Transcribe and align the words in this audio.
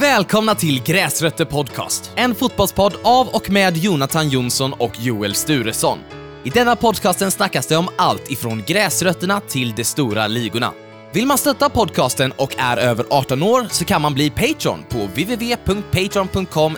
Välkomna 0.00 0.54
till 0.54 0.82
Gräsrötter 0.82 1.44
Podcast, 1.44 2.12
en 2.16 2.34
fotbollspodd 2.34 2.94
av 3.02 3.28
och 3.28 3.50
med 3.50 3.76
Jonathan 3.76 4.28
Jonsson 4.28 4.72
och 4.72 4.92
Joel 4.98 5.34
Sturesson. 5.34 5.98
I 6.44 6.50
denna 6.50 6.76
podcasten 6.76 7.30
snackas 7.30 7.66
det 7.66 7.76
om 7.76 7.88
allt 7.96 8.30
ifrån 8.30 8.62
gräsrötterna 8.66 9.40
till 9.40 9.74
de 9.74 9.84
stora 9.84 10.26
ligorna. 10.26 10.72
Vill 11.12 11.26
man 11.26 11.38
stötta 11.38 11.68
podcasten 11.68 12.32
och 12.32 12.54
är 12.58 12.76
över 12.76 13.06
18 13.10 13.42
år 13.42 13.66
så 13.70 13.84
kan 13.84 14.02
man 14.02 14.14
bli 14.14 14.30
Patreon 14.30 14.84
på 14.88 14.98
www.patreon.com 14.98 16.76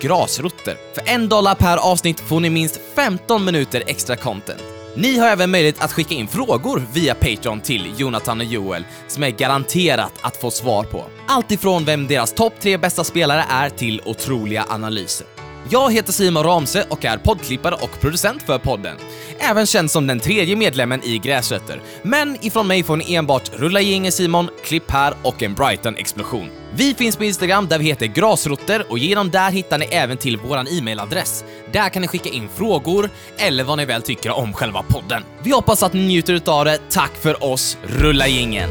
grasrotter. 0.00 0.76
För 0.94 1.02
en 1.06 1.28
dollar 1.28 1.54
per 1.54 1.76
avsnitt 1.76 2.20
får 2.20 2.40
ni 2.40 2.50
minst 2.50 2.80
15 2.94 3.44
minuter 3.44 3.82
extra 3.86 4.16
content. 4.16 4.73
Ni 4.96 5.18
har 5.18 5.28
även 5.28 5.50
möjlighet 5.50 5.82
att 5.82 5.92
skicka 5.92 6.14
in 6.14 6.28
frågor 6.28 6.82
via 6.92 7.14
Patreon 7.14 7.60
till 7.60 7.94
Jonathan 7.96 8.40
och 8.40 8.46
Joel 8.46 8.84
som 9.08 9.22
är 9.22 9.30
garanterat 9.30 10.12
att 10.20 10.36
få 10.36 10.50
svar 10.50 10.84
på. 10.84 11.04
Allt 11.26 11.52
ifrån 11.52 11.84
vem 11.84 12.06
deras 12.06 12.32
topp 12.32 12.52
tre 12.60 12.78
bästa 12.78 13.04
spelare 13.04 13.44
är 13.50 13.68
till 13.70 14.00
otroliga 14.04 14.64
analyser. 14.68 15.33
Jag 15.68 15.92
heter 15.92 16.12
Simon 16.12 16.44
Ramse 16.44 16.86
och 16.88 17.04
är 17.04 17.18
poddklippare 17.18 17.74
och 17.74 18.00
producent 18.00 18.42
för 18.42 18.58
podden. 18.58 18.96
Även 19.38 19.66
känd 19.66 19.90
som 19.90 20.06
den 20.06 20.20
tredje 20.20 20.56
medlemmen 20.56 21.04
i 21.04 21.18
Gräsrötter. 21.18 21.82
Men 22.02 22.44
ifrån 22.44 22.66
mig 22.66 22.82
får 22.82 22.96
ni 22.96 23.14
enbart 23.14 23.50
Rulla 23.54 23.80
gängen 23.80 24.12
Simon, 24.12 24.48
Klipp 24.64 24.90
här 24.90 25.14
och 25.22 25.42
en 25.42 25.54
Brighton-explosion. 25.54 26.48
Vi 26.74 26.94
finns 26.94 27.16
på 27.16 27.24
Instagram 27.24 27.68
där 27.68 27.78
vi 27.78 27.84
heter 27.84 28.06
Grasrotter 28.06 28.84
och 28.88 28.98
genom 28.98 29.30
där 29.30 29.50
hittar 29.50 29.78
ni 29.78 29.84
även 29.84 30.16
till 30.16 30.36
våran 30.36 30.68
e-mailadress. 30.68 31.44
Där 31.72 31.88
kan 31.88 32.02
ni 32.02 32.08
skicka 32.08 32.28
in 32.28 32.48
frågor 32.54 33.10
eller 33.38 33.64
vad 33.64 33.78
ni 33.78 33.84
väl 33.84 34.02
tycker 34.02 34.30
om 34.30 34.52
själva 34.52 34.82
podden. 34.82 35.22
Vi 35.42 35.50
hoppas 35.50 35.82
att 35.82 35.92
ni 35.92 36.06
njuter 36.06 36.32
utav 36.32 36.64
det. 36.64 36.78
Tack 36.90 37.12
för 37.22 37.44
oss, 37.44 37.78
Rulla 37.82 38.28
gängen! 38.28 38.70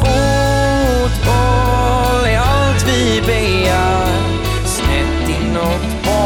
Fotboll 0.00 1.26
är 2.26 2.38
allt 2.38 2.88
vi 2.88 3.22
begär 3.26 4.09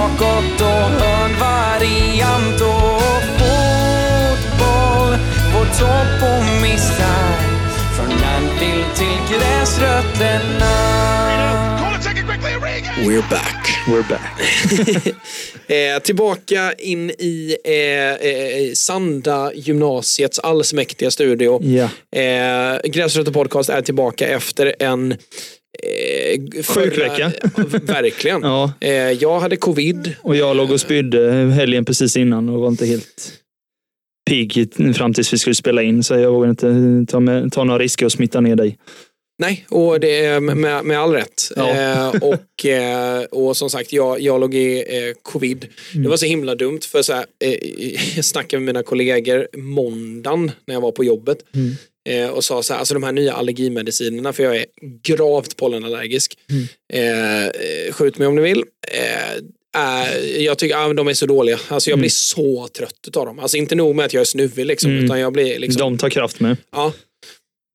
bakåt 0.05 0.61
och 0.61 0.67
hörnvariant 1.01 2.61
och 2.61 3.23
fotboll 3.39 5.19
på 5.53 5.61
topp 5.79 6.23
och 6.23 6.45
missar 6.63 7.39
Från 7.97 8.13
Anfield 8.13 8.95
till 8.95 9.37
gräsrötterna 9.37 10.75
We're 13.07 13.31
back. 13.31 13.79
We're 13.87 14.09
back. 14.09 15.15
Eh, 15.67 16.03
tillbaka 16.03 16.73
in 16.73 17.11
i 17.11 17.57
eh, 17.65 17.73
eh, 17.75 18.73
Sanda 18.75 19.53
gymnasiets 19.55 20.39
allsmäktiga 20.39 21.11
studio. 21.11 21.61
Ja. 21.63 21.89
Eh, 22.21 22.81
Gräsrötter 22.85 23.33
podcast 23.33 23.71
är 23.71 23.83
tillbaka 23.83 24.27
efter 24.27 24.75
en 24.79 25.17
eh, 25.85 26.63
Sjukvecka. 26.63 27.33
förra- 27.55 27.79
Verkligen. 28.03 28.43
Ja. 28.43 28.73
Eh, 28.81 28.93
jag 28.93 29.41
hade 29.41 29.57
covid. 29.57 30.15
Och 30.23 30.37
jag 30.37 30.57
låg 30.57 30.71
och 30.71 30.81
spydde 30.81 31.33
helgen 31.33 31.85
precis 31.85 32.17
innan 32.17 32.49
och 32.49 32.61
var 32.61 32.69
inte 32.69 32.87
helt 32.87 33.33
pigg 34.31 34.69
fram 34.97 35.15
tills 35.15 35.33
vi 35.33 35.39
skulle 35.39 35.55
spela 35.55 35.83
in. 35.83 36.03
Så 36.03 36.15
jag 36.15 36.33
vågade 36.33 36.51
inte 36.51 37.13
ta, 37.13 37.21
med, 37.21 37.53
ta 37.53 37.65
några 37.65 37.79
risker 37.79 38.07
och 38.07 38.13
smitta 38.13 38.41
ner 38.41 38.57
dig. 38.57 38.79
Nej, 39.39 39.67
och 39.71 40.01
det 40.01 40.25
är 40.25 40.41
med, 40.41 40.85
med 40.85 40.99
all 40.99 41.13
rätt. 41.13 41.43
Ja. 41.57 41.71
Eh, 41.71 42.09
och, 42.23 42.67
eh, 42.67 43.23
och 43.25 43.57
som 43.57 43.71
sagt, 43.71 43.93
jag, 43.93 44.21
jag 44.21 44.41
låg 44.41 44.55
i 44.55 44.79
eh, 44.79 45.15
covid. 45.23 45.67
Det 45.95 46.09
var 46.09 46.17
så 46.17 46.27
himla 46.27 46.55
dumt 46.55 46.81
för 46.93 47.03
så 47.03 47.13
här, 47.13 47.25
eh, 47.45 47.55
jag 48.17 48.25
snackade 48.25 48.61
med 48.61 48.67
mina 48.75 48.83
kollegor 48.83 49.47
måndagen 49.57 50.51
när 50.67 50.75
jag 50.75 50.81
var 50.81 50.93
på 50.93 51.05
jobbet. 51.05 51.39
Eh, 52.09 52.29
och 52.29 52.45
sa 52.45 52.63
så 52.63 52.73
här, 52.73 52.79
alltså 52.79 52.95
de 52.95 53.03
här 53.03 53.13
nya 53.13 53.33
allergimedicinerna, 53.35 54.33
för 54.33 54.43
jag 54.43 54.57
är 54.57 54.67
gravt 55.03 55.57
pollenallergisk. 55.57 56.39
Eh, 56.93 57.45
eh, 57.47 57.93
skjut 57.93 58.19
mig 58.19 58.29
om 58.29 58.35
ni 58.35 58.43
vill. 58.43 58.65
Eh, 58.93 59.35
eh, 59.83 60.43
jag 60.43 60.59
tycker 60.59 60.77
ah, 60.77 60.93
de 60.93 61.09
är 61.09 61.15
så 61.15 61.27
dåliga. 61.27 61.59
Alltså 61.69 61.91
jag 61.91 61.99
blir 61.99 62.09
så 62.09 62.69
trött 62.69 63.17
av 63.17 63.27
dem. 63.27 63.39
Alltså 63.39 63.57
inte 63.57 63.75
nog 63.75 63.95
med 63.97 64.05
att 64.07 64.13
jag 64.15 64.21
är 64.21 64.25
snuvig 64.25 64.67
liksom, 64.67 64.91
Mm. 64.91 65.05
utan 65.05 65.21
jag 65.21 65.33
blir 65.33 65.59
liksom... 65.59 65.81
De 65.81 65.99
tar 65.99 66.11
kraft 66.11 66.41
med. 66.41 66.57
Ja, 66.73 66.93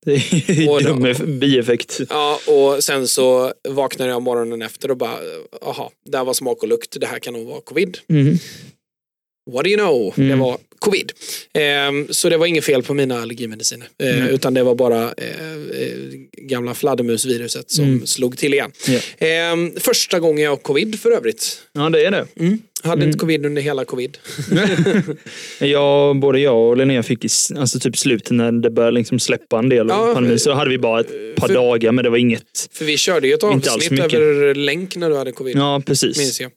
Det 0.06 0.12
är 0.14 0.84
dum 0.84 1.06
eff- 1.06 1.40
bieffekt. 1.40 2.00
Ja, 2.10 2.40
och 2.48 2.84
sen 2.84 3.08
så 3.08 3.54
vaknade 3.70 4.12
jag 4.12 4.22
morgonen 4.22 4.62
efter 4.62 4.92
och 4.92 4.98
bara, 4.98 5.18
aha, 5.62 5.92
där 6.06 6.24
var 6.24 6.34
smak 6.34 6.64
och 6.64 6.70
lukt, 6.70 6.98
det 7.00 7.08
här 7.08 7.20
kan 7.20 7.34
nog 7.34 7.48
vara 7.48 7.62
covid. 7.62 7.98
Mm. 8.10 8.38
What 9.52 9.64
do 9.64 9.70
you 9.70 9.78
know? 9.80 10.14
Det 10.16 10.22
Mm. 10.24 10.40
var 10.40 10.58
covid. 10.80 11.12
Ehm, 11.54 12.08
så 12.10 12.30
det 12.30 12.38
var 12.38 12.46
inget 12.46 12.66
fel 12.66 12.84
på 12.84 12.94
mina 12.94 13.22
allergimediciner. 13.22 13.88
Eh, 14.04 14.10
Mm. 14.20 14.28
Utan 14.28 14.54
det 14.54 14.64
var 14.64 14.76
bara 14.76 15.04
eh, 15.04 15.08
eh, 15.82 15.88
gamla 16.38 16.74
fladdermusviruset 16.74 17.72
som 17.72 17.86
Mm. 17.86 18.08
slog 18.08 18.38
till 18.38 18.54
igen. 18.54 18.72
Ja. 18.88 19.00
Ehm, 19.28 19.72
första 19.80 20.20
gången 20.20 20.44
jag 20.44 20.52
har 20.52 20.58
covid 20.58 21.00
för 21.00 21.12
övrigt. 21.12 21.62
ja, 21.74 21.90
det 21.90 22.06
är 22.06 22.12
det. 22.12 22.26
Hade 22.84 22.94
Mm. 22.94 23.08
inte 23.08 23.20
covid 23.20 23.46
under 23.46 23.62
hela 23.62 23.86
covid. 23.86 24.18
Jag, 25.60 26.20
både 26.20 26.40
jag 26.40 26.58
och 26.70 26.78
Linnea 26.78 27.04
fick 27.04 27.26
i 27.26 27.28
alltså 27.58 27.80
typ 27.80 27.98
slutet 27.98 28.32
när 28.32 28.52
det 28.52 28.70
började 28.70 28.98
liksom 28.98 29.20
släppa 29.20 29.60
en 29.60 29.70
del 29.70 29.92
av 29.92 30.08
Ja, 30.08 30.14
pandemin. 30.14 30.40
Så 30.40 30.52
hade 30.54 30.70
vi 30.70 30.78
bara 30.78 31.00
ett 31.02 31.36
par 31.36 31.48
för- 31.48 31.54
dagar, 31.54 31.92
men 31.92 32.04
det 32.04 32.10
var 32.10 32.18
inget. 32.18 32.44
För 32.72 32.86
vi 32.86 32.98
körde 32.98 33.28
ju 33.28 33.34
ett 33.34 33.44
avsnitt 33.44 34.14
över 34.14 34.56
länk 34.56 34.96
när 34.96 35.10
du 35.10 35.16
hade 35.16 35.32
covid. 35.32 35.58
Ja, 35.58 35.82
precis. 35.86 36.18
minns 36.18 36.42
jag. 36.42 36.52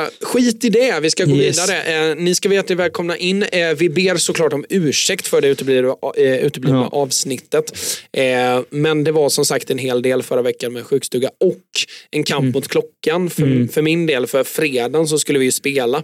Eh, 0.00 0.06
skit 0.22 0.64
i 0.64 0.68
det, 0.70 1.00
vi 1.02 1.10
ska 1.10 1.24
gå 1.24 1.36
Yes. 1.36 1.68
vidare. 1.68 2.10
Eh, 2.10 2.16
ni 2.16 2.34
ska 2.34 2.48
veta 2.48 2.72
att 2.74 2.78
välkomna 2.80 3.16
in. 3.16 3.33
Eh, 3.42 3.74
vi 3.76 3.88
ber 3.88 4.16
såklart 4.16 4.52
om 4.52 4.64
ursäkt 4.68 5.26
för 5.26 5.40
det 5.40 5.48
uteblivna, 5.48 5.96
eh, 6.16 6.36
uteblivna 6.46 6.88
Ja. 6.92 6.98
avsnittet. 6.98 7.72
Eh, 8.12 8.60
men 8.70 9.04
det 9.04 9.12
var 9.12 9.28
som 9.28 9.44
sagt 9.44 9.70
en 9.70 9.78
hel 9.78 10.02
del 10.02 10.22
förra 10.22 10.42
veckan 10.42 10.72
med 10.72 10.84
sjukstuga 10.84 11.30
och 11.40 11.60
en 12.10 12.24
kamp 12.24 12.42
Mm. 12.42 12.52
mot 12.52 12.68
klockan. 12.68 13.30
För, 13.30 13.72
för 13.72 13.82
min 13.82 14.06
del, 14.06 14.26
för 14.26 14.44
fredagen 14.44 15.08
så 15.08 15.18
skulle 15.18 15.38
vi 15.38 15.44
ju 15.44 15.52
spela. 15.52 16.02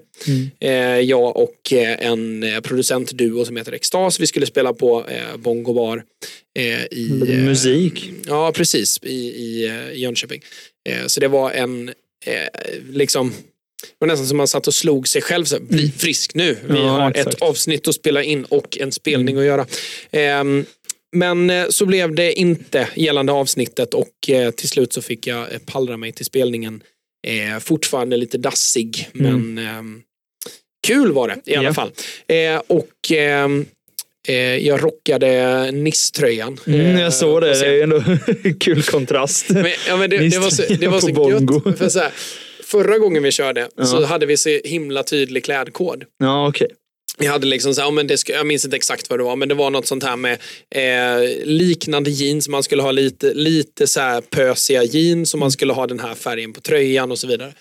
Mm. 0.60 1.06
Jag 1.08 1.36
och 1.36 1.72
en 1.72 2.44
producentduo 2.62 3.44
som 3.44 3.56
heter 3.56 3.72
Extas. 3.72 4.20
Vi 4.20 4.26
skulle 4.26 4.46
spela 4.46 4.72
på 4.72 5.04
eh, 5.08 5.36
Bongo 5.36 5.72
Bar. 5.74 6.02
I, 6.90 7.06
musik. 7.36 8.10
Ja, 8.26 8.52
precis. 8.52 8.98
I, 9.02 9.14
i 9.14 9.70
Jönköping. 9.94 10.40
Så 11.06 11.20
det 11.20 11.28
var 11.28 11.50
en, 11.50 11.90
liksom, 12.92 13.32
det 13.82 13.94
var 13.98 14.06
nästan 14.08 14.26
som 14.26 14.36
man 14.36 14.48
satt 14.48 14.66
och 14.66 14.74
slog 14.74 15.08
sig 15.08 15.22
själv. 15.22 15.44
Så, 15.44 15.60
Bli 15.60 15.92
frisk 15.98 16.34
nu. 16.34 16.56
Vi 16.62 16.70
Mm. 16.70 16.82
Ja, 16.82 16.88
har 16.90 17.10
exakt. 17.10 17.28
ett 17.36 17.42
avsnitt 17.42 17.88
att 17.88 17.94
spela 17.94 18.22
in 18.22 18.44
och 18.44 18.78
en 18.80 18.92
spelning 18.92 19.36
att 19.38 19.44
göra. 19.44 19.66
Ehm, 20.10 20.64
men 21.12 21.50
eh, 21.50 21.66
så 21.68 21.86
blev 21.86 22.14
det 22.14 22.32
inte 22.32 22.88
gällande 22.94 23.32
avsnittet 23.32 23.94
och 23.94 24.28
eh, 24.30 24.50
till 24.50 24.68
slut 24.68 24.92
så 24.92 25.02
fick 25.02 25.26
jag 25.26 25.52
eh, 25.52 25.58
pallra 25.66 25.96
mig 25.96 26.12
till 26.12 26.24
spelningen. 26.26 26.82
Fortfarande 27.60 28.16
lite 28.16 28.38
dassig, 28.38 29.08
men 29.12 29.58
ehm, 29.58 30.02
kul 30.86 31.12
var 31.12 31.28
det 31.28 31.52
i 31.52 31.56
alla 31.56 31.68
Ja. 31.68 31.74
fall. 31.74 31.90
Och 32.66 33.12
ehm, 33.12 33.66
eh, 34.28 34.34
jag 34.56 34.82
rockade 34.84 35.70
Niss-tröjan. 35.72 36.60
Mm, 36.66 36.98
jag 36.98 37.14
såg 37.14 37.40
det. 37.42 37.60
Det 37.60 37.66
är 37.66 37.82
ändå 37.82 38.02
kul 38.60 38.82
kontrast. 38.82 39.48
Men, 39.50 39.66
ja, 39.88 39.96
men 39.96 40.10
det, 40.10 40.28
det 40.28 40.38
var 40.38 40.50
så, 40.50 40.62
det 40.74 40.88
var 40.88 41.00
så 41.00 41.08
gött. 41.64 41.78
För 41.78 41.88
så 41.88 41.98
här, 41.98 42.12
förra 42.70 42.98
gången 42.98 43.22
vi 43.22 43.30
körde 43.30 43.68
så 43.84 43.96
Ja. 44.00 44.06
hade 44.06 44.26
vi 44.26 44.36
så 44.36 44.48
himla 44.64 45.02
tydlig 45.02 45.44
klädkod. 45.44 46.04
Ja, 46.18 46.48
okej. 46.48 46.68
Vi 47.18 47.26
hade 47.26 47.46
liksom 47.46 47.74
så 47.74 47.82
här, 47.82 47.90
men 47.90 48.06
det 48.06 48.18
ska, 48.18 48.32
jag 48.32 48.46
minns 48.46 48.64
inte 48.64 48.76
exakt 48.76 49.10
vad 49.10 49.18
det 49.18 49.22
var, 49.24 49.36
men 49.36 49.48
det 49.48 49.54
var 49.54 49.70
något 49.70 49.86
sånt 49.86 50.02
här 50.04 50.16
med 50.16 50.38
eh, 50.74 51.28
liknande 51.44 52.10
jeans. 52.10 52.48
Man 52.48 52.62
skulle 52.62 52.82
ha 52.82 52.90
lite, 52.92 53.34
lite 53.34 53.86
så 53.86 54.00
här 54.00 54.20
pösiga 54.20 54.84
jeans 54.84 55.34
och 55.34 55.40
man 55.40 55.50
skulle 55.50 55.72
ha 55.72 55.86
den 55.86 56.00
här 56.00 56.14
färgen 56.14 56.52
på 56.52 56.60
tröjan 56.60 57.10
och 57.10 57.18
så 57.18 57.26
vidare. 57.26 57.52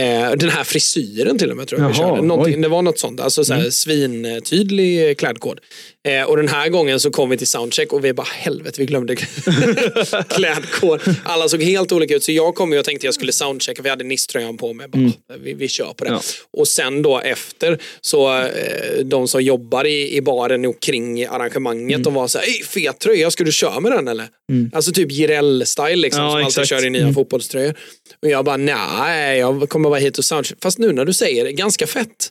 Eh, 0.00 0.30
den 0.32 0.48
här 0.50 0.64
frisyren 0.64 1.38
till 1.38 1.50
och 1.50 1.56
med 1.56 1.68
tror 1.68 1.80
jag 1.80 1.88
vi 1.88 1.94
Jaha, 1.98 2.08
körde. 2.10 2.22
Någonting, 2.26 2.54
oj. 2.54 2.62
det 2.62 2.68
var 2.68 2.82
något 2.82 2.98
sånt, 2.98 3.20
alltså 3.20 3.44
så 3.44 3.54
här, 3.54 3.70
svintydlig 3.70 5.18
klädkod. 5.18 5.60
Eh, 6.06 6.22
och 6.22 6.36
den 6.36 6.48
här 6.48 6.68
gången 6.68 7.00
så 7.00 7.10
kom 7.10 7.30
vi 7.30 7.36
till 7.36 7.46
soundcheck 7.46 7.92
och 7.92 8.04
vi 8.04 8.12
bara 8.12 8.26
helvete 8.30 8.74
vi 8.80 8.86
glömde 8.86 9.16
klädkod. 10.28 11.00
Alla 11.24 11.48
såg 11.48 11.62
helt 11.62 11.92
olika 11.92 12.14
ut 12.14 12.24
så 12.24 12.32
jag 12.32 12.54
kom 12.54 12.72
ju 12.72 12.78
och 12.78 12.84
tänkte 12.84 13.06
jag 13.06 13.14
skulle 13.14 13.32
soundchecka, 13.32 13.82
vi 13.82 13.88
hade 13.90 14.04
Niss-tröjan 14.04 14.56
på 14.56 14.72
mig. 14.72 14.88
Bara, 14.88 15.12
vi, 15.40 15.54
vi 15.54 15.68
kör 15.68 15.92
på 15.92 16.04
det. 16.04 16.10
Ja. 16.10 16.20
Och 16.58 16.68
sen 16.68 17.02
då 17.02 17.20
efter 17.20 17.78
så 18.00 18.34
eh, 18.38 19.04
de 19.04 19.28
som 19.28 19.42
jobbar 19.42 19.84
i, 19.86 20.16
i 20.16 20.20
baren 20.22 20.64
och 20.66 20.80
kring 20.82 21.24
arrangemanget 21.24 22.04
de 22.04 22.14
var 22.14 22.28
så 22.28 22.38
här, 22.38 22.46
"Ey, 22.46 22.62
fet 22.64 22.98
tröja, 22.98 23.30
ska 23.30 23.44
du 23.44 23.52
köra 23.52 23.80
med 23.80 23.92
den 23.92 24.08
eller? 24.08 24.26
Alltså 24.72 24.92
typ 24.92 25.10
Jireel-style 25.10 25.96
liksom 25.96 26.22
Ja, 26.24 26.30
som 26.30 26.36
alltid 26.36 26.48
exakt. 26.62 26.68
kör 26.68 26.86
i 26.86 26.90
nya 26.90 27.12
fotbollströjor. 27.12 27.74
Och 28.22 28.28
jag 28.30 28.44
bara, 28.44 28.56
nej, 28.56 29.38
jag 29.38 29.68
kommer 29.68 29.88
vara 29.90 30.00
hit 30.00 30.18
och 30.18 30.24
soundcheck. 30.24 30.58
Fast 30.62 30.78
nu 30.78 30.92
när 30.92 31.04
du 31.04 31.12
säger 31.12 31.44
det, 31.44 31.52
ganska 31.52 31.86
fett. 31.86 32.28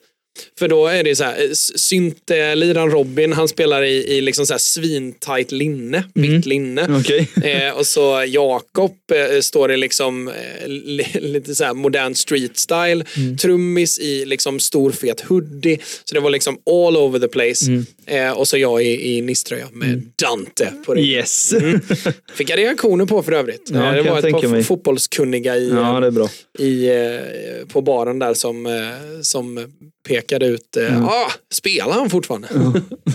För 0.60 0.68
då 0.68 0.88
är 0.88 1.04
det 1.04 1.16
så 1.16 1.24
här, 1.24 1.54
syntliran 1.78 2.92
Robin, 2.92 3.34
han 3.34 3.48
spelar 3.48 3.84
i, 3.84 4.18
i 4.18 4.22
liksom 4.22 4.46
så 4.46 4.54
här 4.54 4.60
svintajt 4.60 5.52
linne, 5.52 6.04
vitt 6.14 6.46
linne. 6.46 7.00
Okej. 7.00 7.30
Eh, 7.46 7.78
och 7.78 7.88
så 7.88 8.24
Jakob 8.28 8.92
eh, 9.14 9.40
står 9.42 9.72
i 9.72 9.78
liksom 9.78 10.28
eh, 10.28 10.68
li, 10.68 11.06
lite 11.14 11.56
så 11.56 11.64
här 11.64 11.74
modern 11.74 12.16
street 12.16 12.58
style. 12.58 13.06
Trummis 13.42 14.00
i 14.00 14.26
liksom 14.26 14.60
stor 14.60 14.92
fet 14.92 15.22
hoodie. 15.22 15.78
Så 16.06 16.16
det 16.16 16.22
var 16.22 16.30
liksom 16.30 16.58
all 16.66 16.98
over 16.98 17.20
the 17.20 17.28
place. 17.28 17.84
Eh, 18.06 18.32
och 18.32 18.48
så 18.48 18.58
jag 18.58 18.84
i, 18.84 19.18
i 19.18 19.22
nisströja 19.22 19.68
med 19.72 20.12
Dante 20.16 20.72
på 20.86 20.94
ryggen. 20.94 21.10
Yes. 21.10 21.54
Fick 22.36 22.50
jag 22.50 22.60
reaktioner 22.60 23.06
på 23.06 23.24
för 23.24 23.32
övrigt. 23.32 23.70
Ja, 23.74 23.86
Eh, 23.86 24.04
det 24.04 24.10
var 24.10 24.20
ett 24.20 24.32
par 24.32 24.48
mig. 24.48 24.64
fotbollskunniga 24.64 25.58
i, 25.58 25.70
Ja, 25.70 26.00
det 26.00 26.12
i, 26.60 26.88
eh, 26.88 27.68
på 27.68 27.82
baren 27.82 28.20
där 28.20 28.34
som, 28.34 28.66
eh, 28.66 28.72
som 29.22 29.74
pekade 30.06 30.46
ut, 30.46 30.78
eh, 30.78 31.06
ah, 31.06 31.32
spelar 31.54 31.94
han 31.94 32.10
fortfarande? 32.10 32.48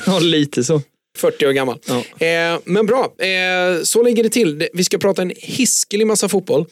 Ja, 0.06 0.19
lite 0.22 0.64
så. 0.64 0.82
40 1.19 1.46
år 1.46 1.52
gammal. 1.52 1.78
Ja. 1.87 2.26
Eh, 2.26 2.58
men 2.64 2.87
bra, 2.87 3.14
eh, 3.19 3.82
så 3.82 4.02
ligger 4.02 4.22
det 4.22 4.28
till. 4.31 4.69
Vi 4.72 4.84
ska 4.84 4.98
prata 4.98 5.22
en 5.22 5.32
hiskelig 5.37 6.06
massa 6.06 6.28
fotboll. 6.28 6.64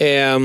Eh, 0.00 0.38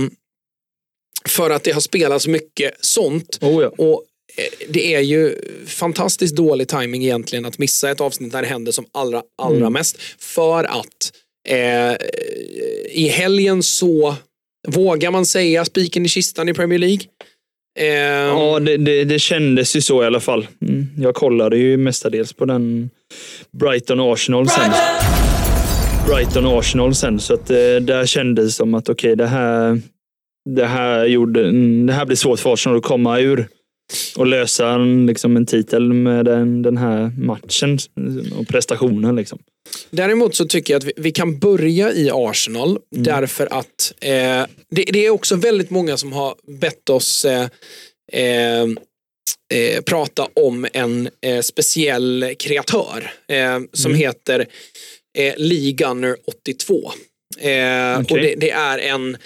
för 1.25 1.49
att 1.49 1.63
det 1.63 1.71
har 1.71 1.81
spelats 1.81 2.27
mycket 2.27 2.73
sånt. 2.85 3.37
Oh, 3.41 3.63
ja. 3.63 3.69
Och 3.77 4.03
eh, 4.37 4.67
det 4.69 4.93
är 4.95 4.99
ju 4.99 5.35
fantastiskt 5.67 6.35
dålig 6.35 6.67
timing 6.67 7.03
egentligen 7.03 7.45
att 7.45 7.57
missa 7.57 7.91
ett 7.91 8.01
avsnitt 8.01 8.31
där 8.31 8.41
det 8.41 8.47
händer 8.47 8.71
som 8.71 8.85
allra, 8.91 9.23
allra 9.41 9.57
Mm. 9.57 9.73
mest. 9.73 9.97
För 10.19 10.63
att 10.63 11.11
eh, 11.47 11.93
i 12.91 13.07
helgen 13.07 13.63
så 13.63 14.15
vågar 14.67 15.11
man 15.11 15.25
säga 15.25 15.65
spiken 15.65 16.05
i 16.05 16.09
kistan 16.09 16.49
i 16.49 16.53
Premier 16.53 16.79
League. 16.79 16.99
Eh, 17.79 17.85
Ja, 17.87 18.59
det, 18.59 18.77
det, 18.77 19.03
det 19.03 19.19
kändes 19.19 19.75
ju 19.75 19.81
så 19.81 20.03
i 20.03 20.05
alla 20.05 20.19
fall. 20.19 20.47
Mm. 20.61 20.87
Jag 20.97 21.15
kollade 21.15 21.57
ju 21.57 21.77
mestadels 21.77 22.33
på 22.33 22.45
den 22.45 22.89
Brighton-Arsenal 23.51 24.47
sen. 24.47 24.71
Brighton-Arsenal 26.07 26.93
sen, 26.95 27.19
så 27.19 27.33
att 27.33 27.49
eh, 27.49 27.55
där 27.81 28.05
kändes 28.05 28.45
det 28.45 28.51
som 28.51 28.73
att 28.73 28.89
okej, 28.89 29.15
det 29.15 29.27
här 29.27 29.81
det 30.55 30.65
här, 30.65 31.05
gjorde, 31.05 31.43
mm, 31.43 31.85
det 31.85 31.93
här 31.93 32.05
blir 32.05 32.15
svårt 32.15 32.39
för 32.39 32.53
Arsenal 32.53 32.77
att 32.77 32.83
komma 32.83 33.19
ur 33.19 33.47
och 34.15 34.27
lösa 34.27 34.69
en, 34.69 35.05
liksom 35.05 35.37
en 35.37 35.45
titel 35.45 35.93
med 35.93 36.25
den, 36.25 36.61
den 36.61 36.77
här 36.77 37.11
matchen 37.17 37.79
och 38.35 38.47
prestationen. 38.47 39.15
Liksom. 39.15 39.39
Däremot 39.89 40.35
så 40.35 40.45
tycker 40.45 40.73
jag 40.73 40.79
att 40.79 40.83
vi, 40.83 40.93
vi 40.97 41.11
kan 41.11 41.39
börja 41.39 41.93
i 41.93 42.09
Arsenal 42.13 42.77
därför 42.95 43.47
att 43.53 43.93
eh, 44.01 44.45
det, 44.71 44.83
det 44.93 45.05
är 45.05 45.09
också 45.09 45.35
väldigt 45.35 45.69
många 45.69 45.97
som 45.97 46.13
har 46.13 46.35
bett 46.59 46.89
oss 46.89 47.25
eh, 47.25 47.47
eh, 48.11 48.61
eh, 49.53 49.81
prata 49.85 50.27
om 50.35 50.67
en 50.73 51.09
eh, 51.21 51.41
speciell 51.41 52.33
kreatör 52.39 53.11
eh, 53.27 53.59
som 53.73 53.95
heter 53.95 54.45
eh, 55.17 55.33
Lee 55.37 55.71
Gunner 55.71 56.15
82. 56.27 56.91
Eh, 57.39 57.97
Och 57.97 58.17
det, 58.17 58.35
det 58.37 58.51
är 58.51 58.77
en 58.77 59.17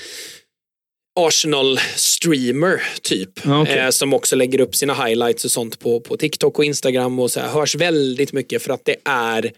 Arsenal-streamer 1.19 2.81
typ. 3.01 3.29
Okej. 3.45 3.77
eh, 3.77 3.89
som 3.89 4.13
också 4.13 4.35
lägger 4.35 4.61
upp 4.61 4.75
sina 4.75 4.93
highlights 5.05 5.45
och 5.45 5.51
sånt 5.51 5.79
på, 5.79 5.99
på 5.99 6.17
TikTok 6.17 6.59
och 6.59 6.65
Instagram 6.65 7.19
och 7.19 7.31
så 7.31 7.39
här, 7.39 7.47
hörs 7.47 7.75
väldigt 7.75 8.33
mycket 8.33 8.61
för 8.61 8.73
att 8.73 8.85
det 8.85 8.95
är 9.05 9.51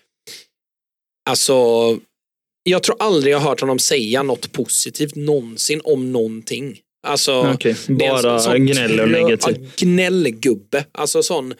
Alltså, 1.29 1.53
jag 2.63 2.83
tror 2.83 2.95
aldrig 2.99 3.33
jag 3.33 3.39
hört 3.39 3.61
honom 3.61 3.79
säga 3.79 4.23
något 4.23 4.51
positivt 4.51 5.15
någonsin 5.15 5.81
om 5.83 6.11
någonting. 6.11 6.79
Alltså, 7.07 7.57
en 7.87 7.97
bara 7.97 8.39
sån 8.39 8.65
gnäll 8.65 8.99
och 8.99 9.07
trö- 9.07 9.23
negativ. 9.23 9.55
ja, 9.59 9.69
Gnällgubbe. 9.77 10.85
Alltså 10.91 11.23
sån. 11.23 11.53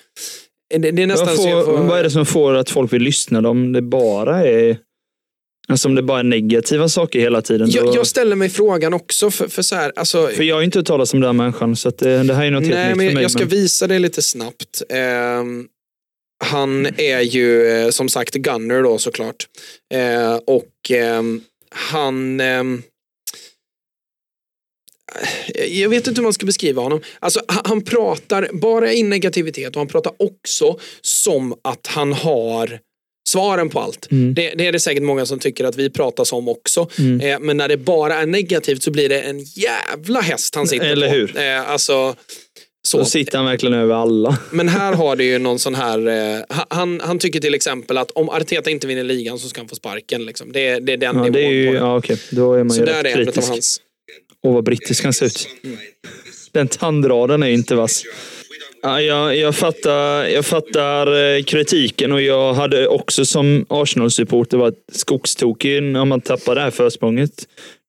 Det, 0.75 0.91
det 0.91 1.03
är 1.03 1.07
nästan 1.07 1.35
får, 1.35 1.65
får... 1.65 1.77
vad 1.77 1.99
är 1.99 2.03
det 2.03 2.11
som 2.11 2.25
får 2.25 2.53
att 2.53 2.69
folk 2.69 2.93
vill 2.93 3.01
lyssna 3.01 3.49
om 3.49 3.73
det 3.73 3.81
bara 3.81 4.47
är 4.47 4.77
Alltså 5.67 5.87
om 5.87 5.95
det 5.95 6.03
bara 6.03 6.19
är 6.19 6.23
negativa 6.23 6.89
saker 6.89 7.19
hela 7.19 7.41
tiden. 7.41 7.71
Då, 7.71 7.77
jag, 7.77 7.95
jag 7.95 8.07
ställer 8.07 8.35
mig 8.35 8.49
frågan 8.49 8.93
också 8.93 9.31
för, 9.31 9.47
för 9.47 9.61
så 9.61 9.75
här, 9.75 9.91
alltså, 9.95 10.27
för 10.27 10.43
jag 10.43 10.55
har 10.55 10.61
ju 10.61 10.65
inte 10.65 10.79
hört 10.79 10.85
talas 10.87 11.13
om 11.13 11.19
den 11.19 11.27
här 11.27 11.33
människan, 11.33 11.75
så 11.75 11.89
det, 11.89 12.23
det 12.23 12.33
här 12.33 12.45
är 12.45 12.51
något 12.51 12.63
helt 12.63 12.75
Nej, 12.75 12.87
nytt 12.89 12.97
men 12.97 13.07
för 13.07 13.13
mig. 13.13 13.21
jag 13.23 13.31
ska 13.31 13.39
men- 13.39 13.49
visa 13.49 13.87
det 13.87 13.99
lite 13.99 14.21
snabbt. 14.21 14.81
Ehm, 14.89 15.67
han 16.43 16.85
är 16.97 17.19
ju 17.21 17.67
eh, 17.67 17.89
som 17.89 18.09
sagt 18.09 18.33
Gunner 18.33 18.83
då 18.83 18.97
såklart. 18.97 19.47
Eh, 19.93 20.35
och 20.35 20.91
ehm, 20.91 21.41
han... 21.75 22.39
ehm, 22.39 22.83
jag 25.69 25.89
vet 25.89 26.07
inte 26.07 26.19
hur 26.19 26.23
man 26.23 26.33
ska 26.33 26.45
beskriva 26.45 26.81
honom. 26.81 27.01
Alltså, 27.19 27.41
han, 27.47 27.61
han 27.65 27.81
pratar 27.81 28.49
bara 28.53 28.93
i 28.93 29.03
negativitet 29.03 29.69
och 29.75 29.79
han 29.79 29.87
pratar 29.87 30.13
också 30.19 30.79
som 31.01 31.55
att 31.61 31.87
han 31.87 32.13
har 32.13 32.79
svaren 33.29 33.69
på 33.69 33.79
allt. 33.79 34.11
Mm. 34.11 34.33
Det, 34.33 34.53
det 34.57 34.67
är 34.67 34.71
det 34.71 34.79
säkert 34.79 35.03
många 35.03 35.25
som 35.25 35.39
tycker 35.39 35.63
att 35.65 35.75
vi 35.75 35.89
pratar 35.89 36.23
som 36.23 36.47
också. 36.47 36.89
Mm. 36.99 37.21
Eh, 37.21 37.39
men 37.39 37.57
när 37.57 37.67
det 37.67 37.77
bara 37.77 38.15
är 38.15 38.25
negativt 38.25 38.83
så 38.83 38.91
blir 38.91 39.09
det 39.09 39.21
en 39.21 39.39
jävla 39.39 40.21
häst 40.21 40.55
han 40.55 40.67
sitter 40.67 40.85
Eller 40.85 41.07
på. 41.07 41.13
hur? 41.15 41.37
Eh, 41.37 41.69
alltså, 41.69 42.15
så. 42.87 42.99
Så 42.99 43.05
sitter 43.05 43.37
han 43.37 43.45
verkligen 43.47 43.73
över 43.73 43.95
alla. 43.95 44.37
Men 44.51 44.67
här 44.69 44.93
har 44.93 45.15
det 45.15 45.23
ju 45.23 45.37
någon 45.39 45.59
sån 45.59 45.75
här, 45.75 46.07
eh, 46.07 46.41
han, 46.69 47.01
han 47.03 47.19
tycker 47.19 47.39
till 47.39 47.53
exempel 47.53 47.97
att 47.97 48.11
om 48.11 48.29
Arteta 48.29 48.69
inte 48.69 48.87
vinner 48.87 49.03
ligan 49.03 49.39
så 49.39 49.49
ska 49.49 49.61
han 49.61 49.67
få 49.67 49.75
sparken. 49.75 50.25
Liksom. 50.25 50.51
Det, 50.51 50.79
det 50.79 50.93
är 50.93 50.97
den 50.97 51.15
Ja, 51.15 51.21
nivån 51.23 51.31
det 51.31 51.43
är 51.45 51.51
ju, 51.51 51.67
på 51.67 51.73
det. 51.73 51.79
ja, 51.79 51.97
okej. 51.97 52.17
Då 52.31 52.53
är 52.53 52.63
man 52.63 52.69
Så 52.69 52.79
ju 52.79 52.85
där 52.85 53.03
är 53.03 53.05
en 53.05 53.19
av 53.19 53.25
kritisk. 53.25 53.47
hans. 53.49 53.81
Åh, 54.43 54.53
vad 54.53 54.63
brittisk 54.63 55.03
han 55.03 55.13
ser 55.13 55.25
ut. 55.25 55.47
Den 56.51 56.67
tandraden 56.67 57.43
är 57.43 57.47
ju 57.47 57.53
inte 57.53 57.75
vass. 57.75 58.03
Ja, 58.81 59.01
jag, 59.01 59.37
jag, 59.37 59.55
fattar, 59.55 60.25
jag 60.25 60.45
fattar 60.45 61.35
eh, 61.35 61.43
kritiken 61.43 62.11
och 62.11 62.21
jag 62.21 62.53
hade 62.53 62.87
också 62.87 63.25
som 63.25 63.65
Arsenal-supporter 63.69 64.57
varit 64.57 64.83
skogstokig 64.91 65.97
om 65.97 66.09
man 66.09 66.21
tappar 66.21 66.55
det 66.55 66.61
här 66.61 66.71
försprånget. 66.71 67.31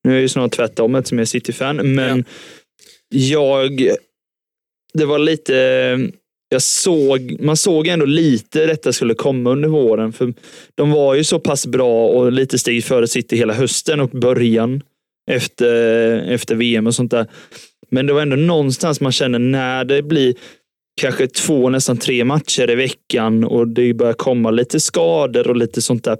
Nu 0.05 0.11
är 0.11 0.15
jag 0.15 0.23
ju 0.23 0.29
snart 0.29 0.53
tvärtom 0.53 0.95
eftersom 0.95 1.19
jag 1.19 1.23
är 1.23 1.27
City-fan, 1.27 1.95
men 1.95 2.25
jag... 3.09 3.91
Det 4.95 5.05
var 5.05 5.19
lite... 5.19 6.11
Jag 6.49 6.63
såg, 6.63 7.37
man 7.41 7.57
såg 7.57 7.87
ändå 7.87 8.07
lite 8.07 8.67
detta 8.67 8.93
skulle 8.93 9.15
komma 9.15 9.51
under 9.51 9.69
våren. 9.69 10.13
För 10.13 10.35
De 10.75 10.91
var 10.91 11.15
ju 11.15 11.25
så 11.25 11.41
pass 11.41 11.67
bra 11.67 12.09
och 12.09 12.33
lite 12.33 12.59
steg 12.59 12.85
före 12.85 13.09
City 13.09 13.37
hela 13.37 13.55
hösten 13.55 14.01
och 14.01 14.11
början 14.11 14.83
efter, 15.31 16.17
efter 16.31 16.55
VM 16.55 16.87
och 16.87 16.95
sånt 16.95 17.11
där. 17.11 17.27
Men 17.91 18.07
det 18.07 18.13
var 18.13 18.23
ändå 18.23 18.37
någonstans 18.37 19.01
man 19.01 19.13
känner 19.13 19.39
när 19.39 19.85
det 19.85 20.03
blir 20.03 20.35
kanske 21.01 21.27
två, 21.27 21.71
nästan 21.71 21.97
tre 21.97 22.25
matcher 22.25 22.71
i 22.71 22.75
veckan 22.75 23.45
och 23.45 23.69
det 23.69 23.95
börjar 23.95 24.13
komma 24.13 24.51
lite 24.51 24.81
skador 24.81 25.49
och 25.49 25.57
lite 25.57 25.83
sånt 25.83 26.05
där. 26.05 26.19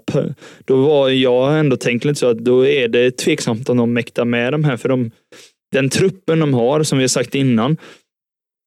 Då 0.65 0.75
var 0.75 1.09
jag 1.09 1.59
ändå 1.59 1.77
tänkt 1.77 2.05
lite 2.05 2.19
så 2.19 2.27
att 2.29 2.37
då 2.37 2.65
är 2.67 2.87
det 2.87 3.11
tveksamt 3.17 3.69
om 3.69 3.77
de 3.77 3.93
mäktar 3.93 4.25
med 4.25 4.53
de 4.53 4.63
här. 4.63 4.77
För 4.77 4.89
de, 4.89 5.11
den 5.71 5.89
truppen 5.89 6.39
de 6.39 6.53
har, 6.53 6.83
som 6.83 6.97
vi 6.97 7.03
har 7.03 7.07
sagt 7.09 7.35
innan, 7.35 7.77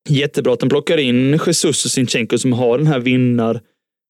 jättebra 0.09 0.53
att 0.53 0.61
de 0.61 0.69
plockar 0.69 0.99
in 0.99 1.39
Jesus 1.47 1.85
och 1.85 1.91
Sinchenko 1.91 2.39
som 2.39 2.53
har 2.53 2.79
den 2.79 2.87
här 2.87 2.99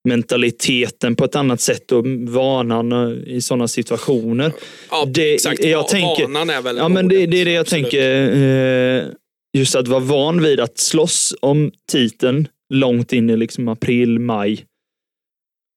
vinnarmentaliteten 0.04 1.16
på 1.16 1.24
ett 1.24 1.36
annat 1.36 1.60
sätt 1.60 1.92
och 1.92 2.06
vanan 2.28 2.92
eh, 2.92 3.08
i 3.34 3.40
sådana 3.40 3.68
situationer. 3.68 4.52
Ja, 4.90 5.04
Det- 5.08 5.34
exakt. 5.34 5.64
jag 5.64 5.78
Va- 5.82 5.88
tänker- 5.88 6.22
Vanan 6.22 6.50
är 6.50 6.62
väl 6.62 6.76
Ja, 6.76 6.88
men 6.88 7.08
det, 7.08 7.26
det 7.26 7.40
är 7.40 7.44
det 7.44 7.52
jag 7.52 7.60
Absolut. 7.60 7.82
tänker. 7.90 8.32
Eh, 8.32 9.04
just 9.52 9.74
att 9.74 9.88
vara 9.88 10.00
van 10.00 10.42
vid 10.42 10.60
att 10.60 10.78
slåss 10.78 11.34
om 11.40 11.72
titeln 11.92 12.48
långt 12.74 13.12
in 13.12 13.30
i 13.30 13.36
liksom 13.36 13.68
april, 13.68 14.18
maj. 14.18 14.64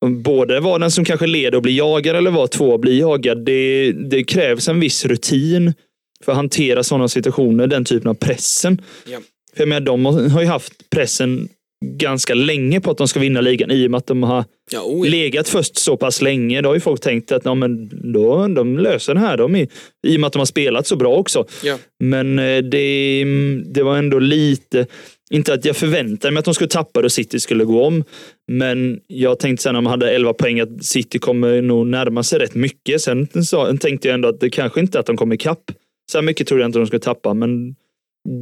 Både 0.05 0.59
vara 0.59 0.79
den 0.79 0.91
som 0.91 1.05
kanske 1.05 1.27
leder 1.27 1.55
och 1.55 1.61
blir 1.61 1.77
jagad 1.77 2.15
eller 2.15 2.31
vara 2.31 2.47
två 2.47 2.69
och 2.69 2.79
blir 2.79 2.99
jagad. 2.99 3.45
Det, 3.45 3.91
det 3.91 4.23
krävs 4.23 4.67
en 4.67 4.79
viss 4.79 5.05
rutin 5.05 5.73
för 6.23 6.31
att 6.31 6.35
hantera 6.35 6.83
sådana 6.83 7.07
situationer, 7.07 7.67
den 7.67 7.85
typen 7.85 8.09
av 8.09 8.13
pressen. 8.13 8.81
Ja. 9.07 9.19
För 9.53 9.61
jag 9.61 9.69
menar, 9.69 9.81
de 9.81 10.05
har 10.05 10.41
ju 10.41 10.47
haft 10.47 10.89
pressen 10.89 11.49
ganska 11.83 12.33
länge 12.33 12.81
på 12.81 12.91
att 12.91 12.97
de 12.97 13.07
ska 13.07 13.19
vinna 13.19 13.41
ligan 13.41 13.71
i 13.71 13.87
och 13.87 13.91
med 13.91 13.97
att 13.97 14.07
de 14.07 14.23
har 14.23 14.45
Ja, 14.71 14.81
oh, 14.81 15.09
legat 15.09 15.49
först 15.49 15.77
så 15.77 15.97
pass 15.97 16.21
länge. 16.21 16.61
Då 16.61 16.69
har 16.69 16.73
ju 16.73 16.79
folk 16.79 17.01
tänkt 17.01 17.31
att 17.31 17.45
ja, 17.45 17.55
men 17.55 17.89
då, 18.13 18.47
de 18.47 18.77
löser 18.77 19.13
det 19.13 19.19
här. 19.19 19.37
De 19.37 19.55
är, 19.55 19.67
I 20.07 20.15
och 20.15 20.19
med 20.19 20.27
att 20.27 20.33
de 20.33 20.39
har 20.39 20.45
spelat 20.45 20.87
så 20.87 20.95
bra 20.95 21.15
också. 21.15 21.45
Ja. 21.63 21.77
Men 22.03 22.39
eh, 22.39 22.57
det, 22.57 23.25
det 23.65 23.83
var 23.83 23.97
ändå 23.97 24.19
lite, 24.19 24.85
inte 25.31 25.53
att 25.53 25.65
jag 25.65 25.75
förväntade 25.75 26.31
mig 26.31 26.39
att 26.39 26.45
de 26.45 26.53
skulle 26.53 26.69
tappa 26.69 26.99
och 26.99 27.11
City 27.11 27.39
skulle 27.39 27.63
gå 27.63 27.85
om. 27.85 28.03
Men 28.51 28.99
jag 29.07 29.39
tänkte 29.39 29.63
sen 29.63 29.73
när 29.73 29.81
de 29.81 29.85
hade 29.85 30.11
11 30.11 30.33
poäng 30.33 30.59
att 30.59 30.83
City 30.83 31.19
kommer 31.19 31.61
nog 31.61 31.87
närma 31.87 32.23
sig 32.23 32.39
rätt 32.39 32.55
mycket. 32.55 33.01
Sen 33.01 33.27
så, 33.45 33.77
tänkte 33.77 34.07
jag 34.07 34.15
ändå 34.15 34.29
att 34.29 34.39
det 34.39 34.49
kanske 34.49 34.79
inte 34.79 34.99
att 34.99 35.05
de 35.05 35.17
kommer 35.17 35.35
ikapp. 35.35 35.63
Så 36.11 36.17
här 36.17 36.23
mycket 36.23 36.47
trodde 36.47 36.63
jag 36.63 36.67
inte 36.67 36.79
de 36.79 36.87
skulle 36.87 36.99
tappa, 36.99 37.33
men 37.33 37.75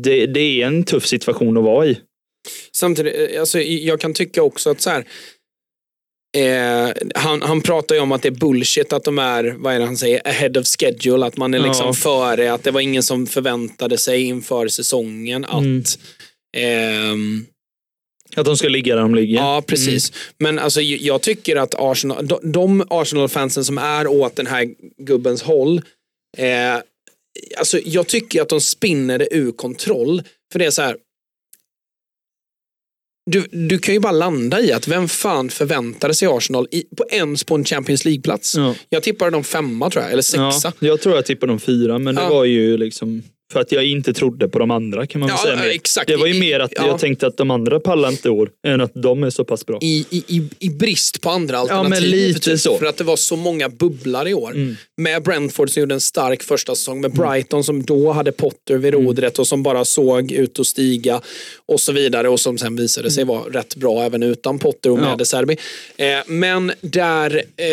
det, 0.04 0.26
det 0.26 0.62
är 0.62 0.68
en 0.68 0.84
tuff 0.84 1.06
situation 1.06 1.58
att 1.58 1.64
vara 1.64 1.86
i. 1.86 2.00
Samtidigt, 2.76 3.32
eh, 3.34 3.40
alltså, 3.40 3.60
jag 3.62 4.00
kan 4.00 4.14
tycka 4.14 4.44
också 4.44 4.70
att 4.70 4.82
så 4.82 4.90
här, 4.90 5.06
eh, 6.38 6.94
han, 7.16 7.42
han 7.42 7.62
pratar 7.62 7.96
ju 7.96 8.02
om 8.02 8.12
att 8.12 8.22
det 8.22 8.30
är 8.30 8.40
bullshit 8.40 8.94
att 8.94 9.04
de 9.04 9.20
är, 9.20 9.56
vad 9.58 9.74
är 9.74 9.80
det 9.80 9.86
han 9.86 9.98
säger, 9.98 10.28
ahead 10.28 10.60
of 10.60 10.66
schedule, 10.80 11.26
att 11.26 11.38
man 11.38 11.54
är 11.54 11.60
liksom 11.60 11.86
Ja. 11.88 11.94
före, 11.94 12.54
att 12.54 12.64
det 12.64 12.72
var 12.72 12.82
ingen 12.82 13.04
som 13.04 13.28
förväntade 13.28 13.98
sig 13.98 14.22
inför 14.24 14.68
säsongen 14.68 15.46
att 15.46 15.62
Mm. 15.64 15.84
ehm, 16.58 17.46
Att 18.36 18.46
de 18.46 18.58
ska 18.58 18.68
ligga 18.70 18.96
där 18.96 19.02
de 19.02 19.16
ligger. 19.16 19.36
Ja, 19.38 19.64
precis. 19.68 20.12
Men 20.38 20.60
alltså, 20.60 20.82
jag 20.82 21.22
tycker 21.22 21.56
att 21.56 21.76
Arsenal, 21.78 22.28
de, 22.28 22.52
de 22.52 22.84
Arsenal-fansen 22.90 23.66
som 23.66 23.78
är 23.78 24.08
åt 24.08 24.36
den 24.36 24.48
här 24.48 24.70
gubbens 24.98 25.42
håll, 25.42 25.82
eh, 26.38 26.76
alltså, 27.58 27.80
jag 27.86 28.08
tycker 28.08 28.42
att 28.42 28.50
de 28.50 28.62
spinner 28.62 29.20
det 29.20 29.28
ur 29.36 29.52
kontroll. 29.52 30.24
För 30.52 30.60
det 30.60 30.66
är 30.66 30.72
så 30.72 30.82
här, 30.82 30.98
du, 33.26 33.48
du 33.52 33.78
kan 33.80 33.94
ju 33.94 34.00
bara 34.00 34.12
landa 34.12 34.62
i 34.62 34.72
att 34.72 34.88
vem 34.88 35.08
fan 35.08 35.50
förväntade 35.50 36.14
sig 36.14 36.28
Arsenal 36.32 36.68
i, 36.72 36.84
på 36.98 37.06
ens 37.12 37.44
på 37.44 37.56
en 37.56 37.66
Champions 37.66 38.06
League-plats? 38.06 38.56
Ja. 38.58 38.76
Jag 38.90 39.04
tippade 39.04 39.32
dem 39.32 39.44
femma 39.44 39.90
tror 39.90 40.04
jag, 40.04 40.12
eller 40.12 40.22
sexa. 40.22 40.74
Ja, 40.80 40.88
jag 40.88 41.02
tror 41.02 41.16
jag 41.16 41.26
tippade 41.26 41.52
de 41.52 41.60
fyra, 41.60 42.00
men 42.00 42.16
det 42.16 42.22
Ja. 42.22 42.30
var 42.30 42.46
ju 42.46 42.78
liksom 42.78 43.24
för 43.54 43.60
att 43.60 43.72
jag 43.72 43.86
inte 43.86 44.14
trodde 44.14 44.48
på 44.48 44.60
de 44.60 44.72
andra 44.72 45.08
kan 45.08 45.20
man 45.20 45.28
väl 45.30 45.38
Ja, 45.40 45.44
säga. 45.44 45.66
ja, 45.66 45.72
exakt. 45.74 46.08
Det 46.08 46.16
var 46.16 46.28
ju 46.28 46.40
mer 46.40 46.60
att 46.60 46.72
ja. 46.76 46.88
jag 46.88 47.00
tänkte 47.00 47.28
att 47.28 47.38
de 47.38 47.52
andra 47.52 47.80
pallar 47.80 48.12
inte 48.12 48.30
år, 48.30 48.50
än 48.68 48.82
att 48.82 48.92
de 48.96 49.24
är 49.24 49.30
så 49.30 49.46
pass 49.46 49.66
bra. 49.66 49.80
I, 49.82 50.06
i, 50.10 50.44
i, 50.60 50.70
brist 50.70 51.22
på 51.22 51.30
andra 51.30 51.64
men 51.66 51.76
alternativ. 51.76 52.10
lite 52.10 52.40
typ, 52.40 52.60
så. 52.60 52.78
För 52.78 52.86
att 52.86 52.98
det 52.98 53.04
var 53.04 53.16
så 53.16 53.36
många 53.36 53.70
bubblare 53.70 54.30
i 54.30 54.34
år. 54.34 54.52
Mm. 54.52 54.76
Med 55.02 55.24
Brentford 55.24 55.70
som 55.70 55.80
gjorde 55.80 55.96
en 55.96 56.02
stark 56.02 56.44
första 56.44 56.76
säsong. 56.76 57.02
Med 57.02 57.12
Brighton 57.12 57.64
som 57.64 57.84
då 57.84 58.12
hade 58.12 58.32
Potter 58.32 58.78
vid 58.78 58.94
rodret 58.94 59.40
och 59.40 59.48
som 59.48 59.64
bara 59.64 59.86
såg 59.86 60.32
ut 60.32 60.60
att 60.60 60.68
stiga. 60.68 61.22
Och 61.66 61.82
så 61.82 61.92
vidare. 61.92 62.30
Och 62.30 62.40
som 62.40 62.58
sen 62.58 62.76
visade 62.76 63.12
sig 63.12 63.24
vara 63.24 63.42
rätt 63.42 63.76
bra 63.76 64.04
även 64.04 64.24
utan 64.24 64.60
Potter 64.60 64.90
och 64.90 65.00
med 65.00 65.16
Ja. 65.20 65.26
Serbi. 65.26 65.58
Eh, 65.98 66.20
men 66.28 66.72
där 66.82 67.44
eh, 67.58 67.68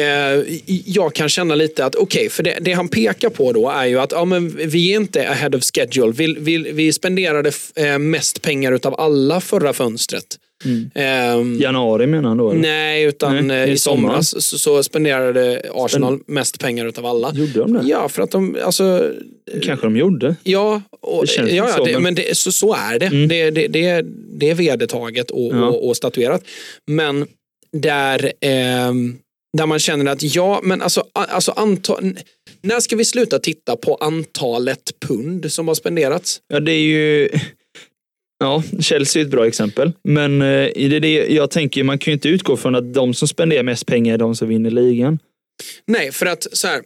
jag 0.85 1.15
kan 1.15 1.29
känna 1.29 1.55
lite 1.55 1.85
att 1.85 1.95
okej, 1.95 2.29
för 2.31 2.43
det, 2.43 2.59
det 2.61 2.73
han 2.73 2.89
pekar 2.89 3.31
på 3.31 3.53
då 3.53 3.71
är 3.71 3.87
ju 3.87 3.99
att 4.01 4.13
ja, 4.13 4.25
men 4.25 4.57
vi 4.69 4.93
är 4.93 4.97
inte 4.97 5.29
ahead 5.29 5.51
of 5.57 5.63
schedule. 5.75 6.13
Vi, 6.17 6.37
vi, 6.39 6.73
vi 6.73 6.93
spenderade 6.93 7.53
eh, 7.75 7.99
mest 7.99 8.43
pengar 8.43 8.73
utav 8.73 9.01
alla 9.01 9.41
förra 9.41 9.73
fönstret. 9.73 10.39
Ehm, 10.95 11.59
Januari 11.61 12.07
menar 12.07 12.29
han 12.29 12.37
då? 12.39 12.51
Eller? 12.51 12.61
Nej, 12.61 13.05
utan 13.05 13.47
Nej, 13.47 13.63
eh, 13.69 13.73
i 13.75 13.79
somras 13.79 14.45
så, 14.45 14.59
så 14.59 14.83
spenderade 14.83 15.63
Arsenal 15.75 16.19
mest 16.27 16.61
pengar 16.61 16.87
utav 16.87 17.07
alla. 17.07 17.33
Gjorde 17.35 17.53
de 17.59 17.73
det? 17.73 17.83
Ja, 17.85 18.09
för 18.09 18.23
att 18.23 18.31
de, 18.31 18.57
alltså, 18.65 19.13
Kanske 19.63 19.87
de 19.87 19.97
gjorde. 19.97 20.37
ja, 20.43 20.83
och, 21.01 21.21
Det 21.23 21.27
känns 21.27 21.51
ja, 21.53 21.69
ja 21.69 21.77
så, 21.77 21.85
det, 21.85 21.99
men- 21.99 22.15
det, 22.15 22.37
så, 22.37 22.53
så 22.53 22.75
är 22.75 22.99
det. 22.99 23.27
Det, 23.27 23.51
det, 23.51 23.69
det, 23.69 24.05
det 24.39 24.51
är 24.51 24.55
vedertaget 24.55 25.31
och, 25.31 25.55
Ja. 25.55 25.67
och, 25.67 25.89
och 25.89 25.97
statuerat. 25.97 26.43
Men 26.87 27.27
där, 27.73 28.33
ehm, 28.41 29.17
där 29.59 29.67
man 29.67 29.79
känner 29.79 30.13
att 30.13 30.23
ja, 30.35 30.61
men 30.63 30.83
alltså, 30.83 31.05
alltså 31.13 31.53
anta, 31.53 31.95
när 32.63 32.81
ska 32.81 32.97
vi 32.97 33.05
sluta 33.05 33.39
titta 33.39 33.77
på 33.77 33.95
antalet 33.95 34.93
pund 35.07 35.53
som 35.53 35.69
har 35.69 35.75
spenderats? 35.75 36.41
Ja, 36.49 36.61
det 36.61 36.73
är 36.73 36.81
ju... 36.83 37.29
Ja, 38.39 38.63
Chelsea 38.81 39.23
är 39.23 39.27
ett 39.27 39.31
bra 39.31 39.47
exempel. 39.47 39.93
Men 40.05 40.43
eh, 40.43 40.69
i 40.77 40.99
det, 41.01 41.27
jag 41.29 41.51
tänker, 41.51 41.85
man 41.85 41.99
kan 41.99 42.11
ju 42.11 42.15
inte 42.15 42.29
utgå 42.29 42.57
från 42.57 42.75
att 42.75 42.95
de 42.95 43.15
som 43.15 43.29
spenderar 43.29 43.63
mest 43.63 43.87
pengar 43.87 44.15
är 44.15 44.19
de 44.19 44.37
som 44.37 44.49
vinner 44.49 44.71
ligan. 44.71 45.19
Nej, 45.87 46.13
för 46.13 46.27
att 46.27 46.47
så 46.53 46.69
här. 46.69 46.81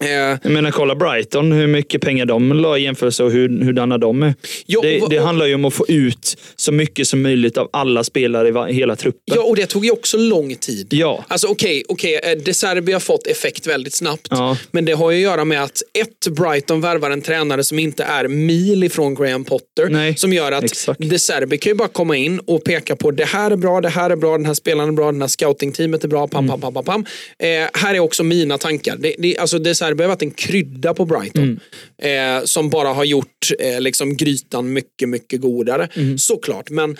Eh, 0.00 0.08
Jag 0.42 0.46
menar, 0.52 0.70
kolla 0.70 0.94
Brighton, 0.94 1.52
hur 1.52 1.66
mycket 1.66 2.00
pengar 2.00 2.26
de 2.26 2.52
la 2.52 2.78
i 2.78 2.82
jämförelse 2.82 3.24
och 3.24 3.30
hur, 3.32 3.64
hurdana 3.64 3.98
de 3.98 4.22
är. 4.22 4.34
ja, 4.66 4.80
Det, 4.82 5.00
och- 5.00 5.10
det 5.10 5.18
handlar 5.18 5.46
ju 5.46 5.54
om 5.54 5.64
att 5.64 5.74
få 5.74 5.84
ut 5.88 6.36
så 6.56 6.72
mycket 6.72 7.08
som 7.08 7.22
möjligt 7.22 7.58
av 7.58 7.68
alla 7.72 8.04
spelare 8.04 8.70
i 8.70 8.74
hela 8.74 8.96
truppen. 8.96 9.20
ja, 9.24 9.42
och 9.42 9.56
det 9.56 9.66
tog 9.66 9.84
ju 9.84 9.90
också 9.90 10.16
lång 10.16 10.54
tid. 10.54 10.86
Ja. 10.94 11.24
Alltså 11.28 11.46
okej, 11.46 11.84
okej, 11.88 12.20
eh, 12.24 12.38
De 12.44 12.54
Serbi 12.54 12.92
har 12.92 13.00
fått 13.00 13.26
effekt 13.26 13.66
väldigt 13.66 13.94
snabbt. 13.94 14.26
Ja. 14.30 14.56
Men 14.70 14.84
det 14.84 14.92
har 14.92 15.10
ju 15.10 15.16
att 15.16 15.22
göra 15.32 15.44
med 15.44 15.62
att 15.62 15.82
ett, 15.98 16.28
Brighton 16.36 16.80
värvar 16.80 17.10
en 17.10 17.22
tränare 17.22 17.64
som 17.64 17.78
inte 17.78 18.02
är 18.04 18.28
mil 18.28 18.84
ifrån 18.84 19.14
Graham 19.14 19.44
Potter. 19.44 19.88
Nej, 19.90 20.16
som 20.16 20.32
gör 20.32 20.52
att 20.52 20.64
exakt. 20.64 21.00
De 21.00 21.18
Serbi 21.18 21.58
kan 21.58 21.70
ju 21.70 21.74
bara 21.74 21.88
komma 21.88 22.16
in 22.16 22.38
och 22.38 22.64
peka 22.64 22.96
på 22.96 23.10
det 23.10 23.24
här 23.24 23.50
är 23.50 23.56
bra, 23.56 23.80
det 23.80 23.88
här 23.88 24.10
är 24.10 24.16
bra, 24.16 24.32
den 24.36 24.46
här 24.46 24.54
spelaren 24.54 24.88
är 24.88 24.92
bra, 24.92 25.12
den 25.12 25.20
här 25.20 25.28
scoutingteamet 25.28 26.04
är 26.04 26.08
bra, 26.08 26.28
pam, 26.28 26.48
pam, 26.48 26.60
pam, 26.60 26.74
pam, 26.74 26.84
pam. 26.84 27.04
Eh, 27.38 27.48
här 27.74 27.94
är 27.94 27.98
också 28.00 28.22
mina 28.22 28.58
tankar. 28.58 28.96
Det, 28.98 29.14
det, 29.18 29.38
alltså 29.38 29.58
De 29.58 29.74
Serbi 29.82 30.02
har 30.02 30.08
varit 30.08 30.22
en 30.22 30.30
krydda 30.30 30.94
på 30.94 31.04
Brighton. 31.04 31.60
Eh, 32.02 32.44
som 32.44 32.70
bara 32.70 32.88
har 32.88 33.04
gjort 33.04 33.50
eh, 33.58 33.80
liksom 33.80 34.16
grytan 34.16 34.72
mycket, 34.72 35.08
mycket 35.08 35.40
godare. 35.40 35.88
Såklart, 36.18 36.70
men 36.70 36.90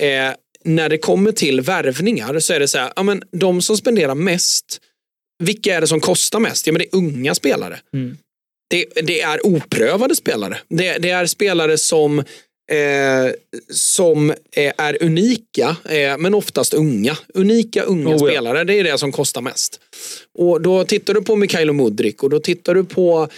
eh, 0.00 0.34
när 0.64 0.88
det 0.88 0.98
kommer 0.98 1.32
till 1.32 1.60
värvningar 1.60 2.38
så 2.38 2.52
är 2.52 2.60
det 2.60 2.68
så 2.68 2.78
här, 2.78 2.92
ja, 2.96 3.02
men 3.02 3.22
de 3.32 3.62
som 3.62 3.76
spenderar 3.76 4.14
mest, 4.14 4.80
vilka 5.44 5.76
är 5.76 5.80
det 5.80 5.86
som 5.86 6.00
kostar 6.00 6.40
mest? 6.40 6.66
Ja, 6.66 6.72
men 6.72 6.78
det 6.78 6.84
är 6.84 6.98
unga 6.98 7.34
spelare. 7.34 7.80
Det, 8.70 8.86
det 9.02 9.20
är 9.20 9.46
oprövade 9.46 10.14
spelare. 10.16 10.58
Det, 10.68 10.98
det 10.98 11.10
är 11.10 11.26
spelare 11.26 11.78
som 11.78 12.24
Eh, 12.72 13.32
som 13.70 14.30
eh, 14.30 14.72
är 14.78 15.02
unika, 15.02 15.76
eh, 15.84 16.18
men 16.18 16.34
oftast 16.34 16.74
unga. 16.74 17.18
Unika 17.34 17.82
unga 17.82 18.08
Oh, 18.08 18.12
ja. 18.12 18.18
spelare, 18.18 18.64
det 18.64 18.74
är 18.74 18.84
det 18.84 18.98
som 18.98 19.12
kostar 19.12 19.40
mest. 19.40 19.80
Och 20.38 20.60
Då 20.60 20.84
tittar 20.84 21.14
du 21.14 21.22
på 21.22 21.36
Mikhailo 21.36 21.72
Mudrik 21.72 22.22
och 22.22 22.30
då 22.30 22.40
tittar 22.40 22.74
du 22.74 22.84
på 22.84 23.28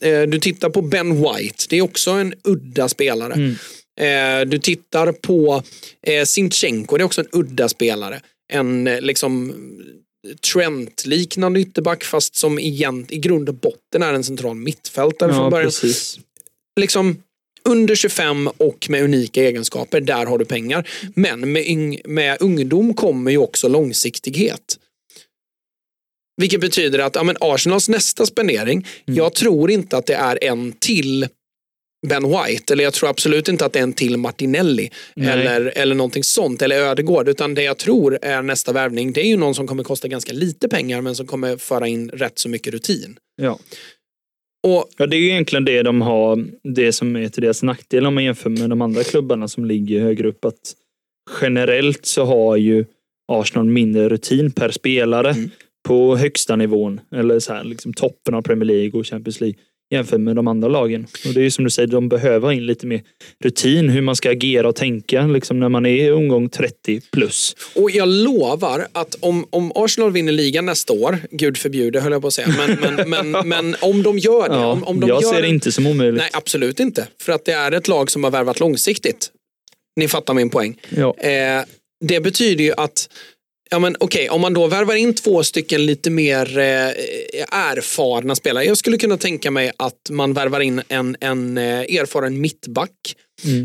eh, 0.00 0.22
du 0.22 0.38
tittar 0.40 0.70
på 0.70 0.82
Ben 0.82 1.14
White, 1.22 1.64
det 1.68 1.76
är 1.76 1.82
också 1.82 2.10
en 2.10 2.34
udda 2.44 2.88
spelare. 2.88 3.54
Eh, 4.00 4.46
du 4.46 4.58
tittar 4.58 5.12
på 5.12 5.62
eh, 6.06 6.24
Sinchenko, 6.24 6.96
det 6.96 7.02
är 7.02 7.06
också 7.06 7.20
en 7.20 7.28
udda 7.32 7.68
spelare. 7.68 8.20
En 8.52 8.84
liksom 8.84 9.54
Trent-liknande 10.52 11.60
ytterback 11.60 12.04
fast 12.04 12.36
som 12.36 12.58
egent, 12.58 13.12
i 13.12 13.18
grund 13.18 13.48
och 13.48 13.54
botten 13.54 14.02
är 14.02 14.14
en 14.14 14.24
central 14.24 14.54
mittfältare 14.56 15.32
från 15.32 15.44
Ja, 15.44 15.50
början. 15.50 15.66
precis. 15.70 16.18
Liksom 16.80 17.22
under 17.68 17.94
25 17.94 18.50
och 18.56 18.86
med 18.90 19.02
unika 19.02 19.42
egenskaper, 19.42 20.00
där 20.00 20.26
har 20.26 20.38
du 20.38 20.44
pengar. 20.44 20.88
Men 21.14 21.52
med, 21.52 22.00
med 22.04 22.36
ungdom 22.40 22.94
kommer 22.94 23.30
ju 23.30 23.38
också 23.38 23.68
långsiktighet. 23.68 24.78
Vilket 26.36 26.60
betyder 26.60 26.98
att 26.98 27.14
ja, 27.14 27.22
men 27.22 27.36
Arsenals 27.40 27.88
nästa 27.88 28.26
spendering, 28.26 28.86
jag 29.04 29.34
tror 29.34 29.70
inte 29.70 29.96
att 29.96 30.06
det 30.06 30.14
är 30.14 30.44
en 30.44 30.72
till 30.72 31.28
Ben 32.06 32.28
White, 32.28 32.72
eller 32.72 32.84
jag 32.84 32.92
tror 32.92 33.08
absolut 33.08 33.48
inte 33.48 33.64
att 33.64 33.72
det 33.72 33.78
är 33.78 33.82
en 33.82 33.92
till 33.92 34.16
Martinelli 34.16 34.90
Nej. 35.14 35.28
eller, 35.28 35.72
eller 35.78 35.94
någonting 35.94 36.24
sånt, 36.24 36.62
eller 36.62 36.76
Ödegård, 36.76 37.28
utan 37.28 37.54
det 37.54 37.62
jag 37.62 37.78
tror 37.78 38.18
är 38.22 38.42
nästa 38.42 38.72
värvning, 38.72 39.12
det 39.12 39.20
är 39.20 39.26
ju 39.26 39.36
någon 39.36 39.54
som 39.54 39.66
kommer 39.66 39.84
kosta 39.84 40.08
ganska 40.08 40.32
lite 40.32 40.68
pengar 40.68 41.00
men 41.00 41.14
som 41.14 41.26
kommer 41.26 41.56
föra 41.56 41.88
in 41.88 42.10
rätt 42.10 42.38
så 42.38 42.48
mycket 42.48 42.72
rutin. 42.72 43.18
Ja. 43.36 43.58
Och 44.66 44.88
ja, 44.96 45.06
det 45.06 45.16
är 45.16 45.20
ju 45.20 45.28
egentligen 45.28 45.64
det 45.64 45.82
de 45.82 46.00
har, 46.00 46.44
det 46.62 46.92
som 46.92 47.16
är 47.16 47.28
till 47.28 47.42
deras 47.42 47.62
nackdel 47.62 48.06
om 48.06 48.14
man 48.14 48.24
jämför 48.24 48.50
med 48.50 48.70
de 48.70 48.82
andra 48.82 49.02
klubbarna 49.04 49.48
som 49.48 49.64
ligger 49.64 50.00
högre 50.00 50.28
upp. 50.28 50.44
Att 50.44 50.74
generellt 51.40 52.06
så 52.06 52.24
har 52.24 52.56
ju 52.56 52.84
Arsenal 53.32 53.66
mindre 53.66 54.08
rutin 54.08 54.50
per 54.50 54.70
spelare 54.70 55.30
Mm. 55.30 55.50
på 55.88 56.16
högsta 56.16 56.56
nivån. 56.56 57.00
Eller 57.12 57.38
så 57.38 57.52
här, 57.52 57.64
liksom 57.64 57.92
toppen 57.92 58.34
av 58.34 58.42
Premier 58.42 58.64
League 58.64 59.00
och 59.00 59.06
Champions 59.06 59.40
League 59.40 59.58
jämfört 59.90 60.20
med 60.20 60.36
de 60.36 60.48
andra 60.48 60.68
lagen. 60.68 61.06
Och 61.26 61.34
det 61.34 61.40
är 61.40 61.44
ju 61.44 61.50
som 61.50 61.64
du 61.64 61.70
säger, 61.70 61.86
de 61.86 62.08
behöver 62.08 62.52
in 62.52 62.66
lite 62.66 62.86
mer 62.86 63.02
rutin 63.44 63.88
hur 63.88 64.02
man 64.02 64.16
ska 64.16 64.30
agera 64.30 64.68
och 64.68 64.76
tänka 64.76 65.26
liksom 65.26 65.60
när 65.60 65.68
man 65.68 65.86
är 65.86 66.14
omgång 66.14 66.48
30 66.48 67.00
plus. 67.12 67.56
Och 67.74 67.90
jag 67.90 68.08
lovar 68.08 68.86
att 68.92 69.14
om, 69.20 69.46
om 69.50 69.72
Arsenal 69.74 70.12
vinner 70.12 70.32
ligan 70.32 70.66
nästa 70.66 70.92
år, 70.92 71.18
gud 71.30 71.56
förbjude 71.56 72.00
höll 72.00 72.12
jag 72.12 72.20
på 72.20 72.28
att 72.28 72.34
säga, 72.34 72.48
men, 72.58 72.96
men, 72.96 73.10
men, 73.30 73.48
men 73.48 73.76
om 73.80 74.02
de 74.02 74.18
gör 74.18 74.48
det. 74.48 74.54
Ja, 74.54 74.66
om, 74.66 74.84
om 74.84 75.00
de 75.00 75.08
jag 75.08 75.22
gör 75.22 75.32
ser 75.32 75.42
det 75.42 75.48
inte 75.48 75.72
som 75.72 75.86
omöjligt. 75.86 76.20
Nej, 76.20 76.30
absolut 76.32 76.80
inte. 76.80 77.08
För 77.20 77.32
att 77.32 77.44
det 77.44 77.52
är 77.52 77.72
ett 77.72 77.88
lag 77.88 78.10
som 78.10 78.24
har 78.24 78.30
värvat 78.30 78.60
långsiktigt. 78.60 79.30
Ni 79.96 80.08
fattar 80.08 80.34
min 80.34 80.50
poäng. 80.50 80.80
Ja. 80.88 81.14
Eh, 81.18 81.64
det 82.04 82.20
betyder 82.20 82.64
ju 82.64 82.72
att 82.76 83.08
Ja 83.70 83.78
men 83.78 83.96
okej, 84.00 84.28
om 84.30 84.40
man 84.40 84.54
då 84.54 84.66
värvar 84.66 84.94
in 84.94 85.14
två 85.14 85.42
stycken 85.42 85.86
lite 85.86 86.10
mer 86.10 86.58
eh, 86.58 86.64
erfarna 87.50 88.34
spelare. 88.34 88.64
Jag 88.64 88.76
skulle 88.76 88.98
kunna 88.98 89.16
tänka 89.16 89.50
mig 89.50 89.72
att 89.76 90.10
man 90.10 90.32
värvar 90.32 90.60
in 90.60 90.82
en, 90.88 91.16
en 91.20 91.58
eh, 91.58 91.80
erfaren 91.80 92.40
mittback. 92.40 92.90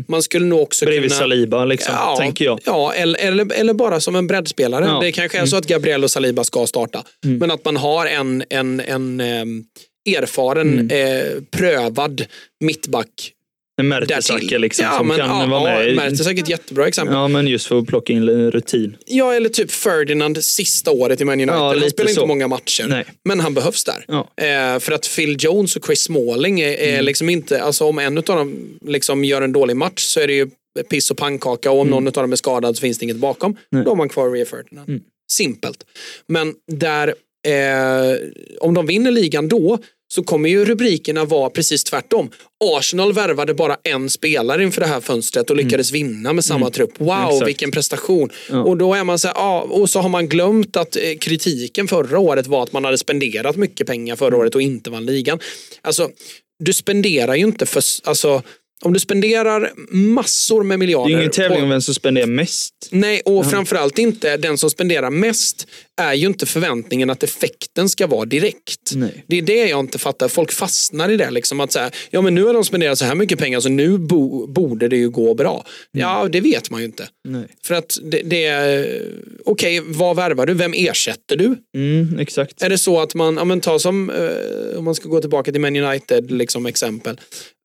Man 0.08 0.22
skulle 0.22 0.46
nog 0.46 0.60
också 0.60 0.84
Bredvid 0.84 1.10
kunna... 1.10 1.20
Saliba, 1.20 1.64
liksom, 1.64 1.94
Ja, 1.94 2.16
tänker 2.18 2.44
jag. 2.44 2.60
Ja, 2.64 2.92
eller, 2.92 3.18
eller, 3.18 3.52
eller 3.52 3.74
bara 3.74 4.00
som 4.00 4.16
en 4.16 4.26
breddspelare. 4.26 4.84
Ja. 4.84 5.00
Det 5.00 5.12
kanske 5.12 5.38
är 5.38 5.46
så 5.46 5.56
att 5.56 5.66
Gabriel 5.66 6.04
och 6.04 6.10
Saliba 6.10 6.44
ska 6.44 6.66
starta. 6.66 7.04
Men 7.22 7.50
att 7.50 7.64
man 7.64 7.76
har 7.76 8.06
en, 8.06 8.44
en, 8.50 8.80
en 8.80 9.20
em, 9.20 9.64
erfaren, 10.10 10.90
eh, 10.90 11.42
prövad 11.50 12.26
mittback. 12.60 13.32
Mertesacker 13.82 14.58
liksom, 14.58 14.84
ja, 14.84 14.98
som 14.98 15.08
men, 15.08 15.16
kan 15.16 15.40
ja, 15.40 15.46
vara 15.46 15.62
med. 15.64 15.88
Ja, 15.88 15.94
Mertesacker 15.94 16.38
är 16.38 16.42
ett 16.42 16.48
jättebra 16.48 16.86
exempel. 16.88 17.14
Ja. 17.14 17.20
Ja, 17.22 17.28
men 17.28 17.46
just 17.46 17.66
för 17.66 17.78
att 17.78 17.86
plocka 17.86 18.12
in 18.12 18.50
rutin. 18.50 18.96
eller 19.36 19.48
typ 19.48 19.70
Ferdinand 19.70 20.44
sista 20.44 20.90
året 20.90 21.20
i 21.20 21.24
Man 21.24 21.34
United. 21.34 21.54
Ja, 21.54 21.68
han 21.80 21.90
spelar 21.90 22.10
inte 22.10 22.20
så. 22.20 22.26
många 22.26 22.48
matcher. 22.48 22.86
Nej. 22.88 23.04
Men 23.24 23.40
han 23.40 23.54
behövs 23.54 23.84
där. 23.84 24.04
Ja. 24.08 24.30
Eh, 24.36 24.78
för 24.78 24.92
att 24.92 25.08
Phil 25.16 25.36
Jones 25.40 25.76
och 25.76 25.86
Chris 25.86 26.00
Smalling 26.02 26.60
är, 26.60 26.68
är 26.68 26.92
Mm. 26.92 27.04
liksom 27.04 27.28
inte, 27.28 27.62
alltså 27.62 27.84
om 27.84 27.98
en 27.98 28.18
av 28.18 28.22
dem 28.24 28.78
liksom 28.86 29.24
gör 29.24 29.42
en 29.42 29.52
dålig 29.52 29.76
match 29.76 30.02
så 30.02 30.20
är 30.20 30.26
det 30.26 30.34
ju 30.34 30.50
piss 30.90 31.10
och 31.10 31.16
pannkaka 31.16 31.70
och 31.70 31.80
om 31.80 31.88
någon 31.88 32.06
av 32.06 32.12
dem 32.12 32.32
är 32.32 32.36
skadad 32.36 32.76
så 32.76 32.80
finns 32.80 32.98
det 32.98 33.04
inget 33.04 33.16
bakom. 33.16 33.50
Mm. 33.50 33.58
Nej. 33.70 33.78
Mm. 33.78 33.84
Då 33.84 33.90
har 33.90 33.96
man 33.96 34.08
kvar 34.08 34.30
Rio 34.30 34.44
Ferdinand. 34.44 35.00
Simpelt. 35.32 35.78
Men 36.28 36.54
där, 36.72 37.08
eh, 37.46 38.16
om 38.60 38.74
de 38.74 38.86
vinner 38.86 39.10
ligan 39.10 39.48
då 39.48 39.78
så 40.14 40.22
kommer 40.22 40.48
ju 40.48 40.64
rubrikerna 40.64 41.24
vara 41.24 41.50
precis 41.50 41.84
tvärtom. 41.84 42.30
Arsenal 42.64 43.12
värvade 43.12 43.54
bara 43.54 43.76
en 43.82 44.10
spelare 44.10 44.62
inför 44.62 44.80
det 44.80 44.86
här 44.86 45.00
fönstret 45.00 45.50
och 45.50 45.56
lyckades 45.56 45.92
vinna 45.92 46.32
med 46.32 46.44
samma 46.44 46.70
trupp. 46.70 46.90
Wow, 46.98 47.08
Mm. 47.14 47.28
Exakt. 47.28 47.48
vilken 47.48 47.70
prestation. 47.70 48.30
Och 48.64 48.76
då 48.76 48.94
är 48.94 49.04
man 49.04 49.18
så 49.18 49.28
här, 49.28 49.34
ja, 49.34 49.60
och 49.62 49.90
så 49.90 50.00
har 50.00 50.08
man 50.08 50.28
glömt 50.28 50.76
att 50.76 50.96
eh, 50.96 51.02
kritiken 51.20 51.88
förra 51.88 52.18
året 52.18 52.46
var 52.46 52.62
att 52.62 52.72
man 52.72 52.84
hade 52.84 52.98
spenderat 52.98 53.56
mycket 53.56 53.86
pengar 53.86 54.16
förra 54.16 54.36
året 54.36 54.54
och 54.54 54.62
inte 54.62 54.90
vann 54.90 55.06
ligan. 55.06 55.38
Alltså, 55.82 56.10
du 56.64 56.72
spenderar 56.72 57.34
ju 57.34 57.44
inte 57.44 57.66
för, 57.66 57.82
alltså, 58.04 58.42
om 58.84 58.92
du 58.92 59.00
spenderar 59.00 59.72
massor 59.90 60.62
med 60.62 60.74
Det 60.74 60.78
miljarder. 60.78 61.14
är 61.14 61.18
ingen 61.18 61.30
tävling 61.30 61.62
om 61.62 61.68
vem 61.68 61.80
som 61.80 61.94
spenderar 61.94 62.26
mest. 62.26 62.72
Nej, 62.90 63.20
och 63.24 63.50
framförallt 63.50 63.98
inte 63.98 64.36
den 64.36 64.58
som 64.58 64.70
spenderar 64.70 65.10
mest 65.10 65.66
är 66.00 66.14
ju 66.14 66.26
inte 66.26 66.46
förväntningen 66.46 67.10
att 67.10 67.22
effekten 67.22 67.88
ska 67.88 68.06
vara 68.06 68.24
direkt. 68.24 68.92
Nej. 68.94 69.24
Det 69.26 69.38
är 69.38 69.42
det 69.42 69.66
jag 69.68 69.80
inte 69.80 69.98
fattar. 69.98 70.28
Folk 70.28 70.52
fastnar 70.52 71.08
i 71.10 71.16
det. 71.16 71.30
Liksom, 71.30 71.60
att 71.60 71.72
säga, 71.72 71.90
ja, 72.10 72.20
men 72.20 72.34
nu 72.34 72.44
har 72.44 72.54
de 72.54 72.64
spenderat 72.64 72.98
så 72.98 73.04
här 73.04 73.14
mycket 73.14 73.38
pengar 73.38 73.60
så 73.60 73.68
nu 73.68 73.98
bo, 73.98 74.46
borde 74.46 74.88
det 74.88 74.96
ju 74.96 75.10
gå 75.10 75.34
bra. 75.34 75.64
Ja, 75.92 76.28
det 76.32 76.40
vet 76.40 76.70
man 76.70 76.80
ju 76.80 76.86
inte. 76.86 77.08
Nej. 77.28 77.44
För 77.64 77.74
att 77.74 77.98
det, 78.02 78.22
det 78.24 78.44
är, 78.44 79.02
okej, 79.44 79.80
vad 79.86 80.16
värvar 80.16 80.46
du? 80.46 80.54
Vem 80.54 80.72
ersätter 80.76 81.36
du? 81.36 81.56
Mm, 81.76 82.18
exakt. 82.18 82.62
Är 82.62 82.70
det 82.70 82.78
så 82.78 83.00
att 83.00 83.14
man, 83.14 83.36
ja 83.36 83.44
men 83.44 83.60
ta 83.60 83.78
som, 83.78 84.10
eh, 84.10 84.78
om 84.78 84.84
man 84.84 84.94
ska 84.94 85.08
gå 85.08 85.20
tillbaka 85.20 85.52
till 85.52 85.60
Man 85.60 85.76
United 85.76 86.30
liksom 86.30 86.66
exempel. 86.66 87.20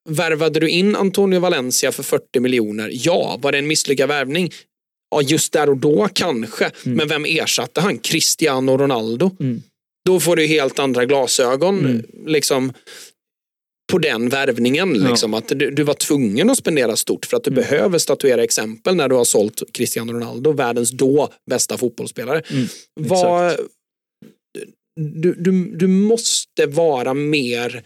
Värvade 0.09 0.59
du 0.59 0.69
in 0.69 0.95
Antonio 0.95 1.39
Valencia 1.39 1.91
för 1.91 2.03
40 2.03 2.39
miljoner? 2.39 2.89
Ja. 2.93 3.39
Var 3.41 3.51
det 3.51 3.57
en 3.57 3.67
misslyckad 3.67 4.09
värvning? 4.09 4.51
Ja, 5.11 5.21
just 5.21 5.53
där 5.53 5.69
och 5.69 5.77
då 5.77 6.09
kanske. 6.13 6.71
Men 6.83 7.07
vem 7.07 7.25
ersatte 7.25 7.81
han? 7.81 7.97
Cristiano 7.97 8.77
Ronaldo. 8.77 9.35
Mm. 9.39 9.61
Då 10.05 10.19
får 10.19 10.35
du 10.35 10.45
helt 10.45 10.79
andra 10.79 11.05
glasögon 11.05 12.03
liksom, 12.25 12.73
på 13.91 13.97
den 13.97 14.29
värvningen. 14.29 14.93
Liksom, 14.93 15.33
att 15.33 15.47
du, 15.47 15.71
du 15.71 15.83
var 15.83 15.93
tvungen 15.93 16.49
att 16.49 16.57
spendera 16.57 16.95
stort 16.95 17.25
för 17.25 17.37
att 17.37 17.43
du 17.43 17.51
behöver 17.51 17.97
statuera 17.97 18.43
exempel 18.43 18.95
när 18.95 19.09
du 19.09 19.15
har 19.15 19.25
sålt 19.25 19.63
Cristiano 19.71 20.13
Ronaldo, 20.13 20.51
världens 20.51 20.91
då 20.91 21.29
bästa 21.49 21.77
fotbollsspelare. 21.77 22.43
Vad, 22.99 23.59
du, 24.95 25.33
du, 25.33 25.75
du 25.75 25.87
måste 25.87 26.65
vara 26.65 27.13
mer 27.13 27.83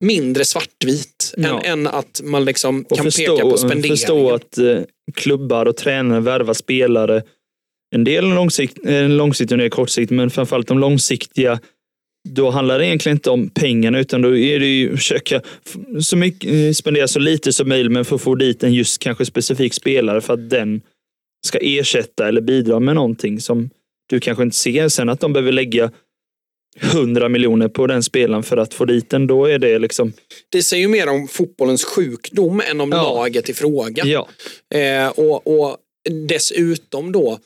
mindre 0.00 0.44
svartvit 0.44 1.34
Ja. 1.36 1.60
än, 1.60 1.78
än 1.80 1.86
att 1.86 2.20
man 2.24 2.44
liksom 2.44 2.84
Och 2.90 2.96
kan 2.96 3.04
förstå, 3.04 3.36
peka 3.36 3.50
på 3.50 3.56
spenderingen. 3.56 3.96
förstå 3.96 4.30
att 4.34 4.58
eh, 4.58 4.78
klubbar 5.14 5.66
och 5.66 5.76
tränare 5.76 6.20
värvar 6.20 6.54
spelare. 6.54 7.22
En 7.94 8.04
del 8.04 8.24
långsikt, 8.34 8.78
eh, 8.86 9.08
långsiktigt 9.08 9.50
och 9.52 9.54
en 9.54 9.58
del 9.60 9.70
kortsiktigt, 9.70 10.10
men 10.16 10.30
framförallt 10.30 10.68
de 10.68 10.78
långsiktiga. 10.78 11.60
Då 12.28 12.50
handlar 12.50 12.78
det 12.78 12.86
egentligen 12.86 13.16
inte 13.16 13.30
om 13.30 13.48
pengarna, 13.48 13.98
utan 13.98 14.22
då 14.22 14.36
är 14.36 14.60
det 14.60 14.66
ju 14.66 14.92
att 14.92 14.98
försöka 14.98 15.40
så 16.02 16.16
mycket, 16.16 16.52
eh, 16.52 16.72
spendera 16.72 17.08
så 17.08 17.18
lite 17.18 17.52
som 17.52 17.68
möjligt, 17.68 17.92
men 17.92 18.04
för 18.04 18.16
att 18.16 18.22
få 18.22 18.34
dit 18.34 18.62
en 18.62 18.74
just 18.74 18.98
kanske 19.02 19.24
specifik 19.26 19.74
spelare 19.74 20.20
för 20.20 20.34
att 20.34 20.50
den 20.50 20.80
ska 21.46 21.58
ersätta 21.58 22.28
eller 22.28 22.40
bidra 22.40 22.80
med 22.80 22.94
någonting 22.94 23.40
som 23.40 23.70
du 24.10 24.20
kanske 24.20 24.42
inte 24.42 24.56
ser. 24.56 24.88
Sen 24.88 25.08
att 25.08 25.20
de 25.20 25.32
behöver 25.32 25.52
lägga 25.52 25.90
100 26.80 27.28
miljoner 27.28 27.68
på 27.68 27.86
den 27.86 28.02
spelaren 28.02 28.42
för 28.42 28.56
att 28.56 28.74
få 28.74 28.84
dit 28.84 29.10
den, 29.10 29.26
då 29.26 29.44
är 29.44 29.58
det 29.58 29.78
liksom, 29.78 30.12
Det 30.48 30.62
säger 30.62 30.82
ju 30.82 30.88
mer 30.88 31.08
om 31.08 31.28
fotbollens 31.28 31.84
sjukdom 31.84 32.62
än 32.70 32.80
om 32.80 32.92
Ja. 32.92 33.02
laget 33.02 33.48
i 33.48 33.54
fråga. 33.54 34.04
ja, 34.06 34.28
Eh, 34.74 35.08
och, 35.08 35.46
och 35.46 35.76
dessutom 36.28 37.12
då, 37.12 37.38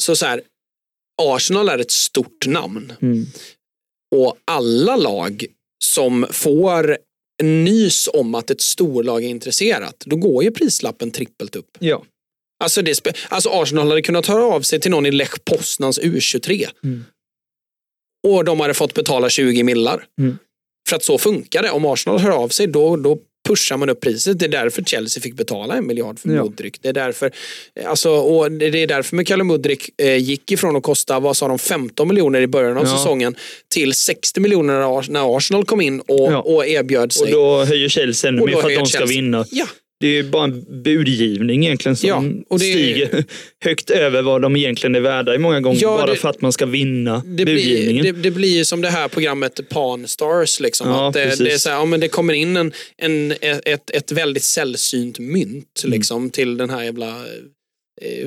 så, 0.00 0.16
så 0.16 0.26
här, 0.26 0.42
Arsenal 1.22 1.68
är 1.68 1.78
ett 1.78 1.90
stort 1.90 2.46
namn. 2.46 2.92
Mm. 3.02 3.26
Och 4.16 4.36
alla 4.44 4.96
lag 4.96 5.44
som 5.84 6.26
får 6.30 6.98
nys 7.42 8.08
om 8.12 8.34
att 8.34 8.50
ett 8.50 8.60
storlag 8.60 9.24
är 9.24 9.28
intresserat, 9.28 10.02
då 10.06 10.16
går 10.16 10.44
ju 10.44 10.50
prislappen 10.50 11.10
trippelt 11.10 11.56
upp. 11.56 11.76
ja. 11.78 12.04
Alltså, 12.64 12.82
det, 12.82 13.00
alltså 13.28 13.48
Arsenal 13.50 13.88
hade 13.88 14.02
kunnat 14.02 14.26
höra 14.26 14.44
av 14.44 14.60
sig 14.62 14.80
till 14.80 14.90
någon 14.90 15.06
i 15.06 15.10
Lech 15.10 15.44
Poznans 15.44 16.00
U23. 16.00 16.66
Mm. 16.84 17.04
Och 18.26 18.44
de 18.44 18.60
hade 18.60 18.74
fått 18.74 18.94
betala 18.94 19.30
20 19.30 19.62
millar. 19.62 20.04
Mm. 20.20 20.38
För 20.88 20.96
att 20.96 21.02
så 21.04 21.18
funkar 21.18 21.62
det. 21.62 21.70
Om 21.70 21.84
Arsenal 21.84 22.18
hör 22.18 22.30
av 22.30 22.48
sig 22.48 22.66
då, 22.66 22.96
då 22.96 23.18
pushar 23.48 23.76
man 23.76 23.90
upp 23.90 24.00
priset. 24.00 24.38
Det 24.38 24.44
är 24.44 24.48
därför 24.48 24.82
Chelsea 24.82 25.20
fick 25.20 25.34
betala 25.34 25.74
en 25.74 25.86
miljard 25.86 26.18
för 26.18 26.28
Ja. 26.28 26.44
Mudryk. 26.44 26.82
Det 26.82 26.88
är 26.88 26.92
därför, 26.92 27.30
alltså, 27.86 28.10
och 28.10 28.52
det 28.52 28.66
är 28.82 28.86
därför 28.86 29.16
Mikael 29.16 29.44
Mudryk 29.44 29.90
eh, 30.02 30.16
gick 30.16 30.52
ifrån 30.52 30.76
att 30.76 30.82
kosta, 30.82 31.20
vad 31.20 31.36
sa 31.36 31.48
de, 31.48 31.58
15 31.58 32.08
miljoner 32.08 32.40
i 32.40 32.46
början 32.46 32.76
av 32.78 32.84
Ja. 32.86 32.96
säsongen 32.96 33.36
till 33.68 33.94
60 33.94 34.40
miljoner 34.40 34.74
när 34.74 34.82
Ars- 35.00 35.10
när 35.10 35.36
Arsenal 35.36 35.64
kom 35.64 35.80
in 35.80 36.00
och, 36.00 36.32
Ja. 36.32 36.38
och 36.40 36.66
erbjöd 36.66 37.04
Och 37.04 37.12
sig. 37.12 37.32
då 37.32 37.64
höjer 37.64 37.88
Chelsea 37.88 38.28
ännu 38.28 38.40
Och 38.40 38.46
mer 38.46 38.54
för 38.56 38.68
att 38.70 38.74
de 38.78 38.86
ska 38.86 38.98
Chelsea. 38.98 39.16
vinna. 39.16 39.44
Ja, 39.50 39.66
Det 40.00 40.18
är 40.18 40.22
bara 40.22 40.44
en 40.44 40.82
budgivning 40.82 41.64
egentligen 41.66 41.96
som 41.96 42.08
Ja, 42.08 42.24
och 42.48 42.58
det- 42.58 42.64
stiger 42.64 43.24
högt 43.64 43.90
över 43.90 44.22
vad 44.22 44.42
de 44.42 44.56
egentligen 44.56 44.94
är 44.94 45.00
värda 45.00 45.34
i 45.34 45.38
många 45.38 45.60
gånger. 45.60 45.78
Ja, 45.82 45.96
bara 45.96 46.06
det- 46.12 46.16
för 46.16 46.28
att 46.28 46.40
man 46.40 46.52
ska 46.52 46.66
vinna 46.66 47.22
det 47.26 47.44
blir, 47.44 47.44
budgivningen. 47.44 48.04
det, 48.04 48.12
det 48.12 48.30
blir 48.30 48.64
som 48.64 48.80
det 48.80 48.88
här 48.90 49.08
programmet 49.08 49.68
Pawn 49.68 50.08
Stars. 50.08 50.60
Liksom, 50.60 50.88
Ja, 50.88 51.08
att 51.08 51.14
det, 51.14 51.24
precis. 51.24 51.38
det, 51.38 51.52
är 51.52 51.58
så 51.58 51.68
här, 51.68 51.76
ja, 51.76 51.84
men 51.84 52.00
det 52.00 52.08
kommer 52.08 52.34
in 52.34 52.56
en, 52.56 52.72
en, 52.96 53.32
ett, 53.42 53.90
ett 53.90 54.12
väldigt 54.12 54.42
sällsynt 54.44 55.18
mynt 55.18 55.80
Mm. 55.84 55.92
liksom, 55.98 56.30
till 56.30 56.56
den 56.56 56.70
här 56.70 56.82
jävla 56.84 57.08
eh, 57.08 57.14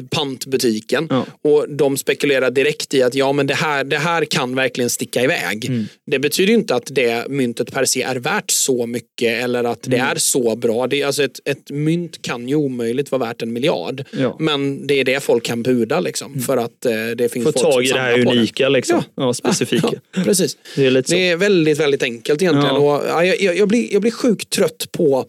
pantbutiken. 0.09 1.07
Ja. 1.09 1.25
Och 1.43 1.65
de 1.69 1.97
spekulerar 1.97 2.51
direkt 2.51 2.93
i 2.93 3.03
att 3.03 3.15
ja, 3.15 3.31
men 3.33 3.47
det, 3.47 3.53
här, 3.53 3.83
det 3.83 3.97
här 3.97 4.25
kan 4.25 4.55
verkligen 4.55 4.89
sticka 4.89 5.23
iväg. 5.23 5.65
Mm. 5.65 5.87
Det 6.11 6.19
betyder 6.19 6.53
inte 6.53 6.75
att 6.75 6.87
det 6.91 7.29
myntet 7.29 7.71
per 7.73 7.85
se 7.85 8.01
är 8.03 8.15
värt 8.15 8.51
så 8.51 8.85
mycket 8.85 9.43
eller 9.43 9.63
att 9.63 9.81
det 9.83 9.95
Mm. 10.01 10.11
är 10.11 10.15
så 10.15 10.55
bra. 10.55 10.87
Det, 10.87 11.03
alltså 11.03 11.23
ett, 11.23 11.39
ett 11.45 11.69
mynt 11.71 12.21
kan 12.21 12.47
ju 12.49 12.55
omöjligt 12.55 13.11
vara 13.11 13.25
värt 13.25 13.41
en 13.41 13.53
miljard. 13.53 14.03
Ja. 14.11 14.35
Men 14.39 14.87
det 14.87 14.99
är 14.99 15.03
det 15.03 15.23
folk 15.23 15.43
kan 15.43 15.63
buda 15.63 15.99
liksom, 15.99 16.41
för 16.41 16.57
att 16.57 16.85
eh, 16.85 16.91
det 17.15 17.29
finns 17.31 17.45
Få 17.45 17.51
folk 17.51 17.61
som 17.61 17.71
tag 17.71 17.83
i 17.85 17.91
det 17.91 17.99
här 17.99 18.27
unika, 18.27 18.69
liksom. 18.69 19.03
Ja. 19.15 19.23
Ja. 19.23 19.33
specifika. 19.33 19.91
Precis. 20.13 20.57
Det 20.75 20.85
är. 20.85 20.91
Det 21.07 21.29
är 21.29 21.37
väldigt, 21.37 21.79
väldigt 21.79 22.03
enkelt 22.03 22.41
egentligen. 22.41 22.75
Och, 22.75 23.01
ja, 23.07 23.25
jag, 23.25 23.41
jag, 23.41 23.57
jag, 23.57 23.67
blir, 23.67 23.93
jag 23.93 24.01
blir 24.01 24.11
sjukt 24.11 24.49
trött 24.49 24.87
på 24.91 25.25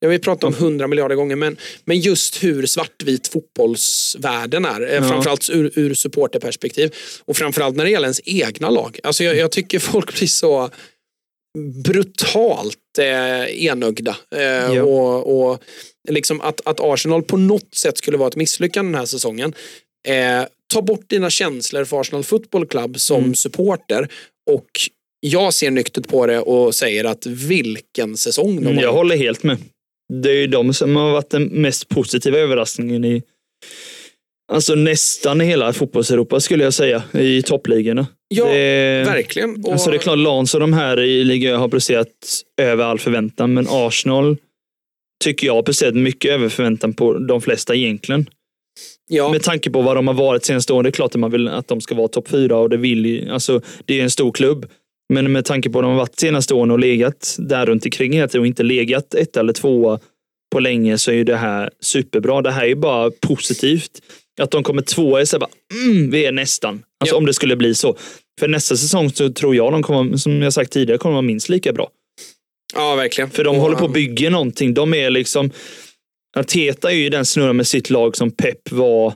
jag 0.00 0.08
vill 0.08 0.20
prata 0.20 0.46
om 0.46 0.54
hundra 0.54 0.86
miljarder 0.86 1.16
gånger, 1.16 1.36
men, 1.36 1.56
men 1.84 2.00
just 2.00 2.42
hur 2.44 2.66
svartvit 2.66 3.28
fotbollsvärlden 3.28 4.64
är. 4.64 4.80
Ja. 4.80 5.02
Framförallt 5.02 5.50
ur, 5.50 5.70
ur 5.74 5.94
supporterperspektiv. 5.94 6.94
Och 7.24 7.36
framförallt 7.36 7.76
när 7.76 7.84
det 7.84 7.90
gäller 7.90 8.06
ens 8.06 8.20
egna 8.24 8.70
lag. 8.70 8.98
Alltså 9.02 9.24
jag, 9.24 9.36
jag 9.36 9.50
tycker 9.52 9.78
folk 9.78 10.18
blir 10.18 10.28
så 10.28 10.70
brutalt 11.84 12.76
eh, 12.98 13.64
enögda. 13.64 14.16
Eh, 14.36 14.40
Ja. 14.74 14.82
och, 14.82 15.50
och 15.50 15.62
liksom 16.08 16.40
att, 16.40 16.60
att 16.64 16.80
Arsenal 16.80 17.22
på 17.22 17.36
något 17.36 17.74
sätt 17.74 17.98
skulle 17.98 18.16
vara 18.16 18.28
ett 18.28 18.36
misslyckande 18.36 18.88
den 18.92 18.98
här 18.98 19.06
säsongen. 19.06 19.54
Eh, 20.08 20.42
ta 20.72 20.82
bort 20.82 21.08
dina 21.10 21.30
känslor 21.30 21.84
för 21.84 22.00
Arsenal 22.00 22.24
Football 22.24 22.66
Club 22.66 23.00
som 23.00 23.22
Mm. 23.22 23.34
supporter 23.34 24.08
och 24.50 24.66
jag 25.20 25.54
ser 25.54 25.70
nyktert 25.70 26.08
på 26.08 26.26
det 26.26 26.40
och 26.40 26.74
säger 26.74 27.04
att 27.04 27.26
vilken 27.26 28.16
säsong 28.16 28.64
de 28.64 28.76
har 28.76 28.82
jag 28.82 28.92
håller 28.92 29.16
helt 29.16 29.42
med. 29.42 29.56
Det 30.10 30.30
är 30.30 30.36
ju 30.36 30.46
de 30.46 30.74
som 30.74 30.96
har 30.96 31.10
varit 31.12 31.30
den 31.30 31.44
mest 31.44 31.88
positiva 31.88 32.38
överraskningen 32.38 33.04
i 33.04 33.22
Alltså 34.52 34.74
nästan 34.74 35.40
hela 35.40 35.72
fotbolls-Europa 35.72 36.40
skulle 36.40 36.64
jag 36.64 36.74
säga, 36.74 37.02
i 37.12 37.42
toppligorna. 37.42 38.06
Ja, 38.28 38.44
det, 38.44 39.04
verkligen. 39.06 39.64
Och, 39.64 39.72
Alltså 39.72 39.90
det 39.90 39.96
är 39.96 39.98
klart, 39.98 40.18
Lans 40.18 40.54
och 40.54 40.60
de 40.60 40.72
här 40.72 41.00
i 41.00 41.24
ligan 41.24 41.60
har 41.60 41.68
presterat 41.68 42.06
över 42.60 42.84
all 42.84 42.98
förväntan, 42.98 43.54
men 43.54 43.66
Arsenal 43.70 44.36
tycker 45.24 45.46
jag 45.46 45.54
har 45.54 45.62
presterat 45.62 45.94
mycket 45.94 46.30
över 46.30 46.48
förväntan 46.48 46.92
på 46.92 47.18
de 47.18 47.40
flesta 47.40 47.74
egentligen. 47.74 48.30
ja, 49.10 49.32
Med 49.32 49.42
tanke 49.42 49.70
på 49.70 49.82
vad 49.82 49.96
de 49.96 50.06
har 50.08 50.14
varit 50.14 50.44
senaste 50.44 50.72
åren. 50.72 50.82
Det 50.82 50.88
är 50.88 50.92
klart 50.92 51.14
att 51.14 51.20
man 51.20 51.30
vill 51.30 51.48
att 51.48 51.68
de 51.68 51.80
ska 51.80 51.94
vara 51.94 52.08
topp 52.08 52.28
fyra 52.28 52.56
och 52.56 52.70
det 52.70 52.76
vill 52.76 53.06
ju- 53.06 53.30
alltså 53.30 53.60
det 53.84 53.98
är 54.00 54.02
en 54.02 54.10
stor 54.10 54.32
klubb. 54.32 54.66
Men 55.10 55.32
med 55.32 55.44
tanke 55.44 55.68
på 55.70 55.72
vad 55.72 55.84
de 55.84 55.90
har 55.90 55.98
varit 55.98 56.18
senaste 56.18 56.54
åren 56.54 56.70
och 56.70 56.78
legat 56.78 57.36
där 57.38 57.66
runt 57.66 57.84
omkring 57.84 58.12
hela 58.12 58.28
tiden 58.28 58.40
och 58.40 58.46
inte 58.46 58.62
legat 58.62 59.14
ett 59.14 59.36
eller 59.36 59.52
tvåa 59.52 59.98
på 60.52 60.60
länge 60.60 60.98
så 60.98 61.10
är 61.10 61.14
ju 61.14 61.24
det 61.24 61.36
här 61.36 61.70
superbra. 61.80 62.42
Det 62.42 62.50
här 62.50 62.62
är 62.62 62.66
ju 62.66 62.74
bara 62.74 63.10
positivt. 63.20 63.90
Att 64.40 64.50
de 64.50 64.62
kommer 64.62 64.82
tvåa 64.82 65.20
är 65.20 65.24
så 65.24 65.38
bara, 65.38 65.50
mm, 65.84 66.10
vi 66.10 66.24
är 66.26 66.32
nästan. 66.32 66.82
Alltså 67.00 67.14
Ja. 67.14 67.18
om 67.18 67.26
det 67.26 67.34
skulle 67.34 67.56
bli 67.56 67.74
så. 67.74 67.96
För 68.40 68.48
nästa 68.48 68.76
säsong 68.76 69.10
så 69.10 69.32
tror 69.32 69.56
jag 69.56 69.72
de 69.72 69.82
kommer, 69.82 70.16
som 70.16 70.42
jag 70.42 70.52
sagt 70.52 70.72
tidigare, 70.72 70.98
kommer 70.98 71.12
vara 71.12 71.22
minst 71.22 71.48
lika 71.48 71.72
bra. 71.72 71.90
ja, 72.74 72.94
verkligen. 72.94 73.30
För 73.30 73.44
de 73.44 73.56
och, 73.56 73.62
håller 73.62 73.76
på 73.76 73.84
att 73.84 73.92
bygga 73.92 74.30
någonting. 74.30 74.74
De 74.74 74.94
är 74.94 75.10
liksom... 75.10 75.50
Arteta 76.36 76.90
är 76.90 76.94
ju 76.96 77.08
den 77.08 77.26
snurran 77.26 77.56
med 77.56 77.66
sitt 77.66 77.90
lag 77.90 78.16
som 78.16 78.30
Pep 78.30 78.70
var 78.70 79.14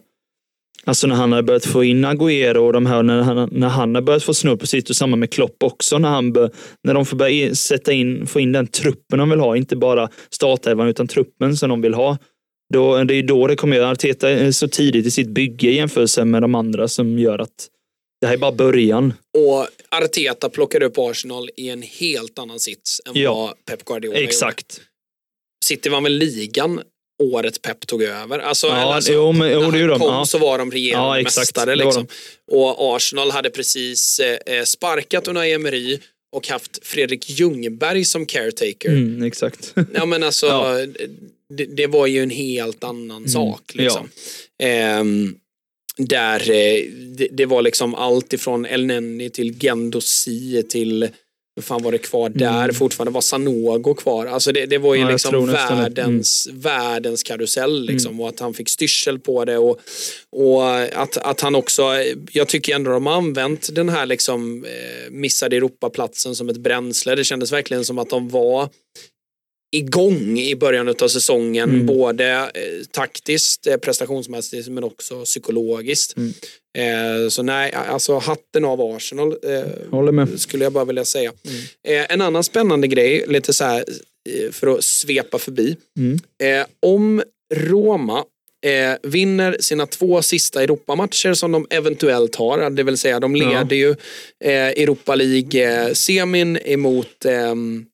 Alltså 0.86 1.06
när 1.06 1.14
han 1.14 1.32
har 1.32 1.42
börjat 1.42 1.66
få 1.66 1.84
in 1.84 2.04
Agüero 2.04 2.56
och 2.56 2.72
de 2.72 2.86
här, 2.86 3.02
när 3.02 3.22
han, 3.22 3.48
när 3.52 3.68
han 3.68 3.94
har 3.94 4.02
börjat 4.02 4.22
få 4.22 4.34
snurr 4.34 4.56
på 4.56 4.66
sitt 4.66 4.90
och 4.90 4.96
samma 4.96 5.16
med 5.16 5.30
Klopp 5.32 5.62
också. 5.62 5.98
När, 5.98 6.08
han 6.08 6.32
bör, 6.32 6.50
när 6.82 6.94
de 6.94 7.06
får 7.06 7.16
börja 7.16 7.54
sätta 7.54 7.92
in, 7.92 8.26
få 8.26 8.40
in 8.40 8.52
den 8.52 8.66
truppen 8.66 9.18
de 9.18 9.30
vill 9.30 9.40
ha, 9.40 9.56
inte 9.56 9.76
bara 9.76 10.08
startelvan 10.30 10.88
utan 10.88 11.08
truppen 11.08 11.56
som 11.56 11.68
de 11.68 11.80
vill 11.80 11.94
ha. 11.94 12.18
Då, 12.72 13.04
det 13.04 13.14
är 13.14 13.22
då 13.22 13.46
det 13.46 13.56
kommer 13.56 13.76
göra. 13.76 13.90
Arteta 13.90 14.30
är 14.30 14.50
så 14.52 14.68
tidigt 14.68 15.06
i 15.06 15.10
sitt 15.10 15.28
bygge 15.28 15.68
i 15.68 15.74
jämförelse 15.76 16.24
med 16.24 16.42
de 16.42 16.54
andra 16.54 16.88
som 16.88 17.18
gör 17.18 17.38
att 17.38 17.68
Det 18.20 18.26
här 18.26 18.34
är 18.34 18.38
bara 18.38 18.52
början. 18.52 19.12
Och 19.38 19.66
Arteta 19.90 20.48
plockade 20.48 20.86
upp 20.86 20.98
Arsenal 20.98 21.50
i 21.56 21.68
en 21.68 21.82
helt 21.82 22.38
annan 22.38 22.60
sits 22.60 23.00
än 23.06 23.12
Ja. 23.14 23.34
vad 23.34 23.64
Pep 23.64 23.84
Guardiola 23.84 24.16
gjorde. 24.16 24.24
Exakt. 24.28 24.80
City 25.64 25.88
vann 25.88 26.02
väl 26.02 26.12
ligan 26.12 26.80
året 27.22 27.62
Pep 27.62 27.86
tog 27.86 28.02
över. 28.02 28.38
Alltså, 28.38 28.66
Ja, 28.66 28.94
alltså, 28.94 29.12
jo, 29.12 29.32
men- 29.32 29.52
jo, 29.52 29.70
när 29.70 29.78
det 29.86 29.90
han 29.90 29.98
kom 30.00 30.08
Ja. 30.08 30.26
så 30.26 30.38
var 30.38 30.58
de 30.58 30.70
regerande 30.70 31.18
Ja, 31.18 31.22
mästare. 31.22 31.76
Liksom. 31.76 32.06
Och 32.52 32.96
Arsenal 32.96 33.30
hade 33.30 33.50
precis 33.50 34.20
eh, 34.20 34.64
sparkat 34.64 35.28
Unai 35.28 35.52
Emery 35.52 35.98
och 36.32 36.48
haft 36.48 36.86
Fredrik 36.86 37.30
Ljungberg 37.30 38.04
som 38.04 38.26
caretaker. 38.26 38.88
Mm, 38.88 39.22
exakt. 39.22 39.74
Ja 39.94 40.06
men 40.06 40.22
alltså, 40.22 40.46
Ja. 40.50 40.86
det, 41.56 41.64
det 41.64 41.86
var 41.86 42.06
ju 42.06 42.22
en 42.22 42.30
helt 42.30 42.84
annan 42.84 43.28
sak. 43.28 43.62
ja. 43.74 43.82
Liksom. 43.82 44.08
Ehm, 44.62 45.34
där 45.96 46.50
eh, 46.50 46.84
det, 47.16 47.28
det 47.32 47.46
var 47.46 47.62
liksom 47.62 47.94
allt 47.94 48.32
ifrån 48.32 48.66
El 48.66 48.86
Neni 48.86 49.30
till 49.30 49.58
Gendosi 49.60 50.62
till 50.68 51.08
vad 51.54 51.64
fan 51.64 51.82
var 51.82 51.92
det 51.92 51.98
kvar 51.98 52.28
där? 52.28 52.72
Fortfarande 52.72 53.12
var 53.12 53.20
Sanogo 53.20 53.94
kvar. 53.94 54.26
Alltså 54.26 54.52
det, 54.52 54.66
det 54.66 54.78
var 54.78 54.94
ju 54.94 55.00
Mm. 55.00 55.08
Ja, 55.08 55.12
liksom 55.12 55.32
det. 55.32 55.38
Mm. 55.38 55.78
världens, 55.78 56.48
världens 56.52 57.22
karusell 57.22 57.86
liksom. 57.86 58.20
Och 58.20 58.28
att 58.28 58.40
han 58.40 58.54
fick 58.54 58.68
styrsel 58.68 59.18
på 59.18 59.44
det. 59.44 59.58
Och, 59.58 59.80
och 60.32 60.78
att, 60.80 61.16
att 61.16 61.40
han 61.40 61.54
också, 61.54 61.82
jag 62.32 62.48
tycker 62.48 62.74
ändå 62.74 62.90
de 62.90 63.06
har 63.06 63.14
använt 63.14 63.74
den 63.74 63.88
här 63.88 64.06
liksom 64.06 64.64
eh, 64.64 65.10
missade 65.10 65.56
Europaplatsen 65.56 66.34
som 66.34 66.48
ett 66.48 66.56
bränsle. 66.56 67.14
Det 67.14 67.24
kändes 67.24 67.52
verkligen 67.52 67.84
som 67.84 67.98
att 67.98 68.10
de 68.10 68.28
var 68.28 68.68
igång 69.76 70.38
i 70.38 70.56
början 70.56 70.88
av 70.88 71.08
säsongen. 71.08 71.70
Mm. 71.70 71.86
Både 71.86 72.26
eh, 72.32 72.84
taktiskt, 72.90 73.66
eh, 73.66 73.76
prestationsmässigt 73.76 74.68
men 74.68 74.84
också 74.84 75.24
psykologiskt. 75.24 76.14
Mm. 76.16 76.32
Eh, 76.78 77.28
så 77.28 77.42
nej, 77.42 77.72
alltså 77.72 78.18
hatten 78.18 78.64
av 78.64 78.80
Arsenal 78.80 79.36
eh, 79.42 79.62
Håller 79.90 80.12
med. 80.12 80.40
skulle 80.40 80.64
jag 80.64 80.72
bara 80.72 80.84
vilja 80.84 81.04
säga. 81.04 81.32
Mm. 81.86 82.00
Eh, 82.04 82.12
en 82.12 82.20
annan 82.20 82.44
spännande 82.44 82.86
grej, 82.88 83.24
lite 83.28 83.52
så 83.52 83.64
här 83.64 83.84
eh, 84.30 84.50
för 84.50 84.66
att 84.66 84.84
svepa 84.84 85.38
förbi. 85.38 85.76
Mm. 85.98 86.18
Eh, 86.42 86.66
om 86.82 87.22
Roma 87.54 88.24
eh, 88.66 88.92
vinner 89.10 89.56
sina 89.60 89.86
två 89.86 90.22
sista 90.22 90.62
Europamatcher 90.62 91.34
som 91.34 91.52
de 91.52 91.66
eventuellt 91.70 92.34
har, 92.36 92.70
det 92.70 92.82
vill 92.82 92.98
säga 92.98 93.20
de 93.20 93.36
Ja. 93.36 93.48
leder 93.48 93.76
ju 93.76 93.90
eh, 94.44 94.68
Europa 94.68 95.14
League-semin 95.14 96.58
emot 96.64 97.24
ehm, 97.24 97.84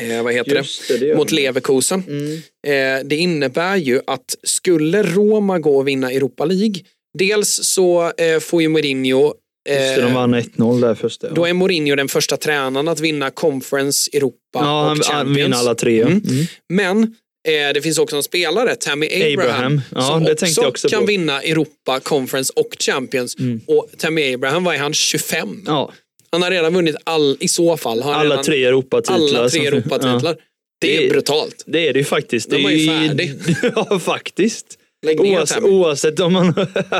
eh, 0.00 0.22
vad 0.22 0.32
heter 0.32 0.56
Just 0.56 0.88
det, 0.88 0.98
det? 0.98 1.16
Mot. 1.16 1.30
Leverkusen. 1.32 2.02
Mm. 2.08 2.32
Eh, 2.66 3.04
det 3.04 3.16
innebär 3.16 3.76
ju 3.76 4.00
att 4.06 4.36
skulle 4.42 5.02
Roma 5.02 5.58
gå 5.58 5.76
och 5.76 5.88
vinna 5.88 6.12
Europa 6.12 6.44
League, 6.44 6.74
dels 7.18 7.60
så 7.62 8.12
eh, 8.16 8.40
får 8.40 8.62
ju 8.62 8.68
Mourinho 8.68 9.34
Just 9.68 9.96
det, 9.96 10.02
de 10.02 10.06
eh, 10.06 10.14
vann 10.14 10.34
1-0 10.34 10.80
där 10.80 10.94
första. 10.94 11.26
Ja. 11.26 11.32
då 11.34 11.46
är 11.46 11.52
Mourinho 11.52 11.96
den 11.96 12.08
första 12.08 12.36
tränaren 12.36 12.88
att 12.88 13.00
vinna 13.00 13.30
Conference, 13.30 14.10
Europa 14.12 14.36
ja, 14.52 14.58
och 14.58 14.88
han, 14.88 14.88
han 14.88 14.98
Champions. 14.98 15.38
vinner 15.38 15.56
alla 15.56 15.74
tre. 15.74 15.98
ja. 15.98 16.06
Mm. 16.06 16.22
Mm. 16.28 16.46
Men 16.68 17.02
eh, 17.48 17.72
det 17.74 17.82
finns 17.82 17.98
också 17.98 18.16
en 18.16 18.22
spelare, 18.22 18.76
Tammy 18.76 19.06
Abraham, 19.06 19.40
Abraham. 19.40 19.80
Ja, 19.94 20.36
som 20.36 20.48
också 20.48 20.66
också 20.66 20.88
kan 20.88 21.06
vinna 21.06 21.42
Europa, 21.42 22.00
Conference 22.00 22.52
och 22.56 22.76
Champions. 22.78 23.38
Mm. 23.38 23.60
Och 23.66 23.88
Tammy 23.98 24.34
Abraham, 24.34 24.64
vad 24.64 24.74
är 24.74 24.78
han? 24.78 24.94
25? 24.94 25.62
Ja, 25.66 25.92
Han 26.32 26.42
har 26.42 26.50
redan 26.50 26.74
vunnit 26.74 26.96
all, 27.04 27.36
i 27.40 27.48
så 27.48 27.76
fall. 27.76 28.02
Alla 28.02 28.24
redan, 28.24 28.44
tre 28.44 28.64
Europatitlar. 28.64 29.16
alla 29.38 29.48
tre 29.48 29.66
Europatitlar. 29.66 30.20
Ja. 30.24 30.34
Det 30.80 30.96
är 30.96 31.02
Det- 31.02 31.08
brutalt. 31.08 31.64
Det 31.66 31.88
är 31.88 31.92
det 31.92 31.98
ju 31.98 32.04
faktiskt. 32.04 32.50
De 32.50 32.56
det 32.56 32.62
är 32.62 32.70
ju 32.76 32.86
färdig. 32.88 33.32
ja, 33.76 33.98
faktiskt. 33.98 34.76
Oavsett, 35.18 35.62
oavsett, 35.62 36.20
om 36.20 36.32
man, 36.32 36.54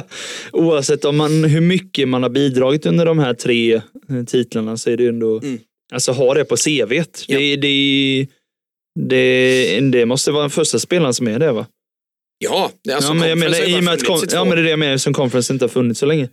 oavsett 0.52 1.04
om 1.04 1.16
man, 1.16 1.44
hur 1.44 1.60
mycket 1.60 2.08
man 2.08 2.22
har 2.22 2.30
bidragit 2.30 2.86
under 2.86 3.06
de 3.06 3.18
här 3.18 3.34
tre 3.34 3.74
eh, 3.74 3.82
titlarna 4.26 4.76
så 4.76 4.90
är 4.90 4.96
det 4.96 5.02
ju 5.02 5.08
ändå, 5.08 5.38
Mm. 5.38 5.58
alltså 5.92 6.12
ha 6.12 6.34
det 6.34 6.44
på 6.44 6.56
CVt. 6.56 7.24
Ja. 7.26 7.38
Det, 7.38 7.56
det, 7.56 8.26
det, 9.00 9.80
det 9.80 10.06
måste 10.06 10.30
vara 10.30 10.42
den 10.42 10.50
första 10.50 10.78
spelaren 10.78 11.14
som 11.14 11.28
är 11.28 11.38
det 11.38 11.52
va? 11.52 11.66
Ja, 12.38 12.70
det- 12.84 12.92
alltså 12.92 13.10
ja, 13.10 13.14
men 13.14 13.28
jag 13.28 13.38
menar, 13.38 13.68
i 13.68 13.78
och 13.78 13.84
med 13.84 13.94
att 13.94 14.32
ja, 14.32 14.44
men 14.44 14.54
det 14.56 14.60
är 14.60 14.64
det 14.64 14.70
jag 14.70 14.78
menar 14.78 14.96
som 14.96 15.14
conference 15.14 15.52
inte 15.52 15.64
har 15.64 15.68
funnits 15.70 16.00
så 16.00 16.06
länge. 16.06 16.28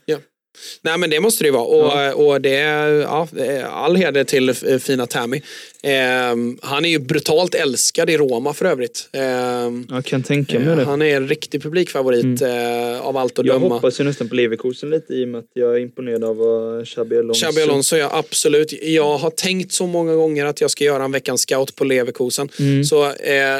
Nej 0.81 0.97
men 0.97 1.09
det 1.09 1.19
måste 1.19 1.43
det 1.43 1.47
ju 1.47 1.53
vara. 1.53 2.11
Och, 2.13 2.27
och 2.27 2.41
det 2.41 2.49
ja, 2.49 3.27
är 3.37 3.63
all 3.63 3.95
heder 3.95 4.23
till 4.23 4.49
eh, 4.49 4.77
fina 4.79 5.07
Tammy. 5.07 5.41
Ehm, 5.83 6.57
han 6.61 6.85
är 6.85 6.89
ju 6.89 6.99
brutalt 6.99 7.55
älskad 7.55 8.09
i 8.09 8.17
Roma 8.17 8.53
för 8.53 8.65
övrigt. 8.65 9.09
Ehm, 9.13 9.87
Jag 9.89 10.05
kan 10.05 10.23
tänka 10.23 10.59
mig 10.59 10.75
det. 10.75 10.83
han 10.83 11.01
är 11.01 11.15
en 11.15 11.27
riktig 11.27 11.63
publikfavorit 11.63 12.41
eh, 12.41 13.01
av 13.01 13.17
allt 13.17 13.39
att 13.39 13.45
Jag 13.45 13.61
döma. 13.61 13.75
hoppas 13.75 13.99
ju 13.99 14.03
nästan 14.03 14.29
på 14.29 14.35
Leverkusen 14.35 14.89
lite 14.89 15.13
i 15.13 15.23
och 15.23 15.27
med 15.27 15.39
att 15.39 15.45
jag 15.53 15.75
är 15.75 15.79
imponerad 15.79 16.23
av 16.23 16.37
vad 16.37 16.87
Xabi 16.87 17.17
Alonso... 17.17 17.45
Xabi 17.45 17.61
Alonso, 17.61 17.95
ja 17.95 18.09
absolut. 18.13 18.73
Jag 18.83 19.17
har 19.17 19.29
tänkt 19.29 19.71
så 19.73 19.87
många 19.87 20.13
gånger 20.15 20.45
att 20.45 20.61
jag 20.61 20.71
ska 20.71 20.83
göra 20.83 21.03
en 21.03 21.11
veckans 21.11 21.41
scout 21.41 21.75
på 21.75 21.83
Leverkusen. 21.83 22.49
Så 22.89 23.05
eh, 23.05 23.11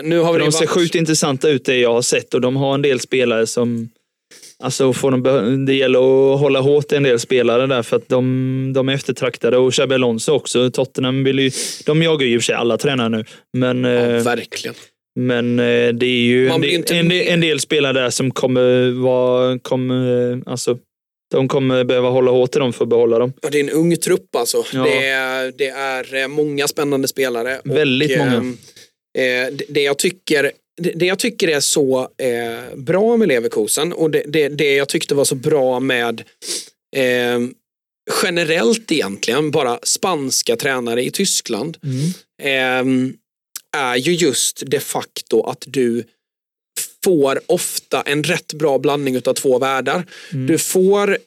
nu 0.04 0.20
har 0.20 0.34
vi 0.34 0.38
Mm. 0.38 0.46
De 0.46 0.52
ser 0.52 0.60
varit- 0.60 0.70
sjukt 0.70 0.96
intressanta 0.96 1.50
ut 1.50 1.66
det 1.66 1.78
jag 1.78 1.94
har 1.94 2.02
sett 2.02 2.34
och 2.34 2.42
de 2.42 2.56
har 2.56 2.74
en 2.74 2.82
del 2.82 3.00
spelare 3.00 3.48
som 3.48 3.90
Alltså 4.64 4.94
får 4.94 5.12
de, 5.12 5.66
det 5.66 5.74
gäller 5.74 6.00
att 6.34 6.40
hålla 6.40 6.60
hårt 6.60 6.92
i 6.92 6.96
en 6.96 7.04
del 7.04 7.20
spelare 7.20 7.68
där 7.68 7.84
för 7.84 7.98
att 7.98 8.10
de, 8.10 8.72
de 8.76 8.90
är 8.90 8.94
eftertraktade 8.94 9.58
och 9.58 9.74
Xabi 9.74 9.96
Alonso 9.96 10.32
också. 10.32 10.72
Tottenham 10.72 11.24
vill 11.24 11.40
ju, 11.40 11.52
de 11.86 12.04
jagar 12.04 12.26
ju 12.28 12.34
i 12.34 12.38
och 12.38 12.42
för 12.42 12.46
sig 12.46 12.56
alla 12.56 12.78
tränare 12.78 13.10
nu. 13.10 13.26
Men, 13.58 13.84
Ja, 13.84 13.90
eh, 13.92 14.24
verkligen. 14.24 14.76
men 15.20 15.60
eh, 15.60 15.90
det 15.94 16.06
är 16.06 16.22
ju 16.22 16.48
en 16.50 16.64
inte 16.64 16.96
en, 16.98 17.12
en 17.12 17.42
del 17.42 17.60
spelare 17.60 17.94
där 17.94 18.10
som 18.10 18.32
kommer 18.32 18.92
vara, 19.02 19.60
kommer, 19.60 20.32
eh, 20.32 20.38
alltså 20.46 20.78
de 21.32 21.48
kommer 21.48 21.84
behöva 21.84 22.10
hålla 22.10 22.32
hårt 22.32 22.56
i 22.56 22.60
dem 22.60 22.74
för 22.74 22.86
att 22.86 22.90
behålla 22.90 23.20
dem. 23.20 23.34
Ja, 23.42 23.50
det 23.50 23.60
är 23.60 23.64
en 23.64 23.70
ung 23.70 23.96
trupp 23.96 24.36
alltså. 24.36 24.64
Ja. 24.74 24.84
Det, 24.84 25.08
är, 25.08 25.54
det 25.58 25.68
är 25.68 26.28
många 26.28 26.68
spännande 26.68 27.08
spelare. 27.08 27.62
Väldigt 27.64 28.18
många. 28.18 28.34
ehm, 28.34 28.58
Eh, 29.18 29.54
det, 29.70 29.82
jag 29.82 29.98
tycker, 29.98 30.52
det, 30.78 30.92
det 30.92 31.06
jag 31.06 31.20
tycker 31.20 31.48
är 31.48 31.60
så 31.60 32.10
eh, 32.18 32.76
bra 32.76 33.18
med 33.18 33.28
Leverkusen 33.28 33.94
och 33.94 34.12
det, 34.12 34.24
det, 34.28 34.50
det 34.50 34.76
jag 34.76 34.90
tyckte 34.90 35.16
var 35.16 35.26
så 35.26 35.36
bra 35.36 35.80
med 35.80 36.24
eh, 36.96 37.40
generellt 38.24 38.92
egentligen 38.92 39.52
bara 39.52 39.80
spanska 39.84 40.56
tränare 40.56 41.04
i 41.04 41.12
Tyskland 41.12 41.78
eh, 42.42 42.84
är 43.78 43.96
ju 43.96 44.14
just 44.14 44.64
de 44.66 44.80
facto 44.80 45.44
att 45.44 45.64
du 45.68 46.04
får 47.04 47.42
ofta 47.46 48.02
en 48.02 48.24
rätt 48.24 48.54
bra 48.54 48.80
blandning 48.80 49.18
av 49.26 49.34
två 49.34 49.60
världar. 49.60 50.06
Du 50.48 50.58
får 50.58 51.18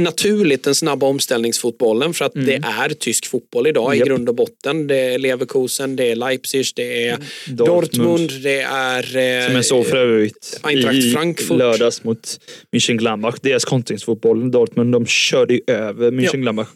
naturligt 0.00 0.64
den 0.64 0.74
snabba 0.74 1.06
omställningsfotbollen 1.06 2.14
för 2.14 2.24
att 2.24 2.32
det 2.34 2.54
är 2.54 2.88
tysk 2.88 3.26
fotboll 3.26 3.66
idag 3.66 3.96
Japp. 3.96 4.06
i 4.06 4.08
grund 4.08 4.28
och 4.28 4.34
botten. 4.34 4.86
Det 4.86 4.96
är 4.98 5.18
Leverkusen, 5.18 5.96
det 5.96 6.10
är 6.10 6.16
Leipzig, 6.16 6.66
det 6.76 7.06
är 7.08 7.18
Dortmund. 7.48 7.66
Dortmund, 8.00 8.30
det 8.42 8.60
är... 8.60 9.02
eh, 9.42 9.46
Som 9.46 9.54
jag 9.56 9.64
såg 9.64 9.86
för 9.86 9.96
övrigt 9.96 10.60
Eintracht 10.62 10.96
i 10.96 11.12
Frankfurt. 11.12 11.58
lördags 11.58 12.04
mot 12.04 12.40
Mönchengladbach. 12.72 13.34
Deras 13.42 13.64
kontringsfotboll, 13.64 14.50
Dortmund, 14.50 14.92
de 14.92 15.06
körde 15.06 15.54
ju 15.54 15.60
över 15.66 16.10
Mönchengladbach. 16.10 16.68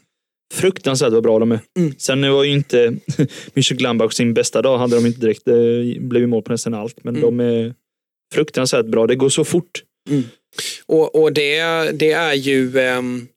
Fruktansvärt 0.55 1.13
vad 1.13 1.23
bra 1.23 1.39
de 1.39 1.53
är. 1.53 1.61
Mm. 1.79 1.95
Sen 1.99 2.33
var 2.33 2.45
ju 2.45 2.53
inte 2.53 2.95
Mönchengladbach 3.55 4.13
sin 4.13 4.35
bästa 4.35 4.63
dag. 4.63 4.79
Hade 4.79 4.97
de 4.97 5.07
inte 5.07 5.21
direkt. 5.21 5.43
Ju 6.15 6.27
mål 6.27 6.43
på 6.43 6.53
nästan 6.53 6.75
allt. 6.75 7.05
Men 7.05 7.17
Mm. 7.17 7.37
de 7.39 7.41
är 7.45 7.75
fruktansvärt 8.35 8.87
bra. 8.87 9.07
Det 9.07 9.15
går 9.15 9.29
så 9.29 9.45
fort. 9.45 9.83
Och, 10.87 11.23
och 11.23 11.33
det, 11.33 11.63
det 11.93 12.13
är 12.13 12.35
ju... 12.35 12.79
ehm, 12.79 13.29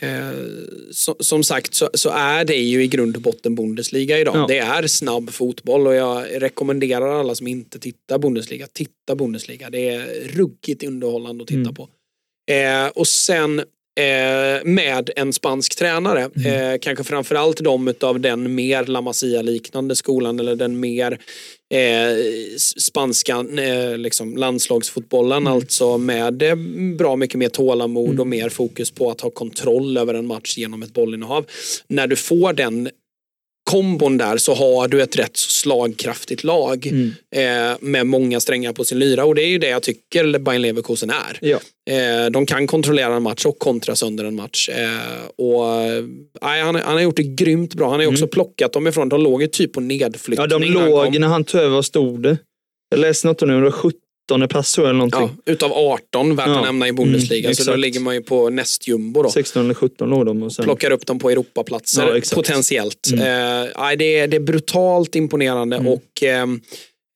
eh, 0.00 0.30
så, 0.92 1.16
som 1.20 1.44
sagt 1.44 1.74
så, 1.74 1.90
så 1.94 2.10
är 2.10 2.44
det 2.44 2.56
ju 2.56 2.82
i 2.82 2.86
grund 2.86 3.16
och 3.16 3.22
botten 3.22 3.54
Bundesliga 3.54 4.18
idag. 4.18 4.36
Ja. 4.36 4.46
Det 4.48 4.58
är 4.58 4.86
snabb 4.86 5.30
fotboll 5.30 5.86
och 5.86 5.94
jag 5.94 6.26
rekommenderar 6.42 7.20
alla 7.20 7.34
som 7.34 7.46
inte 7.46 7.78
tittar 7.78 8.18
Bundesliga, 8.18 8.66
titta 8.72 9.14
Bundesliga. 9.14 9.70
Det 9.70 9.88
är 9.88 10.28
ruggigt 10.28 10.82
underhållande 10.84 11.42
att 11.42 11.48
titta 11.48 11.60
Mm. 11.60 11.74
på. 11.74 11.88
Eh, 12.50 12.86
och 12.86 13.08
sen 13.08 13.58
eh, 14.00 14.64
med 14.64 15.10
en 15.16 15.32
spansk 15.32 15.76
tränare, 15.78 16.30
Mm. 16.36 16.72
eh, 16.72 16.78
kanske 16.80 17.04
framförallt 17.04 17.56
de 17.64 17.94
av 18.00 18.20
den 18.20 18.54
mer 18.54 18.84
La 18.86 19.00
Masia-liknande 19.00 19.96
skolan 19.96 20.40
eller 20.40 20.56
den 20.56 20.80
mer 20.80 21.18
eh, 21.74 22.56
spanska 22.78 23.44
eh, 23.58 23.98
liksom, 23.98 24.36
landslagsfotbollen, 24.36 25.42
Mm. 25.42 25.52
alltså 25.52 25.98
med 25.98 26.42
eh, 26.42 26.54
bra 26.98 27.16
mycket 27.16 27.38
mer 27.38 27.48
tålamod 27.48 28.20
och 28.20 28.26
mer 28.26 28.48
fokus 28.48 28.90
på 28.90 29.10
att 29.10 29.20
ha 29.20 29.30
kontroll 29.30 29.96
över 29.96 30.14
en 30.14 30.26
match 30.26 30.58
genom 30.58 30.82
ett 30.82 30.92
bollinnehav. 30.92 31.46
När 31.88 32.06
du 32.06 32.16
får 32.16 32.52
den 32.52 32.88
kombon 33.64 34.18
där 34.18 34.36
så 34.36 34.54
har 34.54 34.88
du 34.88 35.02
ett 35.02 35.18
rätt 35.18 35.36
slagkraftigt 35.36 36.44
lag 36.44 36.86
mm. 36.86 37.12
eh, 37.36 37.76
med 37.80 38.06
många 38.06 38.40
strängar 38.40 38.72
på 38.72 38.84
sin 38.84 38.98
lyra 38.98 39.24
och 39.24 39.34
det 39.34 39.42
är 39.42 39.48
ju 39.48 39.58
det 39.58 39.68
jag 39.68 39.82
tycker 39.82 40.38
Bayern 40.38 40.62
Leverkusen 40.62 41.10
är. 41.10 41.38
Ja. 41.40 41.58
Eh, 41.90 42.30
de 42.30 42.46
kan 42.46 42.66
kontrollera 42.66 43.14
en 43.14 43.22
match 43.22 43.46
och 43.46 43.58
kontra 43.58 43.96
sönder 43.96 44.24
en 44.24 44.36
match. 44.36 44.68
Eh, 44.68 45.46
och, 45.46 45.82
eh, 45.82 46.04
han, 46.40 46.74
han, 46.74 46.94
har 46.94 47.00
gjort 47.00 47.16
det 47.16 47.22
grymt 47.22 47.74
bra. 47.74 47.84
Han 47.84 47.94
har 47.94 48.00
ju 48.00 48.04
mm. 48.04 48.14
också 48.14 48.26
plockat 48.26 48.72
dem 48.72 48.86
ifrån, 48.86 49.08
de 49.08 49.20
låg 49.20 49.42
ju 49.42 49.48
typ 49.48 49.72
på 49.72 49.80
nedflyttning. 49.80 50.46
Ja, 50.50 50.58
de 50.58 50.64
låg 50.64 51.18
när 51.18 51.28
han, 51.28 51.44
tog 51.44 51.60
över 51.60 51.74
vad 51.74 51.84
stod 51.84 52.22
det. 52.22 52.38
Jag 52.90 53.00
läste 53.00 53.26
något 53.26 53.42
om 53.42 53.48
det, 53.48 53.70
19 54.30 54.48
pass 54.48 54.72
tror 54.72 54.86
jag. 54.86 54.90
Eller 54.90 54.98
någonting. 54.98 55.36
Ja, 55.44 55.52
utav 55.52 55.72
18 55.72 56.36
värt 56.36 56.46
ja. 56.46 56.58
att 56.58 56.64
nämna 56.64 56.86
i 56.86 56.88
mm, 56.88 57.04
Bundesliga. 57.04 57.44
Mm, 57.44 57.54
så 57.54 57.70
då 57.70 57.76
ligger 57.76 58.00
man 58.00 58.14
ju 58.14 58.22
på 58.22 58.50
nästjumbo. 58.50 59.30
16 59.30 59.64
eller 59.64 59.74
17 59.74 60.10
låg 60.10 60.26
de. 60.26 60.42
Och 60.42 60.52
sen... 60.52 60.64
Plockar 60.64 60.90
upp 60.90 61.06
dem 61.06 61.18
på 61.18 61.30
Europaplatser 61.30 62.14
ja, 62.14 62.20
potentiellt. 62.34 63.10
Mm. 63.12 63.20
Eh, 63.22 63.96
det, 63.98 64.18
är, 64.18 64.28
det 64.28 64.36
är 64.36 64.40
brutalt 64.40 65.14
imponerande 65.14 65.76
mm. 65.76 65.88
och 65.88 66.22
ehm, 66.22 66.60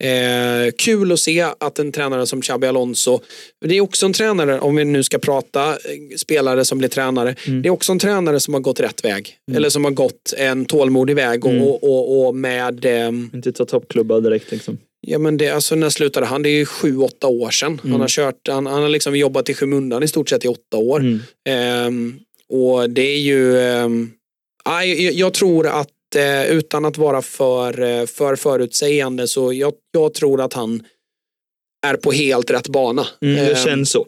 eh, 0.04 0.72
kul 0.78 1.12
att 1.12 1.20
se 1.20 1.46
att 1.60 1.78
en 1.78 1.92
tränare 1.92 2.26
som 2.26 2.42
Xabi 2.42 2.66
Alonso, 2.66 3.20
det 3.66 3.76
är 3.76 3.80
också 3.80 4.06
en 4.06 4.12
tränare, 4.12 4.60
om 4.60 4.76
vi 4.76 4.84
nu 4.84 5.02
ska 5.02 5.18
prata 5.18 5.68
eh, 5.70 5.76
spelare 6.16 6.64
som 6.64 6.78
blir 6.78 6.88
tränare, 6.88 7.34
mm. 7.46 7.62
det 7.62 7.68
är 7.68 7.70
också 7.70 7.92
en 7.92 7.98
tränare 7.98 8.40
som 8.40 8.54
har 8.54 8.60
gått 8.60 8.80
rätt 8.80 9.04
väg. 9.04 9.36
Mm. 9.48 9.56
Eller 9.56 9.70
som 9.70 9.84
har 9.84 9.90
gått 9.90 10.34
en 10.36 10.64
tålmodig 10.64 11.16
väg 11.16 11.44
och, 11.44 11.52
och, 11.52 11.84
och, 11.84 12.26
och 12.26 12.34
med... 12.34 12.84
Eh, 12.84 13.08
Inte 13.08 13.52
ta 13.52 13.64
toppklubbar 13.64 14.20
direkt 14.20 14.50
liksom. 14.50 14.78
Ja 15.00 15.18
men 15.18 15.36
det, 15.36 15.48
alltså 15.48 15.74
när 15.74 15.90
slutade 15.90 16.26
han? 16.26 16.42
Det 16.42 16.48
är 16.48 16.58
ju 16.58 16.66
sju, 16.66 16.98
åtta 16.98 17.26
år 17.26 17.50
sedan. 17.50 17.80
Han 17.82 18.00
har 18.00 18.08
kört, 18.08 18.48
han, 18.48 18.66
han 18.66 18.82
har 18.82 18.88
liksom 18.88 19.16
jobbat 19.16 19.48
i 19.48 19.54
skymundan 19.54 20.02
i 20.02 20.08
stort 20.08 20.28
sett 20.28 20.44
i 20.44 20.48
åtta 20.48 20.76
år. 20.76 21.00
Mm. 21.00 21.20
Ehm, 21.48 22.18
och 22.48 22.90
det 22.90 23.02
är 23.02 23.18
ju, 23.18 23.56
um, 23.56 24.12
jag, 24.64 24.86
jag 24.98 25.34
tror 25.34 25.66
att 25.66 26.14
eh, 26.16 26.46
utan 26.50 26.84
att 26.84 26.98
vara 26.98 27.22
för, 27.22 27.80
eh, 27.82 28.06
för 28.06 28.36
förutsägande 28.36 29.28
så 29.28 29.52
jag, 29.52 29.72
jag 29.92 30.14
tror 30.14 30.40
att 30.40 30.52
han 30.52 30.82
är 31.86 31.94
på 31.96 32.12
helt 32.12 32.50
rätt 32.50 32.68
bana. 32.68 33.06
Mm, 33.22 33.34
det 33.36 33.50
Ehm, 33.52 33.64
känns 33.64 33.90
så. 33.90 34.06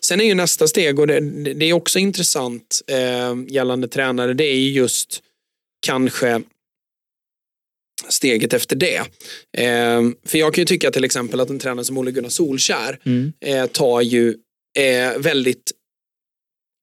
Sen 0.00 0.20
är 0.20 0.24
ju 0.24 0.34
nästa 0.34 0.68
steg 0.68 0.98
och 0.98 1.06
det, 1.06 1.20
det 1.54 1.66
är 1.66 1.72
också 1.72 1.98
intressant 1.98 2.80
eh, 2.86 3.54
gällande 3.54 3.88
tränare. 3.88 4.34
Det 4.34 4.44
är 4.44 4.56
ju 4.56 4.70
just 4.70 5.20
kanske 5.86 6.42
steget 8.08 8.52
efter 8.52 8.76
det. 8.76 8.96
Eh, 9.58 10.02
för 10.26 10.38
jag 10.38 10.54
kan 10.54 10.62
ju 10.62 10.66
tycka 10.66 10.90
till 10.90 11.04
exempel 11.04 11.40
att 11.40 11.50
en 11.50 11.58
tränare 11.58 11.84
som 11.84 11.98
Ole 11.98 12.10
Gunnar 12.10 12.28
Solskär 12.28 12.98
Mm. 13.06 13.32
eh, 13.44 13.66
tar 13.66 14.00
ju 14.00 14.34
eh, 14.78 15.18
väldigt, 15.18 15.72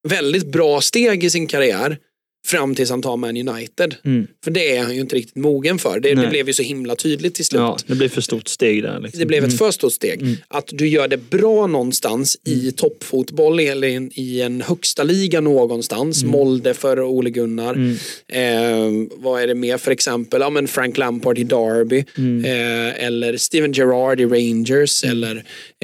väldigt 0.09 0.45
bra 0.51 0.81
steg 0.81 1.23
i 1.23 1.29
sin 1.29 1.47
karriär 1.47 1.97
fram 2.45 2.75
tills 2.75 2.89
han 2.89 3.01
tar 3.01 3.17
Man 3.17 3.37
United. 3.49 3.95
Mm. 4.05 4.27
För 4.43 4.51
det 4.51 4.75
är 4.75 4.83
han 4.83 4.95
ju 4.95 5.01
inte 5.01 5.15
riktigt 5.15 5.35
mogen 5.35 5.79
för. 5.79 5.99
Det, 5.99 6.13
det 6.13 6.27
blev 6.27 6.47
ju 6.47 6.53
så 6.53 6.63
himla 6.63 6.95
tydligt 6.95 7.35
till 7.35 7.45
slut. 7.45 7.59
Ja, 7.59 7.77
det 7.87 7.95
blir 7.95 8.09
för 8.09 8.21
stort 8.21 8.47
steg 8.47 8.83
där. 8.83 8.99
Liksom. 8.99 9.19
Det 9.19 9.25
blev 9.25 9.43
ett 9.43 9.47
Mm. 9.51 9.57
för 9.57 9.71
stort 9.71 9.93
steg. 9.93 10.21
Mm. 10.21 10.35
Att 10.47 10.69
du 10.71 10.87
gör 10.87 11.07
det 11.07 11.17
bra 11.29 11.67
någonstans 11.67 12.37
i 12.45 12.71
toppfotboll 12.71 13.59
eller 13.59 13.87
i 13.87 13.93
en, 13.93 14.11
i 14.15 14.41
en 14.41 14.61
högsta 14.61 15.03
liga 15.03 15.41
någonstans. 15.41 16.23
Molde 16.23 16.73
för 16.73 17.01
Ole 17.01 17.29
Gunnar. 17.29 17.73
Mm. 17.73 17.97
Eh, 18.27 19.07
vad 19.17 19.41
är 19.41 19.47
det 19.47 19.55
mer 19.55 19.77
för 19.77 19.91
exempel? 19.91 20.41
Ja, 20.41 20.49
men 20.49 20.67
Frank 20.67 20.97
Lampard 20.97 21.37
i 21.37 21.43
Derby. 21.43 22.05
Mm. 22.17 22.45
Eh, 22.45 23.03
eller 23.05 23.37
Steven 23.37 23.71
Gerrard 23.73 24.19
i 24.19 24.25
Rangers. 24.25 25.03
Eller 25.03 25.35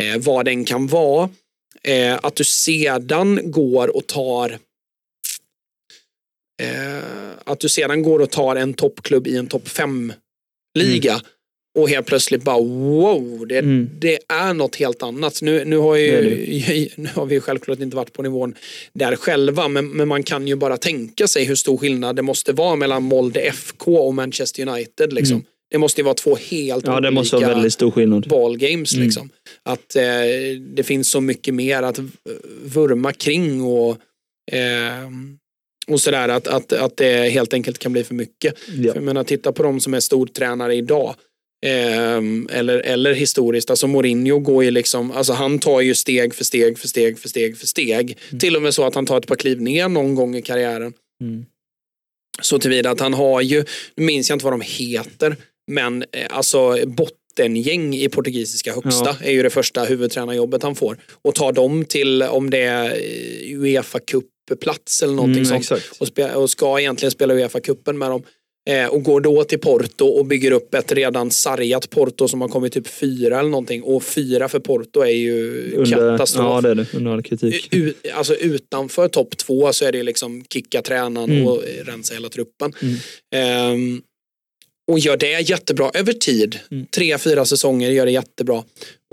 eh, 0.02 0.18
vad 0.20 0.46
den 0.46 0.66
kan 0.66 0.88
vara. 0.88 1.30
Eh, 1.84 2.16
att 2.24 2.36
du 2.36 2.44
sedan 2.44 3.40
går 3.52 3.96
och 3.96 4.08
tar 4.08 4.58
att 7.44 7.60
du 7.60 7.70
sedan 7.70 8.02
går 8.04 8.20
och 8.20 8.30
tar 8.30 8.56
en 8.56 8.74
toppklubb 8.74 9.28
i 9.28 9.38
en 9.38 9.48
topp 9.48 9.68
5-liga 9.68 11.22
och 11.78 11.90
helt 11.90 12.08
plötsligt 12.08 12.44
bara 12.44 12.60
wow, 12.62 13.46
det, 13.48 13.58
Mm. 13.58 13.90
det 14.00 14.20
är 14.30 14.54
något 14.54 14.76
helt 14.76 15.04
annat. 15.04 15.42
Nu, 15.42 15.66
nu, 15.66 15.78
har 15.78 15.96
Det 15.96 16.02
ju, 16.02 16.90
nu 16.96 17.10
har 17.16 17.26
vi 17.26 17.40
självklart 17.40 17.80
inte 17.80 17.96
varit 17.96 18.14
på 18.14 18.22
nivån 18.24 18.54
där 18.94 19.16
själva, 19.16 19.68
men, 19.68 19.90
men 19.90 20.08
man 20.08 20.24
kan 20.24 20.48
ju 20.48 20.56
bara 20.56 20.78
tänka 20.78 21.28
sig 21.28 21.46
hur 21.46 21.56
stor 21.56 21.78
skillnad 21.78 22.16
det 22.16 22.22
måste 22.22 22.54
vara 22.54 22.76
mellan 22.76 23.04
Molde 23.04 23.40
FK 23.40 23.98
och 24.08 24.14
Manchester 24.14 24.68
United. 24.68 25.14
Liksom. 25.14 25.36
Mm. 25.36 25.46
Det 25.72 25.78
måste 25.78 26.02
ju 26.02 26.06
vara 26.06 26.14
två 26.16 26.36
helt 26.36 26.86
Ja, 26.86 26.92
det 26.92 26.98
olika 26.98 27.12
måste 27.12 27.36
vara 27.36 27.48
väldigt 27.48 27.74
stor 27.74 27.92
skillnad. 27.92 28.28
ballgames. 28.30 28.94
Mm. 28.94 29.06
Liksom. 29.06 29.30
Att 29.64 29.96
eh, 29.96 30.04
det 30.76 30.84
finns 30.84 31.10
så 31.12 31.22
mycket 31.22 31.54
mer 31.54 31.84
att 31.84 32.00
vurma 32.64 33.14
kring 33.14 33.62
och, 33.62 33.98
eh, 34.52 35.10
och 35.88 36.02
sådär. 36.02 36.30
Att, 36.30 36.48
att, 36.48 36.74
att 36.74 36.98
det 36.98 37.30
helt 37.30 37.54
enkelt 37.54 37.80
kan 37.80 37.92
bli 37.92 38.04
för 38.04 38.14
mycket. 38.14 38.54
Ja. 38.68 38.92
För 38.92 39.00
jag 39.00 39.04
menar, 39.04 39.24
titta 39.24 39.52
på 39.52 39.64
de 39.64 39.80
som 39.80 39.94
är 39.94 40.00
stortränare 40.00 40.76
idag. 40.76 41.16
Eh, 41.66 42.18
eller, 42.50 42.80
eller 42.80 43.14
historiskt, 43.14 43.70
alltså 43.70 43.88
Mourinho 43.88 44.40
går 44.40 44.64
ju 44.64 44.72
liksom, 44.72 45.12
alltså 45.12 45.34
han 45.34 45.60
tar 45.60 45.82
ju 45.82 45.96
steg 45.96 46.36
för 46.36 46.44
steg 46.44 46.80
för 46.80 46.88
steg 46.88 47.20
för 47.20 47.30
steg 47.30 47.58
för 47.58 47.68
steg. 47.68 48.18
Till 48.40 48.56
och 48.56 48.62
med 48.62 48.74
så 48.74 48.86
att 48.86 48.96
han 48.96 49.06
tar 49.06 49.18
ett 49.18 49.28
par 49.28 49.36
kliv 49.36 49.62
ner 49.62 49.90
någon 49.90 50.16
gång 50.16 50.36
i 50.36 50.42
karriären. 50.42 50.94
Mm. 51.22 51.46
Så 52.42 52.60
tillvida 52.60 52.90
att 52.90 53.00
han 53.00 53.14
har 53.14 53.42
ju, 53.42 53.66
nu 53.96 54.06
minns 54.06 54.30
jag 54.30 54.36
inte 54.36 54.46
vad 54.46 54.54
de 54.54 54.62
heter, 54.62 55.36
men 55.72 56.04
eh, 56.12 56.28
alltså 56.30 56.78
bottengäng 56.86 57.96
i 57.96 58.10
portugisiska 58.10 58.74
högsta 58.74 59.16
är 59.22 59.32
ju 59.32 59.44
det 59.44 59.50
första 59.50 59.84
huvudtränarjobbet 59.84 60.64
han 60.64 60.76
får. 60.76 60.98
Och 61.22 61.36
tar 61.36 61.52
dem 61.52 61.86
till, 61.86 62.24
om 62.24 62.50
det 62.50 62.62
är 62.62 62.86
eh, 62.86 63.60
Uefa 63.60 64.00
Cup-plats 64.48 65.04
eller 65.04 65.14
någonting 65.14 65.44
Mm, 65.46 65.62
sånt. 65.64 65.82
Och, 66.00 66.08
spe, 66.08 66.34
och 66.36 66.50
ska 66.50 66.80
egentligen 66.80 67.12
spela 67.12 67.34
Uefa-cupen 67.34 67.94
med 67.94 68.10
dem. 68.10 68.24
Eh, 68.70 68.86
och 68.88 69.04
går 69.04 69.22
då 69.22 69.44
till 69.44 69.60
Porto 69.60 70.06
och 70.06 70.26
bygger 70.26 70.52
upp 70.52 70.74
ett 70.76 70.92
redan 70.92 71.32
sargat 71.32 71.90
Porto 71.90 72.28
som 72.28 72.42
har 72.42 72.48
kommit 72.48 72.74
typ 72.74 72.88
fyra 72.88 73.40
eller 73.40 73.50
någonting. 73.50 73.84
Och 73.84 74.04
fyra 74.04 74.50
för 74.50 74.60
Porto 74.60 75.00
är 75.02 75.10
ju 75.12 75.72
Under, 75.76 76.12
katastrof. 76.12 76.46
ja, 76.46 76.62
det 76.62 76.70
är 76.70 76.76
det. 76.76 76.86
Under 76.94 77.12
all 77.12 77.24
kritik. 77.24 77.68
U- 77.72 77.94
alltså 78.14 78.36
utanför 78.36 79.08
topp 79.08 79.38
två 79.38 79.74
så 79.74 79.86
är 79.86 79.92
det 79.92 80.04
liksom 80.04 80.44
kicka 80.50 80.82
tränaren 80.82 81.32
Mm. 81.32 81.48
och 81.48 81.64
eh, 81.68 81.84
rensa 81.86 82.14
hela 82.14 82.30
truppen. 82.30 82.74
Mm. 82.82 82.96
Ehm, 83.36 84.02
och 84.88 85.00
gör 85.00 85.18
det 85.18 85.50
jättebra 85.50 85.92
över 85.94 86.14
tid. 86.14 86.60
Mm. 86.72 86.86
Tre, 86.86 87.18
fyra 87.18 87.46
säsonger 87.46 87.92
gör 87.92 88.06
det 88.06 88.12
jättebra. 88.12 88.64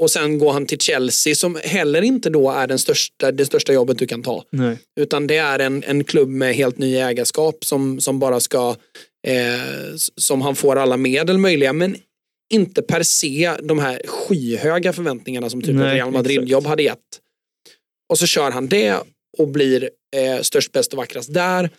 Och 0.00 0.10
sen 0.10 0.38
går 0.38 0.52
han 0.52 0.66
till 0.66 0.78
Chelsea 0.78 1.34
som 1.34 1.58
heller 1.62 2.02
inte 2.02 2.30
då 2.30 2.50
är 2.50 2.66
den 2.66 2.78
största, 2.78 3.32
det 3.32 3.46
största 3.46 3.72
jobbet 3.72 3.98
du 3.98 4.06
kan 4.06 4.22
ta. 4.22 4.44
Nej. 4.50 4.78
Utan 5.00 5.26
det 5.26 5.37
är 5.37 5.58
en, 5.58 5.84
en 5.87 6.04
klubb 6.04 6.28
med 6.28 6.54
helt 6.54 6.78
ny 6.78 6.96
ägarskap 6.96 7.64
som, 7.64 8.00
som 8.00 8.18
bara 8.18 8.40
ska, 8.40 8.76
eh, 9.26 9.94
som 10.16 10.42
han 10.42 10.56
får 10.56 10.76
alla 10.76 10.96
medel 10.96 11.38
möjliga. 11.38 11.72
Men 11.72 11.96
inte 12.52 12.82
per 12.82 13.02
se 13.02 13.52
de 13.62 13.78
här 13.78 14.02
skyhöga 14.06 14.92
förväntningarna 14.92 15.50
som 15.50 15.62
typ 15.62 15.74
Nej, 15.74 15.96
Real 15.96 16.10
Madrid-jobb 16.10 16.66
hade 16.66 16.82
gett. 16.82 16.98
Och 18.08 18.18
så 18.18 18.26
kör 18.26 18.50
han 18.50 18.68
det 18.68 18.96
och 19.38 19.48
blir 19.48 19.90
eh, 20.16 20.40
störst, 20.40 20.72
bäst 20.72 20.92
och 20.92 20.96
vackrast 20.96 21.34
där. 21.34 21.70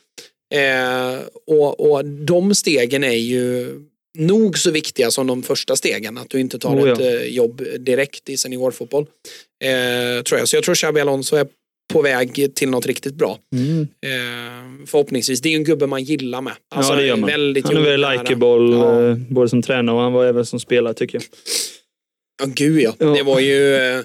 Eh, 0.54 1.20
och, 1.48 1.92
och 1.92 2.06
de 2.06 2.56
stegen 2.56 3.04
är 3.04 3.12
ju 3.12 3.80
nog 4.18 4.58
så 4.58 4.72
viktiga 4.72 5.12
som 5.12 5.28
de 5.28 5.44
första 5.44 5.76
stegen. 5.76 6.18
Att 6.18 6.30
du 6.30 6.40
inte 6.40 6.60
tar 6.60 6.76
Oh 6.76 6.88
ja. 6.88 6.94
ett 6.94 7.22
eh, 7.22 7.28
jobb 7.28 7.62
direkt 7.80 8.30
i 8.30 8.38
seniorfotboll. 8.38 9.06
Eh, 9.64 10.24
tror 10.24 10.40
jag. 10.40 10.48
Så 10.48 10.56
jag 10.56 10.64
tror 10.64 10.76
Xabi 10.76 11.02
Alonso 11.02 11.36
är 11.36 11.48
på 11.94 12.02
väg 12.02 12.56
till 12.56 12.70
något 12.70 12.86
riktigt 12.86 13.14
bra. 13.16 13.40
Mm. 13.56 13.82
Eh, 13.82 14.86
förhoppningsvis. 14.88 15.42
Det 15.42 15.50
är 15.50 15.52
ju 15.52 15.58
en 15.58 15.64
gubbe 15.64 15.88
man 15.88 16.04
gillar 16.04 16.42
med. 16.42 16.54
Alltså, 16.76 16.94
ja, 16.94 17.00
det 17.00 17.06
gör 17.06 17.16
man. 17.16 17.30
Väldigt 17.30 17.66
han 17.66 17.78
är 17.78 17.82
väldigt 17.82 18.10
likeable, 18.22 18.76
Ja. 18.76 19.10
eh, 19.10 19.16
både 19.30 19.50
som 19.50 19.62
tränare 19.62 19.96
och 19.96 20.02
han 20.02 20.14
var 20.14 20.26
även 20.26 20.46
som 20.46 20.60
spelare 20.60 20.94
tycker 20.94 21.16
jag. 21.18 21.24
Ja, 22.42 22.46
gud 22.56 22.82
ja. 22.82 22.96
Ja. 23.00 23.06
Det 23.06 23.24
var 23.24 23.40
ju... 23.40 23.76
Eh, 23.76 24.00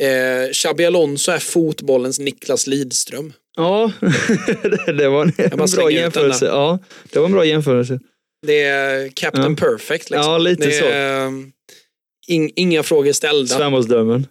eh, 0.00 0.50
Xabi 0.52 0.84
Alonso 0.84 1.32
är 1.32 1.38
fotbollens 1.38 2.18
Niklas 2.18 2.66
Lidström. 2.66 3.32
Ja, 3.56 3.92
det- 4.96 5.08
var 5.08 5.22
en, 5.22 5.70
bra 5.76 5.90
jämförelse. 5.90 6.46
Ja, 6.46 6.78
det 7.12 7.18
var 7.18 7.26
en 7.26 7.32
bra 7.32 7.44
jämförelse. 7.44 8.00
Det 8.46 8.62
är 8.62 9.08
Captain 9.08 9.56
Ja. 9.60 9.66
Perfect. 9.68 10.10
Liksom. 10.10 10.32
Ja, 10.32 10.38
lite 10.38 10.70
så. 10.70 10.84
är, 10.84 11.26
eh, 11.26 11.30
ing, 12.28 12.52
inga 12.56 12.82
frågor 12.82 13.12
ställda. 13.12 13.54
Svärmorsdrömmen. 13.56 14.26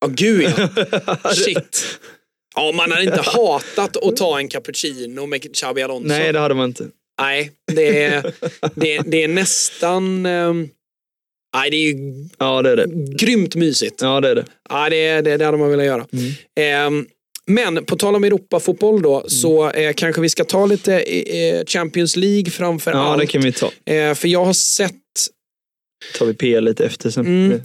Ja, 0.00 0.06
gud 0.10 0.52
ja. 0.56 1.16
Shit. 1.34 1.98
Ja, 2.56 2.72
man 2.72 2.90
hade 2.92 3.04
inte 3.04 3.22
hatat 3.24 3.96
att 3.96 4.16
ta 4.16 4.38
en 4.38 4.48
cappuccino 4.48 5.26
med 5.26 5.54
Xabi 5.56 5.82
Alonso. 5.82 6.08
Nej, 6.08 6.32
det 6.32 6.38
hade 6.38 6.54
man 6.54 6.68
inte. 6.68 6.86
Nej, 7.20 7.52
det 7.72 8.04
är, 8.04 8.32
det, 8.74 8.96
är- 8.96 9.02
det 9.06 9.24
är 9.24 9.28
nästan... 9.28 10.26
ehm, 10.26 10.68
nej, 11.56 11.70
det 11.70 11.76
är 11.76 11.92
ju 11.92 11.96
Ja, 12.38 12.62
det 12.62 12.70
är 12.70 12.76
det. 12.76 12.86
grymt 13.16 13.54
mysigt. 13.54 14.02
Ja, 14.02 14.20
det 14.20 14.28
är 14.28 14.34
det. 14.34 14.44
Ja, 14.68 14.90
det, 14.90 15.20
det, 15.20 15.36
det 15.36 15.44
hade 15.44 15.58
man 15.58 15.70
velat 15.70 15.86
göra. 15.86 16.06
Mm. 16.12 16.32
Ehm, 16.60 17.06
men 17.50 17.84
på 17.84 17.96
tal 17.96 18.14
om 18.14 18.24
Europafotboll 18.24 19.02
då, 19.02 19.24
så 19.28 19.70
eh, 19.70 19.92
kanske 19.92 20.20
vi 20.22 20.28
ska 20.28 20.44
ta 20.44 20.66
lite 20.66 21.00
eh, 21.00 21.64
Champions 21.66 22.16
League 22.16 22.50
framför 22.50 22.90
Ja, 22.90 22.98
allt. 22.98 23.20
det 23.20 23.26
kan 23.26 23.42
vi 23.42 23.52
ta. 23.52 23.70
Eh, 23.84 24.14
för 24.14 24.28
jag 24.28 24.44
har 24.44 24.52
sett, 24.52 24.94
tar 26.18 26.26
vi 26.26 26.34
PL 26.34 26.64
lite 26.64 26.84
efter 26.84 27.10
sen. 27.10 27.26
Mm. 27.26 27.60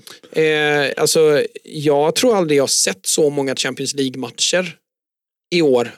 eh, 0.85 0.93
alltså 0.97 1.43
jag 1.63 2.15
tror 2.15 2.35
aldrig 2.37 2.57
jag 2.57 2.63
har 2.63 2.67
sett 2.67 3.05
så 3.05 3.29
många 3.29 3.55
Champions 3.55 3.93
League-matcher 3.95 4.75
i 5.55 5.61
år. 5.61 5.91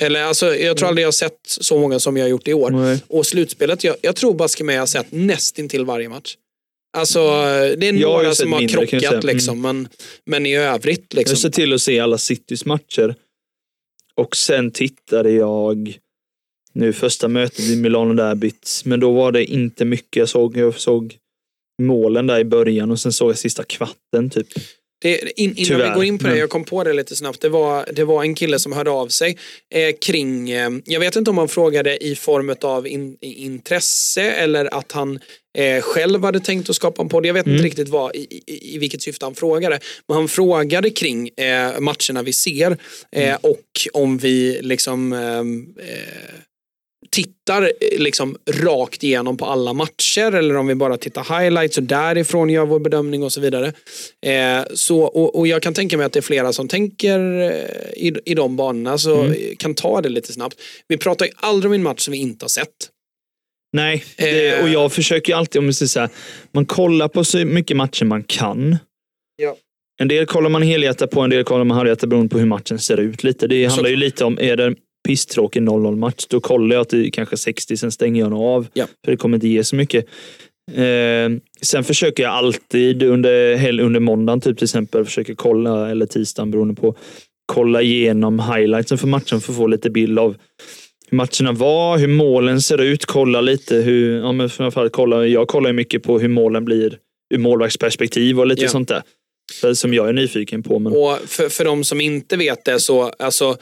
Eller 0.00 0.22
alltså, 0.22 0.54
jag 0.56 0.76
tror 0.76 0.88
aldrig 0.88 1.02
jag 1.02 1.06
har 1.08 1.12
sett 1.12 1.38
så 1.44 1.78
många 1.78 1.98
som 1.98 2.16
jag 2.16 2.24
har 2.24 2.28
gjort 2.30 2.48
i 2.48 2.52
år. 2.52 2.70
Nej. 2.70 2.98
Och 3.08 3.26
slutspelet, 3.26 3.84
jag, 3.84 3.96
jag 4.02 4.16
tror 4.16 4.34
baske 4.34 4.64
mig 4.64 4.74
jag 4.74 4.82
har 4.82 4.86
sett 4.86 5.06
nästintill 5.10 5.84
varje 5.84 6.08
match. 6.08 6.36
Alltså 6.96 7.20
det 7.76 7.88
är 7.88 7.92
Jag 7.92 8.08
har 8.08 8.16
några 8.16 8.34
sett 8.34 8.42
som 8.42 8.52
har 8.52 8.60
mindre, 8.60 8.80
jag 8.80 8.88
krockat. 8.88 9.12
Mm. 9.12 9.26
liksom, 9.26 9.60
men, 9.60 9.88
men 10.26 10.46
i 10.46 10.56
övrigt 10.56 11.06
Jag 11.08 11.18
liksom. 11.18 11.36
ser 11.36 11.50
till 11.50 11.72
att 11.72 11.82
se 11.82 12.00
alla 12.00 12.18
Citys 12.18 12.64
matcher. 12.64 13.14
Och 14.16 14.36
sen 14.36 14.70
tittade 14.70 15.30
jag 15.30 15.98
nu 16.72 16.92
första 16.92 17.28
mötet 17.28 17.70
i 17.70 17.76
Milano 17.76 18.14
Derbyt. 18.14 18.82
Men 18.84 19.00
då 19.00 19.12
var 19.12 19.32
det 19.32 19.44
inte 19.44 19.84
mycket 19.84 20.16
jag 20.16 20.28
såg. 20.28 20.56
Jag 20.56 20.80
såg 20.80 21.16
målen 21.82 22.26
där 22.26 22.38
i 22.38 22.44
början 22.44 22.90
och 22.90 23.00
sen 23.00 23.12
såg 23.12 23.30
jag 23.30 23.38
sista 23.38 23.64
kvarten 23.64 24.30
typ. 24.30 24.48
Det, 25.02 25.40
in, 25.40 25.50
innan 25.50 25.54
vi 25.56 25.64
Tyvärr, 25.64 25.94
går 25.94 26.04
in 26.04 26.18
på 26.18 26.26
det, 26.28 26.38
jag 26.38 26.50
kom 26.50 26.64
på 26.64 26.84
det 26.84 26.92
lite 26.92 27.16
snabbt. 27.16 27.40
Det 27.40 27.48
var, 27.48 27.86
det 27.92 28.04
var 28.04 28.22
en 28.22 28.34
kille 28.34 28.58
som 28.58 28.72
hörde 28.72 28.90
av 28.90 29.08
sig 29.08 29.38
eh, 29.74 29.94
kring, 30.06 30.50
eh, 30.50 30.70
jag 30.84 31.00
vet 31.00 31.16
inte 31.16 31.30
om 31.30 31.38
han 31.38 31.48
frågade 31.48 32.04
i 32.04 32.14
form 32.14 32.54
av 32.62 32.86
in, 32.86 33.16
intresse 33.20 34.22
eller 34.22 34.74
att 34.74 34.92
han 34.92 35.18
eh, 35.58 35.82
själv 35.82 36.24
hade 36.24 36.40
tänkt 36.40 36.70
att 36.70 36.76
skapa 36.76 37.02
en 37.02 37.08
podd. 37.08 37.26
Jag 37.26 37.34
vet 37.34 37.46
Mm. 37.46 37.56
inte 37.56 37.66
riktigt 37.66 37.88
vad, 37.88 38.16
i, 38.16 38.18
i, 38.46 38.74
i 38.74 38.78
vilket 38.78 39.02
syfte 39.02 39.26
han 39.26 39.34
frågade. 39.34 39.78
Men 40.08 40.16
han 40.16 40.28
frågade 40.28 40.90
kring 40.90 41.28
eh, 41.28 41.80
matcherna 41.80 42.22
vi 42.22 42.32
ser 42.32 42.70
eh, 43.16 43.22
Mm. 43.28 43.38
och 43.42 43.88
om 43.92 44.18
vi 44.18 44.58
liksom 44.62 45.12
eh, 45.12 45.42
tittar 47.10 47.62
eh, 47.62 47.98
liksom 47.98 48.36
rakt 48.50 49.02
igenom 49.04 49.36
på 49.36 49.44
alla 49.46 49.72
matcher 49.72 50.32
eller 50.34 50.56
om 50.56 50.66
vi 50.66 50.74
bara 50.74 50.96
tittar 50.96 51.40
highlights 51.40 51.76
och 51.78 51.82
därifrån 51.84 52.50
gör 52.50 52.66
vår 52.66 52.78
bedömning 52.80 53.22
och 53.22 53.32
så 53.32 53.40
vidare. 53.40 53.72
Eh, 54.26 54.64
så, 54.74 55.00
och, 55.02 55.38
och 55.38 55.46
jag 55.46 55.62
kan 55.62 55.74
tänka 55.74 55.96
mig 55.96 56.06
att 56.06 56.12
det 56.12 56.18
är 56.20 56.22
flera 56.22 56.52
som 56.52 56.68
tänker 56.68 57.18
eh, 57.40 58.06
i, 58.06 58.12
i 58.24 58.34
de 58.34 58.56
banorna 58.56 58.98
så 58.98 59.20
Mm. 59.20 59.32
eh, 59.32 59.56
kan 59.58 59.74
ta 59.74 60.00
det 60.00 60.08
lite 60.08 60.32
snabbt. 60.32 60.56
Vi 60.88 60.96
pratar 60.96 61.26
ju 61.26 61.32
aldrig 61.36 61.70
om 61.70 61.74
en 61.74 61.82
match 61.82 62.00
som 62.00 62.12
vi 62.12 62.18
inte 62.18 62.44
har 62.44 62.48
sett. 62.48 62.68
Nej, 63.72 64.04
det, 64.16 64.48
Eh. 64.48 64.62
och 64.62 64.68
jag 64.68 64.92
försöker 64.92 65.34
alltid, 65.34 65.58
om 65.58 65.66
vi 65.66 65.72
säger 65.72 65.88
så 65.88 66.00
här, 66.00 66.08
man 66.52 66.66
kollar 66.66 67.08
på 67.08 67.24
så 67.24 67.44
mycket 67.44 67.76
matcher 67.76 68.04
man 68.04 68.22
kan. 68.24 68.76
Ja. 69.36 69.56
En 70.00 70.08
del 70.08 70.26
kollar 70.26 70.50
man 70.50 70.62
helhjärtat 70.62 71.10
på, 71.10 71.20
en 71.20 71.30
del 71.30 71.44
kollar 71.44 71.64
man 71.64 71.76
halvhjärtat 71.76 72.08
beroende 72.08 72.28
på 72.32 72.38
hur 72.38 72.46
matchen 72.46 72.78
ser 72.78 73.00
ut. 73.00 73.24
lite. 73.24 73.46
Det 73.46 73.64
handlar 73.66 73.90
ju 73.90 73.96
lite 73.96 74.24
om, 74.24 74.38
är 74.40 74.56
det 74.56 74.74
pisstråkig 75.08 75.62
0-0 75.62 75.96
match, 75.96 76.24
då 76.28 76.40
kollar 76.40 76.76
jag 76.76 76.88
till 76.88 77.12
kanske 77.12 77.36
60, 77.36 77.76
sen 77.76 77.92
stänger 77.92 78.20
jag 78.20 78.30
nog 78.30 78.42
av. 78.42 78.66
Ja. 78.72 78.86
För 79.04 79.10
det 79.12 79.16
kommer 79.16 79.36
inte 79.36 79.48
ge 79.48 79.64
så 79.64 79.76
mycket. 79.76 80.06
Eh, 80.72 81.30
sen 81.62 81.84
försöker 81.84 82.22
jag 82.22 82.32
alltid 82.32 83.02
under, 83.02 83.80
under 83.80 84.00
måndagen 84.00 84.40
typ 84.40 84.58
till 84.58 84.64
exempel, 84.64 85.04
försöker 85.04 85.34
kolla, 85.34 85.90
eller 85.90 86.06
tisdagen 86.06 86.50
beroende 86.50 86.74
på, 86.74 86.96
kolla 87.46 87.82
igenom 87.82 88.40
highlightsen 88.40 88.98
för 88.98 89.06
matchen 89.06 89.40
för 89.40 89.52
att 89.52 89.56
få 89.56 89.66
lite 89.66 89.90
bild 89.90 90.18
av 90.18 90.36
hur 91.10 91.16
matcherna 91.16 91.52
var, 91.52 91.98
hur 91.98 92.08
målen 92.08 92.60
ser 92.62 92.80
ut, 92.80 93.04
kolla 93.04 93.40
lite 93.40 93.76
hur, 93.76 94.18
ja 94.18 94.32
men 94.32 94.50
framförallt 94.50 94.92
kolla, 94.92 95.26
jag 95.26 95.48
kollar 95.48 95.70
ju 95.70 95.74
mycket 95.74 96.02
på 96.02 96.18
hur 96.18 96.28
målen 96.28 96.64
blir 96.64 96.98
ur 97.34 97.38
målvaktsperspektiv 97.38 98.40
och 98.40 98.46
lite 98.46 98.62
Ja. 98.62 98.68
sånt 98.68 98.88
där. 98.88 99.02
Som 99.74 99.94
jag 99.94 100.08
är 100.08 100.12
nyfiken 100.12 100.62
på. 100.62 100.78
Men, 100.78 100.92
Och 100.92 101.18
för, 101.26 101.48
för 101.48 101.64
de 101.64 101.84
som 101.84 102.00
inte 102.00 102.36
vet 102.36 102.64
det 102.64 102.80
så, 102.80 103.02
alltså, 103.02 103.56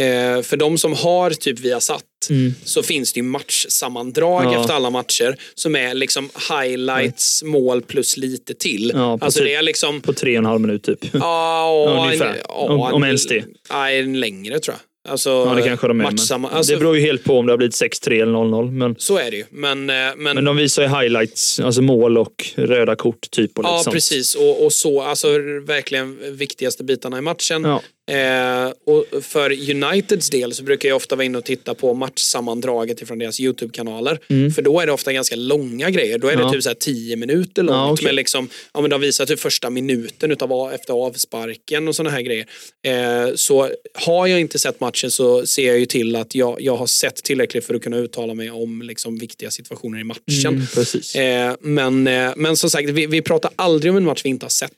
eh, 0.00 0.42
för 0.42 0.56
de 0.56 0.78
som 0.78 0.92
har 0.92 1.30
typ 1.30 1.58
Viasat 1.60 2.02
Mm. 2.30 2.54
så 2.64 2.82
finns 2.82 3.12
det 3.12 3.18
ju 3.20 3.24
matchsammandrag 3.24 4.44
Ja. 4.44 4.60
efter 4.60 4.74
alla 4.74 4.90
matcher 4.90 5.36
som 5.54 5.76
är 5.76 5.94
liksom 5.94 6.30
highlights, 6.50 7.42
mål 7.42 7.82
plus 7.82 8.16
lite 8.16 8.54
till. 8.54 8.92
Ja, 8.94 9.18
på 9.18 9.24
alltså 9.24 9.40
typ- 9.40 9.48
det 9.48 9.54
är 9.54 9.62
liksom 9.62 10.00
på 10.00 10.12
tre 10.12 10.32
och 10.32 10.38
en 10.38 10.44
halv 10.44 10.60
minut 10.60 10.82
typ. 10.82 10.98
Ja, 11.12 12.04
Ungefär. 12.06 12.36
Om- 12.48 12.80
om 12.80 13.04
ens 13.04 13.26
det. 13.26 13.44
Nej, 13.72 14.02
längre 14.02 14.58
tror 14.60 14.74
jag. 14.74 15.12
Alltså, 15.12 15.30
Ja, 15.30 15.54
det 15.54 15.62
kanske 15.62 15.88
de 15.88 16.00
är. 16.00 16.04
matchsamma, 16.04 16.48
alltså, 16.50 16.72
det 16.72 16.78
beror 16.78 16.96
ju 16.96 17.02
helt 17.02 17.24
på 17.24 17.38
om 17.38 17.46
det 17.46 17.52
har 17.52 17.56
blivit 17.58 17.74
6-3 17.74 18.20
eller 18.22 18.32
0-0. 18.32 18.70
Men, 18.70 18.94
Så 18.98 19.18
är 19.18 19.30
det 19.30 19.36
ju. 19.36 19.44
Men, 19.50 19.90
eh, 19.90 19.96
men, 20.16 20.34
men 20.34 20.44
de 20.44 20.56
visar 20.56 20.82
ju 20.82 20.88
highlights, 20.88 21.60
alltså 21.60 21.82
mål 21.82 22.18
och 22.18 22.46
röda 22.54 22.96
kort 22.96 23.30
typ. 23.30 23.58
Och 23.58 23.64
ja, 23.64 23.84
precis. 23.92 24.34
Och, 24.34 24.64
och 24.64 24.72
så, 24.72 25.02
alltså 25.02 25.28
verkligen 25.66 26.18
viktigaste 26.36 26.84
bitarna 26.84 27.18
i 27.18 27.20
matchen. 27.20 27.64
Ja. 27.64 27.82
Eh, 28.10 28.72
och 28.86 29.24
för 29.24 29.70
Uniteds 29.70 30.30
del 30.30 30.52
så 30.54 30.62
brukar 30.62 30.88
jag 30.88 30.96
ofta 30.96 31.16
vara 31.16 31.24
inne 31.24 31.38
och 31.38 31.44
titta 31.44 31.74
på 31.74 31.94
matchsammandraget 31.94 33.02
ifrån 33.02 33.18
deras 33.18 33.40
YouTube-kanaler. 33.40 34.18
För 34.54 34.62
då 34.62 34.80
är 34.80 34.86
det 34.86 34.92
ofta 34.92 35.12
ganska 35.12 35.36
långa 35.36 35.90
grejer. 35.90 36.18
Då 36.18 36.26
är 36.26 36.30
det 36.30 36.36
Mm. 36.36 36.46
Ja. 36.46 36.52
typ 36.52 36.62
så 36.62 36.68
här 36.68 36.74
10 36.74 37.16
minuter 37.16 37.62
långt. 37.62 37.76
Ja, 37.76 37.92
okej. 37.92 38.04
Men 38.04 38.14
liksom, 38.16 38.48
ja, 38.74 38.80
men 38.80 38.90
de 38.90 39.00
visar 39.00 39.26
typ 39.26 39.40
första 39.40 39.70
minuten 39.70 40.30
utav, 40.32 40.72
efter 40.74 40.92
avsparken 40.94 41.88
och 41.88 41.96
sådana 41.96 42.10
här 42.10 42.20
grejer. 42.22 42.46
Eh, 42.86 43.34
så 43.34 43.70
har 43.94 44.26
jag 44.26 44.40
inte 44.40 44.58
sett 44.58 44.80
matchen 44.80 45.10
så 45.10 45.46
ser 45.46 45.66
jag 45.66 45.78
ju 45.78 45.86
till 45.86 46.16
att 46.16 46.34
jag, 46.34 46.60
jag 46.60 46.76
har 46.76 46.86
sett 46.86 47.16
tillräckligt 47.16 47.64
för 47.64 47.74
att 47.74 47.82
kunna 47.82 47.96
uttala 47.96 48.34
mig 48.34 48.50
om 48.50 48.82
liksom, 48.82 49.18
viktiga 49.18 49.50
situationer 49.50 50.00
i 50.00 50.04
matchen. 50.04 50.54
Mm, 50.54 50.66
precis. 50.74 51.14
Eh, 51.16 51.54
men, 51.60 52.06
eh, 52.06 52.32
men 52.36 52.56
som 52.56 52.70
sagt, 52.70 52.88
vi, 52.90 53.06
vi 53.06 53.22
pratar 53.22 53.50
aldrig 53.56 53.90
om 53.92 53.96
en 53.96 54.04
match 54.04 54.20
vi 54.24 54.28
inte 54.28 54.44
har 54.44 54.50
sett. 54.50 54.70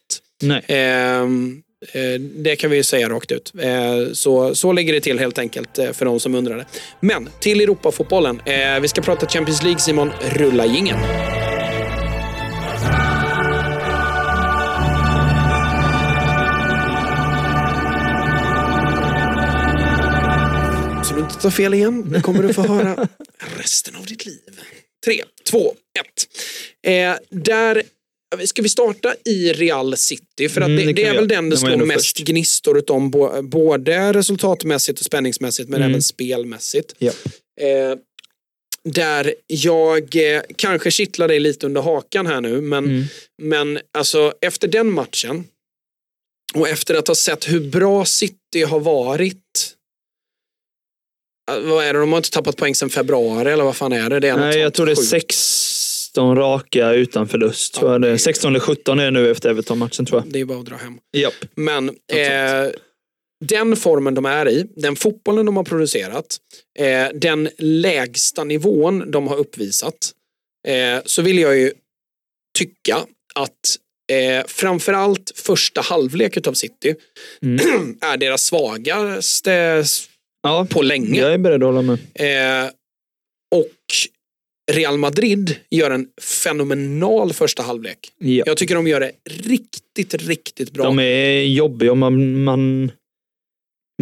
Nej. 0.42 0.64
Eh, 1.92 2.20
det 2.20 2.56
kan 2.56 2.70
vi 2.70 2.84
säga 2.84 3.08
rakt 3.08 3.32
ut. 3.32 3.52
Eh, 3.60 4.12
så, 4.12 4.54
så 4.54 4.72
ligger 4.72 4.92
det 4.92 5.00
till 5.00 5.18
helt 5.18 5.38
enkelt 5.38 5.78
eh, 5.78 5.92
för 5.92 6.04
de 6.04 6.20
som 6.20 6.34
undrar. 6.34 6.66
Men 7.00 7.28
till 7.40 7.60
Europafotbollen. 7.60 8.42
Vi 8.82 8.88
ska 8.88 9.00
prata 9.00 9.26
Champions 9.26 9.62
League 9.62 9.78
Simon. 9.78 10.10
Rulla 10.20 10.66
jingeln. 10.66 10.98
Så 21.04 21.14
du 21.14 21.20
inte 21.20 21.34
tar 21.34 21.50
fel 21.50 21.74
igen. 21.74 22.12
Det 22.12 22.20
kommer 22.20 22.42
du 22.42 22.54
få 22.54 22.62
höra 22.62 23.08
resten 23.56 23.96
av 23.96 24.06
ditt 24.06 24.26
liv. 24.26 24.60
Tre, 25.04 25.22
två, 25.50 25.74
ett. 26.00 26.28
Eh, 26.86 27.14
där 27.30 27.82
Ska 28.44 28.62
vi 28.62 28.68
starta 28.68 29.14
i 29.24 29.52
Real 29.52 29.96
City? 29.96 30.48
För 30.48 30.60
att 30.60 30.66
Mm, 30.68 30.86
det, 30.86 30.92
det 30.92 31.04
är 31.04 31.14
väl 31.14 31.28
den 31.28 31.50
det 31.50 31.56
slår 31.56 31.70
ändå 31.70 31.84
mest 31.86 32.00
först. 32.06 32.18
gnistor 32.26 32.90
om 32.90 33.10
bo- 33.10 33.42
både 33.42 34.12
resultatmässigt 34.12 34.98
och 35.00 35.04
spänningsmässigt 35.06 35.68
men 35.68 35.80
Mm. 35.80 35.90
även 35.90 36.02
spelmässigt. 36.02 36.94
Ja. 36.98 37.12
Eh, 37.60 37.96
där 38.84 39.34
jag 39.46 40.16
eh, 40.34 40.42
kanske 40.56 40.90
kittlar 40.90 41.28
dig 41.28 41.40
lite 41.40 41.66
under 41.66 41.80
hakan 41.82 42.26
här 42.26 42.40
nu 42.40 42.60
men, 42.60 42.84
Mm. 42.84 43.04
men 43.42 43.78
alltså 43.92 44.32
efter 44.40 44.68
den 44.68 44.90
matchen 44.92 45.44
och 46.54 46.68
efter 46.68 46.94
att 46.94 47.08
ha 47.08 47.14
sett 47.14 47.48
hur 47.48 47.60
bra 47.60 48.04
City 48.04 48.62
har 48.68 48.80
varit 48.80 49.74
eh, 51.50 51.60
vad 51.60 51.84
är 51.84 51.92
det, 51.92 51.98
de 52.00 52.12
har 52.12 52.16
inte 52.18 52.30
tappat 52.30 52.56
poäng 52.56 52.74
sedan 52.74 52.90
februari 52.90 53.50
eller 53.52 53.64
vad 53.64 53.76
fan 53.76 53.92
är 53.92 54.10
det? 54.10 54.20
det 54.20 54.28
är 54.28 54.36
Nej, 54.36 54.58
jag 54.58 54.74
tror 54.74 54.86
det 54.86 54.92
är 54.92 54.96
sjukt. 54.96 55.08
16 56.18 56.36
raka 56.36 56.92
utan 56.92 57.28
förlust. 57.28 57.72
Ja, 57.74 57.80
tror 57.80 57.92
jag 57.92 58.00
det 58.00 58.06
är. 58.06 58.10
det 58.10 58.14
är- 58.14 58.18
16 58.18 58.50
eller 58.50 58.60
17 58.60 58.98
är 59.00 59.04
det 59.04 59.10
nu 59.10 59.30
efter 59.30 59.50
Everton-matchen 59.50 60.06
tror 60.06 60.20
jag. 60.24 60.32
Det 60.32 60.40
är 60.40 60.44
bara 60.44 60.58
att 60.58 60.66
dra 60.66 60.76
hem. 60.76 60.98
Japp. 61.16 61.34
Men 61.54 61.88
eh, 61.88 62.70
den 63.44 63.76
formen 63.76 64.14
de 64.14 64.24
är 64.26 64.48
i, 64.48 64.66
den 64.76 64.96
fotbollen 64.96 65.46
de 65.46 65.56
har 65.56 65.64
producerat, 65.64 66.36
eh, 66.78 67.06
den 67.14 67.48
lägsta 67.58 68.44
nivån 68.44 69.10
de 69.10 69.28
har 69.28 69.36
uppvisat, 69.36 70.10
eh, 70.68 71.02
så 71.04 71.22
vill 71.22 71.38
jag 71.38 71.56
ju 71.58 71.72
tycka 72.58 72.96
att 73.34 73.76
eh, 74.12 74.46
framförallt 74.46 75.32
första 75.34 75.80
halvlek 75.80 76.46
av 76.46 76.52
City 76.52 76.94
Mm. 77.42 77.58
är 78.00 78.16
deras 78.16 78.42
svagaste 78.42 79.84
Ja, 80.42 80.66
på 80.70 80.82
länge. 80.82 81.20
jag 81.20 81.32
är 81.32 81.38
beredd 81.38 81.62
att 81.62 81.74
hålla 81.74 81.82
med. 81.82 81.98
Eh, 82.14 82.70
och 83.54 83.72
Real 84.72 84.98
Madrid 84.98 85.56
gör 85.70 85.90
en 85.90 86.06
fenomenal 86.44 87.32
första 87.32 87.62
halvlek. 87.62 87.98
Ja. 88.18 88.44
Jag 88.46 88.56
tycker 88.56 88.74
de 88.74 88.86
gör 88.86 89.00
det 89.00 89.12
riktigt, 89.30 90.14
riktigt 90.14 90.70
bra. 90.70 90.84
De 90.84 90.98
är 90.98 91.42
jobbiga 91.42 91.90
och 91.90 91.96
man, 91.96 92.42
man, 92.42 92.92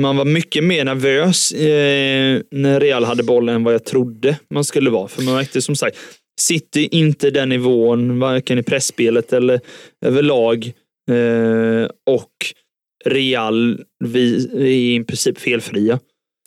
man 0.00 0.16
var 0.16 0.24
mycket 0.24 0.64
mer 0.64 0.84
nervös 0.84 1.52
eh, 1.52 2.42
när 2.50 2.80
Real 2.80 3.04
hade 3.04 3.22
bollen 3.22 3.54
än 3.54 3.64
vad 3.64 3.74
jag 3.74 3.84
trodde 3.84 4.38
man 4.50 4.64
skulle 4.64 4.90
vara. 4.90 5.08
För 5.08 5.22
man 5.22 5.34
märkte 5.34 5.62
som 5.62 5.76
sagt, 5.76 5.96
City 6.40 6.88
inte 6.90 7.30
den 7.30 7.48
nivån, 7.48 8.18
varken 8.18 8.58
i 8.58 8.62
pressspelet 8.62 9.32
eller 9.32 9.60
överlag. 10.06 10.72
Eh, 11.10 11.88
och 12.10 12.32
Real, 13.04 13.80
vi 14.04 14.48
är 14.54 15.00
i 15.00 15.04
princip 15.04 15.38
felfria. 15.38 15.98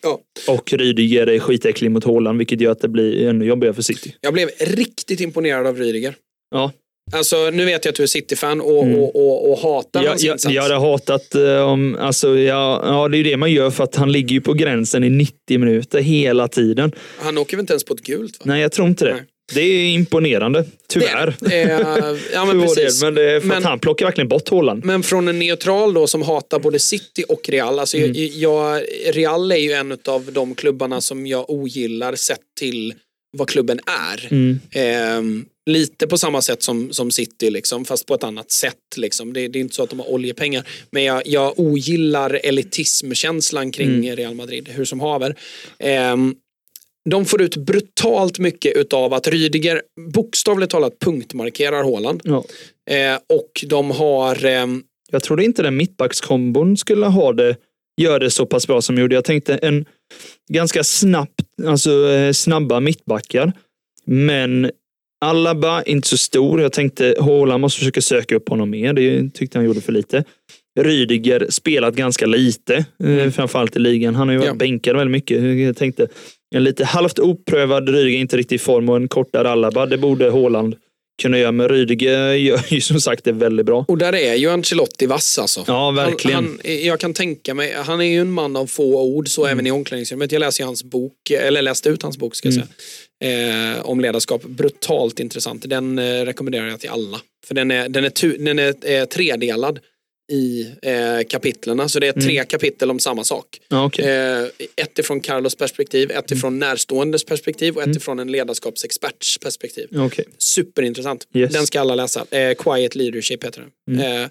Ja. 0.04 0.20
Och 0.48 0.74
Rydiger 0.74 1.28
är 1.28 1.40
skitäcklig 1.40 1.92
mot 1.92 2.04
Haaland, 2.04 2.38
vilket 2.38 2.62
gör 2.62 2.72
att 2.72 2.82
det 2.82 2.88
blir 2.90 3.28
ännu 3.28 3.46
jobbigare 3.46 3.74
för 3.74 3.82
City. 3.82 4.16
Jag 4.22 4.34
blev 4.34 4.50
riktigt 4.60 5.20
imponerad 5.20 5.68
av 5.68 5.78
Rydiger. 5.78 6.16
Ja. 6.56 6.72
Alltså, 7.14 7.50
nu 7.50 7.66
vet 7.66 7.86
jag 7.86 7.92
att 7.92 7.96
du 7.96 8.04
är 8.04 8.08
City-fan 8.08 8.62
och, 8.62 8.84
Mm. 8.84 9.00
och, 9.00 9.16
och, 9.16 9.52
och 9.52 9.60
hatar 9.60 10.04
Jag, 10.04 10.10
hans 10.10 10.24
jag, 10.24 10.36
insats. 10.36 10.56
jag 10.56 10.62
hade 10.64 10.76
hatat 10.76 11.36
om, 11.66 11.98
alltså, 12.00 12.38
ja, 12.40 12.82
ja, 12.86 13.08
det 13.08 13.16
är 13.16 13.18
ju 13.18 13.24
det 13.24 13.38
man 13.38 13.52
gör 13.52 13.70
för 13.70 13.84
att 13.84 13.96
han 13.96 14.12
ligger 14.12 14.30
ju 14.34 14.42
på 14.42 14.54
gränsen 14.54 15.04
i 15.04 15.10
90 15.10 15.60
minuter 15.60 16.00
hela 16.02 16.48
tiden. 16.48 16.92
Han 17.20 17.38
åker 17.38 17.58
väl 17.58 17.62
inte 17.64 17.74
ens 17.74 17.84
på 17.84 17.94
ett 17.94 18.02
gult? 18.02 18.38
Va? 18.40 18.44
Nej, 18.48 18.62
jag 18.62 18.72
tror 18.72 18.88
inte 18.88 19.06
det. 19.06 19.14
Nej. 19.14 19.24
Det 19.54 19.62
är 19.62 19.90
imponerande, 19.90 20.66
tyvärr. 20.88 21.36
Det 21.40 21.62
eh, 21.62 21.80
ja, 22.34 22.46
men 22.46 22.62
precis. 22.62 23.00
del, 23.00 23.08
men 23.08 23.14
det 23.16 23.32
är 23.32 23.40
för 23.40 23.48
Men- 23.48 23.58
att 23.58 23.64
han 23.64 23.80
plockar 23.80 24.06
verkligen 24.06 24.28
bort 24.28 24.50
Haaland. 24.50 24.86
Men 24.86 25.04
från 25.04 25.28
en 25.28 25.40
neutral 25.40 25.94
då 25.94 26.08
som 26.08 26.22
hatar 26.22 26.60
både 26.60 26.80
City 26.80 27.24
och 27.30 27.50
Real. 27.50 27.80
Alltså 27.80 27.98
Mm. 27.98 28.14
jag, 28.40 28.82
Real 29.12 29.52
är 29.52 29.56
ju 29.56 29.72
en 29.72 29.98
av 30.08 30.30
de 30.32 30.56
klubbarna 30.56 31.02
som 31.02 31.28
jag 31.28 31.50
ogillar 31.50 32.16
sett 32.16 32.40
till 32.60 32.94
vad 33.38 33.50
klubben 33.50 33.80
är. 34.12 34.28
Mm. 34.32 34.60
Ehm, 34.72 35.46
lite 35.70 36.08
på 36.08 36.18
samma 36.18 36.42
sätt 36.42 36.64
som, 36.64 36.94
som 36.94 37.12
City, 37.12 37.50
liksom, 37.50 37.86
fast 37.86 38.06
på 38.06 38.14
ett 38.16 38.24
annat 38.24 38.52
sätt. 38.52 38.76
Liksom. 38.98 39.34
Det, 39.34 39.48
det 39.48 39.60
är 39.60 39.62
inte 39.62 39.76
så 39.76 39.84
att 39.84 39.90
de 39.90 40.00
har 40.00 40.10
oljepengar. 40.12 40.68
Men 40.92 41.04
jag, 41.04 41.22
jag 41.28 41.60
ogillar 41.60 42.40
elitismkänslan 42.44 43.72
kring 43.72 43.88
Mm. 43.90 44.16
Real 44.16 44.34
Madrid, 44.36 44.70
hur 44.70 44.86
som 44.86 45.00
haver. 45.00 45.36
Ehm, 45.80 46.36
de 47.10 47.26
får 47.26 47.42
ut 47.42 47.56
brutalt 47.56 48.40
mycket 48.40 48.78
utav 48.78 49.14
att 49.14 49.28
Rydiger 49.28 49.82
bokstavligt 50.14 50.72
talat 50.72 51.00
punktmarkerar 51.00 51.84
Haaland. 51.84 52.22
Ja. 52.24 52.44
Eh, 52.90 53.16
och 53.16 53.66
de 53.68 53.92
har, 53.92 54.46
ehm, 54.46 54.84
jag 55.12 55.24
trodde 55.24 55.44
inte 55.44 55.62
den 55.62 55.78
mittbackskombon 55.78 56.78
skulle 56.78 57.06
ha 57.06 57.34
det, 57.34 57.56
gör 58.02 58.20
det 58.20 58.32
så 58.32 58.46
pass 58.46 58.68
bra 58.68 58.82
som 58.82 58.98
gjorde. 58.98 59.16
Jag 59.16 59.26
tänkte 59.26 59.56
en 59.56 59.86
ganska 60.50 60.84
snabbt, 60.84 61.42
alltså 61.68 62.10
eh, 62.10 62.32
snabba 62.32 62.80
mittbackar. 62.80 63.54
Men 64.06 64.72
Alaba, 65.26 65.84
inte 65.84 66.08
så 66.08 66.18
stor. 66.18 66.62
Jag 66.62 66.74
tänkte 66.74 67.16
Haaland 67.20 67.62
måste 67.62 67.80
försöka 67.80 68.02
söka 68.02 68.36
upp 68.36 68.50
honom 68.50 68.70
mer. 68.70 68.94
Det 68.94 69.30
tyckte 69.34 69.58
han 69.58 69.66
gjorde 69.66 69.82
för 69.82 69.92
lite. 69.92 70.24
Rydiger 70.80 71.48
spelat 71.50 71.96
ganska 71.96 72.26
lite, 72.26 72.86
mm. 73.04 73.32
framförallt 73.32 73.76
i 73.76 73.80
ligan. 73.80 74.16
Han 74.16 74.28
har 74.28 74.34
ju 74.34 74.40
varit 74.40 74.48
ja. 74.48 74.54
bänkad 74.56 74.96
väldigt 74.96 75.12
mycket. 75.12 75.60
Jag 75.60 75.78
tänkte 75.78 76.08
en 76.56 76.64
lite 76.64 76.86
halvt 76.86 77.20
oprövad 77.20 77.90
Rydiger, 77.90 78.20
inte 78.20 78.38
riktigt 78.38 78.62
i 78.62 78.64
form 78.64 78.90
och 78.90 78.96
en 78.96 79.08
kortare 79.08 79.50
Alaba. 79.50 79.86
Det 79.86 79.98
borde 79.98 80.32
Haaland 80.32 80.76
kunna 81.22 81.40
göra. 81.40 81.52
Men 81.52 81.70
Rydiger 81.70 82.34
gör 82.34 82.74
ju 82.74 82.82
som 82.82 83.02
sagt 83.02 83.24
det 83.24 83.32
väldigt 83.32 83.66
bra. 83.66 83.86
Och 83.88 83.98
där 83.98 84.16
är 84.16 84.36
ju 84.36 84.50
Ancelotti 84.50 85.06
vass 85.06 85.40
alltså. 85.40 85.64
Ja, 85.68 85.92
verkligen. 85.92 86.36
Han, 86.36 86.60
han, 86.66 86.86
jag 86.86 87.00
kan 87.00 87.14
tänka 87.14 87.54
mig, 87.54 87.74
han 87.74 88.02
är 88.02 88.06
ju 88.06 88.22
en 88.22 88.32
man 88.32 88.56
av 88.56 88.68
få 88.68 89.02
ord, 89.02 89.28
så 89.28 89.42
mm. 89.42 89.52
även 89.52 89.68
i 89.68 89.72
omklädningsrummet. 89.72 90.32
Jag 90.32 90.40
läste 90.40 90.64
hans 90.64 90.84
bok, 90.84 91.32
eller 91.32 91.62
läste 91.62 91.90
ut 91.90 92.04
hans 92.04 92.18
bok 92.18 92.36
ska 92.36 92.48
jag 92.48 92.56
mm. 92.56 92.68
säga. 92.68 93.76
Eh, 93.76 93.82
om 93.86 94.00
ledarskap. 94.00 94.44
Brutalt 94.44 95.20
intressant. 95.20 95.70
Den 95.70 96.00
eh, 96.00 96.04
rekommenderar 96.04 96.68
jag 96.68 96.80
till 96.80 96.90
alla. 96.90 97.22
För 97.46 97.56
den 97.56 97.72
är, 97.72 97.90
den 97.90 98.06
är, 98.06 98.10
tu, 98.10 98.38
den 98.38 98.60
är 98.60 98.74
eh, 98.92 99.06
tredelad 99.06 99.80
i 100.30 100.68
eh, 100.82 101.28
kapitlerna. 101.30 101.90
Så 101.90 102.00
det 102.00 102.08
är 102.08 102.14
tre 102.14 102.38
mm. 102.38 102.46
kapitel 102.46 102.92
om 102.92 103.00
samma 103.00 103.24
sak. 103.24 103.46
okay. 103.86 104.06
eh, 104.06 104.44
ett 104.76 105.00
ifrån 105.00 105.20
Carlos 105.20 105.56
perspektiv, 105.56 106.12
ett 106.12 106.32
ifrån 106.32 106.54
mm. 106.54 106.70
närståendes 106.70 107.24
perspektiv 107.24 107.76
och 107.76 107.82
ett 107.82 107.86
mm. 107.86 107.98
ifrån 107.98 108.20
en 108.20 108.32
ledarskapsexperts 108.32 109.38
perspektiv. 109.38 110.02
Okay. 110.02 110.26
Superintressant. 110.38 111.28
Yes. 111.34 111.54
Den 111.54 111.68
ska 111.68 111.82
alla 111.82 111.96
läsa. 111.96 112.26
Eh, 112.32 112.54
Quiet 112.56 112.96
Leadership 112.96 113.44
heter 113.44 113.62
den. 113.62 114.00
Mm. 114.00 114.24
Eh, 114.24 114.30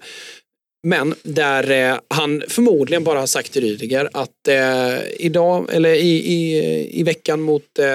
men 0.83 1.15
där 1.23 1.91
eh, 1.91 1.99
han 2.07 2.43
förmodligen 2.47 3.03
bara 3.03 3.19
har 3.19 3.27
sagt 3.27 3.53
till 3.53 3.61
Rydiger 3.61 4.09
att 4.13 4.47
eh, 4.47 4.99
idag, 5.19 5.69
eller 5.71 5.93
i, 5.93 6.33
i, 6.33 6.99
i 6.99 7.03
veckan 7.03 7.41
mot 7.41 7.79
eh, 7.79 7.85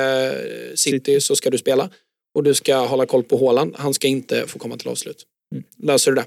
City 0.75 1.21
så 1.21 1.37
ska 1.37 1.51
du 1.51 1.59
spela. 1.59 1.91
Och 2.35 2.43
du 2.43 2.55
ska 2.55 2.77
hålla 2.77 3.07
koll 3.07 3.23
på 3.23 3.37
Håland. 3.37 3.75
Han 3.79 3.95
ska 3.95 4.09
inte 4.09 4.47
få 4.47 4.59
komma 4.59 4.77
till 4.77 4.89
avslut. 4.89 5.25
Mm. 5.53 5.65
Löser 5.83 6.11
du 6.11 6.15
det? 6.15 6.25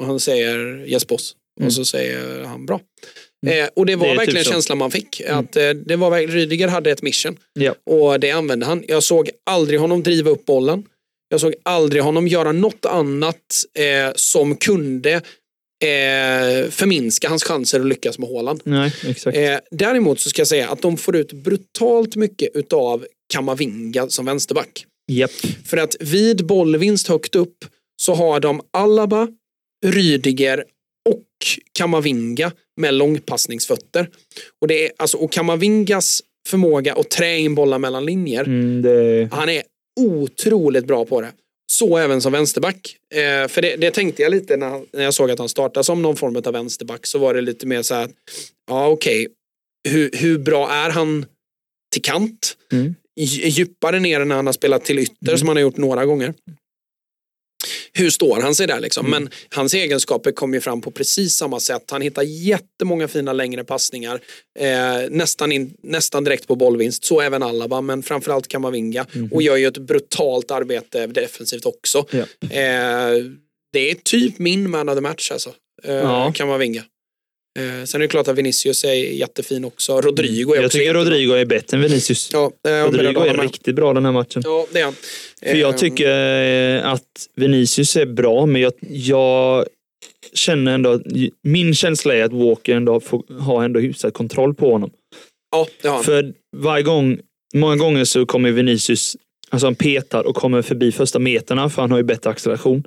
Och 0.00 0.06
han 0.06 0.20
säger 0.20 0.86
yes 0.86 1.06
boss. 1.06 1.36
Mm. 1.60 1.66
Och 1.66 1.72
så 1.72 1.84
säger 1.84 2.44
han 2.44 2.66
bra. 2.66 2.80
Mm. 3.46 3.64
Eh, 3.64 3.70
och 3.76 3.86
det 3.86 3.96
var 3.96 4.08
det 4.08 4.16
verkligen 4.16 4.44
typ 4.44 4.52
känslan 4.52 4.78
man 4.78 4.90
fick. 4.90 5.20
Mm. 5.20 5.38
Att 5.38 5.56
eh, 5.56 5.70
det 5.70 5.96
var, 5.96 6.26
Rydiger 6.26 6.68
hade 6.68 6.90
ett 6.90 7.02
mission. 7.02 7.36
Ja. 7.52 7.74
Och 7.86 8.20
det 8.20 8.30
använde 8.30 8.66
han. 8.66 8.84
Jag 8.88 9.02
såg 9.02 9.30
aldrig 9.50 9.80
honom 9.80 10.02
driva 10.02 10.30
upp 10.30 10.46
bollen. 10.46 10.84
Jag 11.28 11.40
såg 11.40 11.54
aldrig 11.62 12.02
honom 12.02 12.28
göra 12.28 12.52
något 12.52 12.84
annat 12.84 13.64
eh, 13.78 14.12
som 14.14 14.56
kunde 14.56 15.12
eh, 15.12 16.70
förminska 16.70 17.28
hans 17.28 17.44
chanser 17.44 17.80
att 17.80 17.86
lyckas 17.86 18.18
med 18.18 18.28
Håland. 18.28 18.60
Nej, 18.64 18.94
exakt. 19.06 19.36
Eh, 19.36 19.58
däremot 19.70 20.20
så 20.20 20.30
ska 20.30 20.40
jag 20.40 20.48
säga 20.48 20.68
att 20.68 20.82
de 20.82 20.96
får 20.96 21.16
ut 21.16 21.32
brutalt 21.32 22.16
mycket 22.16 22.48
utav 22.54 23.06
Kamavinga 23.32 24.08
som 24.08 24.26
vänsterback. 24.26 24.86
Yep. 25.12 25.30
För 25.64 25.76
att 25.76 25.96
vid 26.00 26.46
bollvinst 26.46 27.08
högt 27.08 27.34
upp 27.34 27.64
så 28.02 28.14
har 28.14 28.40
de 28.40 28.60
Alaba, 28.70 29.28
Rydiger 29.84 30.64
och 31.08 31.24
Kamavinga 31.72 32.52
med 32.76 32.94
långpassningsfötter. 32.94 34.08
Och, 34.60 34.68
det 34.68 34.86
är, 34.86 34.92
alltså, 34.96 35.16
och 35.16 35.32
Kamavingas 35.32 36.22
förmåga 36.48 36.94
att 36.94 37.10
trä 37.10 37.38
in 37.38 37.54
bollar 37.54 37.78
mellan 37.78 38.06
linjer, 38.06 38.44
mm, 38.44 38.82
det... 38.82 39.28
han 39.32 39.48
är 39.48 39.62
otroligt 40.00 40.86
bra 40.86 41.04
på 41.04 41.20
det. 41.20 41.32
Så 41.72 41.98
även 41.98 42.20
som 42.20 42.32
vänsterback. 42.32 42.96
Eh, 43.14 43.48
för 43.48 43.62
det, 43.62 43.76
det, 43.76 43.90
tänkte 43.90 44.22
jag 44.22 44.30
lite 44.30 44.56
när, 44.56 44.82
när 44.92 45.04
jag 45.04 45.14
såg 45.14 45.30
att 45.30 45.38
han 45.38 45.48
startade 45.48 45.84
som 45.84 46.02
någon 46.02 46.16
form 46.16 46.36
av 46.36 46.52
vänsterback 46.52 47.06
så 47.06 47.18
var 47.18 47.34
det 47.34 47.40
lite 47.40 47.66
mer 47.66 47.82
så 47.82 47.94
här, 47.94 48.10
ja 48.68 48.88
okej, 48.88 49.26
okay. 49.26 49.34
hur, 49.94 50.10
hur 50.12 50.38
bra 50.38 50.70
är 50.70 50.90
han 50.90 51.26
till 51.92 52.02
kant? 52.02 52.56
Mm. 52.72 52.94
Djupare 53.16 54.00
ner 54.00 54.24
när 54.24 54.36
han 54.36 54.46
har 54.46 54.52
spelat 54.52 54.84
till 54.84 54.98
ytter 54.98 55.28
mm. 55.28 55.38
som 55.38 55.48
han 55.48 55.56
har 55.56 55.62
gjort 55.62 55.76
några 55.76 56.06
gånger 56.06 56.34
hur 57.98 58.10
står 58.10 58.40
han 58.40 58.54
sig 58.54 58.66
där 58.66 58.80
liksom? 58.80 59.06
Mm. 59.06 59.22
Men 59.22 59.32
hans 59.50 59.74
egenskaper 59.74 60.32
kommer 60.32 60.54
ju 60.54 60.60
fram 60.60 60.80
på 60.80 60.90
precis 60.90 61.36
samma 61.36 61.60
sätt. 61.60 61.90
Han 61.90 62.02
hittar 62.02 62.22
jättemånga 62.22 63.08
fina 63.08 63.32
längre 63.32 63.64
passningar. 63.64 64.20
Eh, 64.58 65.10
nästan, 65.10 65.52
in, 65.52 65.74
nästan 65.82 66.24
direkt 66.24 66.46
på 66.46 66.56
bollvinst. 66.56 67.04
Så 67.04 67.20
även 67.20 67.42
Alaba, 67.42 67.80
men 67.80 68.02
framförallt 68.02 68.48
Kamavinga. 68.48 69.06
Mm. 69.14 69.32
Och 69.32 69.42
gör 69.42 69.56
ju 69.56 69.66
ett 69.66 69.78
brutalt 69.78 70.50
arbete 70.50 71.06
defensivt 71.06 71.66
också. 71.66 72.06
Ja. 72.10 72.24
Eh, 72.40 73.24
det 73.72 73.90
är 73.90 73.94
typ 73.94 74.38
min 74.38 74.70
man 74.70 74.88
of 74.88 74.94
the 74.94 75.00
match 75.00 75.30
alltså. 75.30 75.52
Eh, 75.84 75.94
ja. 75.94 76.32
Kamavinga. 76.34 76.82
Eh, 77.58 77.84
sen 77.84 78.00
är 78.00 78.04
det 78.04 78.08
klart 78.08 78.28
att 78.28 78.38
Vinicius 78.38 78.84
är 78.84 78.94
jättefin 78.94 79.64
också. 79.64 80.00
Rodrigo 80.00 80.52
är 80.52 80.56
Jag 80.56 80.64
också 80.64 80.78
tycker 80.78 80.94
Rodrigo 80.94 81.32
är 81.32 81.44
bättre 81.44 81.76
än 81.76 81.82
Vinicius. 81.82 82.30
Ja, 82.32 82.52
eh, 82.68 82.70
Rodrigo 82.70 83.20
är 83.20 83.34
riktigt 83.34 83.74
bra 83.74 83.92
den 83.92 84.04
här 84.04 84.12
matchen. 84.12 84.42
Ja, 84.44 84.66
det 84.72 84.80
är 84.80 84.84
han. 84.84 84.94
För 85.42 85.56
jag 85.56 85.70
eh, 85.70 85.76
tycker 85.76 86.76
eh, 86.76 86.92
att 86.92 87.28
Vinicius 87.36 87.96
är 87.96 88.06
bra, 88.06 88.46
men 88.46 88.60
jag, 88.62 88.72
jag 88.80 89.66
känner 90.32 90.74
ändå 90.74 91.00
min 91.42 91.74
känsla 91.74 92.14
är 92.14 92.22
att 92.22 92.32
Walker 92.32 92.76
ändå 92.76 93.00
får, 93.00 93.40
har 93.40 93.64
ändå 93.64 93.80
hyfsad 93.80 94.14
kontroll 94.14 94.54
på 94.54 94.72
honom. 94.72 94.90
Ja, 95.50 95.66
det 95.82 95.88
har 95.88 95.94
han. 95.94 96.04
För 96.04 96.32
varje 96.56 96.82
gång, 96.82 97.18
många 97.54 97.76
gånger 97.76 98.04
så 98.04 98.26
kommer 98.26 98.50
Vinicius, 98.50 99.16
alltså 99.50 99.66
han 99.66 99.74
petar 99.74 100.24
och 100.24 100.36
kommer 100.36 100.62
förbi 100.62 100.92
första 100.92 101.18
meterna 101.18 101.70
för 101.70 101.82
han 101.82 101.90
har 101.90 101.98
ju 101.98 102.04
bättre 102.04 102.30
acceleration. 102.30 102.86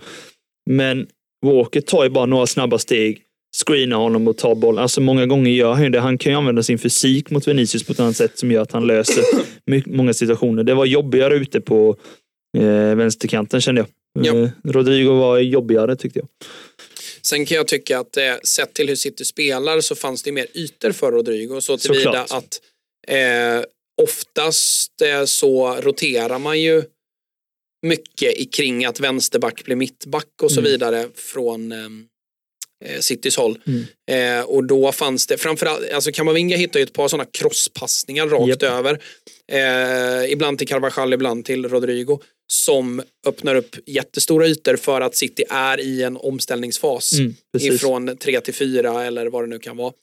Men 0.70 1.08
Walker 1.46 1.82
tar 1.82 2.04
ju 2.04 2.10
bara 2.10 2.26
några 2.26 2.48
snabba 2.48 2.80
steg 2.80 3.22
screena 3.56 3.96
honom 3.96 4.28
och 4.28 4.38
ta 4.38 4.56
bollen. 4.56 4.84
Alltså 4.84 5.02
många 5.02 5.26
gånger 5.26 5.52
gör 5.52 5.74
han 5.74 5.84
ju 5.84 5.90
det. 5.90 6.00
Han 6.00 6.18
kan 6.18 6.32
ju 6.32 6.38
använda 6.38 6.64
sin 6.64 6.80
fysik 6.80 7.30
mot 7.30 7.48
Vinicius 7.48 7.84
på 7.84 7.92
ett 7.92 8.00
annat 8.00 8.18
sätt 8.18 8.40
som 8.40 8.52
gör 8.52 8.62
att 8.62 8.72
han 8.72 8.88
löser 8.88 9.24
många 9.86 10.14
situationer. 10.14 10.64
Det 10.64 10.74
var 10.74 10.86
jobbigare 10.86 11.36
ute 11.36 11.62
på 11.62 11.96
eh, 12.58 12.96
vänsterkanten 12.96 13.62
kände 13.62 13.82
jag. 13.82 14.26
Ja. 14.26 14.44
Eh, 14.44 14.50
Rodrigo 14.64 15.14
var 15.14 15.40
jobbigare 15.40 15.96
tyckte 15.96 16.20
jag. 16.20 16.28
Sen 17.22 17.46
kan 17.46 17.58
jag 17.58 17.68
tycka 17.68 18.00
att 18.00 18.18
eh, 18.18 18.36
sett 18.44 18.74
till 18.74 18.88
hur 18.88 18.96
City 18.96 19.26
spelar 19.26 19.82
så 19.82 19.96
fanns 19.96 20.24
det 20.24 20.32
mer 20.32 20.48
ytor 20.54 20.92
för 20.92 21.12
Rodrigo. 21.12 21.62
Så 21.62 21.78
tillvida 21.78 22.22
att 22.22 22.62
eh, 23.08 23.64
oftast 24.02 25.02
eh, 25.02 25.26
så 25.26 25.76
roterar 25.82 26.40
man 26.40 26.62
ju 26.62 26.84
mycket 27.82 28.54
kring 28.54 28.86
att 28.86 29.00
vänsterback 29.00 29.64
blir 29.64 29.76
mittback 29.76 30.42
och 30.42 30.52
så 30.52 30.60
mm. 30.60 30.72
vidare 30.72 31.08
från 31.16 31.72
eh, 31.72 31.90
Citys 33.00 33.38
håll. 33.38 33.60
Mm. 33.68 34.40
Eh, 34.40 34.46
och 34.46 34.64
då 34.64 34.92
fanns 34.92 35.28
det, 35.28 35.38
framförallt, 35.38 35.92
alltså 35.92 36.12
Kamavinga 36.12 36.58
hittar 36.58 36.80
ju 36.80 36.84
ett 36.84 36.94
par 36.94 37.08
sådana 37.08 37.30
crosspassningar 37.34 38.28
rakt 38.28 38.50
yep. 38.50 38.64
över. 38.64 39.00
Eh, 39.52 40.32
ibland 40.32 40.58
till 40.58 40.68
Carvajal, 40.68 41.14
ibland 41.14 41.46
till 41.46 41.70
Rodrigo. 41.70 42.20
Som 42.52 43.02
öppnar 43.28 43.56
upp 43.56 43.76
jättestora 43.86 44.48
ytor 44.48 44.76
för 44.76 45.02
att 45.02 45.16
City 45.16 45.44
är 45.50 45.80
i 45.80 46.04
en 46.04 46.18
omställningsfas. 46.18 47.14
Mm, 47.14 47.36
ifrån 47.60 48.18
3 48.18 48.42
till 48.42 48.54
4 48.54 49.06
eller 49.06 49.26
vad 49.26 49.44
det 49.44 49.48
nu 49.48 49.60
kan 49.60 49.78
vara. 49.78 49.94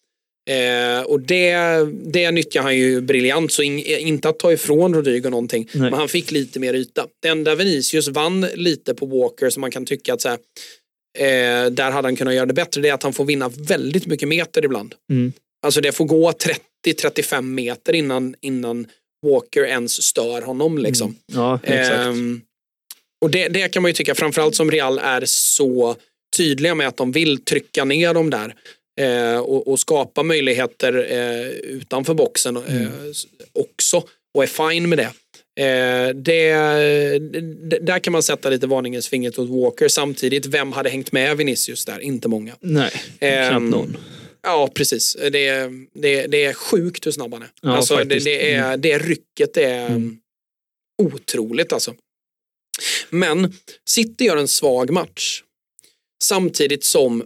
Eh, 0.51 1.03
och 1.03 1.21
det, 1.21 1.57
det 2.05 2.31
nyttjar 2.31 2.63
han 2.63 2.77
ju 2.77 3.01
briljant, 3.01 3.53
så 3.53 3.63
in, 3.63 3.79
inte 3.79 4.29
att 4.29 4.39
ta 4.39 4.53
ifrån 4.53 4.95
Rodrigo 4.95 5.31
någonting, 5.31 5.69
Nej. 5.73 5.91
men 5.91 5.99
han 5.99 6.09
fick 6.09 6.31
lite 6.31 6.61
mer 6.61 6.75
yta. 6.75 7.07
Det 7.23 7.29
enda 7.29 7.55
Vinicius 7.55 8.09
vann 8.09 8.47
lite 8.55 8.95
på 8.95 9.07
Walker 9.07 9.51
som 9.51 9.61
man 9.61 9.71
kan 9.71 9.87
tycka 9.87 10.15
att 10.15 10.21
så 10.21 10.29
här, 10.29 10.39
eh, 11.19 11.71
där 11.71 11.91
hade 11.91 12.09
han 12.09 12.17
kunnat 12.17 12.35
göra 12.35 12.47
det 12.47 12.55
bättre, 12.55 12.81
det 12.81 12.89
är 12.89 12.95
att 12.95 13.03
han 13.03 13.13
får 13.13 13.25
vinna 13.25 13.49
väldigt 13.49 14.07
mycket 14.07 14.29
meter 14.29 14.65
ibland. 14.65 14.95
Mm. 15.11 15.33
Alltså 15.63 15.81
det 15.81 15.93
får 15.93 16.05
gå 16.05 16.33
30-35 16.87 17.43
meter 17.43 17.93
innan, 17.93 18.35
innan 18.41 18.87
Walker 19.27 19.65
ens 19.65 20.03
stör 20.03 20.43
honom. 20.43 20.79
Liksom. 20.79 21.09
Mm. 21.09 21.43
Ja, 21.43 21.61
exakt. 21.63 21.99
Eh, 21.99 22.13
och 23.21 23.31
det, 23.31 23.49
det 23.49 23.69
kan 23.69 23.83
man 23.83 23.89
ju 23.89 23.93
tycka, 23.93 24.15
framförallt 24.15 24.55
som 24.55 24.71
Real 24.71 24.99
är 24.99 25.23
så 25.27 25.97
tydliga 26.37 26.75
med 26.75 26.89
att 26.89 26.97
de 26.97 27.13
vill 27.13 27.45
trycka 27.45 27.85
ner 27.85 28.15
dem 28.15 28.31
där. 28.31 28.55
Eh, 29.01 29.39
och, 29.39 29.69
och, 29.69 29.81
skapa 29.81 30.23
möjligheter 30.23 31.07
eh, 31.13 31.49
utanför 31.49 32.15
boxen 32.15 32.57
eh, 32.57 32.77
mm. 32.77 32.93
också 33.53 34.03
och 34.35 34.43
är 34.43 34.47
fine 34.71 34.89
med 34.89 34.99
det. 34.99 35.11
Eh, 35.61 36.09
det, 36.15 36.53
där 37.81 37.99
kan 37.99 38.13
man 38.13 38.23
sätta 38.23 38.51
lite 38.51 38.67
varningens 38.67 39.09
finger 39.09 39.41
åt 39.41 39.49
Walker. 39.49 39.89
Samtidigt, 39.89 40.47
vem 40.47 40.73
hade 40.73 40.91
hängt 40.91 41.13
med 41.13 41.37
Vinicius 41.37 41.85
där? 41.85 41.99
Inte 41.99 42.29
många. 42.29 42.57
Nej, 42.61 42.93
eh, 43.21 43.49
knappt 43.49 43.65
någon. 43.65 43.97
Ja, 44.43 44.71
precis. 44.75 45.17
Det, 45.33 45.71
det, 45.93 46.27
det 46.27 46.45
är 46.45 46.53
sjukt 46.55 47.07
hur 47.07 47.11
snabb 47.11 47.33
han 47.33 47.43
är. 47.43 47.51
Ja, 47.63 47.77
alltså, 47.77 47.97
det, 47.97 48.25
det, 48.25 48.53
är, 48.53 48.67
mm. 48.67 48.81
det 48.81 48.99
rycket 48.99 49.57
är 49.57 49.87
mm. 49.87 50.19
otroligt 51.03 51.73
alltså. 51.73 51.95
Men 53.11 53.55
City 53.89 54.25
gör 54.25 54.37
en 54.37 54.49
svag 54.49 54.91
match. 54.91 55.43
Samtidigt 56.25 56.85
som, 56.85 57.21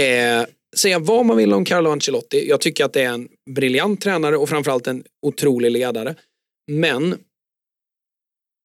eh, 0.00 0.46
säga 0.76 0.98
vad 0.98 1.26
man 1.26 1.36
vill 1.36 1.52
om 1.52 1.64
Carlo 1.64 1.90
Ancelotti, 1.90 2.48
jag 2.48 2.60
tycker 2.60 2.84
att 2.84 2.92
det 2.92 3.02
är 3.02 3.08
en 3.12 3.28
briljant 3.50 4.00
tränare 4.00 4.36
och 4.36 4.48
framförallt 4.48 4.86
en 4.86 5.04
otrolig 5.22 5.70
ledare. 5.70 6.14
Men 6.72 7.18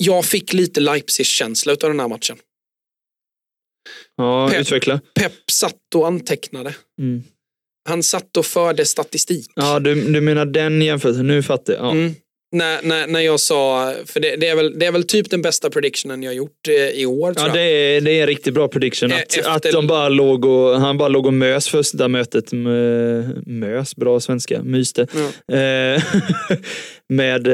jag 0.03 0.25
fick 0.25 0.53
lite 0.53 0.79
Leipzig-känsla 0.79 1.71
av 1.71 1.77
den 1.89 1.99
här 1.99 2.07
matchen. 2.07 2.37
Ja, 4.17 4.49
Pep. 4.51 4.61
utveckla. 4.61 5.01
Pep 5.19 5.33
satt 5.51 5.95
och 5.95 6.07
antecknade. 6.07 6.75
Mm. 7.01 7.23
Han 7.89 8.03
satt 8.03 8.37
och 8.37 8.45
förde 8.45 8.85
statistik. 8.85 9.47
Ja, 9.55 9.79
du, 9.79 9.95
du 9.95 10.21
menar 10.21 10.45
den 10.45 10.81
jämförelsen. 10.81 11.27
Nu 11.27 11.43
fattar 11.43 11.73
jag. 11.73 11.83
Ja. 11.83 11.91
Mm. 11.91 12.15
När, 12.53 12.81
när, 12.83 13.07
när 13.07 13.19
jag 13.19 13.39
sa, 13.39 13.93
för 14.05 14.19
det, 14.19 14.35
det, 14.35 14.47
är 14.47 14.55
väl, 14.55 14.79
det 14.79 14.85
är 14.85 14.91
väl 14.91 15.03
typ 15.03 15.29
den 15.29 15.41
bästa 15.41 15.69
predictionen 15.69 16.23
jag 16.23 16.33
gjort 16.33 16.67
eh, 16.67 16.73
i 17.01 17.05
år 17.05 17.33
Ja, 17.37 17.47
det 17.53 17.61
är, 17.61 18.01
det 18.01 18.11
är 18.11 18.21
en 18.21 18.27
riktigt 18.27 18.53
bra 18.53 18.67
prediction. 18.67 19.11
Eh, 19.11 19.17
Att, 19.17 19.37
efter- 19.37 19.51
att 19.51 19.63
de 19.63 19.87
bara 19.87 20.09
låg 20.09 20.45
och, 20.45 20.79
han 20.81 20.97
bara 20.97 21.09
låg 21.09 21.25
och 21.25 21.33
mös 21.33 21.67
första 21.69 22.07
mötet. 22.07 22.51
Med, 22.51 23.47
mös, 23.47 23.95
bra 23.95 24.19
svenska, 24.19 24.63
myste. 24.63 25.07
Ja. 25.47 25.57
Eh, 27.11 27.15
med 27.15 27.47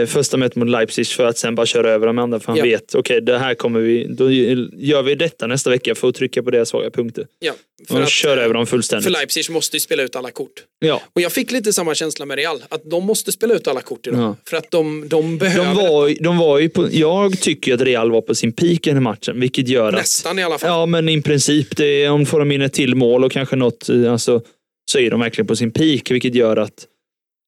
eh, 0.00 0.06
första 0.06 0.36
mötet 0.36 0.56
mot 0.56 0.68
Leipzig 0.68 1.06
för 1.06 1.24
att 1.24 1.38
sen 1.38 1.54
bara 1.54 1.66
köra 1.66 1.90
över 1.90 2.06
de 2.06 2.18
andra. 2.18 2.40
För 2.40 2.46
han 2.46 2.56
Ja. 2.56 2.64
vet, 2.64 2.94
okej 2.94 3.20
det 3.20 3.38
här 3.38 3.54
kommer 3.54 3.80
vi, 3.80 4.06
då 4.08 4.30
gör 4.76 5.02
vi 5.02 5.14
detta 5.14 5.46
nästa 5.46 5.70
vecka 5.70 5.94
för 5.94 6.08
att 6.08 6.14
trycka 6.14 6.42
på 6.42 6.50
deras 6.50 6.68
svaga 6.68 6.90
punkter. 6.90 7.26
Ja, 7.38 7.52
Och 7.82 7.88
för, 7.88 8.02
att, 8.02 8.08
kör 8.10 8.36
över 8.36 8.54
dem 8.54 8.66
fullständigt. 8.66 9.04
för 9.04 9.10
Leipzig 9.10 9.50
måste 9.50 9.76
ju 9.76 9.80
spela 9.80 10.02
ut 10.02 10.16
alla 10.16 10.30
kort. 10.30 10.50
Ja. 10.78 11.02
Och 11.14 11.20
jag 11.20 11.32
fick 11.32 11.50
lite 11.52 11.72
samma 11.72 11.94
känsla 11.94 12.26
med 12.26 12.36
Real, 12.38 12.62
att 12.68 12.90
de 12.90 13.04
måste 13.06 13.32
spela 13.32 13.54
ut 13.54 13.68
alla 13.68 13.80
kort 13.80 14.06
idag. 14.06 14.20
Ja. 14.20 14.36
För 14.48 14.56
att 14.56 14.70
de, 14.70 15.08
de 15.08 15.38
behöver 15.38 15.64
De 15.64 15.74
var, 15.76 16.22
de 16.22 16.38
var 16.38 16.58
ju 16.58 16.68
på, 16.68 16.88
jag 16.92 17.40
tycker 17.40 17.74
att 17.74 17.80
Real 17.80 18.10
var 18.10 18.20
på 18.20 18.34
sin 18.34 18.52
peak 18.52 18.70
i 18.70 18.78
den 18.84 18.94
här 18.94 19.00
matchen, 19.00 19.40
vilket 19.40 19.68
gör 19.68 19.88
att 19.88 19.94
nästan 19.94 20.38
i 20.38 20.42
alla 20.42 20.58
fall. 20.58 20.68
Ja, 20.70 20.86
men 20.86 21.08
i 21.08 21.22
princip. 21.22 21.76
Det 21.76 21.86
är, 22.04 22.10
om 22.10 22.26
får 22.26 22.38
de 22.38 22.52
in 22.52 22.62
ett 22.62 22.72
till 22.72 22.94
mål 22.94 23.24
och 23.24 23.32
kanske 23.32 23.56
något, 23.56 23.88
eh, 23.88 24.12
alltså, 24.12 24.40
så 24.90 24.98
är 24.98 25.10
de 25.10 25.20
verkligen 25.20 25.46
på 25.46 25.56
sin 25.56 25.70
peak, 25.70 26.10
vilket 26.10 26.34
gör 26.34 26.56
att 26.56 26.86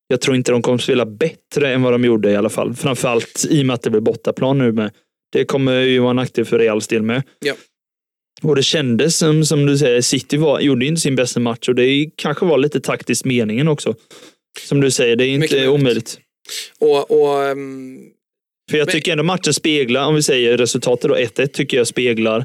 jag 0.09 0.21
tror 0.21 0.37
inte 0.37 0.53
de 0.53 0.63
kommer 0.63 0.79
spela 0.79 1.07
bättre 1.07 1.73
än 1.75 1.83
vad 1.83 1.93
de 1.93 2.05
gjorde 2.05 2.31
i 2.31 2.37
alla 2.37 2.49
fall. 2.49 2.75
Framförallt 2.75 3.47
i 3.51 3.63
och 3.63 3.67
med 3.67 3.75
att 3.75 3.83
det 3.83 3.91
blir 3.91 4.01
bortaplan 4.01 4.59
nu 4.59 4.73
med. 4.73 4.91
Det 5.33 5.45
kommer 5.45 5.81
ju 5.81 5.99
vara 5.99 6.11
en 6.11 6.17
nackdel 6.17 6.45
för 6.45 6.59
Reals 6.59 6.87
del 6.89 7.03
med. 7.03 7.23
Ja. 7.41 7.55
Och 8.43 8.57
det 8.57 8.63
kändes 8.63 9.17
som, 9.17 9.45
som 9.45 9.67
du 9.67 9.79
säger, 9.79 10.01
City 10.01 10.37
var, 10.37 10.61
gjorde 10.61 10.87
inte 10.87 11.01
sin 11.01 11.17
bästa 11.17 11.41
match 11.41 11.69
och 11.69 11.75
det 11.75 12.11
kanske 12.17 12.45
var 12.47 12.59
lite 12.59 12.81
taktiskt 12.81 13.25
meningen 13.25 13.69
också. 13.69 13.95
Som 14.69 14.81
du 14.81 14.91
säger, 14.91 15.17
det 15.17 15.25
är 15.25 15.39
Mycket 15.39 15.43
inte 15.57 15.67
möjligt. 15.69 15.81
omöjligt. 15.81 16.19
Och, 16.81 17.11
och, 17.11 17.45
ehm, 17.45 17.99
För 18.71 18.79
jag 18.79 18.87
Men- 18.87 18.93
tycker 18.93 19.13
ändå 19.13 19.25
matchen 19.25 19.55
speglar, 19.55 20.07
om 20.07 20.15
vi 20.15 20.23
säger 20.23 20.57
resultatet 20.59 21.09
då, 21.11 21.17
1-1 21.17 21.47
tycker 21.53 21.77
jag 21.77 21.87
speglar 21.87 22.45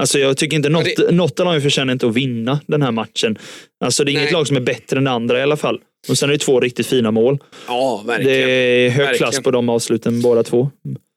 Alltså 0.00 0.18
jag 0.18 0.36
tycker 0.36 0.56
inte 0.56 0.68
något, 0.68 0.98
Ja, 0.98 1.10
något 1.10 1.40
av 1.40 1.46
dem 1.46 1.60
förtjänar 1.60 1.92
inte 1.92 2.06
att 2.06 2.14
vinna 2.16 2.60
den 2.66 2.82
här 2.82 2.92
matchen. 2.92 3.38
Alltså 3.84 4.04
det 4.04 4.10
är 4.10 4.12
inget 4.12 4.24
Nej. 4.24 4.32
lag 4.32 4.46
som 4.46 4.56
är 4.56 4.60
bättre 4.60 4.98
än 4.98 5.04
det 5.04 5.10
andra 5.10 5.38
i 5.38 5.42
alla 5.42 5.56
fall. 5.56 5.80
Och 6.08 6.18
sen 6.18 6.28
är 6.28 6.32
det 6.32 6.38
två 6.38 6.60
riktigt 6.60 6.86
fina 6.86 7.10
mål. 7.10 7.38
ja, 7.66 8.00
Det 8.04 8.08
verkligen. 8.12 8.48
är 8.48 8.88
hög 8.88 8.98
Verkligen. 9.06 9.14
klass 9.32 9.42
på 9.42 9.50
de 9.50 9.68
avsluten 9.68 10.20
båda 10.22 10.42
två. 10.42 10.70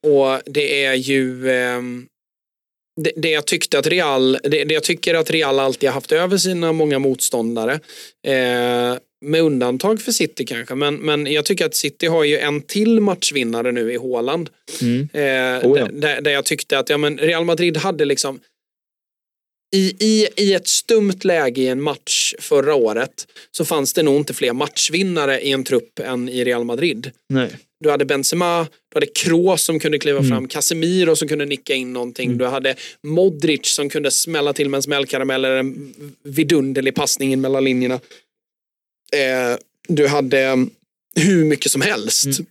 Och 0.07 0.39
det 0.45 0.83
är 0.85 0.93
ju 0.93 1.49
ehm, 1.51 2.05
det, 3.01 3.11
det 3.15 3.29
jag 3.29 3.45
tyckte 3.45 3.79
att 3.79 3.87
Real, 3.87 4.37
det, 4.43 4.63
det 4.63 4.73
jag 4.73 4.83
tycker 4.83 5.13
att 5.15 5.31
Real 5.31 5.59
alltid 5.59 5.89
har 5.89 5.93
haft 5.93 6.11
över 6.11 6.37
sina 6.37 6.71
många 6.71 6.99
motståndare. 6.99 7.73
Eh, 8.27 8.97
med 9.25 9.41
undantag 9.41 10.01
för 10.01 10.11
City 10.11 10.45
kanske, 10.45 10.75
men, 10.75 10.95
men 10.95 11.27
jag 11.33 11.45
tycker 11.45 11.65
att 11.65 11.75
City 11.75 12.07
har 12.07 12.23
ju 12.23 12.37
en 12.37 12.61
till 12.61 12.99
matchvinnare 13.01 13.71
nu 13.71 13.93
i 13.93 13.95
Håland. 13.95 14.49
Mm. 14.81 15.01
Eh, 15.13 15.69
Oh 15.69 15.79
ja. 15.79 15.87
där, 15.93 16.21
där 16.21 16.31
jag 16.31 16.45
tyckte 16.45 16.79
att 16.79 16.89
ja, 16.89 16.97
men 16.97 17.17
Real 17.17 17.45
Madrid 17.45 17.77
hade 17.77 18.05
liksom 18.05 18.39
i, 19.73 19.93
i, 19.99 20.27
I 20.37 20.53
ett 20.53 20.67
stumt 20.67 21.23
läge 21.23 21.61
i 21.61 21.67
en 21.67 21.81
match 21.81 22.33
förra 22.39 22.75
året 22.75 23.27
så 23.51 23.65
fanns 23.65 23.93
det 23.93 24.03
nog 24.03 24.15
inte 24.15 24.33
fler 24.33 24.53
matchvinnare 24.53 25.41
i 25.41 25.51
en 25.51 25.63
trupp 25.63 25.99
än 25.99 26.29
i 26.29 26.43
Real 26.43 26.63
Madrid. 26.63 27.11
Nej. 27.29 27.49
Du 27.79 27.89
hade 27.89 28.05
Benzema, 28.05 28.67
du 28.91 28.95
hade 28.95 29.05
Kroos 29.05 29.63
som 29.63 29.79
kunde 29.79 29.99
kliva 29.99 30.19
Mm. 30.19 30.29
fram, 30.29 30.47
Casemiro 30.47 31.15
som 31.15 31.27
kunde 31.27 31.45
nicka 31.45 31.73
in 31.73 31.93
någonting, 31.93 32.37
du 32.37 32.45
hade 32.45 32.75
Modric 33.03 33.65
som 33.75 33.89
kunde 33.89 34.11
smälla 34.11 34.53
till 34.53 34.69
med 34.69 34.77
en 34.77 34.83
smällkaramell 34.83 35.45
eller 35.45 35.57
en 35.57 35.93
vidunderlig 36.23 36.95
passning 36.95 37.33
in 37.33 37.41
mellan 37.41 37.63
linjerna. 37.63 37.95
Eh, 39.15 39.57
du 39.87 40.07
hade 40.07 40.39
mm, 40.41 40.69
hur 41.15 41.45
mycket 41.45 41.71
som 41.71 41.81
helst 41.81 42.25
Mm. 42.25 42.45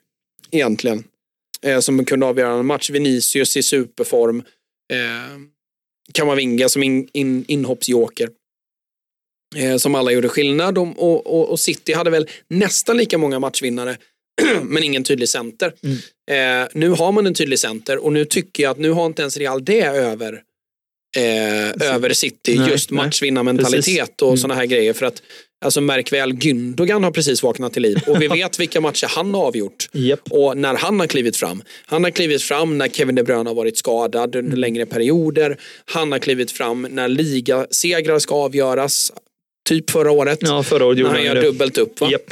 egentligen 0.51 1.05
eh, 1.62 1.81
som 1.81 2.05
kunde 2.05 2.27
avgöra 2.27 2.53
en 2.59 2.66
match. 2.66 2.91
Vinicius 2.91 3.57
i 3.57 3.62
superform, 3.62 4.43
eh, 4.93 5.39
Kamavinga 6.15 6.69
som 6.69 6.83
in, 6.83 7.09
in, 7.13 7.45
inhoppsjoker. 7.49 8.29
Eh, 9.57 9.77
som 9.77 9.95
alla 9.95 10.13
gjorde 10.13 10.29
skillnad 10.29 10.79
om, 10.79 10.93
och, 10.93 11.27
och, 11.27 11.51
och 11.51 11.61
City 11.61 11.93
hade 11.93 12.11
väl 12.11 12.29
nästan 12.49 12.97
lika 12.97 13.19
många 13.19 13.39
matchvinnare 13.39 13.97
men 14.63 14.83
ingen 14.83 15.05
tydlig 15.05 15.29
center. 15.29 15.75
Mm. 15.83 16.63
Eh, 16.63 16.69
nu 16.75 16.89
har 16.89 17.13
man 17.13 17.27
en 17.27 17.35
tydlig 17.35 17.59
center 17.59 17.99
och 17.99 18.13
nu 18.13 18.25
tycker 18.25 18.63
jag 18.63 18.71
att 18.71 18.79
nu 18.79 18.91
har 18.91 19.07
inte 19.07 19.23
ens 19.23 19.37
Real 19.37 19.65
det 19.65 19.83
över 19.83 20.43
eh, 21.17 21.93
över 21.95 22.13
City, 22.13 22.59
Nej, 22.59 22.71
just 22.71 22.91
matchvinnarmentalitet 22.91 24.23
och 24.23 24.29
Mm. 24.29 24.39
sådana 24.39 24.55
här 24.55 24.67
grejer. 24.67 24.93
För 24.93 25.07
att 25.07 25.23
alltså 25.63 25.81
märk 25.81 26.13
väl, 26.13 26.33
Gündogan 26.33 27.05
har 27.05 27.11
precis 27.11 27.43
vaknat 27.43 27.73
till 27.73 27.83
liv 27.83 27.99
och 28.07 28.23
vi 28.23 28.29
vet 28.39 28.61
vilka 28.61 28.81
matcher 28.81 29.07
han 29.11 29.35
har 29.35 29.43
avgjort. 29.47 29.89
Japp. 29.93 30.21
Och 30.31 30.57
när 30.57 30.75
han 30.75 31.01
har 31.01 31.07
klivit 31.07 31.37
fram. 31.37 31.63
Han 31.87 32.05
har 32.05 32.11
klivit 32.11 32.43
fram 32.43 32.79
när 32.79 32.89
Kevin 32.89 33.15
De 33.15 33.23
Bruyne 33.23 33.51
har 33.51 33.55
varit 33.55 33.79
skadad 33.79 34.35
Mm. 34.35 34.45
under 34.47 34.57
längre 34.57 34.87
perioder. 34.87 35.57
Han 35.85 36.13
har 36.13 36.19
klivit 36.19 36.51
fram 36.51 36.87
när 36.91 37.09
ligasegrar 37.09 38.19
ska 38.19 38.35
avgöras. 38.35 39.13
Typ 39.69 39.91
förra 39.91 40.11
året. 40.11 40.39
Ja, 40.41 40.63
förra 40.63 40.85
året 40.85 40.97
när 40.97 41.01
gjorde 41.03 41.11
han 41.11 41.27
han 41.27 41.27
gör 41.27 41.35
det. 41.35 41.43
dubbelt 41.43 41.79
upp 41.79 42.01
va? 42.01 42.09
Japp. 42.11 42.31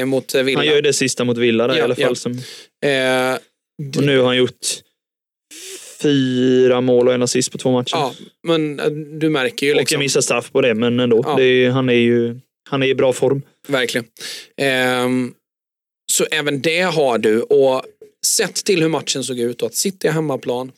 Eh, 0.00 0.04
mot 0.06 0.34
Villa. 0.34 0.58
Han 0.58 0.66
gör 0.66 0.82
det 0.82 0.92
sista 0.92 1.24
mot 1.24 1.38
Villa 1.38 1.66
där, 1.66 1.74
Ja, 1.74 1.80
i 1.80 1.82
alla 1.82 1.94
fall. 1.94 2.14
ja. 2.80 2.88
Eh, 2.88 3.38
och 3.98 4.02
nu 4.04 4.18
har 4.18 4.26
han 4.26 4.36
gjort 4.36 4.66
fyra 6.02 6.80
mål 6.80 7.08
och 7.08 7.14
en 7.14 7.22
assist 7.22 7.52
på 7.52 7.58
två 7.58 7.72
matcher. 7.72 7.96
ja, 7.96 8.14
men 8.42 8.80
eh, 8.80 8.86
du 8.90 9.28
märker 9.28 9.66
ju 9.66 9.72
Och 9.72 9.76
jag 9.76 9.82
liksom. 9.82 9.98
missar 9.98 10.20
straff 10.20 10.52
på 10.52 10.60
det, 10.60 10.74
men 10.74 11.00
ändå. 11.00 11.22
Ja. 11.26 11.34
Det 11.36 11.44
är, 11.44 11.70
han 11.70 11.88
är 11.88 11.92
ju 11.92 12.36
han 12.68 12.82
är 12.82 12.86
i 12.86 12.94
bra 12.94 13.12
form. 13.12 13.42
Verkligen. 13.68 14.06
Ehm, 14.56 15.34
så 16.12 16.24
även 16.30 16.60
det 16.62 16.80
har 16.80 17.18
du. 17.18 17.42
Och 17.42 17.82
sett 18.26 18.54
till 18.54 18.82
hur 18.82 18.88
matchen 18.88 19.24
såg 19.24 19.38
ut 19.38 19.62
och 19.62 19.68
att 19.68 19.74
City 19.74 20.08
är 20.08 20.12
hemmaplan. 20.12 20.72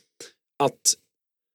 Att 0.62 0.95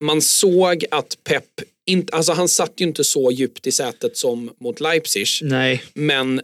man 0.04 0.22
såg 0.22 0.86
att 0.92 1.18
Pep, 1.24 1.44
inte, 1.86 2.16
alltså 2.16 2.34
han 2.34 2.48
satt 2.50 2.74
ju 2.78 2.86
inte 2.86 3.04
så 3.04 3.32
djupt 3.32 3.68
i 3.68 3.72
sätet 3.72 4.18
som 4.18 4.52
mot 4.60 4.80
Leipzig. 4.80 5.28
Nej, 5.42 5.84
Men 5.94 6.42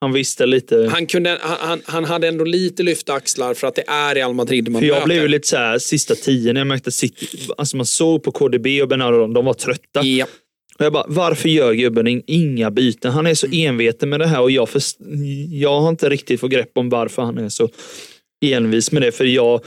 han 0.00 0.12
visste 0.12 0.46
lite. 0.46 0.88
han, 0.92 1.06
kunde, 1.06 1.38
han, 1.40 1.82
han, 1.84 2.04
hade 2.04 2.28
ändå 2.28 2.44
lite 2.44 2.82
lyfta 2.82 3.12
axlar 3.12 3.54
för 3.54 3.66
att 3.66 3.74
det 3.74 3.84
är 3.86 4.14
Real 4.14 4.34
Madrid 4.34 4.68
man 4.68 4.80
För 4.82 4.86
jag 4.86 4.94
möter. 4.94 5.06
blev 5.06 5.22
ju 5.22 5.28
lite 5.28 5.48
så 5.48 5.56
här 5.56 5.78
sista 5.78 6.14
tio 6.14 6.52
när 6.52 6.60
jag 6.60 6.66
märkte 6.66 6.92
City, 6.92 7.26
alltså 7.58 7.76
man 7.76 7.86
såg 7.86 8.22
på 8.22 8.32
KDB 8.32 8.66
och 8.82 8.88
Bernardo, 8.88 9.26
de 9.26 9.44
var 9.44 9.54
trötta. 9.54 10.02
Ja, 10.02 10.26
Och 10.82 10.86
jag 10.86 10.92
bara, 10.92 11.04
varför 11.08 11.48
gör 11.48 11.72
gubben 11.72 12.06
in- 12.06 12.22
inga 12.26 12.70
byten? 12.70 13.12
Han 13.12 13.26
är 13.26 13.34
så 13.34 13.46
Mm. 13.46 13.58
enveten 13.68 14.08
med 14.08 14.20
det 14.20 14.26
här 14.26 14.40
och 14.40 14.50
jag, 14.50 14.68
först, 14.68 14.96
jag 15.50 15.80
har 15.80 15.88
inte 15.88 16.08
riktigt 16.08 16.40
fått 16.40 16.50
grepp 16.50 16.70
om 16.74 16.88
varför 16.88 17.22
han 17.22 17.38
är 17.38 17.48
så 17.48 17.68
envis 18.44 18.92
med 18.92 19.02
det. 19.02 19.12
För 19.12 19.24
jag, 19.24 19.60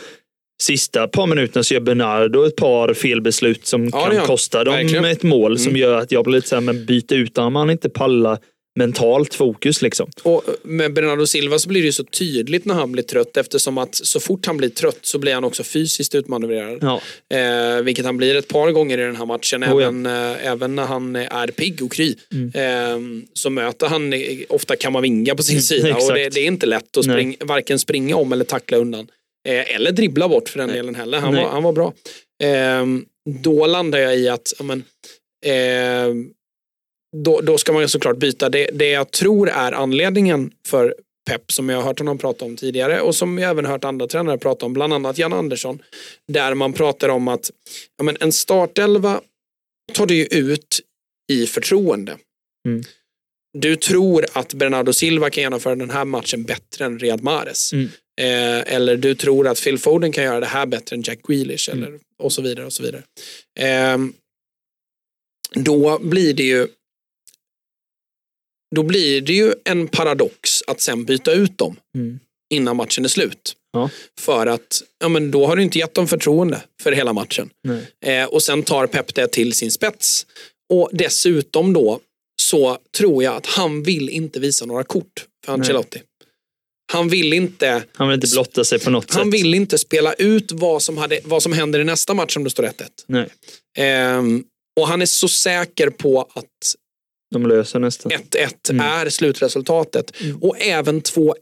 sista 0.63 1.07
par 1.07 1.27
minuterna 1.27 1.63
så 1.63 1.73
gör 1.73 1.81
Bernardo 1.81 2.45
ett 2.45 2.55
par 2.55 2.93
felbeslut 2.93 3.65
som 3.65 3.85
Ja, 3.93 4.05
kan 4.07 4.17
han. 4.17 4.25
kosta 4.27 4.63
dem 4.63 4.73
Verkligen. 4.73 5.05
ett 5.05 5.23
mål 5.23 5.59
som 5.59 5.69
Mm. 5.69 5.81
gör 5.81 5.97
att 5.97 6.11
jag 6.11 6.23
blir 6.23 6.33
lite 6.35 6.47
så 6.47 6.55
här, 6.55 6.61
men 6.61 6.85
byta 6.85 7.15
ut 7.15 7.37
honom, 7.37 7.55
han 7.55 7.69
inte 7.69 7.89
pallar 7.89 8.37
mentalt 8.75 9.33
fokus 9.33 9.81
liksom. 9.81 10.09
och 10.23 10.43
med 10.63 10.93
Bernardo 10.93 11.27
Silva 11.27 11.59
så 11.59 11.69
blir 11.69 11.81
det 11.81 11.85
ju 11.85 11.91
så 11.91 12.03
tydligt 12.03 12.65
när 12.65 12.75
han 12.75 12.91
blir 12.91 13.03
trött 13.03 13.37
eftersom 13.37 13.77
att 13.77 13.95
så 13.95 14.19
fort 14.19 14.45
han 14.45 14.57
blir 14.57 14.69
trött 14.69 14.99
så 15.01 15.19
blir 15.19 15.33
han 15.33 15.43
också 15.43 15.63
fysiskt 15.63 16.15
utmanövrerad. 16.15 16.77
Ja, 16.81 17.01
Eh, 17.37 17.81
vilket 17.81 18.05
han 18.05 18.17
blir 18.17 18.35
ett 18.35 18.47
par 18.47 18.71
gånger 18.71 18.97
i 18.97 19.01
den 19.01 19.15
här 19.15 19.25
matchen. 19.25 19.63
Oh, 19.63 19.67
ja. 19.67 19.81
även, 19.81 20.05
eh, 20.05 20.47
även 20.51 20.75
när 20.75 20.85
han 20.85 21.15
är 21.15 21.47
pigg 21.47 21.83
och 21.83 21.91
kry. 21.91 22.15
Mm. 22.31 22.51
Eh, 22.55 23.25
så 23.33 23.49
möter 23.49 23.87
han 23.87 24.13
eh, 24.13 24.19
ofta 24.49 24.75
Kamavinga 24.75 25.35
på 25.35 25.43
sin 25.43 25.61
sida. 25.61 25.87
exakt. 25.87 26.09
Och 26.09 26.13
det, 26.13 26.29
det 26.29 26.39
är 26.39 26.47
inte 26.47 26.65
lätt 26.65 26.97
att 26.97 27.03
spring, 27.03 27.35
varken 27.39 27.79
springa 27.79 28.15
om 28.15 28.33
eller 28.33 28.45
tackla 28.45 28.77
undan. 28.77 29.07
Eh, 29.47 29.75
eller 29.75 29.91
dribbla 29.91 30.27
bort 30.29 30.49
för 30.49 30.59
den 30.59 30.67
Nej. 30.67 30.77
delen 30.77 30.95
heller. 30.95 31.19
Han, 31.19 31.33
Nej. 31.33 31.43
var, 31.43 31.51
han 31.51 31.63
var 31.63 31.73
bra. 31.73 31.93
Eh, 32.43 32.85
då 33.43 33.65
landar 33.67 33.99
jag 33.99 34.17
i 34.17 34.29
att 34.29 34.53
ja, 34.59 34.63
men, 34.63 34.83
eh, 35.45 36.13
då, 37.23 37.41
då 37.41 37.57
ska 37.57 37.73
man 37.73 37.81
ju 37.81 37.87
såklart 37.87 38.17
byta. 38.17 38.49
Det, 38.49 38.69
det 38.73 38.89
jag 38.89 39.11
tror 39.11 39.49
är 39.49 39.71
anledningen 39.71 40.51
för 40.67 40.95
Pep 41.29 41.51
som 41.51 41.69
jag 41.69 41.77
har 41.77 41.83
hört 41.83 41.99
honom 41.99 42.17
prata 42.17 42.45
om 42.45 42.57
tidigare 42.57 43.01
och 43.01 43.15
som 43.15 43.37
jag 43.37 43.51
även 43.51 43.65
hört 43.65 43.83
andra 43.83 44.07
tränare 44.07 44.37
prata 44.37 44.65
om, 44.65 44.73
bland 44.73 44.93
annat 44.93 45.17
Jan 45.17 45.33
Andersson. 45.33 45.79
Där 46.27 46.53
man 46.53 46.73
pratar 46.73 47.09
om 47.09 47.27
att 47.27 47.51
ja, 47.97 48.03
men 48.03 48.17
en 48.19 48.31
startelva 48.31 49.21
tar 49.93 50.05
du 50.05 50.15
ju 50.15 50.25
ut 50.25 50.79
i 51.31 51.47
förtroende. 51.47 52.17
Mm. 52.67 52.83
Du 53.57 53.75
tror 53.75 54.25
att 54.33 54.53
Bernardo 54.53 54.93
Silva 54.93 55.29
kan 55.29 55.41
genomföra 55.41 55.75
den 55.75 55.89
här 55.89 56.05
matchen 56.05 56.43
bättre 56.43 56.85
än 56.85 56.99
Riyad 56.99 57.23
Mahrez. 57.23 57.73
Mm. 57.73 57.89
Eh, 58.21 58.73
eller 58.75 58.97
du 58.97 59.15
tror 59.15 59.47
att 59.47 59.63
Phil 59.63 59.77
Foden 59.77 60.11
kan 60.11 60.23
göra 60.23 60.39
det 60.39 60.45
här 60.45 60.65
bättre 60.65 60.95
än 60.95 61.01
Jack 61.01 61.19
Grealish. 61.27 61.69
Mm. 61.69 61.83
Eller, 61.83 61.99
och 62.19 62.33
så 62.33 62.41
vidare. 62.41 62.65
och 62.65 62.73
så 62.73 62.83
vidare. 62.83 63.03
Ehm, 63.59 64.13
då 65.53 65.99
blir 65.99 66.33
det 66.33 66.43
ju 66.43 66.67
då 68.75 68.83
blir 68.83 69.21
det 69.21 69.33
ju 69.33 69.53
en 69.65 69.87
paradox 69.87 70.61
att 70.67 70.81
sen 70.81 71.05
byta 71.05 71.31
ut 71.31 71.57
dem 71.57 71.75
Mm. 71.95 72.19
innan 72.53 72.75
matchen 72.75 73.05
är 73.05 73.09
slut. 73.09 73.55
Ja. 73.73 73.89
För 74.19 74.47
att 74.47 74.81
ja, 74.99 75.09
men 75.09 75.31
då 75.31 75.47
har 75.47 75.55
du 75.55 75.63
inte 75.63 75.79
gett 75.79 75.93
dem 75.93 76.07
förtroende 76.07 76.61
för 76.83 76.91
hela 76.91 77.13
matchen. 77.13 77.49
Nej. 77.63 77.87
Eh, 78.15 78.25
och 78.25 78.43
sen 78.43 78.63
tar 78.63 78.87
Pep 78.87 79.15
det 79.15 79.27
till 79.27 79.53
sin 79.53 79.71
spets. 79.71 80.25
Och 80.73 80.89
dessutom 80.93 81.73
då 81.73 81.99
så 82.41 82.77
tror 82.97 83.23
jag 83.23 83.35
att 83.35 83.45
han 83.45 83.83
vill 83.83 84.09
inte 84.09 84.39
visa 84.39 84.65
några 84.65 84.83
kort 84.83 85.25
för 85.45 85.53
Ancelotti. 85.53 86.01
Han 86.91 87.09
vill 87.09 87.33
inte 87.33 87.83
Han 87.93 88.07
vill 88.07 88.15
inte 88.15 88.27
blotta 88.35 88.63
sig 88.63 88.79
på 88.79 88.89
något 88.89 89.13
han 89.13 89.25
sätt. 89.25 89.33
vill 89.33 89.53
inte 89.53 89.77
spela 89.77 90.13
ut 90.13 90.51
vad 90.51 90.81
som, 90.83 90.97
hade, 90.97 91.19
vad 91.23 91.43
som 91.43 91.53
händer 91.53 91.79
i 91.79 91.83
nästa 91.83 92.13
match 92.13 92.37
om 92.37 92.43
det 92.43 92.49
står 92.49 92.63
1-1. 92.63 92.71
Nej, 93.07 93.27
Ehm, 93.77 94.43
och 94.79 94.87
han 94.87 95.01
är 95.01 95.05
så 95.05 95.27
säker 95.27 95.89
på 95.89 96.21
att 96.21 96.75
de 97.33 97.45
löser 97.47 97.79
nästan. 97.79 98.11
1-1 98.11 98.69
Mm. 98.69 98.85
är 98.85 99.09
slutresultatet. 99.09 100.13
Och 100.41 100.61
även 100.61 101.01
2-1. 101.01 101.33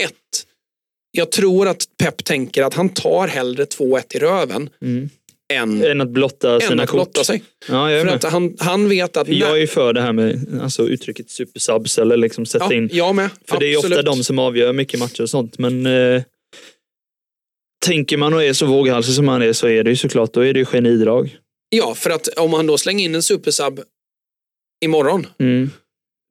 Jag 1.11 1.31
tror 1.31 1.67
att 1.67 1.83
Pep 2.03 2.23
tänker 2.23 2.63
att 2.63 2.73
han 2.73 2.89
tar 2.89 3.27
hellre 3.27 3.65
2-1 3.65 4.15
i 4.15 4.19
röven 4.19 4.69
Mm. 4.81 5.09
än, 5.53 5.83
Än 5.83 6.01
att 6.01 6.09
blotta 6.09 6.53
än 6.55 6.61
sina 6.61 6.83
att 6.83 6.89
kort. 6.89 6.97
blotta 6.97 7.23
sig. 7.23 7.43
Ja, 7.69 7.91
jag 7.91 7.99
För 8.01 8.05
med. 8.05 8.15
att 8.25 8.31
han, 8.31 8.55
han 8.59 8.89
vet 8.89 9.17
att... 9.17 9.27
Jag 9.27 9.61
är 9.61 9.67
för 9.67 9.93
det 9.93 10.01
här 10.01 10.13
med 10.13 10.59
alltså, 10.61 10.87
uttrycket 10.87 11.29
supersubs 11.29 11.97
eller 11.97 12.17
liksom 12.17 12.45
sätta 12.45 12.65
ja, 12.65 12.73
in. 12.73 12.89
jag 12.93 13.15
med. 13.15 13.29
För 13.47 13.59
det 13.59 13.65
är 13.73 13.77
ofta 13.77 13.87
Absolut. 13.87 14.05
de 14.05 14.23
som 14.23 14.39
avgör 14.39 14.73
mycket 14.73 14.99
matcher 14.99 15.21
och 15.21 15.29
sånt. 15.29 15.57
Men 15.59 15.85
eh, 15.85 16.23
tänker 17.85 18.17
man 18.17 18.33
och 18.33 18.43
är 18.43 18.53
så 18.53 18.65
våghalsig 18.65 19.13
som 19.15 19.25
man 19.25 19.41
är 19.41 19.53
så 19.53 19.67
är 19.67 19.83
det 19.83 19.89
ju 19.89 19.95
såklart, 19.95 20.33
då 20.33 20.41
är 20.45 20.53
det 20.53 20.59
ju 20.59 20.65
genidrag. 20.65 21.37
Ja, 21.69 21.95
för 21.95 22.09
att 22.09 22.27
om 22.27 22.53
han 22.53 22.67
då 22.67 22.77
slänger 22.77 23.05
in 23.05 23.15
en 23.15 23.23
supersub 23.23 23.79
imorgon, 24.83 25.27
Mm. 25.39 25.69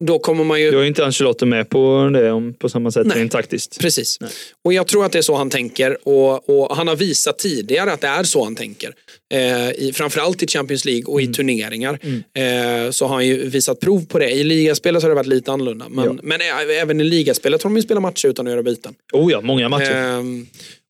då 0.05 0.19
kommer 0.19 0.43
man 0.43 0.61
ju... 0.61 0.71
Då 0.71 0.79
är 0.79 0.83
inte 0.85 1.05
Ancelotti 1.05 1.45
med 1.45 1.69
på 1.69 2.09
det 2.13 2.31
om, 2.31 2.53
på 2.53 2.69
samma 2.69 2.91
sätt 2.91 3.07
Nej. 3.07 3.19
rent 3.19 3.31
taktiskt. 3.31 3.79
Precis. 3.79 4.17
Nej. 4.21 4.29
Och 4.65 4.73
jag 4.73 4.87
tror 4.87 5.05
att 5.05 5.11
det 5.11 5.17
är 5.17 5.21
så 5.21 5.35
han 5.35 5.49
tänker 5.49 6.07
och, 6.07 6.49
och 6.49 6.75
han 6.75 6.87
har 6.87 6.95
visat 6.95 7.39
tidigare 7.39 7.91
att 7.91 8.01
det 8.01 8.07
är 8.07 8.23
så 8.23 8.43
han 8.43 8.55
tänker. 8.55 8.93
Eh, 9.33 9.69
i, 9.71 9.91
framförallt 9.95 10.43
i 10.43 10.47
Champions 10.47 10.85
League 10.85 11.03
och 11.05 11.21
i 11.21 11.27
turneringar. 11.27 11.99
Eh, 12.37 12.91
så 12.91 13.05
har 13.05 13.15
han 13.15 13.27
ju 13.27 13.49
visat 13.49 13.79
prov 13.79 14.05
på 14.05 14.19
det. 14.19 14.29
I 14.31 14.43
ligaspelet 14.43 15.01
har 15.01 15.09
det 15.09 15.15
varit 15.15 15.27
lite 15.27 15.51
annorlunda. 15.51 15.85
Men, 15.89 16.05
Ja. 16.05 16.15
men 16.23 16.39
även 16.81 17.01
i 17.01 17.03
ligaspelet 17.03 17.63
har 17.63 17.69
de 17.69 17.75
ju 17.75 17.81
spelat 17.83 18.01
matcher 18.03 18.27
utan 18.27 18.47
att 18.47 18.51
göra 18.53 18.63
byten. 18.63 18.93
Oh 19.13 19.31
ja, 19.31 19.41
många 19.41 19.69
matcher. 19.69 19.91
Ehm, 19.95 20.45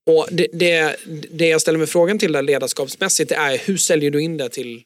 och 0.09 0.27
det, 0.31 0.47
det, 0.53 0.95
det 1.31 1.47
jag 1.47 1.61
ställer 1.61 1.77
mig 1.79 1.87
frågan 1.87 2.19
till 2.19 2.31
där 2.31 2.41
ledarskapsmässigt 2.41 3.29
det 3.29 3.35
är 3.35 3.57
hur 3.65 3.77
säljer 3.77 4.11
du 4.11 4.21
in 4.21 4.37
det 4.37 4.49
till, 4.49 4.81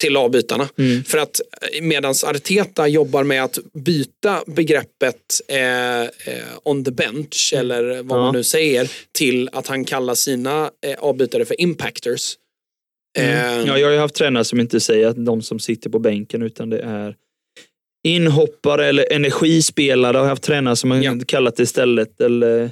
till 0.00 0.16
avbytarna? 0.16 0.68
Mm. 0.78 1.04
För 1.04 1.18
att 1.18 1.40
medan 1.82 2.14
Arteta 2.26 2.88
jobbar 2.88 3.24
med 3.24 3.44
att 3.44 3.58
byta 3.72 4.42
begreppet 4.46 5.16
eh, 5.48 6.02
eh, 6.02 6.08
on 6.62 6.84
the 6.84 6.90
bench 6.90 7.52
eller 7.56 7.82
vad 7.84 7.90
Mm. 7.94 8.08
Ja. 8.08 8.16
man 8.16 8.34
nu 8.34 8.44
säger 8.44 8.90
till 9.12 9.48
att 9.52 9.66
han 9.66 9.84
kallar 9.84 10.14
sina 10.14 10.70
eh, 10.86 10.98
avbytare 10.98 11.44
för 11.44 11.60
impactors. 11.60 12.34
Eh, 13.18 13.52
Mm. 13.54 13.66
Ja, 13.66 13.78
jag 13.78 13.86
har 13.86 13.92
ju 13.92 13.98
haft 13.98 14.14
tränare 14.14 14.44
som 14.44 14.60
inte 14.60 14.80
säger 14.80 15.06
att 15.08 15.24
de 15.26 15.42
som 15.42 15.58
sitter 15.58 15.90
på 15.90 15.98
bänken 15.98 16.42
utan 16.42 16.70
det 16.70 16.78
är 16.80 17.14
inhoppare 18.08 18.86
eller 18.86 19.12
energispelare. 19.12 20.16
Jag 20.16 20.22
har 20.22 20.28
haft 20.28 20.42
tränare 20.42 20.76
som 20.76 20.90
har 20.90 20.98
Ja. 21.02 21.14
kallat 21.26 21.56
det 21.56 21.62
istället. 21.62 22.20
Eller, 22.20 22.70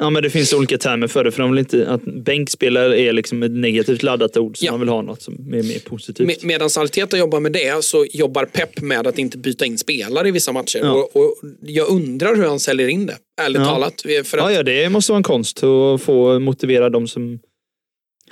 ja, 0.00 0.10
men 0.10 0.22
det 0.22 0.30
finns 0.30 0.52
olika 0.52 0.78
termer 0.78 1.06
för 1.06 1.24
det. 1.24 1.30
För 1.30 1.42
de 1.42 1.50
vill 1.50 1.58
inte 1.58 1.88
att 1.88 2.02
bänkspelare 2.04 3.00
är 3.00 3.12
liksom 3.12 3.42
ett 3.42 3.50
negativt 3.50 4.02
laddat 4.02 4.36
ord. 4.36 4.56
Så 4.58 4.64
Ja. 4.66 4.70
man 4.72 4.80
vill 4.80 4.88
ha 4.88 5.02
något 5.02 5.22
som 5.22 5.34
är 5.34 5.62
mer 5.62 5.78
posityp. 5.88 6.26
Med, 6.26 6.36
medan 6.42 6.68
Arteta 6.78 7.18
jobbar 7.18 7.40
med 7.40 7.52
det 7.52 7.84
så 7.84 8.06
jobbar 8.12 8.44
Pep 8.44 8.80
med 8.80 9.06
att 9.06 9.18
inte 9.18 9.38
byta 9.38 9.64
in 9.66 9.78
spelare 9.78 10.28
i 10.28 10.30
vissa 10.30 10.52
matcher. 10.52 10.78
Ja. 10.82 10.92
Och, 10.92 11.16
och 11.16 11.34
jag 11.62 11.88
undrar 11.88 12.36
hur 12.36 12.44
han 12.44 12.60
säljer 12.60 12.88
in 12.88 13.06
det, 13.06 13.16
ärligt 13.42 13.60
Ja. 13.62 13.64
talat. 13.68 14.02
För 14.24 14.38
att, 14.38 14.44
Ja, 14.44 14.52
ja, 14.52 14.62
det 14.62 14.88
måste 14.88 15.12
vara 15.12 15.16
en 15.18 15.22
konst 15.22 15.64
att 15.64 16.02
få 16.02 16.38
motivera 16.38 16.90
de 16.90 17.08
som 17.08 17.38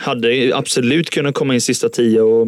hade 0.03 0.51
absolut 0.57 1.11
kunnat 1.11 1.35
komma 1.35 1.55
in 1.55 1.61
sista 1.61 1.89
tio 1.89 2.21
och 2.21 2.47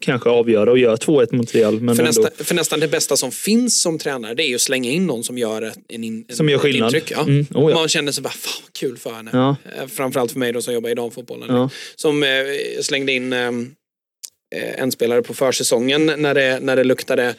kanske 0.00 0.28
avgöra 0.30 0.70
och 0.70 0.78
göra 0.78 0.96
2-1 0.96 1.34
mot 1.34 1.54
Real. 1.54 1.80
Men 1.80 1.96
för, 1.96 2.02
ändå, 2.02 2.20
nästa, 2.22 2.44
för 2.44 2.54
nästan 2.54 2.80
det 2.80 2.88
bästa 2.88 3.16
som 3.16 3.32
finns 3.32 3.80
som 3.82 3.98
tränare 3.98 4.34
det 4.34 4.42
är 4.42 4.48
ju 4.48 4.54
att 4.54 4.60
slänga 4.60 4.90
in 4.90 5.06
någon 5.06 5.24
som 5.24 5.38
gör 5.38 5.72
en, 5.88 6.04
in, 6.04 6.24
Som 6.28 6.48
gör 6.48 6.58
skillnad. 6.58 6.86
intryck. 6.94 7.10
Ja. 7.16 7.22
Mm, 7.22 7.46
oh 7.54 7.70
ja. 7.70 7.76
Man 7.76 7.88
känner 7.88 8.12
sig 8.12 8.22
bara, 8.22 8.30
fan 8.32 8.62
vad 8.62 8.72
kul 8.72 8.96
för 8.98 9.10
henne. 9.10 9.30
Ja. 9.32 9.56
Eh, 9.78 9.86
Framförallt 9.88 10.32
för 10.32 10.38
mig 10.38 10.52
då 10.52 10.62
som 10.62 10.74
jobbar 10.74 10.90
i 10.90 10.94
damfotbollen. 10.94 11.56
Ja. 11.56 11.70
Som 11.96 12.22
eh, 12.22 12.28
slängde 12.80 13.12
in 13.12 13.32
eh, 13.32 13.48
eh, 14.54 14.80
en 14.82 14.92
spelare 14.92 15.22
på 15.22 15.34
försäsongen 15.34 16.06
när 16.16 16.34
det, 16.34 16.58
när 16.60 16.76
det 16.76 16.84
luktade 16.84 17.34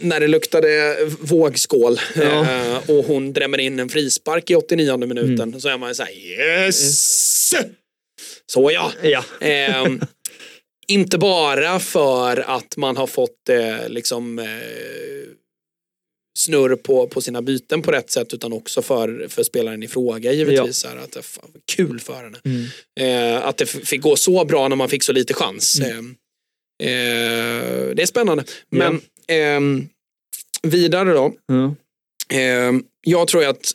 när 0.00 0.20
det 0.20 0.26
luktade 0.28 0.96
vågskål 1.20 2.00
Ja. 2.14 2.22
eh, 2.40 2.90
och 2.90 3.04
hon 3.04 3.32
drämmer 3.32 3.58
in 3.58 3.78
en 3.78 3.88
frispark 3.88 4.50
i 4.50 4.54
89 4.54 4.96
minuten 4.96 5.60
så 5.60 5.68
är 5.68 5.78
man 5.78 5.88
ju 5.90 5.94
såhär 5.94 6.12
yes! 6.12 7.54
Så 8.46 8.70
ja. 8.70 8.92
Ja. 9.02 9.24
Ehm, 9.40 10.00
inte 10.88 11.18
bara 11.18 11.80
för 11.80 12.36
att 12.36 12.76
man 12.76 12.96
har 12.96 13.06
fått 13.06 13.48
eh, 13.48 13.88
liksom 13.88 14.38
eh, 14.38 14.46
snurr 16.38 16.76
på, 16.76 17.06
på 17.06 17.20
sina 17.20 17.42
byten 17.42 17.82
på 17.82 17.92
rätt 17.92 18.10
sätt 18.10 18.34
utan 18.34 18.52
också 18.52 18.82
för, 18.82 19.26
för 19.28 19.42
spelaren 19.42 19.82
i 19.82 19.88
fråga 19.88 20.32
givetvis. 20.32 20.76
Så 20.76 20.88
här, 20.88 20.96
att, 20.96 21.12
det 21.12 21.22
fan, 21.22 21.50
kul 21.72 22.00
för 22.00 22.24
henne. 22.24 22.38
Mm. 22.44 22.66
Eh, 23.00 23.46
att 23.46 23.56
det 23.56 23.66
fick 23.66 24.00
gå 24.00 24.16
så 24.16 24.44
bra 24.44 24.68
när 24.68 24.76
man 24.76 24.88
fick 24.88 25.02
så 25.02 25.12
lite 25.12 25.34
chans. 25.34 25.80
Mm. 25.80 26.16
Eh, 26.82 26.88
eh, 26.88 27.94
det 27.94 28.02
är 28.02 28.06
spännande. 28.06 28.44
Men 28.70 29.00
ehm, 29.28 29.88
vidare 30.62 31.12
då. 31.12 31.34
Ja. 31.46 31.74
Ehm, 32.36 32.84
jag 33.06 33.28
tror 33.28 33.44
att 33.44 33.72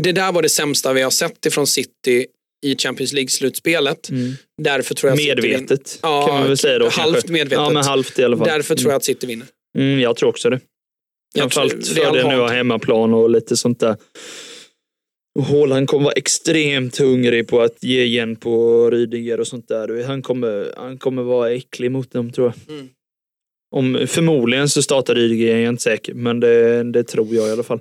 det 0.00 0.12
där 0.12 0.32
var 0.32 0.42
det 0.42 0.48
sämsta 0.48 0.92
vi 0.92 1.02
har 1.02 1.10
sett 1.10 1.46
ifrån 1.46 1.66
City 1.66 2.26
i 2.66 2.76
Champions 2.76 3.12
League-slutspelet. 3.12 4.10
Mm. 4.10 4.32
Därför 4.62 4.94
tror 4.94 5.08
jag 5.10 5.14
att 5.14 5.20
City. 5.20 5.48
Medvetet 5.48 5.98
Ja, 6.02 6.26
kan 6.26 6.38
man 6.38 6.48
väl 6.48 6.56
säga 6.56 6.78
då. 6.78 6.88
halvt 6.88 7.14
kanske. 7.14 7.32
medvetet. 7.32 7.58
Ja, 7.58 7.70
men 7.70 7.84
halvt 7.84 8.18
i 8.18 8.24
alla 8.24 8.36
fall. 8.36 8.46
Därför 8.46 8.74
tror 8.74 8.90
jag 8.92 8.96
att 8.96 9.04
City 9.04 9.26
vinner. 9.26 9.46
Mm, 9.78 10.00
jag 10.00 10.16
tror 10.16 10.28
också 10.28 10.50
det. 10.50 10.60
Jag 11.34 11.50
tror- 11.50 11.60
Framförallt 11.68 11.88
för 11.88 11.94
det 11.94 12.04
har 12.04 12.28
nu 12.30 12.36
har 12.38 12.48
hemmaplan 12.48 13.14
och 13.14 13.30
lite 13.30 13.56
sånt 13.56 13.80
där. 13.80 13.96
Och 15.38 15.44
Haaland 15.44 15.88
kommer 15.88 16.04
vara 16.04 16.12
extremt 16.14 16.98
hungrig 16.98 17.48
på 17.48 17.60
att 17.60 17.82
ge 17.82 18.02
igen 18.04 18.36
på 18.36 18.90
Rydiger 18.90 19.40
och 19.40 19.46
sånt 19.46 19.68
där. 19.68 20.04
Han 20.04 20.22
kommer, 20.22 20.74
han 20.76 20.98
kommer 20.98 21.22
vara 21.22 21.50
äcklig 21.52 21.90
mot 21.90 22.10
dem 22.12 22.32
tror 22.32 22.46
jag. 22.66 22.74
Mm. 22.76 22.88
Om, 23.76 24.06
förmodligen 24.06 24.68
så 24.68 24.82
startar 24.82 25.14
Rydiger, 25.14 25.52
jag 25.56 25.62
är 25.64 25.68
inte 25.68 25.82
säker. 25.82 26.14
Men 26.14 26.40
det, 26.40 26.82
det 26.92 27.04
tror 27.04 27.34
jag 27.34 27.48
i 27.48 27.50
alla 27.50 27.62
fall. 27.62 27.80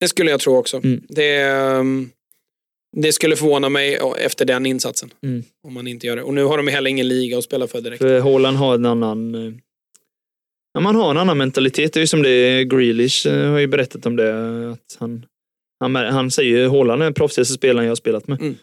Det 0.00 0.08
skulle 0.08 0.30
jag 0.30 0.40
tro 0.40 0.56
också. 0.56 0.76
Mm. 0.76 1.00
Det, 1.08 1.40
ehm, 1.40 2.10
det 2.96 3.12
skulle 3.12 3.36
förvåna 3.36 3.68
mig 3.68 3.98
efter 4.18 4.44
den 4.44 4.66
insatsen. 4.66 5.10
Mm. 5.22 5.42
Om 5.66 5.74
man 5.74 5.86
inte 5.86 6.06
gör 6.06 6.16
det. 6.16 6.22
Och 6.22 6.34
nu 6.34 6.44
har 6.44 6.56
de 6.56 6.68
heller 6.68 6.90
ingen 6.90 7.08
liga 7.08 7.38
att 7.38 7.44
spela 7.44 7.66
för 7.66 7.80
direkt. 7.80 8.02
För 8.02 8.20
Haaland 8.20 8.56
har 8.56 8.74
en 8.74 8.86
annan... 8.86 9.34
eh, 9.34 9.52
Ja, 10.72 10.80
man 10.80 10.96
har 10.96 11.10
en 11.10 11.16
annan 11.16 11.38
mentalitet. 11.38 11.92
Det 11.92 11.98
är 11.98 12.00
ju 12.00 12.06
som 12.06 12.22
det 12.22 12.64
Grealish 12.64 13.26
eh, 13.26 13.50
har 13.50 13.58
ju 13.58 13.66
berättat 13.66 14.06
om 14.06 14.16
det. 14.16 14.70
Att 14.70 14.96
han, 14.98 15.26
han, 15.80 15.94
han 15.96 16.30
säger 16.30 16.58
ju 16.58 16.68
Haaland 16.68 17.02
är 17.02 17.04
den 17.06 17.14
proffsigaste 17.14 17.54
spelaren 17.54 17.84
jag 17.84 17.90
har 17.90 17.96
spelat 17.96 18.28
med. 18.28 18.40
Mm. 18.40 18.54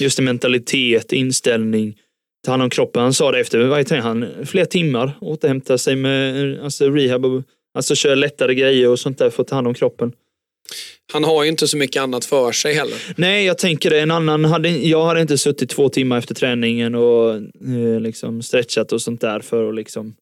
Just 0.00 0.16
det, 0.16 0.22
mentalitet, 0.22 1.12
inställning, 1.12 1.98
ta 2.44 2.50
hand 2.50 2.62
om 2.62 2.70
kroppen. 2.70 3.02
Han 3.02 3.14
sa 3.14 3.32
det 3.32 3.40
efter 3.40 3.58
varje 3.64 3.84
träning. 3.84 4.02
Han 4.02 4.46
flera 4.46 4.66
timmar 4.66 5.12
återhämtar 5.20 5.76
sig 5.76 5.96
med 5.96 6.54
eh, 6.54 6.64
alltså 6.64 6.90
rehab. 6.90 7.24
Och, 7.24 7.42
alltså 7.74 7.94
kör 7.94 8.16
lättare 8.16 8.54
grejer 8.54 8.88
och 8.88 8.98
sånt 8.98 9.18
där 9.18 9.30
för 9.30 9.42
att 9.42 9.48
ta 9.48 9.54
hand 9.54 9.66
om 9.68 9.74
kroppen. 9.74 10.12
Han 11.12 11.24
har 11.24 11.42
ju 11.42 11.48
inte 11.48 11.68
så 11.68 11.76
mycket 11.76 12.02
annat 12.02 12.24
för 12.24 12.52
sig 12.52 12.74
heller. 12.74 12.94
Nej, 13.16 13.44
jag 13.44 13.58
tänker 13.58 13.90
det. 13.90 14.00
En 14.00 14.10
annan 14.10 14.44
hade, 14.44 14.68
jag 14.68 15.04
hade 15.04 15.20
inte 15.20 15.38
suttit 15.38 15.70
två 15.70 15.88
timmar 15.88 16.18
efter 16.18 16.34
träningen 16.34 16.94
och 16.94 17.34
eh, 17.34 18.00
liksom 18.00 18.42
stretchat 18.42 18.92
och 18.92 19.02
sånt 19.02 19.20
där 19.20 19.40
för 19.40 19.68
att 19.68 19.74
liksom 19.74 20.14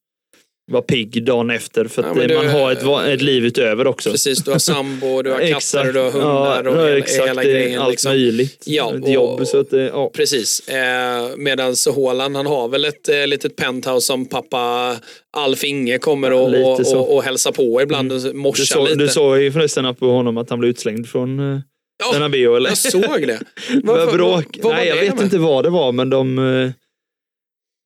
vara 0.68 0.82
pigg 0.82 1.24
dagen 1.24 1.50
efter. 1.50 1.84
För 1.84 2.02
att 2.02 2.16
Ja, 2.16 2.22
eh, 2.22 2.28
du- 2.28 2.34
man 2.34 2.48
har 2.48 2.72
ett, 2.72 3.14
ett 3.14 3.22
liv 3.22 3.44
utöver 3.44 3.86
också. 3.86 4.10
Precis, 4.10 4.38
du 4.44 4.50
har 4.50 4.58
sambo, 4.58 5.22
du 5.22 5.30
har 5.30 5.38
katter, 5.52 5.92
du 5.92 5.98
har 5.98 6.10
hundar 6.10 6.62
ja, 6.64 6.70
och 6.70 6.76
ja, 6.76 6.84
hela, 6.86 6.98
exakt, 6.98 7.28
hela 7.28 7.42
är 7.42 7.46
grejen. 7.50 7.80
Allt 7.80 7.90
Liksom. 7.90 8.10
möjligt. 8.12 8.62
Ja, 8.66 8.84
och- 8.84 9.08
jobb. 9.10 9.46
Så 9.46 9.60
att, 9.60 9.72
ja. 9.72 10.10
Precis. 10.14 10.68
Eh, 10.68 11.28
Medan 11.36 11.74
Haaland, 11.96 12.36
han 12.36 12.46
har 12.46 12.68
väl 12.68 12.84
ett 12.84 13.08
eh, 13.08 13.26
litet 13.26 13.56
penthouse 13.56 14.06
som 14.06 14.26
pappa 14.26 14.96
Alf 15.36 15.64
Inge 15.64 15.98
kommer 15.98 16.32
och, 16.32 16.50
Lite 16.50 16.62
och. 16.64 16.80
Mm. 16.80 16.98
och, 16.98 17.16
och 17.16 17.22
hälsar 17.22 17.52
på 17.52 17.82
ibland 17.82 18.12
och 18.12 18.20
Du, 18.20 18.32
morsar 18.32 18.64
så, 18.64 18.84
lite. 18.84 18.94
du 18.98 19.08
såg 19.08 19.38
ju 19.38 19.52
förresten 19.52 19.94
på 19.94 20.06
honom 20.10 20.36
att 20.38 20.50
han 20.50 20.58
blev 20.58 20.70
utslängd 20.70 21.08
från 21.08 21.40
uh, 21.40 21.60
Ja, 22.04 22.12
Bernabéu, 22.12 22.56
eller? 22.56 22.70
Jag 22.70 22.78
såg 22.78 23.26
det. 23.26 23.40
Vad 23.84 23.96
vad- 24.06 24.14
bråk. 24.14 24.58
vad 24.62 24.64
var 24.64 24.72
Nej, 24.78 24.88
jag 24.88 24.96
vet 24.96 25.14
med? 25.14 25.24
inte 25.24 25.38
vad 25.38 25.64
det 25.64 25.70
var, 25.70 25.92
men 25.92 26.10
de... 26.10 26.38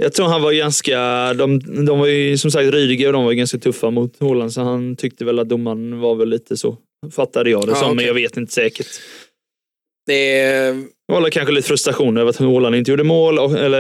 Jag 0.02 0.12
tror 0.12 0.26
han 0.26 0.42
var 0.42 0.52
ganska... 0.52 0.98
De, 1.34 1.58
de 1.86 1.98
var 1.98 2.06
ju 2.06 2.38
som 2.38 2.50
sagt 2.50 2.70
Rydiger 2.70 3.06
och 3.06 3.12
de 3.12 3.24
var 3.24 3.32
ganska 3.32 3.58
tuffa 3.58 3.90
mot 3.90 4.20
Haaland, 4.20 4.52
så 4.52 4.60
han 4.60 4.96
tyckte 4.96 5.24
väl 5.24 5.38
att 5.38 5.48
domaren 5.48 6.00
var 6.00 6.14
väl 6.14 6.28
lite 6.28 6.56
så. 6.56 6.76
Fattade 7.16 7.50
jag 7.50 7.66
det 7.66 7.70
Ja, 7.70 7.74
som, 7.74 7.88
men 7.88 7.96
okej. 7.96 8.06
jag 8.06 8.14
vet 8.14 8.36
inte 8.36 8.52
säkert. 8.52 8.86
Det 10.06 10.86
var 11.12 11.30
kanske 11.30 11.52
lite 11.54 11.68
frustration 11.68 12.16
över 12.16 12.30
att 12.30 12.36
Haaland 12.36 12.76
inte 12.76 12.90
gjorde 12.90 13.04
mål, 13.04 13.38
eller 13.56 13.78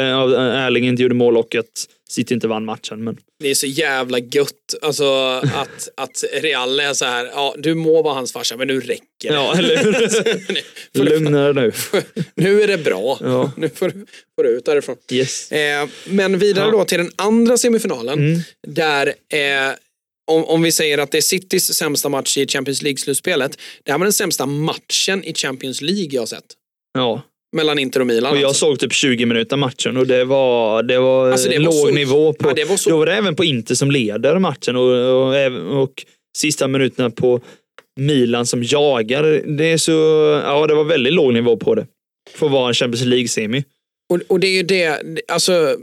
Erling 0.66 0.86
inte 0.88 1.02
gjorde 1.02 1.14
mål 1.14 1.36
och 1.36 1.54
att 1.54 1.86
City 2.12 2.34
inte 2.34 2.48
vann 2.48 2.64
matchen. 2.64 3.04
Men... 3.04 3.16
Det 3.40 3.48
är 3.50 3.54
så 3.54 3.66
jävla 3.66 4.18
gött 4.18 4.74
alltså, 4.82 5.14
att, 5.54 5.88
att 5.96 6.24
Real 6.32 6.80
är 6.80 6.94
så 6.94 7.04
här, 7.04 7.24
ja 7.26 7.54
du 7.58 7.74
må 7.74 8.02
vara 8.02 8.14
hans 8.14 8.32
farsa 8.32 8.56
men 8.56 8.68
nu 8.68 8.80
räcker 8.80 9.28
det. 9.28 9.34
Ja, 9.34 9.56
eller 9.58 9.76
hur? 9.84 11.04
Lugna 11.04 11.52
dig 11.52 11.54
nu. 11.54 11.72
nu 12.34 12.62
är 12.62 12.66
det 12.66 12.78
bra. 12.78 13.18
Ja. 13.20 13.52
Nu 13.56 13.68
får 13.68 13.88
du, 13.88 14.06
får 14.36 14.42
du 14.42 14.48
ut 14.48 14.64
därifrån. 14.64 14.96
Yes. 15.12 15.52
Eh, 15.52 15.88
men 16.06 16.38
vidare 16.38 16.64
Ja. 16.64 16.70
då 16.70 16.84
till 16.84 16.98
den 16.98 17.10
andra 17.16 17.56
semifinalen. 17.58 18.18
Mm. 18.18 18.40
Där, 18.68 19.06
eh, 19.06 19.74
om, 20.30 20.44
om 20.44 20.62
vi 20.62 20.72
säger 20.72 20.98
att 20.98 21.10
det 21.10 21.18
är 21.18 21.22
Citys 21.22 21.74
sämsta 21.74 22.08
match 22.08 22.38
i 22.38 22.46
Champions 22.46 22.82
League-slutspelet. 22.82 23.58
Det 23.84 23.92
här 23.92 23.98
var 23.98 24.06
den 24.06 24.12
sämsta 24.12 24.46
matchen 24.46 25.24
i 25.24 25.34
Champions 25.34 25.80
League 25.80 26.08
jag 26.10 26.22
har 26.22 26.26
sett. 26.26 26.44
Ja. 26.94 27.22
Mellan 27.52 27.78
Inter 27.78 28.00
och 28.00 28.06
Milan. 28.06 28.32
Och 28.32 28.38
jag 28.38 28.44
alltså. 28.48 28.66
såg 28.66 28.78
typ 28.78 28.92
20 28.92 29.26
minuter 29.26 29.56
matchen 29.56 29.96
och 29.96 30.06
det 30.06 30.24
var, 30.24 30.82
det 30.82 30.98
var, 30.98 31.30
Alltså, 31.30 31.48
det 31.48 31.58
var 31.58 31.64
låg 31.64 31.74
så- 31.74 31.90
nivå. 31.90 32.32
På, 32.32 32.48
Ja, 32.48 32.54
det 32.54 32.64
var 32.64 32.76
så- 32.76 32.90
Då 32.90 32.96
var 32.98 33.06
det 33.06 33.14
även 33.14 33.36
på 33.36 33.44
Inter 33.44 33.74
som 33.74 33.90
leder 33.90 34.38
matchen 34.38 34.76
och, 34.76 34.90
och, 34.92 35.82
och 35.82 35.92
sista 36.38 36.68
minuterna 36.68 37.10
på 37.10 37.40
Milan 38.00 38.46
som 38.46 38.62
jagar. 38.62 39.22
Det 39.56 39.64
är 39.72 39.76
så, 39.76 39.92
ja 40.46 40.66
det 40.66 40.74
var 40.74 40.84
väldigt 40.84 41.12
låg 41.12 41.32
nivå 41.34 41.56
på 41.56 41.74
det. 41.74 41.86
För 42.34 42.46
att 42.46 42.52
vara 42.52 42.68
en 42.68 42.74
Champions 42.74 43.04
League-semi. 43.04 43.64
Och, 44.12 44.20
och 44.28 44.40
det 44.40 44.46
är 44.46 44.52
ju 44.56 44.62
det, 44.62 45.02
alltså 45.28 45.76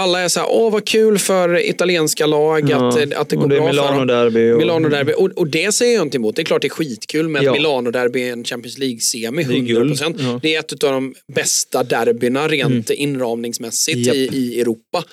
alla 0.00 0.20
är 0.20 0.28
så 0.28 0.40
här, 0.40 0.48
åh 0.50 0.72
vad 0.72 0.84
kul 0.86 1.18
för 1.18 1.68
italienska 1.68 2.26
lag 2.26 2.72
att, 2.72 2.96
eh, 3.12 3.20
att 3.20 3.28
det 3.28 3.36
går 3.36 3.48
det 3.48 3.56
är 3.56 3.60
bra 3.60 3.72
för 3.72 3.76
dem. 3.76 3.94
Milano-derby. 4.06 4.52
och- 4.52 4.58
Milano 4.58 4.88
derby. 4.88 5.12
Och, 5.16 5.30
och 5.30 5.46
det 5.46 5.72
säger 5.72 5.94
jag 5.94 6.02
inte 6.06 6.16
emot. 6.16 6.36
Det 6.36 6.42
är 6.42 6.44
klart 6.44 6.62
det 6.62 6.68
är 6.68 6.70
skitkul 6.70 7.28
med 7.28 7.42
Ja. 7.42 7.50
att 7.50 7.56
Milano 7.56 7.90
derby 7.90 8.22
är 8.28 8.32
en 8.32 8.44
Champions 8.44 8.78
League-semi. 8.78 9.44
Det 9.44 9.54
är. 9.54 9.74
100%. 9.80 10.16
Ja. 10.18 10.40
Det 10.42 10.54
är 10.54 10.58
ett 10.60 10.84
av 10.84 10.92
de 10.92 11.14
bästa 11.34 11.82
derbyna 11.82 12.48
rent 12.48 12.90
inramningsmässigt 12.90 14.06
Japp. 14.06 14.14
i, 14.16 14.28
i 14.32 14.60
Europa. 14.60 15.04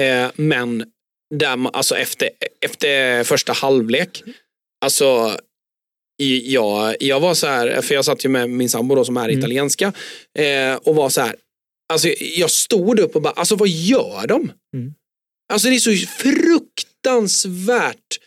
Eh, 0.00 0.30
men 0.36 0.84
där 1.34 1.56
man, 1.56 1.74
alltså 1.74 1.94
efter, 1.96 2.28
efter 2.64 3.24
första 3.24 3.52
halvlek, 3.52 4.22
alltså 4.84 5.36
i, 6.22 6.52
jag, 6.54 6.94
jag 7.00 7.20
var 7.20 7.34
så 7.34 7.46
här, 7.46 7.80
för 7.82 7.94
jag 7.94 8.04
satt 8.04 8.24
ju 8.24 8.28
med 8.28 8.50
min 8.50 8.68
sambo 8.68 8.94
då 8.94 9.04
som 9.04 9.16
är 9.16 9.24
Mm. 9.24 9.38
italienska 9.38 9.92
eh, 10.38 10.74
och 10.74 10.94
var 10.94 11.08
så 11.08 11.20
här, 11.20 11.34
alltså 11.92 12.08
jag 12.18 12.50
stod 12.50 12.98
upp 12.98 13.16
och 13.16 13.22
bara, 13.22 13.32
alltså 13.32 13.56
vad 13.56 13.68
gör 13.68 14.26
de? 14.26 14.52
Mm. 14.74 14.94
Alltså 15.52 15.68
det 15.68 15.74
är 15.74 15.78
så 15.78 16.06
fruktansvärt 16.06 18.18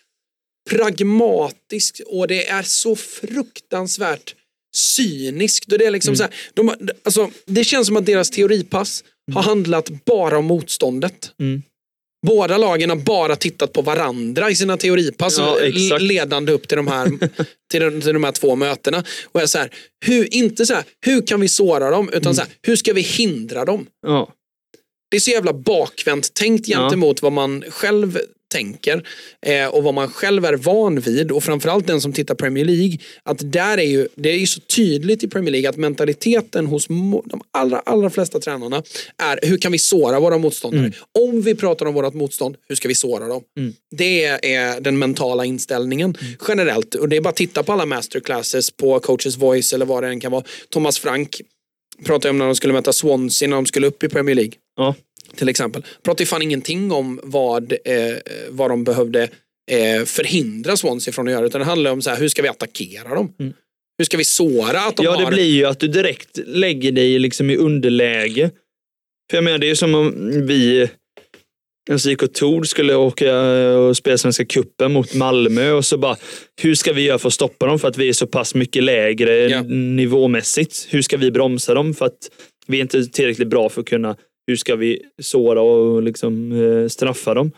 pragmatiskt 0.70 2.00
och 2.06 2.28
det 2.28 2.48
är 2.48 2.64
så 2.64 2.96
fruktansvärt 2.96 4.36
cyniskt. 4.76 5.72
Och 5.72 5.78
det, 5.78 5.86
är 5.86 5.92
liksom 5.92 6.16
så 6.16 6.24
här, 6.24 6.34
de, 6.54 6.76
alltså, 7.04 7.32
det 7.46 7.64
känns 7.64 7.88
som 7.88 7.98
att 7.98 8.06
deras 8.06 8.30
teoripass 8.30 9.04
har 9.34 9.42
handlat 9.42 9.90
bara 10.06 10.38
om 10.38 10.46
motståndet. 10.46 11.32
Mm. 11.40 11.64
Båda 12.28 12.58
lagen 12.58 12.90
har 12.90 12.98
bara 12.98 13.36
tittat 13.36 13.74
på 13.74 13.82
varandra 13.82 14.50
i 14.50 14.56
sina 14.56 14.78
teoripass 14.78 15.38
Ja, 15.38 15.58
ledande 15.98 16.52
upp 16.52 16.68
till 16.68 16.78
de 16.78 16.88
här, 16.88 17.06
till 17.72 17.82
de, 17.82 18.02
till 18.02 18.14
de 18.14 18.24
här 18.24 18.32
två 18.32 18.56
mötena. 18.56 19.04
Och 19.26 19.42
är 19.42 19.46
så 19.46 19.58
här, 19.58 19.72
hur, 20.06 20.34
inte 20.34 20.66
så 20.66 20.74
här, 20.74 20.84
hur 21.06 21.28
kan 21.28 21.42
vi 21.42 21.48
såra 21.48 21.90
dem, 21.90 22.10
utan 22.14 22.36
så 22.36 22.42
här, 22.42 22.50
hur 22.62 22.76
ska 22.76 22.94
vi 22.94 23.02
hindra 23.02 23.66
dem? 23.66 23.86
Ja. 24.08 24.34
Det 25.12 25.18
är 25.18 25.22
så 25.22 25.32
jävla 25.32 25.54
bakvänt 25.54 26.34
tänkt 26.34 26.68
Ja. 26.68 26.78
gentemot 26.80 27.22
vad 27.22 27.32
man 27.32 27.64
själv 27.70 28.20
tänker 28.50 29.04
eh, 29.46 29.68
och 29.68 29.84
vad 29.84 29.94
man 29.94 30.10
själv 30.10 30.46
är 30.46 30.54
van 30.54 31.00
vid 31.00 31.32
och 31.32 31.44
framförallt 31.44 31.88
den 31.88 32.02
som 32.02 32.14
tittar 32.14 32.36
Premier 32.36 32.66
League 32.66 32.98
att 33.24 33.52
där 33.52 33.78
är 33.78 33.84
ju, 33.84 34.08
det 34.16 34.30
är 34.30 34.38
ju 34.38 34.48
så 34.48 34.60
tydligt 34.60 35.24
i 35.24 35.28
Premier 35.28 35.52
League 35.52 35.70
att 35.70 35.78
mentaliteten 35.78 36.66
hos 36.66 36.88
de 36.88 37.42
allra, 37.52 37.80
allra 37.80 38.10
flesta 38.10 38.40
tränarna 38.40 38.84
är 39.24 39.40
hur 39.44 39.58
kan 39.58 39.72
vi 39.72 39.78
såra 39.80 40.20
våra 40.20 40.38
motståndare? 40.38 40.86
Mm. 40.86 40.94
Om 41.20 41.42
vi 41.42 41.56
pratar 41.56 41.86
om 41.86 41.94
vårt 41.94 42.14
motstånd, 42.14 42.56
hur 42.68 42.76
ska 42.76 42.88
vi 42.88 42.96
såra 42.96 43.28
dem? 43.28 43.42
Det 43.96 44.26
är 44.26 44.82
den 44.82 45.00
mentala 45.00 45.46
inställningen 45.46 46.16
Mm. 46.22 46.34
generellt 46.48 46.96
och 46.96 47.10
det 47.10 47.18
är 47.18 47.22
bara 47.22 47.30
att 47.30 47.36
titta 47.36 47.64
på 47.64 47.74
alla 47.74 47.86
masterclasses 47.86 48.72
på 48.72 49.00
coaches 49.00 49.38
voice 49.38 49.74
eller 49.74 49.86
vad 49.86 50.04
det 50.04 50.10
än 50.10 50.20
kan 50.20 50.32
vara. 50.32 50.44
Thomas 50.70 51.00
Frank 51.00 51.42
pratade 52.06 52.30
om 52.30 52.38
när 52.38 52.46
de 52.46 52.56
skulle 52.56 52.74
möta 52.74 52.94
Swansea 52.94 53.48
när 53.50 53.56
de 53.56 53.66
skulle 53.66 53.88
upp 53.88 54.04
i 54.04 54.10
Premier 54.10 54.36
League 54.36 54.54
Ja. 54.78 54.96
Till 55.36 55.50
exempel. 55.50 55.84
Pratar 56.04 56.22
ju 56.22 56.26
fan 56.26 56.42
ingenting 56.42 56.92
om 56.92 57.20
vad, 57.24 57.72
eh, 57.72 57.78
vad 58.50 58.70
de 58.72 58.84
behövde 58.84 59.24
eh, 59.72 60.06
förhindra 60.06 60.78
Swansea 60.78 61.14
från 61.14 61.28
att 61.28 61.32
göra. 61.34 61.46
Utan 61.46 61.60
det 61.62 61.66
handlar 61.66 61.92
om 61.92 62.02
så 62.02 62.10
här, 62.10 62.18
hur 62.18 62.28
ska 62.28 62.42
vi 62.42 62.48
attackera 62.48 63.16
dem? 63.16 63.34
Hur 63.98 64.06
ska 64.06 64.18
vi 64.18 64.24
såra 64.26 64.80
att 64.82 64.96
de 64.96 65.06
Mm. 65.06 65.14
ja, 65.14 65.18
det 65.20 65.24
har... 65.24 65.32
blir 65.32 65.44
ju 65.52 65.66
att 65.66 65.80
du 65.80 65.88
direkt 65.88 66.38
lägger 66.46 66.92
dig 66.92 67.20
liksom 67.20 67.50
i 67.50 67.56
underläge. 67.56 68.52
För 69.32 69.38
jag 69.38 69.44
menar, 69.44 69.58
det 69.58 69.70
är 69.70 69.76
som 69.76 69.96
om 69.96 70.32
vi, 70.48 70.90
alltså 71.92 72.12
IK 72.12 72.34
Tord 72.34 72.68
skulle 72.68 72.96
åka 72.96 73.40
och 73.78 73.98
spela 73.98 74.18
Svenska 74.18 74.46
cupen 74.46 74.92
mot 74.94 75.14
Malmö 75.14 75.72
och 75.72 75.86
så 75.86 75.98
bara, 75.98 76.18
hur 76.62 76.76
ska 76.76 76.94
vi 76.94 77.02
göra 77.02 77.20
för 77.20 77.28
att 77.28 77.34
stoppa 77.34 77.66
dem 77.66 77.80
för 77.80 77.88
att 77.88 77.98
vi 77.98 78.10
är 78.10 78.14
så 78.14 78.28
pass 78.28 78.56
mycket 78.56 78.84
lägre 78.84 79.50
Ja. 79.50 79.62
nivåmässigt? 79.68 80.88
Hur 80.90 81.02
ska 81.02 81.18
vi 81.18 81.32
bromsa 81.32 81.74
dem 81.74 81.94
för 81.94 82.06
att 82.06 82.32
vi 82.68 82.78
är 82.78 82.82
inte 82.82 83.06
tillräckligt 83.06 83.48
bra 83.48 83.70
för 83.70 83.82
att 83.82 83.88
kunna, 83.88 84.16
hur 84.50 84.56
ska 84.56 84.76
vi 84.76 85.02
såra 85.22 85.62
och 85.62 86.04
liksom 86.04 86.52
eh, 86.52 86.88
straffa 86.88 87.34
dem? 87.34 87.52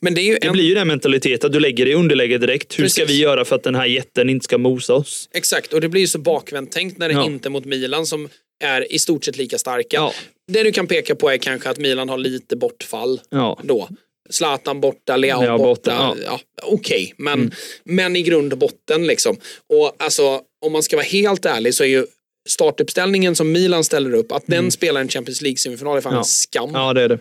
Men 0.00 0.14
det 0.14 0.20
är 0.20 0.22
ju 0.22 0.38
Det 0.40 0.46
en... 0.46 0.52
blir 0.52 0.64
ju 0.64 0.74
den 0.74 0.88
mentaliteten, 0.88 1.46
att 1.46 1.52
du 1.52 1.60
lägger 1.60 1.84
dig 1.84 1.92
i 1.94 1.96
underläge 1.96 2.38
direkt. 2.38 2.78
Hur 2.78 2.88
ska 2.88 3.02
Precis. 3.02 3.16
vi 3.16 3.22
göra 3.22 3.44
för 3.44 3.56
att 3.56 3.62
den 3.62 3.74
här 3.74 3.86
jätten 3.86 4.30
inte 4.30 4.44
ska 4.44 4.58
mosa 4.58 4.94
oss? 4.94 5.28
Exakt, 5.34 5.72
och 5.72 5.80
det 5.80 5.88
blir 5.88 6.00
ju 6.00 6.06
så 6.06 6.18
bakvänt 6.18 6.72
tänkt 6.72 6.98
när 6.98 7.08
det 7.08 7.14
Ja. 7.14 7.24
inte 7.24 7.48
är 7.48 7.50
mot 7.50 7.64
Milan 7.64 8.06
som 8.06 8.28
är 8.64 8.92
i 8.92 8.98
stort 8.98 9.24
sett 9.24 9.36
lika 9.36 9.58
starka. 9.58 9.96
Ja. 9.96 10.12
Det 10.52 10.62
du 10.62 10.72
kan 10.72 10.86
peka 10.86 11.14
på 11.14 11.30
är 11.30 11.36
kanske 11.36 11.70
att 11.70 11.78
Milan 11.78 12.08
har 12.08 12.18
lite 12.18 12.56
bortfall 12.56 13.20
Ja. 13.30 13.60
då. 13.62 13.88
Zlatan 14.30 14.80
borta, 14.80 15.16
Leao 15.16 15.40
borta. 15.40 15.58
borta, 15.58 15.90
Ja. 15.90 16.16
ja. 16.24 16.40
Okej, 16.62 17.14
men, 17.16 17.34
Mm. 17.40 17.50
men 17.84 18.16
i 18.16 18.22
grund 18.22 18.52
och 18.52 18.58
botten 18.58 19.06
liksom. 19.06 19.36
Och 19.74 19.94
alltså, 19.98 20.40
om 20.66 20.72
man 20.72 20.82
ska 20.82 20.96
vara 20.96 21.04
helt 21.06 21.44
ärlig 21.44 21.74
så 21.74 21.84
är 21.84 21.88
ju 21.88 22.06
startuppställningen 22.48 23.34
som 23.36 23.52
Milan 23.52 23.84
ställer 23.84 24.14
upp, 24.14 24.32
att 24.32 24.42
den 24.46 24.70
spelar 24.70 25.00
en 25.00 25.08
Champions 25.08 25.42
League-semifinal 25.42 25.96
är 25.96 26.00
fan 26.00 26.12
Mm. 26.12 26.16
Ja. 26.16 26.20
en 26.20 26.24
skam. 26.24 26.70
Ja, 26.74 26.92
det 26.92 27.02
är 27.02 27.08
det. 27.08 27.18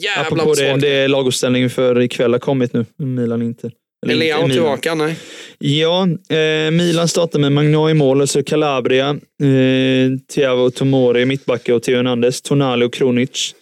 Jävla 0.00 0.22
Apropå 0.42 0.54
det, 0.54 0.76
det 0.76 0.88
är 0.88 1.08
laguppställningen 1.08 1.70
för 1.70 2.00
ikväll 2.00 2.32
har 2.32 2.38
kommit 2.38 2.72
nu. 2.72 2.86
Milan 2.98 3.42
inte. 3.42 3.70
Är 4.06 4.14
Leao 4.14 4.48
tillbaka? 4.48 4.94
Nej. 4.94 5.16
Ja, 5.58 6.08
eh, 6.28 6.70
Milan 6.70 7.08
startar 7.08 7.38
med 7.38 7.52
Magnan 7.52 7.90
i 7.90 7.94
mål, 7.94 8.20
och 8.20 8.30
så 8.30 8.42
Calabria, 8.42 9.08
eh, 9.42 10.18
Thiago 10.34 10.70
Tomori, 10.70 11.24
mittbacke 11.24 11.72
och 11.72 11.82
Theo 11.82 11.96
Hernandez, 11.96 12.40
Tonali 12.42 12.84
och 12.86 12.92
Kronic. 12.92 13.54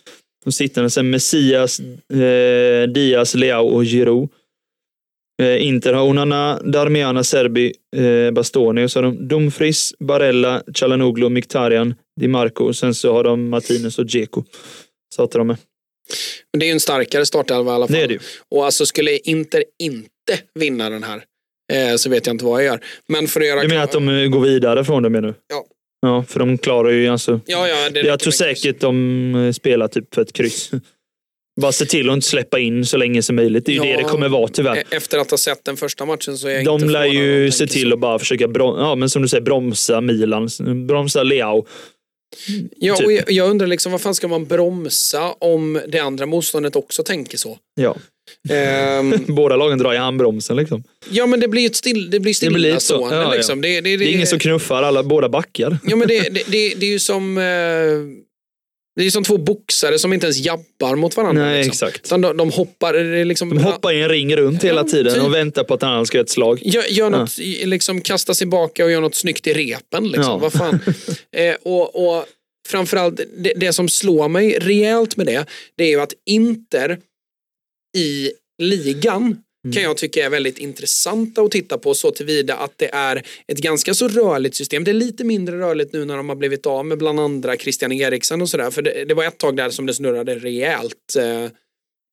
Och 0.46 0.54
sittande 0.54 0.90
sen 0.90 1.10
Messias, 1.10 1.80
eh, 2.12 2.88
Diaz, 2.94 3.34
Leao 3.34 3.66
och 3.66 3.84
Giroud. 3.84 4.28
Eh, 5.42 5.66
Inter 5.66 5.92
har 5.92 6.02
Onana, 6.02 6.60
Darmiana, 6.64 7.24
Serbi, 7.24 7.72
eh, 7.96 8.30
Bastoni 8.30 8.84
och 8.84 8.90
så 8.90 8.98
har 8.98 9.02
de 9.04 9.28
Dumfries, 9.28 9.94
Barella, 9.98 10.62
Chalanoglu, 10.74 11.28
Mkhitaryan, 11.28 11.94
Di 12.20 12.28
Marco 12.28 12.64
och 12.64 12.76
sen 12.76 12.94
så 12.94 13.12
har 13.12 13.24
de 13.24 13.48
Martinez 13.48 13.98
och 13.98 14.06
Dzeko. 14.06 14.44
Startar 15.14 15.38
de 15.38 15.46
med. 15.46 15.56
Men 16.52 16.60
det 16.60 16.64
är 16.66 16.68
ju 16.68 16.72
en 16.72 16.80
starkare 16.80 17.26
startelva 17.26 17.72
i 17.72 17.74
alla 17.74 17.86
fall. 17.86 17.96
Det 17.96 18.02
är 18.02 18.08
det 18.08 18.14
ju. 18.14 18.20
Och 18.50 18.64
alltså 18.64 18.86
skulle 18.86 19.16
Inter 19.16 19.64
inte 19.78 20.38
vinna 20.54 20.90
den 20.90 21.02
här 21.02 21.22
eh, 21.72 21.96
så 21.96 22.10
vet 22.10 22.26
jag 22.26 22.34
inte 22.34 22.44
vad 22.44 22.60
jag 22.60 22.66
gör. 22.66 22.80
Men 23.08 23.28
för 23.28 23.40
att 23.40 23.46
göra... 23.46 23.60
Du 23.62 23.68
menar 23.68 23.82
att 23.84 23.92
de 23.92 24.30
går 24.30 24.40
vidare 24.40 24.84
från 24.84 25.02
det 25.02 25.08
menar 25.10 25.28
du? 25.28 25.34
Ja. 25.48 25.64
Ja, 26.00 26.24
för 26.28 26.38
de 26.40 26.58
klarar 26.58 26.90
ju 26.90 27.08
alltså 27.08 27.40
Ja, 27.46 27.68
ja, 27.68 27.90
det 27.90 28.00
Jag 28.00 28.20
tror 28.20 28.30
kryss. 28.30 28.38
säkert 28.38 28.80
de 28.80 29.52
spelar 29.56 29.88
typ 29.88 30.14
för 30.14 30.22
ett 30.22 30.32
kryss. 30.32 30.70
Bara 31.60 31.72
se 31.72 31.84
till 31.86 32.08
att 32.10 32.14
inte 32.14 32.26
släppa 32.26 32.58
in 32.58 32.86
så 32.86 32.96
länge 32.96 33.22
som 33.22 33.36
möjligt. 33.36 33.66
Det 33.66 33.72
är 33.72 33.84
ju 33.84 33.90
Ja. 33.90 33.96
det 33.96 34.02
det 34.02 34.08
kommer 34.08 34.28
vara 34.28 34.48
tyvärr. 34.48 34.76
E- 34.76 34.82
Efter 34.90 35.18
att 35.18 35.30
ha 35.30 35.38
sett 35.38 35.64
den 35.64 35.76
första 35.76 36.04
matchen 36.04 36.38
så 36.38 36.48
är 36.48 36.52
jag 36.54 36.64
De 36.64 36.74
inte 36.74 36.92
lär 36.92 37.04
ju 37.04 37.50
se 37.50 37.66
till 37.66 37.88
så. 37.88 37.94
att 37.94 38.00
bara 38.00 38.18
försöka 38.18 38.48
brom- 38.48 38.78
ja, 38.78 38.94
men 38.94 39.10
som 39.10 39.22
du 39.22 39.28
säger, 39.28 39.42
bromsa 39.42 40.00
Milan, 40.00 40.48
bromsa 40.88 41.22
Leao. 41.22 41.66
Ja, 42.76 42.96
typ. 42.96 43.06
och 43.06 43.12
jag, 43.12 43.30
jag 43.30 43.50
undrar 43.50 43.66
liksom, 43.66 43.92
vad 43.92 44.00
fan 44.00 44.14
ska 44.14 44.28
man 44.28 44.44
bromsa 44.44 45.32
om 45.32 45.80
det 45.88 45.98
andra 45.98 46.26
motståndet 46.26 46.76
också 46.76 47.02
tänker 47.02 47.38
så? 47.38 47.58
Ja. 47.80 47.96
Ehm, 48.50 49.14
Båda 49.26 49.56
lagen 49.56 49.78
drar 49.78 49.94
i 49.94 49.96
handbromsen 49.96 50.56
liksom. 50.56 50.82
ja, 51.10 51.26
men 51.26 51.40
det 51.40 51.48
blir 51.48 51.62
ju 51.62 51.68
still, 51.70 52.10
det 52.10 52.20
blir 52.20 52.34
Det 52.40 52.50
blir 52.54 52.78
så. 52.78 53.08
Ja, 53.10 53.22
ja. 53.22 53.32
liksom. 53.34 53.60
det, 53.60 53.68
det, 53.68 53.80
det, 53.80 53.96
Det 53.96 54.04
är 54.04 54.12
ingen 54.14 54.26
som 54.26 54.38
knuffar, 54.38 54.82
alla 54.82 55.02
båda 55.02 55.28
backar. 55.28 55.78
Ja, 55.84 55.96
men 55.96 56.08
det, 56.08 56.28
det 56.50 56.72
är 56.72 56.84
ju 56.84 56.98
som... 56.98 57.38
Eh, 57.38 57.44
det 58.96 59.06
är 59.06 59.10
som 59.10 59.24
två 59.24 59.38
boxare 59.38 59.98
som 59.98 60.12
inte 60.12 60.26
ens 60.26 60.38
jabbar 60.38 60.96
mot 60.96 61.16
varandra. 61.16 61.44
Nej, 61.44 61.64
liksom. 61.64 61.88
exakt. 61.88 62.06
Utan 62.06 62.20
de, 62.20 62.36
de 62.36 62.50
hoppar... 62.50 63.24
Liksom, 63.24 63.48
De 63.48 63.58
hoppar 63.58 63.92
i 63.92 64.02
en 64.02 64.08
ring 64.08 64.36
runt 64.36 64.64
hela 64.64 64.80
Ja, 64.80 64.84
tiden 64.88 65.14
typ. 65.14 65.22
och 65.22 65.34
väntar 65.34 65.64
på 65.64 65.74
att 65.74 65.80
den 65.80 65.88
andra 65.88 66.04
ska 66.04 66.18
göra 66.18 66.24
ett 66.24 66.30
slag. 66.30 66.60
Gör, 66.64 66.84
gör 66.90 67.10
något, 67.10 67.38
i- 67.38 67.66
liksom 67.66 68.00
kasta 68.00 68.34
sig 68.34 68.46
baka 68.46 68.84
och 68.84 68.90
gör 68.90 69.00
något 69.00 69.14
snyggt 69.14 69.46
i 69.46 69.52
repen. 69.52 70.04
Liksom. 70.04 70.22
Ja. 70.24 70.38
Vad 70.38 70.52
fan. 70.52 70.80
eh, 71.32 71.54
och, 71.62 72.08
och 72.18 72.24
framförallt, 72.68 73.20
det, 73.38 73.52
det 73.56 73.72
som 73.72 73.88
slår 73.88 74.28
mig 74.28 74.58
rejält 74.60 75.16
med 75.16 75.26
det, 75.26 75.44
det 75.76 75.84
är 75.84 75.88
ju 75.88 76.00
att 76.00 76.12
Inter 76.26 76.98
i 77.96 78.30
ligan 78.62 79.36
Mm. 79.66 79.72
kan 79.72 79.82
jag 79.82 79.96
tycka 79.96 80.24
är 80.24 80.30
väldigt 80.30 80.58
intressanta 80.58 81.42
att 81.42 81.50
titta 81.50 81.78
på 81.78 81.94
så 81.94 82.10
tillvida 82.10 82.56
att 82.56 82.72
det 82.76 82.94
är 82.94 83.22
ett 83.46 83.58
ganska 83.58 83.94
så 83.94 84.08
rörligt 84.08 84.56
system. 84.56 84.84
Det 84.84 84.90
är 84.90 84.92
lite 84.92 85.24
mindre 85.24 85.58
rörligt 85.58 85.92
nu 85.92 86.04
när 86.04 86.16
de 86.16 86.28
har 86.28 86.36
blivit 86.36 86.66
av 86.66 86.86
med 86.86 86.98
bland 86.98 87.20
andra 87.20 87.56
Christian 87.56 87.92
Eriksen 87.92 88.42
och 88.42 88.48
sådär. 88.48 88.70
För 88.70 88.82
det, 88.82 89.04
det 89.04 89.14
var 89.14 89.24
ett 89.24 89.38
tag 89.38 89.56
där 89.56 89.70
som 89.70 89.86
det 89.86 89.94
snurrade 89.94 90.34
rejält. 90.34 91.16
Eh, 91.18 91.50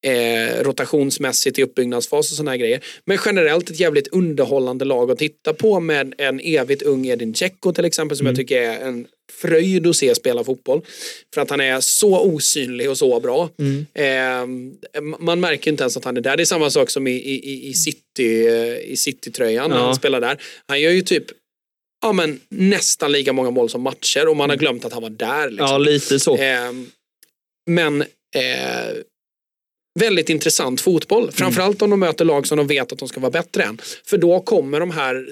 eh, 0.04 0.64
rotationsmässigt 0.64 1.60
i 1.60 1.64
uppbyggnadsfas 1.64 2.32
och 2.32 2.38
sådana 2.38 2.52
här 2.52 2.58
grejer. 2.58 2.84
Men 3.06 3.18
generellt 3.26 3.70
ett 3.70 3.80
jävligt 3.80 4.08
underhållande 4.08 4.86
lag 4.86 5.12
att 5.12 5.18
titta 5.18 5.54
på 5.54 5.80
med 5.80 6.14
en 6.18 6.40
evigt 6.40 6.82
ung 6.82 7.06
Edin 7.08 7.32
Dzeko 7.34 7.74
till 7.74 7.86
exempel 7.86 8.18
som 8.18 8.28
jag 8.28 8.36
tycker 8.36 8.62
är 8.62 8.80
en 8.80 9.08
fröjd 9.42 9.88
att 9.88 9.96
se 9.96 10.16
spela 10.16 10.44
fotboll. 10.44 10.82
För 11.34 11.42
att 11.42 11.50
han 11.50 11.62
är 11.62 11.80
så 11.80 12.20
osynlig 12.20 12.90
och 12.90 12.98
så 12.98 13.20
bra. 13.20 13.50
Eh, 13.94 14.46
man 15.20 15.40
märker 15.40 15.72
inte 15.72 15.84
ens 15.84 15.98
att 15.98 16.06
han 16.06 16.18
är 16.18 16.22
där. 16.22 16.38
Det 16.38 16.44
är 16.44 16.46
samma 16.46 16.70
sak 16.70 16.90
som 16.90 17.08
i, 17.08 17.12
i, 17.12 17.70
i 17.70 17.74
City, 17.74 18.48
eh, 18.48 18.78
i 18.78 18.96
City-tröjan 18.98 19.70
när 19.70 19.78
Ja. 19.78 19.84
han 19.86 19.96
spelar 19.96 20.22
där. 20.22 20.42
Han 20.68 20.82
gör 20.82 20.92
ju 20.92 21.02
typ 21.02 21.26
ja, 22.02 22.14
men, 22.14 22.40
nästan 22.50 23.12
lika 23.12 23.34
många 23.34 23.52
mål 23.52 23.70
som 23.70 23.82
matcher 23.82 24.28
och 24.28 24.38
man 24.38 24.50
har 24.50 24.58
glömt 24.58 24.86
att 24.86 24.94
han 24.94 25.02
var 25.02 25.10
där. 25.10 25.50
Liksom. 25.50 25.68
Ja, 25.68 25.78
lite 25.78 26.20
så. 26.20 26.38
Ehm, 26.38 26.88
men 27.70 28.02
eh, 28.02 28.08
väldigt 30.00 30.30
intressant 30.30 30.82
fotboll. 30.82 31.32
Framförallt 31.32 31.82
om 31.82 31.90
de 31.90 32.00
möter 32.00 32.26
lag 32.26 32.48
som 32.48 32.58
de 32.58 32.68
vet 32.68 32.92
att 32.92 33.00
de 33.00 33.08
ska 33.08 33.20
vara 33.20 33.32
bättre 33.32 33.64
än. 33.64 33.82
För 34.06 34.18
då 34.18 34.40
kommer 34.40 34.80
de 34.80 34.92
här 34.92 35.28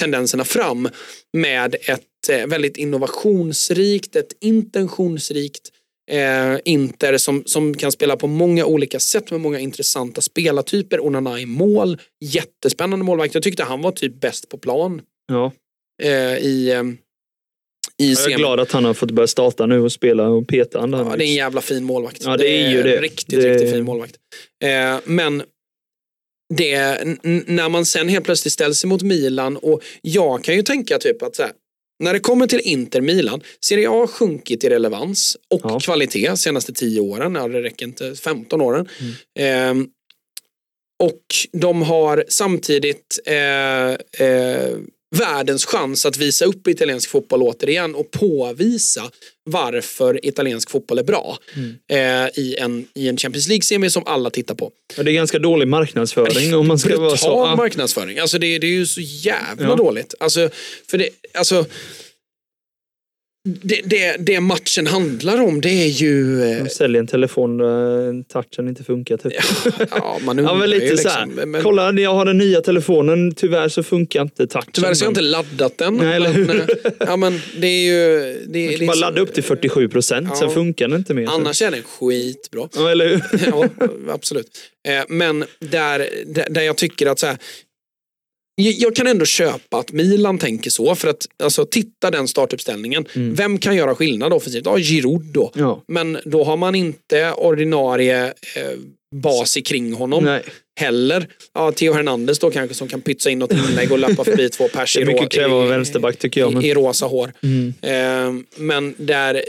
tendenserna 0.00 0.44
fram 0.44 0.88
med 1.32 1.74
ett 1.74 2.28
eh, 2.30 2.46
väldigt 2.46 2.76
innovationsrikt, 2.76 4.16
ett 4.16 4.32
intentionsrikt 4.40 5.68
eh, 6.10 6.56
Inter 6.64 7.18
som, 7.18 7.42
som 7.46 7.74
kan 7.74 7.92
spela 7.92 8.16
på 8.16 8.26
många 8.26 8.64
olika 8.64 9.00
sätt 9.00 9.30
med 9.30 9.40
många 9.40 9.58
intressanta 9.58 10.20
spelartyper. 10.20 11.04
Onana 11.06 11.40
i 11.40 11.46
mål, 11.46 11.98
jättespännande 12.20 13.04
målvakt. 13.04 13.34
Jag 13.34 13.42
tyckte 13.42 13.62
han 13.64 13.82
var 13.82 13.92
typ 13.92 14.20
bäst 14.20 14.48
på 14.48 14.58
plan 14.58 15.02
Ja. 15.28 15.52
eh, 16.02 16.36
i, 16.38 16.70
eh, 16.70 16.82
i 18.00 18.12
Jag 18.12 18.32
är 18.32 18.36
glad 18.36 18.60
att 18.60 18.72
han 18.72 18.84
har 18.84 18.94
fått 18.94 19.10
börja 19.10 19.26
starta 19.26 19.66
nu 19.66 19.80
och 19.80 19.92
spela 19.92 20.28
och 20.28 20.48
peta 20.48 20.80
han 20.80 20.90
där. 20.90 20.98
Ja, 20.98 21.16
det 21.16 21.24
är 21.24 21.28
en 21.28 21.34
jävla 21.34 21.60
fin 21.60 21.84
målvakt. 21.84 22.22
Ja, 22.24 22.36
det 22.36 22.48
är 22.48 22.70
ju 22.70 22.82
det. 22.82 23.00
Riktigt, 23.00 23.40
Det- 23.40 23.50
riktigt 23.54 23.70
fin 23.70 23.84
målvakt. 23.84 24.14
Eh, 24.64 24.96
men 25.04 25.42
det, 26.54 26.98
när 27.46 27.68
man 27.68 27.86
sen 27.86 28.08
helt 28.08 28.24
plötsligt 28.24 28.52
ställs 28.52 28.84
emot 28.84 29.02
Milan 29.02 29.56
och 29.56 29.82
jag 30.02 30.44
kan 30.44 30.56
ju 30.56 30.62
tänka 30.62 30.98
typ 30.98 31.22
att 31.22 31.36
så 31.36 31.42
här, 31.42 31.52
när 32.02 32.12
det 32.12 32.20
kommer 32.20 32.46
till 32.46 32.60
Inter 32.60 33.00
Milan, 33.00 33.40
Serie 33.64 33.88
A 33.88 33.92
har 33.92 34.06
sjunkit 34.06 34.64
i 34.64 34.68
relevans 34.68 35.36
och 35.50 35.60
Ja. 35.64 35.80
kvalitet 35.80 36.36
senaste 36.36 36.72
10 36.72 37.00
åren, 37.00 37.34
ja, 37.34 37.48
det 37.48 37.62
räcker 37.62 37.86
inte, 37.86 38.14
15 38.14 38.60
åren. 38.60 38.88
Mm. 39.36 39.80
Eh, 39.80 39.86
och 41.02 41.22
de 41.52 41.82
har 41.82 42.24
samtidigt 42.28 43.18
eh, 43.26 43.90
eh, 44.28 44.76
världens 45.16 45.64
chans 45.66 46.06
att 46.06 46.16
visa 46.16 46.44
upp 46.44 46.68
italiensk 46.68 47.10
fotboll 47.10 47.42
återigen 47.42 47.94
och 47.94 48.10
påvisa 48.10 49.10
varför 49.44 50.26
italiensk 50.26 50.70
fotboll 50.70 50.98
är 50.98 51.02
bra 51.02 51.38
Mm. 51.56 51.74
eh, 52.24 52.30
i, 52.40 52.56
en, 52.58 52.86
i 52.94 53.08
en 53.08 53.16
Champions 53.16 53.48
League-semi 53.48 53.90
som 53.90 54.02
alla 54.06 54.30
tittar 54.30 54.54
på. 54.54 54.70
Ja, 54.96 55.02
det 55.02 55.10
är 55.10 55.12
ganska 55.12 55.38
dålig 55.38 55.68
marknadsföring 55.68 56.54
om 56.54 56.68
man 56.68 56.78
ska 56.78 57.00
vara 57.00 57.16
så. 57.16 57.28
Brutal 57.36 57.56
marknadsföring. 57.56 58.18
Alltså 58.18 58.38
det, 58.38 58.58
det 58.58 58.66
är 58.66 58.70
ju 58.70 58.86
så 58.86 59.00
jävla 59.00 59.68
Ja. 59.68 59.74
dåligt. 59.76 60.14
Alltså, 60.20 60.50
för 60.90 60.98
det, 60.98 61.08
alltså, 61.34 61.66
det, 63.44 63.80
det, 63.84 64.16
det 64.18 64.40
matchen 64.40 64.86
handlar 64.86 65.40
om 65.40 65.60
det 65.60 65.68
är 65.68 65.86
ju... 65.86 66.42
eh, 66.42 66.64
De 66.64 66.70
säljer 66.70 67.00
en 67.00 67.06
telefon 67.06 67.58
där 67.58 68.22
touchen 68.22 68.68
inte 68.68 68.84
funkar. 68.84 69.16
Typ. 69.16 69.32
Ja, 69.90 70.18
man 70.24 70.38
undrar 70.38 70.52
Ja, 70.54 70.58
men 70.58 70.70
lite 70.70 70.84
ju 70.86 70.96
så 70.96 71.08
här. 71.08 71.26
liksom. 71.26 71.50
Men, 71.50 71.62
Kolla, 71.62 71.92
jag 71.92 72.14
har 72.14 72.24
den 72.24 72.38
nya 72.38 72.60
telefonen. 72.60 73.34
Tyvärr 73.34 73.68
så 73.68 73.82
funkar 73.82 74.22
inte 74.22 74.46
touchen. 74.46 74.70
Tyvärr 74.72 74.94
så 74.94 75.04
har 75.04 75.06
jag 75.06 75.10
inte 75.10 75.20
men 75.22 75.30
laddat 75.30 75.78
den. 75.78 75.94
Nej, 75.96 76.16
eller 76.16 76.32
men, 76.32 76.48
hur? 76.48 76.60
eh, 76.60 76.92
ja, 76.98 77.16
men 77.16 77.40
det 77.60 77.66
är 77.66 77.80
ju... 77.92 78.18
Det 78.46 78.58
Man 78.58 78.68
kan 78.78 78.86
bara 78.86 78.92
liksom- 78.94 79.00
ladda 79.00 79.20
upp 79.20 79.34
till 79.34 79.42
47 79.44 79.88
procent, 79.88 80.26
Ja. 80.30 80.36
sen 80.36 80.50
funkar 80.50 80.88
den 80.88 80.98
inte 80.98 81.14
mer. 81.14 81.26
Annars 81.30 81.62
är 81.62 81.70
den 81.70 81.82
skitbra. 81.82 82.68
Ja, 82.76 82.90
eller 82.90 83.08
hur? 83.08 83.22
ja, 83.46 83.68
absolut. 84.14 84.50
Eh, 84.88 85.04
Men 85.08 85.44
där, 85.58 86.08
där 86.50 86.62
jag 86.62 86.76
tycker 86.76 87.06
att 87.06 87.18
så 87.18 87.26
här, 87.26 87.36
jag- 88.62 88.94
kan 88.96 89.06
ändå 89.06 89.24
köpa 89.24 89.78
att 89.78 89.92
Milan 89.92 90.38
tänker 90.38 90.70
så. 90.70 90.94
För 90.94 91.08
att 91.08 91.26
alltså, 91.42 91.64
titta 91.66 92.10
den 92.10 92.28
startuppställningen. 92.28 93.04
Vem 93.14 93.58
kan 93.58 93.76
göra 93.76 93.94
skillnad 93.94 94.32
offensivt? 94.32 94.62
Ja, 94.66 94.78
Giroud 94.78 95.22
då. 95.32 95.52
Mm. 95.54 95.66
Ja. 95.68 95.84
Men 95.88 96.18
då 96.24 96.44
har 96.44 96.56
man 96.56 96.74
inte 96.74 97.32
ordinarie 97.32 98.24
eh, 98.26 98.78
bas 99.14 99.58
kring 99.64 99.92
honom 99.94 100.24
Nej. 100.24 100.42
heller. 100.80 101.28
Ja, 101.54 101.72
Theo 101.72 101.92
Hernandez 101.92 102.38
då 102.38 102.50
kanske 102.50 102.74
som 102.74 102.88
kan 102.88 103.00
pytsa 103.00 103.30
in 103.30 103.38
något 103.38 103.52
inlägg 103.52 103.92
och 103.92 103.98
lappa 103.98 104.24
förbi 104.24 104.48
två 104.48 104.68
pers 104.72 104.96
i, 104.96 105.04
mycket 105.04 105.36
i- 105.36 105.40
en 105.40 105.68
vänsterback 105.68 106.16
tycker 106.18 106.40
jag. 106.40 106.52
Men... 106.52 106.64
i, 106.64 106.68
i 106.68 106.74
rosa 106.74 107.06
hår. 107.06 107.32
Mm. 107.42 107.74
Eh, 107.82 108.42
men 108.56 108.94
där, 108.98 109.42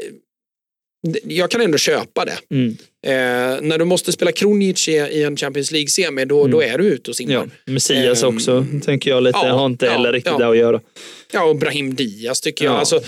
jag 1.23 1.51
kan 1.51 1.61
ändå 1.61 1.77
köpa 1.77 2.25
det. 2.25 2.37
Mm. 2.55 2.77
Eh, 3.07 3.61
när 3.61 3.77
du 3.77 3.85
måste 3.85 4.11
spela 4.11 4.31
Kronic 4.31 4.87
i, 4.87 4.91
i 4.91 5.23
en 5.23 5.37
Champions 5.37 5.71
League-semi, 5.71 6.25
då, 6.25 6.47
då 6.47 6.61
är 6.63 6.77
du 6.77 6.83
ute 6.83 7.11
och 7.11 7.15
simmar. 7.17 7.35
Mm. 7.35 7.51
Ja. 7.65 7.71
Messias 7.73 8.23
Ehm, 8.23 8.35
också, 8.35 8.65
tänker 8.85 9.09
jag 9.09 9.23
lite. 9.23 9.39
ja, 9.43 9.51
har 9.53 9.65
inte 9.65 9.85
ja, 9.85 9.91
heller 9.91 10.13
riktigt 10.13 10.31
ja. 10.31 10.37
där 10.37 10.49
att 10.51 10.57
göra. 10.57 10.81
Ja, 11.33 11.43
och 11.43 11.55
Brahim 11.55 11.95
Diaz 11.95 12.41
tycker 12.41 12.65
jag. 12.65 12.73
Ja. 12.73 12.77
Alltså, 12.77 13.01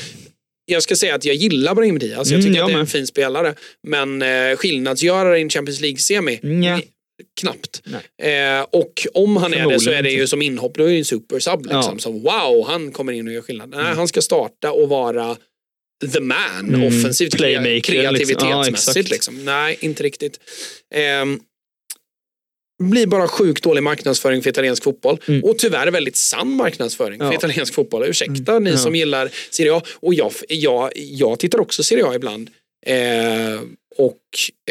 jag 0.66 0.84
ska 0.84 0.96
säga 0.96 1.16
att 1.16 1.26
jag 1.26 1.36
gillar 1.36 1.76
Brahim 1.76 2.00
Diaz. 2.00 2.32
Jag 2.32 2.40
Mm, 2.40 2.42
tycker 2.46 2.58
jag 2.60 2.66
att 2.66 2.72
det 2.72 2.78
är 2.78 2.80
en 2.80 2.88
fin 2.88 3.08
spelare. 3.08 3.54
Men 3.88 4.22
eh, 4.22 4.56
skillnadsgörare 4.56 5.40
i 5.40 5.42
en 5.42 5.50
Champions 5.50 5.82
League-semi, 5.82 6.40
Nja. 6.44 6.82
knappt. 7.42 7.82
Eh, 8.22 8.66
och 8.72 9.08
om 9.14 9.38
han 9.38 9.54
är 9.54 9.70
det 9.70 9.80
så 9.80 9.92
är 9.92 10.04
det 10.04 10.12
ju 10.12 10.28
som 10.28 10.42
inhopp, 10.42 10.76
då 10.78 10.84
är 10.84 10.88
det 10.88 10.94
ju 10.94 11.00
en 11.00 11.06
supersub. 11.06 11.62
Liksom. 11.62 11.84
Mm. 11.84 12.00
Så 12.00 12.12
wow, 12.12 12.66
han 12.68 12.92
kommer 12.92 13.14
in 13.14 13.28
och 13.28 13.34
gör 13.34 13.42
skillnad. 13.42 13.70
Nej, 13.70 13.94
han 13.96 14.08
ska 14.08 14.22
starta 14.22 14.72
och 14.72 14.90
vara 14.90 15.38
the 16.14 16.20
man 16.20 16.60
Mm, 16.60 16.84
offensivt, 16.84 17.36
playmaker, 17.36 17.70
liksom. 17.74 17.94
kreativitetsmässigt. 17.94 19.10
Ja, 19.10 19.14
liksom. 19.14 19.46
Nej, 19.46 19.78
inte 19.80 20.04
riktigt. 20.04 20.40
Ehm, 20.96 21.40
blir 22.84 23.08
bara 23.08 23.28
sjukt 23.28 23.64
dålig 23.64 23.84
marknadsföring 23.84 24.42
för 24.44 24.50
italiensk 24.50 24.84
fotboll. 24.84 25.20
Mm. 25.28 25.44
Och 25.44 25.58
tyvärr 25.58 25.88
väldigt 25.92 26.16
sann 26.16 26.56
marknadsföring 26.56 27.20
för 27.20 27.26
Ja. 27.26 27.34
italiensk 27.34 27.74
fotboll. 27.74 28.04
Ursäkta 28.04 28.60
ni 28.60 28.70
Ja. 28.70 28.78
som 28.78 28.96
gillar 28.96 29.30
Serie 29.50 29.74
A. 29.76 29.82
Och 29.96 30.14
jag, 30.14 30.32
jag, 30.50 30.92
jag 30.96 31.40
tittar 31.40 31.60
också 31.60 31.84
Serie 31.84 32.06
A 32.06 32.16
ibland. 32.16 32.50
Eh, 32.86 33.62
och 33.98 34.20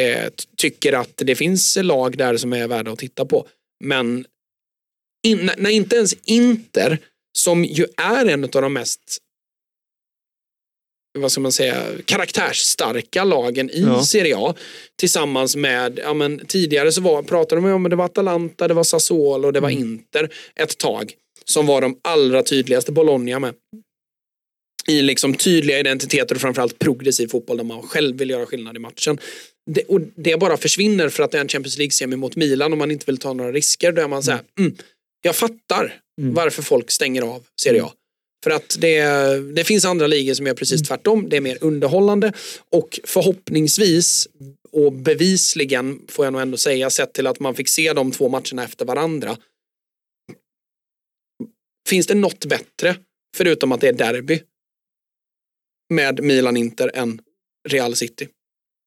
eh, 0.04 0.30
tycker 0.56 0.92
att 0.92 1.12
det 1.16 1.34
finns 1.34 1.78
lag 1.82 2.16
där 2.18 2.36
som 2.36 2.52
är 2.52 2.68
värda 2.68 2.90
att 2.92 2.98
titta 2.98 3.24
på. 3.24 3.46
Men 3.84 4.26
in, 5.26 5.50
när 5.58 5.70
inte 5.70 5.96
ens 5.96 6.14
Inter, 6.24 6.98
som 7.38 7.64
ju 7.64 7.86
är 7.96 8.26
en 8.26 8.44
av 8.44 8.50
de 8.50 8.72
mest 8.72 9.18
vad 11.18 11.32
ska 11.32 11.40
man 11.40 11.52
säga, 11.52 11.84
karaktärsstarka 12.04 13.24
lagen 13.24 13.70
i 13.70 13.80
Ja. 13.80 14.04
Serie 14.04 14.36
A. 14.38 14.54
Tillsammans 14.98 15.56
med, 15.56 15.98
ja 16.02 16.14
men 16.14 16.46
tidigare 16.46 16.92
så 16.92 17.00
var, 17.00 17.22
pratade 17.22 17.60
de 17.60 17.72
om 17.72 17.86
att 17.86 17.90
det 17.90 17.96
var 17.96 18.04
Atalanta, 18.04 18.68
det 18.68 18.74
var 18.74 18.84
Sassuolo 18.84 19.46
och 19.46 19.52
det 19.52 19.60
var 19.60 19.70
Mm. 19.70 19.82
Inter 19.82 20.28
ett 20.56 20.78
tag. 20.78 21.14
Som 21.44 21.66
var 21.66 21.80
de 21.80 21.98
allra 22.02 22.42
tydligaste, 22.42 22.92
Bologna 22.92 23.38
med. 23.38 23.54
I 24.88 25.02
liksom 25.02 25.34
tydliga 25.34 25.78
identiteter 25.78 26.34
och 26.34 26.40
framförallt 26.40 26.78
progressiv 26.78 27.26
fotboll 27.28 27.56
där 27.56 27.64
man 27.64 27.82
själv 27.82 28.16
vill 28.18 28.30
göra 28.30 28.46
skillnad 28.46 28.76
i 28.76 28.78
matchen. 28.78 29.18
Det, 29.70 29.82
och 29.82 30.00
det 30.14 30.36
bara 30.40 30.56
försvinner 30.56 31.08
för 31.08 31.22
att 31.22 31.30
det 31.30 31.38
är 31.38 31.40
en 31.42 31.48
Champions 31.48 31.78
League-semi 31.78 32.16
mot 32.16 32.36
Milan 32.36 32.72
och 32.72 32.78
man 32.78 32.90
inte 32.90 33.04
vill 33.06 33.18
ta 33.18 33.32
några 33.32 33.52
risker. 33.52 33.92
Då 33.92 34.02
är 34.02 34.08
man 34.08 34.22
så 34.22 34.30
här, 34.30 34.40
mm, 34.58 34.76
jag 35.22 35.36
fattar 35.36 35.98
Mm. 36.20 36.34
varför 36.34 36.62
folk 36.62 36.90
stänger 36.90 37.22
av 37.22 37.42
Serie 37.62 37.82
A. 37.84 37.92
För 38.44 38.50
att 38.50 38.76
det, 38.80 39.02
det 39.54 39.64
finns 39.64 39.84
andra 39.84 40.06
ligor 40.06 40.34
som 40.34 40.46
gör 40.46 40.54
precis 40.54 40.82
tvärtom. 40.82 41.28
Det 41.28 41.36
är 41.36 41.40
mer 41.40 41.58
underhållande 41.60 42.32
och 42.70 43.00
förhoppningsvis 43.04 44.28
och 44.72 44.92
bevisligen 44.92 46.00
får 46.08 46.26
jag 46.26 46.32
nog 46.32 46.42
ändå 46.42 46.56
säga 46.56 46.90
sett 46.90 47.12
till 47.12 47.26
att 47.26 47.40
man 47.40 47.54
fick 47.54 47.68
se 47.68 47.92
de 47.92 48.12
två 48.12 48.28
matcherna 48.28 48.64
efter 48.64 48.84
varandra. 48.84 49.36
Finns 51.88 52.06
det 52.06 52.14
något 52.14 52.44
bättre 52.44 52.96
förutom 53.36 53.72
att 53.72 53.80
det 53.80 53.88
är 53.88 53.92
derby 53.92 54.40
med 55.90 56.22
Milan-Inter 56.22 56.90
än 56.94 57.20
Real 57.68 57.96
City? 57.96 58.28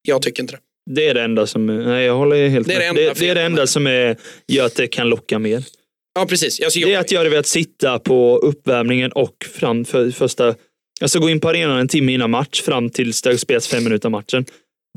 Jag 0.02 0.22
tycker 0.22 0.42
inte 0.42 0.54
det. 0.54 0.60
Det 0.90 1.08
är 1.08 1.14
det 1.14 1.22
enda 1.22 1.46
som... 1.46 1.66
Nej, 1.66 2.04
jag 2.04 2.16
håller 2.16 2.48
helt 2.48 2.68
Det 2.68 2.74
är 2.74 2.78
med. 2.78 2.96
det 2.96 3.02
enda 3.02 3.14
det, 3.14 3.20
det 3.20 3.28
är 3.28 3.34
det 3.34 3.42
enda 3.42 3.66
som 3.66 3.86
är, 3.86 4.16
gör 4.46 4.66
att 4.66 4.74
det 4.74 4.88
kan 4.88 5.08
locka 5.08 5.38
mer. 5.38 5.64
Ja, 6.16 6.26
precis. 6.26 6.60
Alltså, 6.60 6.78
jag, 6.78 6.90
Det 6.90 6.94
är 6.94 6.98
att 7.00 7.12
jag 7.12 7.20
hade 7.20 7.30
velat 7.30 7.46
sitta 7.46 7.98
på 7.98 8.38
uppvärmningen 8.38 9.12
och 9.12 9.34
fram 9.54 9.84
för 9.84 10.10
första... 10.10 10.54
Alltså 11.00 11.18
gå 11.20 11.30
in 11.30 11.40
på 11.40 11.48
arenan 11.48 11.78
en 11.78 11.88
timme 11.88 12.12
innan 12.12 12.30
match 12.30 12.62
fram 12.62 12.90
tills 12.90 13.22
det 13.22 13.38
spelas 13.38 13.68
fem 13.68 13.84
minuter 13.84 14.08
matchen. 14.08 14.44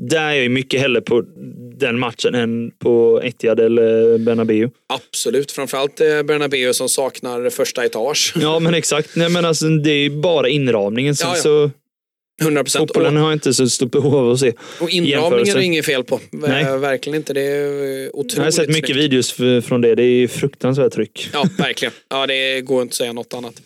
Där 0.02 0.28
är 0.28 0.34
jag 0.34 0.50
mycket 0.50 0.80
hellre 0.80 1.00
på 1.00 1.24
den 1.78 1.98
matchen 1.98 2.34
än 2.34 2.70
på 2.78 3.20
Etihad 3.24 3.60
eller 3.60 4.18
Bernabéu. 4.18 4.70
Absolut. 4.88 5.52
Framförallt 5.52 6.00
eh, 6.00 6.22
Bernabéu 6.22 6.72
som 6.72 6.88
saknar 6.88 7.50
första 7.50 7.84
etage. 7.84 8.34
Ja, 8.40 8.58
men 8.58 8.74
exakt. 8.82 9.16
Nej, 9.16 9.28
men 9.30 9.44
alltså, 9.44 9.68
det 9.68 9.90
är 9.90 10.02
ju 10.02 10.10
bara 10.10 10.48
inramningen. 10.48 11.16
Sen 11.16 11.28
Ja, 11.28 11.36
ja. 11.36 11.42
så 11.42 11.70
100 12.40 12.64
procent. 12.64 12.88
fotbollen 12.88 13.16
har 13.16 13.32
inte 13.32 13.54
så 13.54 13.68
stort 13.68 13.90
behov 13.90 14.14
av 14.14 14.30
att 14.30 14.40
se. 14.40 14.52
och 14.80 14.90
inramningen 14.90 15.56
är 15.56 15.60
inget 15.60 15.86
fel 15.86 16.04
på. 16.04 16.20
Nej. 16.30 16.64
Eh, 16.64 16.78
Verkligen 16.78 17.16
inte. 17.16 17.32
Det 17.32 17.40
är 17.40 18.04
eh, 18.04 18.10
otroligt 18.12 18.36
Jag 18.36 18.44
har 18.44 18.50
sett 18.50 18.68
mycket 18.68 18.86
snyggt. 18.86 18.98
videos 18.98 19.32
från 19.66 19.80
det. 19.80 19.94
Det 19.94 20.02
är 20.02 20.28
fruktansvärt 20.28 20.92
tryck. 20.92 21.30
Ja, 21.32 21.48
verkligen. 21.58 21.94
Ja, 22.08 22.26
det 22.26 22.60
går 22.60 22.82
inte 22.82 22.92
att 22.92 22.96
säga 22.96 23.12
något 23.12 23.34
annat. 23.34 23.62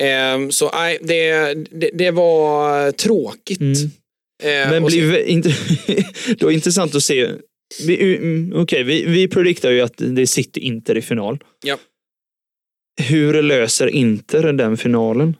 Ehm, 0.00 0.52
så 0.52 0.70
nej, 0.74 0.98
det, 1.02 1.54
det, 1.54 1.90
det 1.94 2.10
var 2.10 2.92
tråkigt. 2.92 3.60
Mm. 3.60 3.74
Eh, 4.42 4.70
Men 4.70 4.84
blir 4.84 5.18
inte, 5.26 5.48
det 6.38 6.52
intressant 6.52 6.94
att 6.94 7.02
se 7.02 7.28
Vi, 7.86 8.16
mm, 8.16 8.52
okej, 8.56 8.82
vi, 8.82 9.04
vi 9.04 9.28
prediktar 9.28 9.70
ju 9.70 9.80
att 9.80 9.94
det 9.96 10.22
är 10.22 10.26
City-Inter 10.26 10.96
i 10.96 11.02
final. 11.02 11.38
Ja. 11.64 11.76
Hur 13.00 13.42
löser 13.42 13.86
Inter 13.86 14.52
den 14.52 14.76
finalen? 14.76 15.36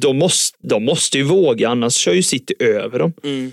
De 0.00 0.18
måste, 0.18 0.58
de 0.60 0.84
måste 0.84 1.18
ju 1.18 1.24
våga, 1.24 1.68
annars 1.68 1.94
kör 1.94 2.12
ju 2.12 2.22
City 2.22 2.54
över 2.58 2.98
dem. 2.98 3.12
Mm. 3.24 3.52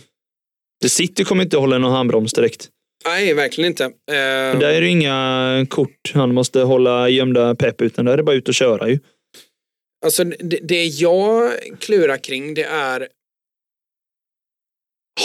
Det 0.82 0.90
City 0.90 1.24
kommer 1.24 1.44
inte 1.44 1.58
hålla 1.58 1.78
någon 1.78 1.92
handbroms 1.92 2.34
direkt. 2.34 2.70
Nej, 3.06 3.34
verkligen 3.34 3.68
inte. 3.72 3.84
Eh, 3.84 4.60
Där 4.60 4.74
är 4.74 4.82
det 4.82 4.88
inga 4.88 5.66
kort 5.70 6.12
han 6.14 6.34
måste 6.34 6.60
hålla 6.62 7.10
gömda 7.10 7.56
pepp, 7.56 7.82
utan 7.82 8.06
där 8.06 8.14
är 8.14 8.18
det 8.18 8.24
bara 8.24 8.36
ut 8.36 8.48
och 8.48 8.54
köra 8.54 8.90
ju. 8.90 9.00
Alltså 10.06 10.24
det, 10.24 10.60
det 10.64 10.86
jag 10.86 11.52
klurar 11.80 12.18
kring 12.18 12.54
det 12.54 12.64
är 12.64 13.08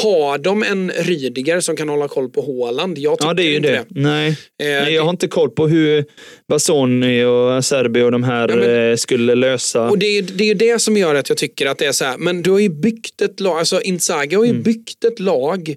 har 0.02 0.38
de 0.38 0.62
en 0.62 0.90
Rydiger 0.90 1.60
som 1.60 1.76
kan 1.76 1.88
hålla 1.88 2.08
koll 2.08 2.28
på 2.30 2.40
Håland? 2.40 2.98
Jag 2.98 3.18
tycker 3.18 3.28
Ja, 3.28 3.34
det 3.34 3.42
är 3.42 3.46
ju 3.48 3.56
inte 3.56 3.70
det. 3.70 3.84
Nej. 3.88 4.28
Eh, 4.28 4.34
Nej, 4.66 4.94
jag 4.94 5.02
har 5.02 5.10
inte 5.10 5.28
koll 5.28 5.50
på 5.50 5.68
hur 5.68 6.04
Bassoni 6.48 7.24
och 7.24 7.64
Serbi 7.64 8.02
och 8.02 8.12
de 8.12 8.22
här 8.24 8.48
Ja, 8.48 8.56
men- 8.56 8.90
eh, 8.90 8.96
skulle 8.96 9.34
lösa. 9.34 9.82
Och 9.90 9.98
det 9.98 10.06
är, 10.06 10.22
det 10.22 10.50
är 10.50 10.54
det 10.54 10.78
som 10.78 10.96
gör 10.96 11.14
att 11.14 11.28
jag 11.28 11.38
tycker 11.38 11.66
att 11.66 11.78
det 11.78 11.86
är 11.86 11.92
så 11.92 12.04
här, 12.04 12.18
men 12.18 12.42
du 12.42 12.50
har 12.50 12.58
ju 12.58 12.68
byggt 12.68 13.22
ett 13.22 13.40
lag, 13.40 13.58
alltså 13.58 13.80
Inzaghi 13.82 14.36
har 14.36 14.44
ju 14.44 14.50
Mm. 14.50 14.62
byggt 14.62 15.04
ett 15.04 15.20
lag 15.20 15.74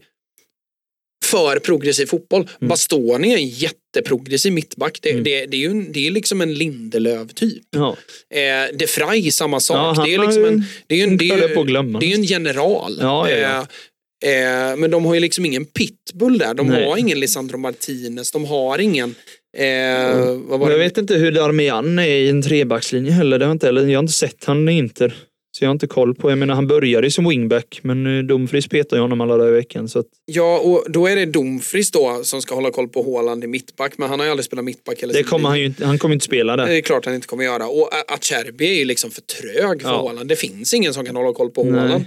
för 1.25 1.59
progressiv 1.59 2.05
fotboll. 2.05 2.41
Mm. 2.61 2.69
Bastoni 2.69 3.33
är 3.33 3.37
en 3.37 3.47
jätteprogressiv 3.49 4.53
mittback. 4.53 4.99
Det, 5.01 5.11
det, 5.13 5.45
det 5.45 5.57
är 5.57 5.61
ju 5.61 5.81
det 5.93 6.07
är 6.07 6.11
liksom 6.11 6.41
en 6.41 6.53
Lindelöf-typ. 6.53 7.63
Ja. 7.71 7.97
Eh, 8.33 8.75
De 8.77 8.85
Vrij, 8.85 9.31
samma 9.31 9.59
sak. 9.59 9.97
Ja, 9.97 10.03
det 10.05 10.13
är 10.15 10.19
liksom 10.19 10.45
en, 10.45 10.63
det 10.87 10.99
är 11.01 11.03
en, 11.03 11.17
det 11.17 11.29
är 11.29 11.99
det 11.99 12.05
är 12.11 12.15
en 12.15 12.23
general. 12.23 12.97
Ja, 13.01 13.29
ja, 13.29 13.37
ja. 13.37 13.67
Eh, 14.25 14.77
men 14.77 14.91
de 14.91 15.05
har 15.05 15.13
ju 15.13 15.19
liksom 15.19 15.45
ingen 15.45 15.65
pitbull 15.65 16.37
där. 16.37 16.53
De 16.53 16.67
Nej. 16.67 16.85
har 16.85 16.97
ingen 16.97 17.19
Lisandro 17.19 17.57
Martinez. 17.57 18.31
De 18.31 18.45
har 18.45 18.79
ingen... 18.79 19.15
Eh, 19.57 20.29
Och 20.49 20.61
jag 20.61 20.69
det? 20.69 20.77
vet 20.77 20.97
inte 20.97 21.15
hur 21.15 21.31
Darmian 21.31 21.99
är 21.99 22.05
i 22.07 22.29
en 22.29 22.41
trebackslinje 22.41 23.11
heller. 23.11 23.39
Det 23.39 23.45
har 23.45 23.51
inte, 23.51 23.67
eller 23.69 23.85
jag 23.87 23.97
har 23.97 24.03
inte 24.03 24.13
sett 24.13 24.45
han 24.45 24.69
i 24.69 24.77
Inter. 24.77 25.15
Så 25.57 25.63
jag 25.63 25.69
har 25.69 25.73
inte 25.73 25.87
koll 25.87 26.15
på. 26.15 26.31
Jag 26.31 26.37
menar, 26.37 26.55
han 26.55 26.67
började 26.67 27.07
ju 27.07 27.11
som 27.11 27.29
wingback, 27.29 27.79
men 27.83 28.17
eh, 28.17 28.23
Dumfries 28.23 28.67
petar 28.67 28.97
ju 28.97 29.01
honom 29.01 29.21
alla 29.21 29.37
dagar 29.37 29.49
i 29.49 29.55
veckan. 29.55 29.89
Så 29.89 29.99
att, 29.99 30.05
Ja, 30.25 30.59
och 30.59 30.91
då 30.91 31.07
är 31.07 31.15
det 31.15 31.25
Dumfries 31.25 31.91
då 31.91 32.19
som 32.23 32.41
ska 32.41 32.55
hålla 32.55 32.71
koll 32.71 32.87
på 32.87 33.01
Håland 33.01 33.43
i 33.43 33.47
mittback. 33.47 33.93
Men 33.97 34.09
han 34.09 34.19
har 34.19 34.25
ju 34.25 34.31
aldrig 34.31 34.45
spelat 34.45 34.65
mittback. 34.65 35.03
Eller 35.03 35.13
det 35.13 35.23
kommer 35.23 35.49
han 35.49 35.59
ju 35.59 35.65
inte, 35.65 35.85
han 35.85 35.99
kommer 35.99 36.13
inte 36.13 36.25
spela 36.25 36.55
Det 36.55 36.65
där. 36.65 36.71
är 36.71 36.81
klart 36.81 37.05
han 37.05 37.15
inte 37.15 37.27
kommer 37.27 37.43
göra. 37.43 37.67
Och 37.67 37.89
Acerbi 38.07 38.69
är 38.69 38.73
ju 38.79 38.85
liksom 38.85 39.11
för 39.11 39.21
trög 39.21 39.81
för 39.81 39.89
Ja. 39.89 39.97
Håland. 39.97 40.29
Det 40.29 40.35
finns 40.35 40.73
ingen 40.73 40.93
som 40.93 41.05
kan 41.05 41.15
hålla 41.15 41.33
koll 41.33 41.49
på. 41.49 41.63
Håland. 41.63 42.05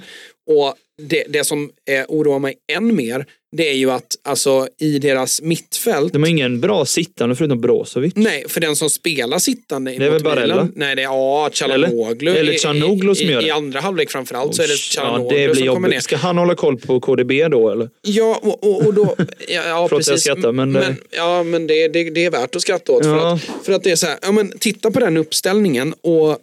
Och 0.51 0.75
det, 1.09 1.25
det 1.29 1.45
som 1.45 1.71
eh, 1.91 2.05
oroar 2.09 2.39
mig 2.39 2.55
än 2.73 2.97
mer, 2.97 3.27
det 3.57 3.69
är 3.71 3.75
ju 3.75 3.91
att 3.91 4.07
alltså, 4.25 4.69
i 4.81 4.99
deras 4.99 5.43
mittfält 5.43 6.13
De 6.13 6.23
har 6.23 6.29
ingen 6.31 6.61
bra 6.61 6.85
sittande 6.85 7.37
förutom 7.37 7.61
Brozovic. 7.61 8.13
Nej, 8.17 8.45
för 8.49 8.61
den 8.61 8.77
som 8.77 8.91
spelar 8.91 9.39
sittande 9.39 9.91
Det 9.99 10.05
är 10.07 10.11
väl 10.11 10.23
Barella? 10.23 10.69
Nej, 10.75 10.97
det 10.97 11.03
är 11.03 11.05
ja, 11.05 11.51
Chalanoglu. 11.53 12.31
Eller 12.37 12.53
Calhanoglu 12.59 13.15
som 13.15 13.27
gör 13.27 13.41
det. 13.41 13.47
I 13.47 13.51
andra 13.51 13.81
halvlek 13.81 14.11
framförallt 14.11 14.55
så 14.55 14.63
är 14.63 14.67
det 14.67 14.73
Ja, 14.73 15.03
Chalanoglu 15.03 15.39
det 15.39 15.49
blir 15.53 15.65
som 15.65 15.75
kommer 15.75 15.89
ner. 15.89 16.01
Ska 16.01 16.17
han 16.17 16.39
hålla 16.39 16.55
koll 16.55 16.77
på 16.79 17.01
KDB 17.01 17.31
då 17.51 17.71
eller? 17.71 17.89
Ja, 18.03 18.39
och, 18.43 18.65
och, 18.65 18.87
och 18.87 18.95
då... 18.95 19.15
Ja, 19.19 19.25
ja 19.49 19.63
Förlåt, 19.89 19.91
jag 19.91 19.99
precis. 20.15 20.21
skrattar, 20.21 20.53
men 20.53 20.73
det- 20.73 20.97
ja, 21.11 21.43
men 21.43 21.67
det, 21.67 21.89
det, 21.89 22.11
det 22.11 22.25
är 22.25 22.31
värt 22.31 22.57
att 22.57 22.63
skratta 22.63 22.93
åt. 22.93 23.05
För, 23.05 23.17
Ja. 23.17 23.33
att, 23.35 23.67
för 23.67 23.73
att 23.73 23.83
det 23.85 23.91
är 23.91 23.97
så 23.97 24.07
här, 24.07 24.19
ja, 24.23 24.33
men 24.33 24.59
titta 24.59 24.91
på 24.91 25.01
den 25.01 25.17
uppställningen 25.17 25.95
och 26.03 26.31
eh, 26.31 26.37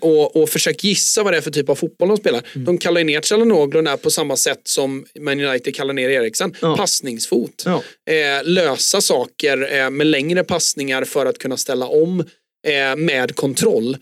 och, 0.00 0.36
och 0.36 0.48
försök 0.48 0.84
gissa 0.84 1.22
vad 1.22 1.32
det 1.32 1.36
är 1.36 1.40
för 1.40 1.50
typ 1.50 1.68
av 1.68 1.74
fotboll 1.74 2.08
de 2.08 2.16
spelar. 2.16 2.42
Mm. 2.54 2.64
De 2.64 2.78
kallar 2.78 3.00
ju 3.00 3.04
ner 3.04 3.20
Chalanoglu 3.20 3.82
där 3.82 3.96
på 3.96 4.10
samma 4.10 4.36
sätt 4.36 4.60
som 4.64 5.06
Man 5.20 5.40
United 5.40 5.74
kallar 5.74 5.94
ner 5.94 6.08
Eriksen. 6.08 6.54
Ja. 6.60 6.76
Passningsfot. 6.76 7.62
Ja. 7.66 7.82
Eh, 8.12 8.44
lösa 8.44 9.00
saker 9.00 9.74
eh, 9.74 9.90
med 9.90 10.06
längre 10.06 10.44
passningar 10.44 11.04
för 11.04 11.26
att 11.26 11.38
kunna 11.38 11.56
ställa 11.56 11.86
om 11.86 12.20
eh, 12.66 12.96
med 12.96 13.36
kontroll 13.36 13.96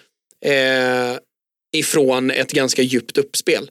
eh, 0.45 1.19
ifrån 1.77 2.31
ett 2.31 2.53
ganska 2.53 2.83
djupt 2.83 3.19
uppspel. 3.19 3.71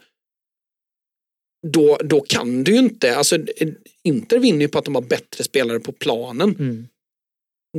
Då, 1.68 1.98
då 2.04 2.22
kan 2.22 2.64
du 2.64 2.72
ju 2.72 2.78
inte, 2.78 3.16
alltså 3.16 3.36
eh, 3.36 3.68
Inter 4.04 4.40
vinner 4.40 4.62
ju 4.62 4.68
på 4.68 4.80
att 4.80 4.86
de 4.86 4.96
har 4.96 5.02
bättre 5.02 5.44
spelare 5.44 5.80
på 5.80 5.92
planen. 5.92 6.56
Mm. 6.60 6.88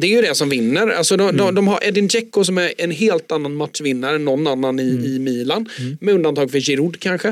Det 0.00 0.06
är 0.06 0.10
ju 0.10 0.22
det 0.22 0.34
som 0.34 0.48
vinner. 0.48 0.88
Alltså 0.88 1.16
de, 1.16 1.36
de, 1.36 1.54
de 1.54 1.68
har 1.68 1.84
Edin 1.84 2.08
Dzeko 2.08 2.44
som 2.44 2.58
är 2.58 2.72
en 2.78 2.90
helt 2.90 3.32
annan 3.32 3.54
matchvinnare 3.54 4.16
än 4.16 4.24
någon 4.24 4.46
annan 4.46 4.80
i, 4.80 4.82
i 4.82 5.18
Milan. 5.18 5.68
Med 6.00 6.14
undantag 6.14 6.50
för 6.50 6.60
Giroud 6.60 7.00
kanske. 7.00 7.28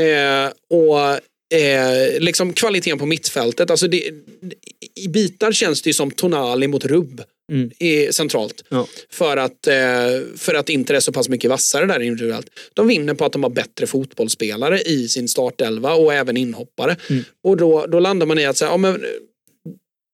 Eh, 0.00 0.50
och 0.70 1.00
eh, 1.58 2.20
liksom 2.20 2.52
kvaliteten 2.52 2.98
på 2.98 3.06
mittfältet. 3.06 3.70
Alltså 3.70 3.88
det, 3.88 4.10
I 4.94 5.08
bitar 5.08 5.52
känns 5.52 5.82
det 5.82 5.90
ju 5.90 5.94
som 5.94 6.10
Tonali 6.10 6.68
mot 6.68 6.84
Rubb. 6.84 7.22
Mm. 7.52 7.70
I, 7.78 8.12
centralt. 8.12 8.64
Ja. 8.68 8.86
För 9.10 9.36
att, 9.36 9.66
eh, 9.66 9.74
för 10.36 10.54
att 10.54 10.68
inte 10.68 10.92
det 10.92 10.96
är 10.96 11.00
så 11.00 11.12
pass 11.12 11.28
mycket 11.28 11.50
vassare 11.50 11.86
där 11.86 12.00
individuellt. 12.00 12.46
De 12.74 12.86
vinner 12.86 13.14
på 13.14 13.24
att 13.24 13.32
de 13.32 13.42
har 13.42 13.50
bättre 13.50 13.86
fotbollsspelare 13.86 14.80
i 14.80 15.08
sin 15.08 15.28
startelva 15.28 15.94
och 15.94 16.14
även 16.14 16.36
inhoppare. 16.36 16.96
Mm. 17.10 17.24
Och 17.44 17.56
då, 17.56 17.86
då 17.86 18.00
landar 18.00 18.26
man 18.26 18.38
i 18.38 18.46
att 18.46 18.56
säga, 18.56 18.70
ja, 18.70 18.76
men, 18.76 19.04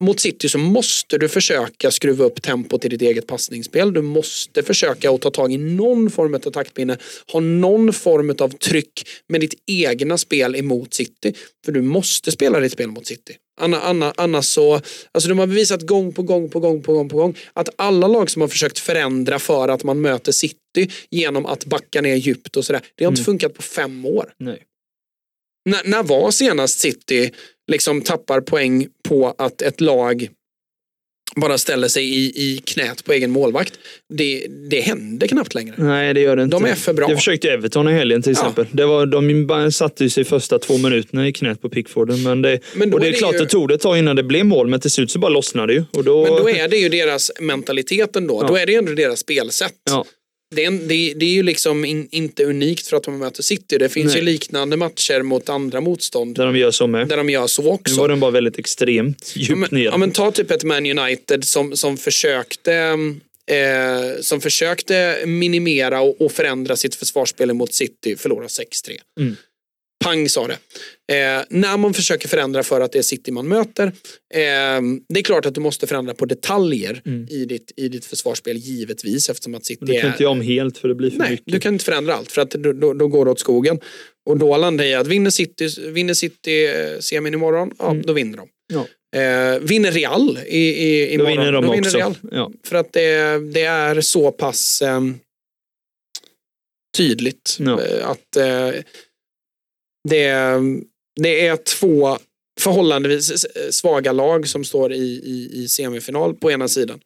mot 0.01 0.21
City 0.21 0.49
så 0.49 0.59
måste 0.59 1.19
du 1.19 1.29
försöka 1.29 1.91
skruva 1.91 2.25
upp 2.25 2.43
tempot 2.43 2.85
i 2.85 2.89
ditt 2.89 3.03
eget 3.03 3.27
passningsspel. 3.27 3.93
Du 3.93 4.03
måste 4.03 4.63
försöka 4.63 5.11
att 5.11 5.21
ta 5.21 5.31
tag 5.31 5.53
i 5.53 5.59
någon 5.59 6.11
form 6.11 6.35
av 6.35 6.39
taktpinne. 6.39 6.99
Ha 7.33 7.41
någon 7.41 7.93
form 7.93 8.35
av 8.39 8.49
tryck 8.49 9.09
med 9.29 9.41
ditt 9.41 9.55
egna 9.67 10.19
spel 10.19 10.57
emot 10.57 10.95
City. 10.95 11.35
För 11.65 11.73
du 11.73 11.83
måste 11.83 12.33
spela 12.33 12.61
ditt 12.61 12.73
spel 12.73 12.89
mot 12.89 13.07
City. 13.07 13.37
Anna, 13.61 13.81
Anna, 13.81 14.15
annars 14.17 14.45
så, 14.45 14.81
alltså 15.13 15.29
de 15.29 15.39
har 15.39 15.47
bevisat 15.47 15.83
gång 15.83 16.13
på 16.13 16.23
gång 16.23 16.49
på 16.49 16.61
gång 16.61 16.83
på 16.83 16.93
gång 16.93 17.09
på 17.09 17.17
gång 17.17 17.39
att 17.53 17.69
alla 17.77 18.07
lag 18.07 18.31
som 18.31 18.43
har 18.43 18.49
försökt 18.49 18.79
förändra 18.79 19.39
för 19.39 19.69
att 19.69 19.85
man 19.85 20.01
möter 20.01 20.33
City 20.33 20.91
genom 21.11 21.47
att 21.47 21.65
backa 21.65 22.01
ner 22.01 22.15
djupt 22.15 22.57
och 22.57 22.65
sådär. 22.65 22.83
Det 22.95 23.05
har 23.05 23.13
inte 23.13 23.25
funkat 23.25 23.55
på 23.55 23.63
fem 23.63 24.07
år. 24.07 24.33
Nej. 24.39 24.63
När, 25.65 25.85
när 25.85 26.03
var 26.03 26.31
senast 26.31 26.79
City 26.79 27.31
liksom 27.73 28.01
tappar 28.03 28.41
poäng 28.41 28.87
på 29.09 29.35
att 29.39 29.63
ett 29.63 29.81
lag 29.81 30.29
bara 31.37 31.59
ställer 31.59 31.89
sig 31.89 32.05
i, 32.05 32.25
i 32.27 32.63
knät 32.65 33.05
på 33.05 33.13
egen 33.13 33.31
målvakt? 33.31 33.73
Det, 34.15 34.47
det 34.71 34.81
händer 34.81 35.27
knappt 35.27 35.55
längre. 35.55 35.75
Nej, 35.79 36.15
det 36.15 36.21
gör 36.21 36.37
det 36.37 36.43
inte. 36.43 36.57
De 36.57 36.65
är 36.65 36.75
för 36.75 36.93
bra. 36.93 37.07
Det 37.09 37.17
försökte 37.17 37.51
Everton 37.51 37.89
i 37.89 37.93
helgen 37.93 38.23
till 38.23 38.33
Ja. 38.33 38.41
exempel. 38.41 38.67
Det 38.73 38.87
var, 38.87 39.07
de 39.07 39.73
satte 39.73 40.05
ju 40.05 40.11
sig 40.11 40.25
första 40.25 40.59
två 40.59 40.79
minuterna 40.79 41.29
i 41.29 41.33
knät 41.33 41.63
på 41.63 41.69
Pickforden. 41.69 42.23
Men 42.23 42.43
det, 42.43 42.61
Men 42.75 42.95
och 42.95 43.01
det 43.01 43.07
är 43.07 43.13
det 43.13 43.19
klart 43.19 43.35
ju- 43.35 43.39
det 43.39 43.47
tog 43.47 43.69
det 43.69 43.75
ett 43.75 43.81
tag 43.81 43.99
innan 43.99 44.17
det 44.17 44.23
blev 44.23 44.47
mål, 44.47 44.67
men 44.69 44.81
till 44.81 44.91
slut 44.91 45.11
så 45.11 45.19
bara 45.19 45.29
lossnade 45.29 45.67
det 45.73 45.77
ju. 45.77 45.85
Och 45.93 46.05
då, 46.05 46.23
Men 46.23 46.33
då 46.43 46.51
är 46.51 46.69
det 46.69 46.77
ju 46.77 46.89
deras 46.89 47.31
mentalitet 47.41 48.17
ändå. 48.17 48.39
Ja. 48.43 48.49
Då 48.49 48.57
är 48.57 48.67
det 48.67 48.75
ändå 48.75 48.93
deras 48.93 49.19
spelsätt. 49.19 49.73
Ja. 49.91 50.05
Det, 50.57 50.65
är, 50.65 50.71
det, 50.71 51.15
det 51.15 51.27
är 51.27 51.31
ju 51.31 51.43
liksom 51.43 51.85
in, 51.85 52.09
inte 52.11 52.45
unikt 52.45 52.87
för 52.87 52.97
att 52.97 53.03
de 53.03 53.19
möter 53.19 53.43
City. 53.43 53.79
Det 53.79 53.89
finns 53.89 54.07
Nej. 54.15 54.17
ju 54.17 54.23
liknande 54.25 54.77
matcher 54.77 55.23
mot 55.23 55.49
andra 55.49 55.81
motstånd 55.81 56.37
Där 56.37 56.47
de 56.47 56.57
gör 56.57 56.71
så 56.71 56.87
med. 56.87 57.09
där 57.09 57.17
de 57.17 57.31
gör 57.31 57.47
så 57.47 57.63
Nu 57.63 57.69
också. 57.69 58.01
var 58.01 58.09
den 58.09 58.21
bara 58.21 58.31
väldigt 58.31 58.59
extremt 58.59 59.33
Ja, 59.35 59.41
djupt 59.41 59.59
men, 59.61 59.69
ner. 59.81 59.85
ja, 59.85 59.97
men 59.97 60.11
ta 60.11 60.31
typ 60.31 60.51
ett 60.51 60.65
Man 60.65 60.99
United 60.99 61.45
som, 61.45 61.77
som 61.77 61.97
försökte 61.97 62.75
eh, 63.51 64.21
som 64.21 64.41
försökte 64.41 65.17
minimera 65.27 66.01
och, 66.01 66.21
och 66.21 66.33
förändra 66.33 66.77
sitt 66.77 66.95
försvarsspel 66.95 67.55
mot 67.55 67.75
City, 67.75 68.17
förlora 68.17 68.47
6-3. 68.47 68.63
Mm. 69.21 69.37
Pang 70.05 70.29
sa 70.29 70.47
det. 70.47 70.59
Eh, 71.17 71.43
när 71.51 71.77
man 71.77 71.95
försöker 71.95 72.29
förändra 72.29 72.63
för 72.63 72.81
att 72.81 72.93
det 72.93 72.99
är 72.99 73.03
City 73.03 73.31
man 73.33 73.49
möter. 73.49 73.87
Eh, 74.35 74.81
det 75.09 75.21
är 75.21 75.23
klart 75.23 75.47
att 75.47 75.55
du 75.55 75.61
måste 75.61 75.87
förändra 75.87 76.15
på 76.15 76.27
detaljer 76.27 77.03
i, 77.31 77.45
ditt, 77.45 77.73
i 77.77 77.89
ditt 77.89 78.05
försvarsspel 78.05 78.57
givetvis 78.57 79.29
eftersom 79.31 79.55
att 79.55 79.65
City 79.65 79.83
Mm. 79.85 79.95
du 79.95 80.01
kan 80.01 80.09
är... 80.09 80.13
inte 80.13 80.23
göra 80.23 80.33
om 80.33 80.41
helt 80.41 80.79
för 80.79 80.89
det 80.89 80.95
blir 80.95 81.11
för 81.11 81.19
Nej, 81.19 81.31
mycket. 81.31 81.53
du 81.53 81.61
kan 81.61 81.73
inte 81.73 81.85
förändra 81.85 82.15
allt 82.15 82.33
för 82.33 82.43
att 82.43 82.51
då, 82.51 82.73
då, 82.73 82.93
då 82.95 83.09
går 83.09 83.25
det 83.25 83.31
åt 83.31 83.41
skogen. 83.41 83.81
Och 84.29 84.37
då 84.37 84.57
landar 84.57 84.85
jag 84.85 84.91
i 84.91 84.95
att 84.95 85.07
vinner 85.07 85.31
City, 85.31 85.69
vinner 85.91 86.15
City 86.15 86.67
eh, 86.67 86.99
semin 87.01 87.35
imorgon, 87.35 87.71
ja 87.79 87.91
Mm. 87.91 88.03
då 88.07 88.13
vinner 88.13 88.37
de. 88.37 88.49
Ja. 88.73 88.87
Eh, 89.21 89.59
vinner 89.61 89.93
Real 89.93 90.39
i, 90.47 90.59
i, 90.59 91.07
Då 91.07 91.13
imorgon, 91.13 91.31
vinner 91.33 91.53
de 91.53 91.65
då 91.67 91.73
vinner 91.73 91.87
också. 91.87 91.99
Real. 91.99 92.15
Ja. 92.31 92.53
För 92.65 92.77
att 92.77 92.93
det, 92.93 93.39
det 93.53 93.63
är 93.63 94.01
så 94.01 94.33
pass 94.33 94.83
eh, 94.83 95.01
tydligt 96.97 97.57
Ja. 97.61 97.83
eh, 97.83 98.09
att 98.11 98.37
det, 100.09 100.35
det 101.21 101.47
är 101.47 101.57
två 101.57 102.19
förhållandevis 102.61 103.47
svaga 103.71 104.13
lag 104.13 104.49
som 104.49 104.65
står 104.65 104.93
i, 104.93 104.97
i, 105.25 105.51
i 105.53 105.69
semifinal 105.69 106.35
på 106.35 106.51
ena 106.51 106.69
sidan. 106.69 107.01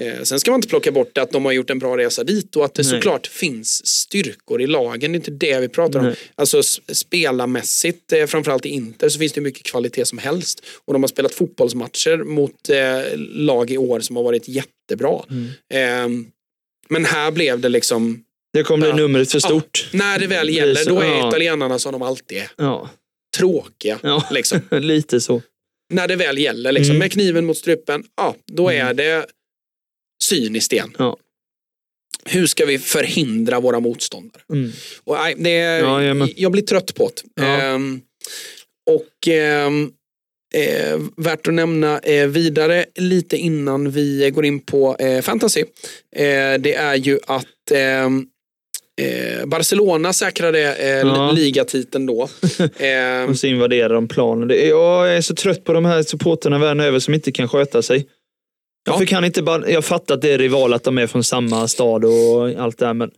Eh, 0.00 0.22
sen 0.22 0.40
ska 0.40 0.50
man 0.50 0.58
inte 0.58 0.68
plocka 0.68 0.92
bort 0.92 1.18
att 1.18 1.32
de 1.32 1.44
har 1.44 1.52
gjort 1.52 1.70
en 1.70 1.78
bra 1.78 1.96
resa 1.96 2.24
dit 2.24 2.56
och 2.56 2.64
att 2.64 2.74
det 2.74 2.82
Nej. 2.82 2.90
såklart 2.90 3.26
finns 3.26 3.86
styrkor 3.86 4.62
i 4.62 4.66
lagen. 4.66 5.12
Det 5.12 5.16
är 5.16 5.18
inte 5.18 5.30
det 5.30 5.60
vi 5.60 5.68
pratar 5.68 5.98
om. 6.00 6.06
Nej. 6.06 6.14
Alltså 6.34 6.58
s- 6.58 6.80
spelarmässigt, 6.88 8.12
eh, 8.12 8.26
framförallt 8.26 8.66
i 8.66 8.68
Inter, 8.68 9.08
så 9.08 9.18
finns 9.18 9.32
det 9.32 9.40
mycket 9.40 9.62
kvalitet 9.66 10.04
som 10.04 10.18
helst. 10.18 10.62
Och 10.84 10.92
de 10.92 11.02
har 11.02 11.08
spelat 11.08 11.34
fotbollsmatcher 11.34 12.24
mot 12.24 12.68
eh, 12.68 13.18
lag 13.18 13.70
i 13.70 13.78
år 13.78 14.00
som 14.00 14.16
har 14.16 14.22
varit 14.22 14.48
jättebra. 14.48 15.20
Eh, 15.74 16.08
men 16.88 17.04
här 17.04 17.30
blev 17.30 17.60
det 17.60 17.68
liksom, 17.68 18.24
Det 18.52 18.62
kommer 18.62 18.80
bli 18.80 18.90
Ja. 18.90 18.96
numret 18.96 19.32
för 19.32 19.38
stort. 19.40 19.88
när 19.92 20.18
det 20.18 20.26
väl 20.26 20.48
gäller, 20.48 20.84
då 20.84 21.00
är 21.00 21.06
ja. 21.06 21.28
italienarna 21.28 21.78
som 21.78 21.92
de 21.92 22.02
alltid 22.02 22.38
är. 22.38 22.50
Ja. 22.56 22.90
tråkiga. 23.36 23.98
Ja. 24.02 24.24
Liksom. 24.30 24.60
Lite 24.70 25.20
så. 25.20 25.42
När 25.94 26.08
det 26.08 26.16
väl 26.16 26.38
gäller, 26.38 26.72
liksom, 26.72 26.90
Mm. 26.90 26.98
med 26.98 27.12
kniven 27.12 27.46
mot 27.46 27.56
strupen, 27.56 28.04
ja, 28.16 28.36
då 28.46 28.70
är 28.72 28.94
det 28.94 29.26
cyniskt 30.24 30.72
igen. 30.72 30.94
Ja. 30.98 31.16
Hur 32.24 32.46
ska 32.46 32.66
vi 32.66 32.78
förhindra 32.78 33.60
våra 33.60 33.80
motståndare? 33.80 34.42
Mm. 34.52 34.72
Och, 35.04 35.16
det, 35.36 35.50
Ja, 35.50 36.00
jajamän. 36.02 36.28
jag 36.36 36.52
blir 36.52 36.62
trött 36.62 36.94
på 36.94 37.10
det. 37.34 37.42
Ja. 37.42 37.60
Ehm, 37.62 38.00
och 38.90 39.28
ehm, 39.28 39.92
eh, 40.54 40.98
värt 41.16 41.48
att 41.48 41.54
nämna 41.54 41.98
eh, 41.98 42.26
vidare 42.26 42.84
lite 42.94 43.36
innan 43.36 43.90
vi 43.90 44.30
går 44.34 44.44
in 44.44 44.60
på 44.60 44.96
eh, 44.96 45.22
fantasy. 45.22 45.60
Eh, 46.16 46.54
det 46.60 46.74
är 46.74 46.94
ju 46.94 47.18
att 47.26 47.70
ehm, 47.72 48.26
eh, 48.98 49.46
Barcelona 49.46 50.12
säkrade 50.12 50.74
eh, 50.74 50.88
Ja. 50.98 51.32
ligatiteln 51.32 52.06
då. 52.06 52.28
Ehm, 52.78 53.28
Och 53.30 53.36
så 53.38 53.46
invaderar 53.46 53.94
de 53.94 54.08
planen. 54.08 54.68
Jag 54.68 55.14
är 55.16 55.20
så 55.20 55.34
trött 55.34 55.64
på 55.64 55.72
de 55.72 55.84
här 55.84 56.02
supporterna 56.02 56.58
världen 56.58 56.80
över 56.80 56.98
som 56.98 57.14
inte 57.14 57.32
kan 57.32 57.48
sköta 57.48 57.82
sig. 57.82 58.06
Ja. 58.86 58.92
Varför 58.92 59.06
kan 59.06 59.24
inte 59.24 59.42
bara, 59.42 59.70
jag 59.70 59.84
fattar 59.84 60.14
att 60.14 60.22
det 60.22 60.30
är 60.32 60.38
rival 60.38 60.72
att 60.72 60.84
de 60.84 60.98
är 60.98 61.06
från 61.06 61.24
samma 61.24 61.68
stad 61.68 62.04
och 62.04 62.48
allt 62.58 62.78
det 62.78 62.86
här, 62.86 62.94
men 62.94 63.10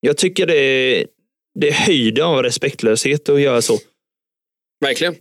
jag 0.00 0.16
tycker 0.16 0.46
det 0.46 0.56
är, 0.56 1.06
det 1.60 1.68
är 1.68 1.72
höjden 1.72 2.24
av 2.24 2.42
respektlöshet 2.42 3.28
att 3.28 3.40
göra 3.40 3.62
så. 3.62 3.78
verkligen. 4.84 5.14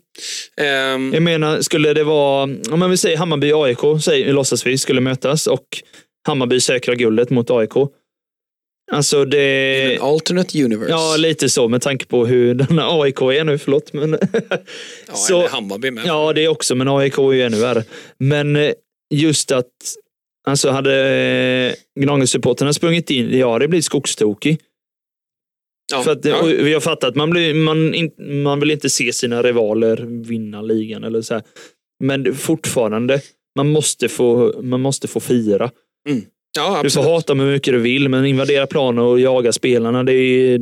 Ehm, 0.57 1.13
Jag 1.13 1.23
menar, 1.23 1.61
skulle 1.61 1.93
det 1.93 2.03
vara, 2.03 2.43
om 2.43 2.79
man 2.79 2.89
vill 2.89 2.99
säga 2.99 3.17
Hammarby 3.17 3.51
och 3.51 3.65
AIK, 3.65 3.79
säg, 4.03 4.23
låtsas 4.33 4.65
vi, 4.65 4.77
skulle 4.77 5.01
mötas 5.01 5.47
och 5.47 5.65
Hammarby 6.27 6.59
säkrar 6.59 6.95
guldet 6.95 7.29
mot 7.29 7.51
AIK. 7.51 7.73
Alltså 8.91 9.25
det... 9.25 9.97
an 10.01 10.07
alternate 10.07 10.63
universe. 10.63 10.91
Ja, 10.91 11.15
lite 11.17 11.49
så 11.49 11.67
med 11.67 11.81
tanke 11.81 12.05
på 12.05 12.25
hur 12.25 12.53
den 12.53 12.79
här 12.79 13.01
AIK 13.01 13.21
är 13.21 13.43
nu, 13.43 13.57
förlåt. 13.57 13.93
Men, 13.93 14.17
ja, 15.07 15.13
så- 15.13 15.47
Hammarby 15.47 15.91
med. 15.91 16.05
ja, 16.05 16.33
det 16.33 16.43
är 16.43 16.47
också, 16.47 16.75
men 16.75 16.87
AIK 16.87 17.17
är 17.17 17.33
ju 17.33 17.41
ännu 17.41 17.57
värre. 17.59 17.83
Men 18.17 18.55
eh, 18.55 18.71
just 19.13 19.51
att, 19.51 19.71
alltså 20.47 20.69
hade 20.69 21.09
eh, 21.97 22.01
Gnagelsupportrarna 22.03 22.73
sprungit 22.73 23.09
in, 23.09 23.37
ja 23.37 23.59
det 23.59 23.67
blir 23.67 23.81
skogstokig. 23.81 24.59
Ja, 25.91 26.03
För 26.03 26.11
att, 26.11 26.25
ja. 26.25 26.35
har 26.43 26.79
fattat 26.79 27.09
att 27.09 27.15
man, 27.15 27.29
blir, 27.29 27.53
man, 27.53 27.93
in, 27.93 28.11
man 28.43 28.59
vill 28.59 28.71
inte 28.71 28.89
se 28.89 29.13
sina 29.13 29.43
rivaler 29.43 29.97
vinna 30.27 30.61
ligan. 30.61 31.03
Eller 31.03 31.21
så 31.21 31.33
här. 31.33 31.43
Men 32.03 32.35
fortfarande, 32.35 33.21
man 33.55 33.69
måste 33.69 34.09
få, 34.09 34.61
man 34.61 34.81
måste 34.81 35.07
få 35.07 35.19
fira. 35.19 35.71
Ja, 36.55 36.79
Du 36.83 36.89
får 36.89 37.03
hata 37.03 37.33
hur 37.33 37.51
mycket 37.51 37.73
du 37.73 37.79
vill, 37.79 38.09
men 38.09 38.25
invadera 38.25 38.67
planen 38.67 39.03
och 39.05 39.19
jaga 39.19 39.51
spelarna, 39.53 40.03
det 40.03 40.13
är, 40.13 40.59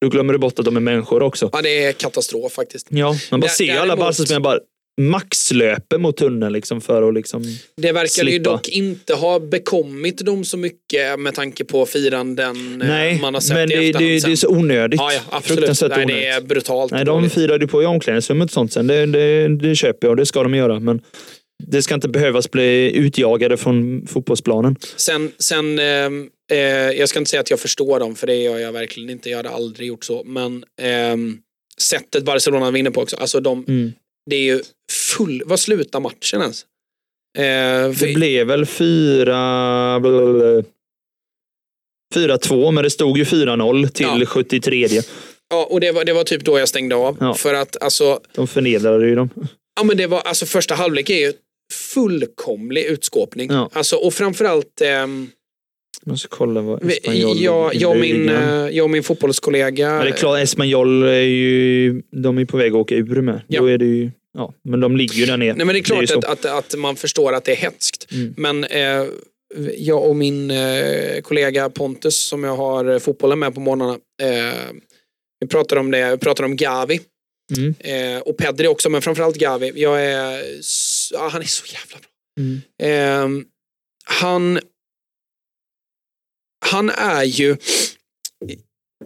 då 0.00 0.08
glömmer 0.08 0.32
du 0.32 0.38
bort 0.38 0.58
att 0.58 0.64
de 0.64 0.76
är 0.76 0.80
människor 0.80 1.22
också. 1.22 1.50
Ja, 1.52 1.62
det 1.62 1.84
är 1.84 1.92
katastrof 1.92 2.52
faktiskt. 2.52 2.86
Ja, 2.90 3.16
man 3.30 3.40
bara 3.40 3.46
Dä- 3.46 3.50
ser 3.54 3.64
ju 3.64 3.70
alla 3.70 3.96
Barca-spelare 3.96 4.40
bara 4.40 4.58
maxlöper 5.00 5.98
mot 5.98 6.16
tunneln 6.16 6.52
liksom 6.52 6.80
för 6.80 7.08
att 7.08 7.14
liksom... 7.14 7.42
Det 7.76 7.92
verkar 7.92 8.02
ju 8.24 8.30
Slippa. 8.30 8.50
dock 8.50 8.68
inte 8.68 9.14
ha 9.14 9.38
bekommit 9.40 10.18
dem 10.18 10.44
så 10.44 10.56
mycket 10.56 11.20
med 11.20 11.34
tanke 11.34 11.64
på 11.64 11.86
firanden 11.86 12.82
eh, 12.82 12.88
Nej, 12.88 13.18
man 13.20 13.34
har 13.34 13.40
sett 13.40 13.54
men 13.56 13.72
i 13.72 13.74
det, 13.74 13.80
det, 13.80 13.86
efterhand 13.88 14.08
det 14.10 14.14
är 14.16 14.20
sen. 14.20 14.36
så 14.36 14.48
onödigt. 14.48 15.00
Ja, 15.00 15.12
ja, 15.12 15.20
absolut. 15.30 15.80
Nej, 15.80 15.90
onödigt. 15.92 16.08
det 16.16 16.26
är 16.26 16.40
brutalt 16.40 16.92
Nej, 16.92 17.04
de 17.04 17.30
firade 17.30 17.64
ju 17.64 17.68
på 17.68 17.82
i 17.82 17.86
omklädningsrummet 17.86 18.44
och 18.46 18.52
sånt 18.52 18.72
sen. 18.72 18.86
Det, 18.86 19.06
det, 19.06 19.48
det 19.56 19.74
köper 19.74 20.06
jag 20.06 20.10
och 20.10 20.16
det 20.16 20.26
ska 20.26 20.42
de 20.42 20.54
göra. 20.54 20.80
Men 20.80 21.00
det 21.66 21.82
ska 21.82 21.94
inte 21.94 22.08
behövas 22.08 22.50
bli 22.50 22.92
utjagade 22.96 23.56
från 23.56 24.06
fotbollsplanen. 24.06 24.76
Sen, 24.96 25.32
sen 25.38 25.78
ehm, 25.78 26.30
eh, 26.52 26.58
jag 26.90 27.08
ska 27.08 27.18
inte 27.18 27.30
säga 27.30 27.40
att 27.40 27.50
jag 27.50 27.60
förstår 27.60 28.00
dem, 28.00 28.14
för 28.16 28.26
det 28.26 28.36
gör 28.36 28.58
jag 28.58 28.72
verkligen 28.72 29.10
inte. 29.10 29.30
Jag 29.30 29.36
hade 29.36 29.50
aldrig 29.50 29.88
gjort 29.88 30.04
så. 30.04 30.22
Men 30.24 30.64
ehm, 30.80 31.38
sättet 31.78 32.24
Barcelona 32.24 32.70
vinner 32.70 32.90
på 32.90 33.00
också. 33.00 33.16
Alltså 33.16 33.40
de, 33.40 33.64
Mm. 33.68 33.92
det 34.30 34.36
är 34.36 34.40
ju 34.42 34.62
full... 35.16 35.42
Vad 35.46 35.60
slutar 35.60 36.00
matchen 36.00 36.40
ens? 36.40 36.66
Eh, 37.38 37.92
för, 37.98 38.06
Det 38.06 38.14
blev 38.14 38.46
väl 38.46 38.66
fyra... 38.66 40.00
blablabla. 40.00 40.62
4-2, 42.14 42.70
men 42.70 42.84
det 42.84 42.90
stod 42.90 43.18
ju 43.18 43.24
4-0 43.24 43.88
till 43.88 44.06
Ja. 44.20 44.26
73. 44.26 44.88
ja, 45.50 45.66
och 45.70 45.80
det 45.80 45.92
var, 45.92 46.04
det 46.04 46.12
var 46.12 46.24
typ 46.24 46.44
då 46.44 46.58
jag 46.58 46.68
stängde 46.68 46.94
av. 46.94 47.16
Ja. 47.20 47.34
För 47.34 47.54
att 47.54 47.82
alltså, 47.82 48.20
De 48.34 48.46
förnedrade 48.48 49.06
ju 49.08 49.14
dem. 49.14 49.30
Ja 49.76 49.84
men 49.84 49.96
det 49.96 50.06
var, 50.06 50.20
alltså 50.20 50.46
första 50.46 50.74
halvlek 50.74 51.10
är 51.10 51.18
ju 51.18 51.32
fullkomlig 51.72 52.84
utskåpning. 52.84 53.50
Ja. 53.50 53.70
Alltså, 53.72 53.96
och 53.96 54.14
framförallt, 54.14 54.80
ehm, 54.80 55.30
Jag 56.04 56.18
ska 56.18 56.28
kolla 56.36 56.60
vad 56.60 56.90
Espanyol 56.90 57.38
jag, 57.40 57.74
jag, 57.74 57.90
och 57.90 57.96
min, 57.96 58.28
eh, 58.28 58.68
jag 58.68 58.84
och 58.84 58.90
min 58.90 59.02
fotbollskollega. 59.02 59.96
Ja, 59.96 60.02
det 60.02 60.08
är 60.08 60.12
klart, 60.12 60.38
Espanyol 60.38 61.02
är 61.02 61.20
ju 61.20 62.02
de 62.10 62.38
är 62.38 62.44
på 62.44 62.56
väg 62.56 62.72
att 62.72 62.76
åka 62.78 62.94
ur 62.94 63.20
med. 63.22 63.40
Ja. 63.48 63.60
Då 63.60 63.66
är 63.66 63.78
det 63.78 63.84
ju, 63.84 64.10
ja, 64.34 64.54
men 64.64 64.80
de 64.80 64.96
ligger 64.96 65.14
ju 65.14 65.26
där 65.26 65.36
nere. 65.36 65.54
Nej 65.54 65.66
men 65.66 65.74
det 65.74 65.80
är 65.80 65.82
klart 65.82 66.02
ju 66.02 66.06
så. 66.06 66.18
att, 66.18 66.24
att, 66.24 66.44
att 66.44 66.78
man 66.78 66.96
förstår 66.96 67.32
att 67.32 67.44
det 67.44 67.52
är 67.52 67.56
hetskt. 67.56 68.12
Mm. 68.12 68.34
Men 68.36 68.64
eh, 68.64 69.04
jag 69.76 70.04
och 70.08 70.16
min 70.16 70.50
eh, 70.50 71.20
kollega 71.22 71.70
Pontus 71.70 72.18
som 72.18 72.44
jag 72.44 72.56
har 72.56 72.98
fotbollen 72.98 73.38
med 73.38 73.54
på 73.54 73.60
morgnarna. 73.60 73.92
Eh, 74.22 74.54
vi 75.40 75.48
pratar 75.48 75.76
om 75.76 75.90
det, 75.90 76.10
vi 76.10 76.18
pratar 76.18 76.44
om 76.44 76.56
Gavi. 76.56 77.00
Mm. 77.56 77.74
Eh, 77.78 78.20
och 78.22 78.36
Pedri 78.36 78.66
också, 78.66 78.90
men 78.90 79.02
framförallt 79.02 79.36
Gavi. 79.36 79.72
Jag 79.74 80.04
är, 80.04 80.42
ja, 81.12 81.28
han 81.28 81.42
är 81.42 81.46
så 81.46 81.64
jävla 81.66 81.98
bra. 81.98 82.08
Mm. 82.40 82.60
Ehm, 82.78 83.46
han, 84.04 84.60
han 86.64 86.90
är 86.90 87.24
ju, 87.24 87.56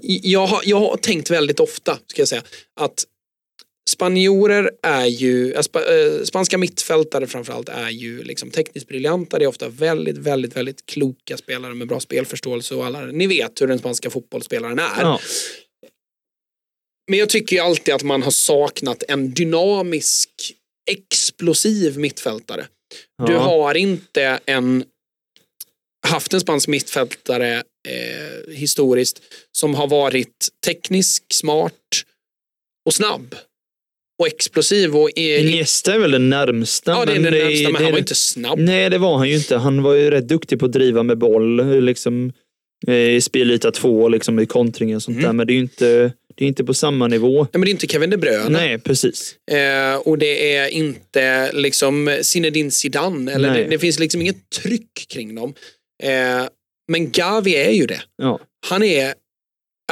jag 0.03 0.47
har, 0.47 0.63
jag 0.65 0.81
har 0.81 0.97
tänkt 0.97 1.31
väldigt 1.31 1.61
ofta, 1.61 1.99
ska 2.07 2.21
jag 2.21 2.29
säga, 2.29 2.43
att 2.81 3.07
spanjorer 3.91 4.71
är 4.83 5.07
ju, 5.07 5.63
spa, 5.63 5.95
äh, 5.95 6.23
spanska 6.23 6.59
mittfältare 6.59 7.27
framförallt 7.27 7.69
är 7.69 7.91
ju 7.91 8.23
liksom 8.23 8.51
tekniskt 8.51 8.89
briljanta. 8.89 9.39
Det 9.39 9.45
är 9.45 9.49
ofta 9.49 9.69
väldigt, 9.69 10.19
väldigt, 10.19 10.57
väldigt 10.57 10.87
kloka 10.87 11.37
spelare 11.37 11.75
med 11.75 11.89
bra 11.89 12.01
spelförståelse 12.01 12.75
och 12.75 12.87
alla, 12.87 13.01
ni 13.01 13.27
vet 13.27 13.61
hur 13.61 13.67
den 13.67 13.79
spanska 13.79 14.11
fotbollsspelaren 14.11 14.79
är. 14.79 15.01
Ja. 15.01 15.21
Men 17.11 17.19
jag 17.19 17.29
tycker 17.29 17.57
ju 17.57 17.63
alltid 17.63 17.95
att 17.95 18.03
man 18.03 18.23
har 18.23 18.31
saknat 18.31 19.03
en 19.09 19.35
dynamisk, 19.35 20.31
explosiv 20.91 21.99
mittfältare. 21.99 22.67
Du 23.27 23.33
Ja. 23.33 23.39
har 23.39 23.75
inte 23.75 24.41
en 24.47 24.85
haft 26.07 26.33
en 26.35 26.41
spansk 26.41 26.69
mittfältare 26.69 27.63
eh, 27.89 28.55
historiskt 28.55 29.23
som 29.53 29.75
har 29.75 29.89
varit 29.89 30.49
teknisk, 30.67 31.23
smart 31.33 31.73
och 32.87 32.95
snabb. 32.95 33.35
Och 34.21 34.27
explosiv 34.27 34.97
och... 34.97 35.19
Eh, 35.19 35.41
Iniesta 35.47 35.95
är 35.95 35.99
väl 35.99 36.11
den 36.11 36.31
närmsta. 36.31 36.91
ja, 36.91 37.05
det 37.05 37.13
är 37.13 37.15
den 37.15 37.23
det- 37.23 37.31
närmsta, 37.45 37.63
men 37.71 37.73
det- 37.73 37.85
han 37.85 37.93
var 37.93 37.99
inte 37.99 38.15
snabb. 38.15 38.59
Nej, 38.59 38.91
det 38.91 38.99
var 38.99 39.17
han 39.19 39.29
ju 39.29 39.35
inte. 39.37 39.57
Han 39.57 39.83
var 39.83 39.95
ju 39.95 40.11
rätt 40.11 40.29
duktig 40.29 40.59
på 40.59 40.67
att 40.67 40.73
driva 40.73 41.03
med 41.03 41.19
boll. 41.19 41.81
Liksom, 41.85 42.33
eh, 42.87 42.95
I 42.95 43.21
spelyta 43.21 43.71
två, 43.71 44.09
liksom, 44.09 44.39
i 44.39 44.47
kontring 44.47 44.97
och 44.97 45.03
sånt 45.03 45.15
Mm. 45.15 45.27
där. 45.27 45.33
Men 45.33 45.47
det 45.47 45.53
är 45.53 45.55
ju 45.55 45.61
inte, 45.61 46.13
det 46.39 46.45
är 46.45 46.49
inte 46.49 46.65
på 46.65 46.75
samma 46.75 47.09
nivå. 47.09 47.43
Nej, 47.43 47.49
men 47.53 47.61
det 47.61 47.69
är 47.69 47.71
inte 47.71 47.87
Kevin 47.87 48.11
De 48.11 48.17
Bruyne. 48.17 48.49
Nej, 48.49 48.79
precis. 48.79 49.37
Eh, 49.51 49.95
och 49.95 50.19
det 50.19 50.55
är 50.57 50.69
inte 50.69 51.53
liksom 51.53 52.19
Zinedine 52.23 52.71
Zidane. 52.71 53.33
Eller 53.33 53.55
det, 53.55 53.65
det 53.65 53.79
finns 53.79 53.99
liksom 53.99 54.21
inget 54.21 54.51
tryck 54.51 55.07
kring 55.09 55.35
dem. 55.35 55.55
Eh, 56.03 56.49
men 56.89 57.11
Gavi 57.11 57.55
är 57.55 57.71
ju 57.71 57.87
det. 57.87 58.03
Ja. 58.17 58.41
Han 58.69 58.83
är, 58.83 59.15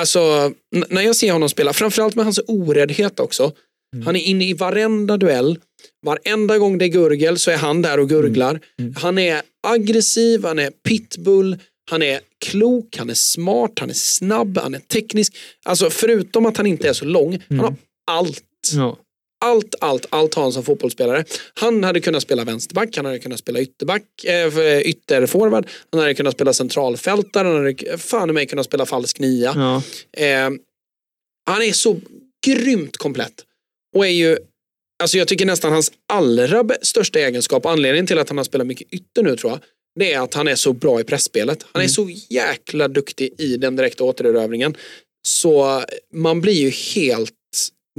alltså, 0.01 0.53
när 0.89 1.03
jag 1.03 1.17
ser 1.17 1.33
honom 1.33 1.49
spela, 1.49 1.73
framförallt 1.73 2.15
med 2.15 2.25
hans 2.25 2.41
oräddhet 2.47 3.21
också. 3.21 3.53
Mm. 3.95 4.07
Han 4.07 4.17
är 4.17 4.21
inne 4.21 4.49
i 4.49 4.53
varenda 4.53 5.17
duell. 5.17 5.59
Varenda 6.07 6.59
gång 6.59 6.79
det 6.79 6.85
är 6.85 6.89
gurgel 6.89 7.39
så 7.39 7.51
är 7.51 7.57
han 7.57 7.83
där 7.83 8.01
och 8.01 8.09
gurglar. 8.09 8.61
Mm. 8.79 8.95
Han 8.97 9.19
är 9.19 9.43
aggressiv, 9.67 10.45
han 10.45 10.59
är 10.59 10.71
pitbull, 10.71 11.59
han 11.91 12.03
är 12.03 12.21
klok, 12.45 12.97
han 12.97 13.11
är 13.11 13.15
smart, 13.15 13.73
han 13.81 13.91
är 13.91 13.95
snabb, 13.95 14.59
han 14.59 14.75
är 14.75 14.79
teknisk. 14.79 15.37
Alltså 15.63 15.91
förutom 15.91 16.47
att 16.47 16.57
han 16.57 16.67
inte 16.67 16.89
är 16.89 16.93
så 16.93 17.05
lång, 17.05 17.43
han 17.49 17.59
har 17.59 17.75
allt. 18.11 18.43
Ja. 18.75 18.99
Allt, 19.45 19.75
allt, 19.81 20.07
allt 20.11 20.35
har 20.35 20.43
han 20.43 20.53
som 20.53 20.65
fotbollsspelare. 20.65 21.25
Han 21.55 21.85
hade 21.85 22.01
kunnat 22.01 22.23
spela 22.23 22.45
vänsterback, 22.45 22.97
han 22.97 23.05
hade 23.05 23.19
kunnat 23.19 23.39
spela 23.39 23.61
ytterback, 23.61 24.25
äh, 24.25 24.81
ytterforward, 24.81 25.67
han 25.93 26.01
hade 26.01 26.15
kunnat 26.15 26.35
spela 26.35 26.53
centralfältare, 26.53 27.49
han 27.49 27.57
hade 27.57 27.99
fan 27.99 28.31
i 28.31 28.33
mig 28.33 28.47
kunnat 28.47 28.67
spela 28.67 28.87
falsk 28.87 29.19
nia. 29.19 29.53
Ja. 29.57 29.83
Eh, 30.23 30.51
han 31.47 31.63
är 31.63 31.73
så 31.73 32.01
grymt 32.47 32.97
komplett. 32.97 33.45
Och 33.97 34.07
är 34.07 34.11
ju, 34.11 34.39
alltså 35.03 35.19
jag 35.19 35.29
tycker 35.29 35.47
nästan 35.47 35.73
hans 35.73 35.93
allra 36.09 36.65
största 36.83 37.19
egenskap, 37.19 37.67
anledningen 37.67 38.07
till 38.07 38.19
att 38.19 38.29
han 38.29 38.39
har 38.39 38.45
spelat 38.45 38.67
mycket 38.67 38.93
ytter 38.95 39.23
nu 39.23 39.37
tror 39.37 39.53
jag, 39.53 39.61
det 39.99 40.13
är 40.13 40.21
att 40.21 40.35
han 40.35 40.49
är 40.49 40.55
så 40.55 40.73
bra 40.73 41.01
i 41.01 41.05
pressspelet. 41.05 41.67
Han 41.73 41.83
är 41.83 41.87
så 41.89 42.09
jäkla 42.31 42.89
duktig 42.89 43.31
i 43.39 43.57
den 43.57 43.77
direkta 43.77 44.05
återerövringen. 44.05 44.75
Så 45.27 45.83
man 46.13 46.41
blir 46.41 46.53
ju 46.53 46.71
helt 46.71 47.33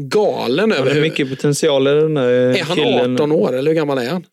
galen 0.02 0.72
Han 0.72 0.80
över 0.80 0.88
har 0.90 0.96
hur... 0.96 1.02
mycket 1.02 1.30
potential 1.30 1.88
i 1.88 1.92
den 1.92 2.14
där 2.14 2.30
Är 2.30 2.64
han 2.64 2.78
killen. 2.78 3.14
18 3.14 3.32
år 3.32 3.54
eller 3.54 3.72
hur 3.72 3.76
gammal 3.76 3.98
är 3.98 4.10
han? 4.10 4.26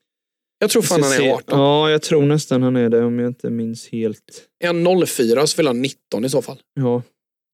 Jag 0.58 0.70
tror 0.70 0.82
fan 0.82 1.02
han 1.02 1.12
är 1.12 1.30
18. 1.32 1.58
Ja, 1.58 1.90
jag 1.90 2.02
tror 2.02 2.22
nästan 2.22 2.62
han 2.62 2.76
är 2.76 2.88
det 2.88 3.04
om 3.04 3.18
jag 3.18 3.28
inte 3.30 3.50
minns 3.50 3.88
helt. 3.88 4.42
Är 4.64 4.66
han 4.66 5.06
04 5.06 5.46
så 5.46 5.56
fyller 5.56 5.70
han 5.70 5.82
19 5.82 6.24
i 6.24 6.28
så 6.28 6.42
fall. 6.42 6.58
Ja, 6.74 7.02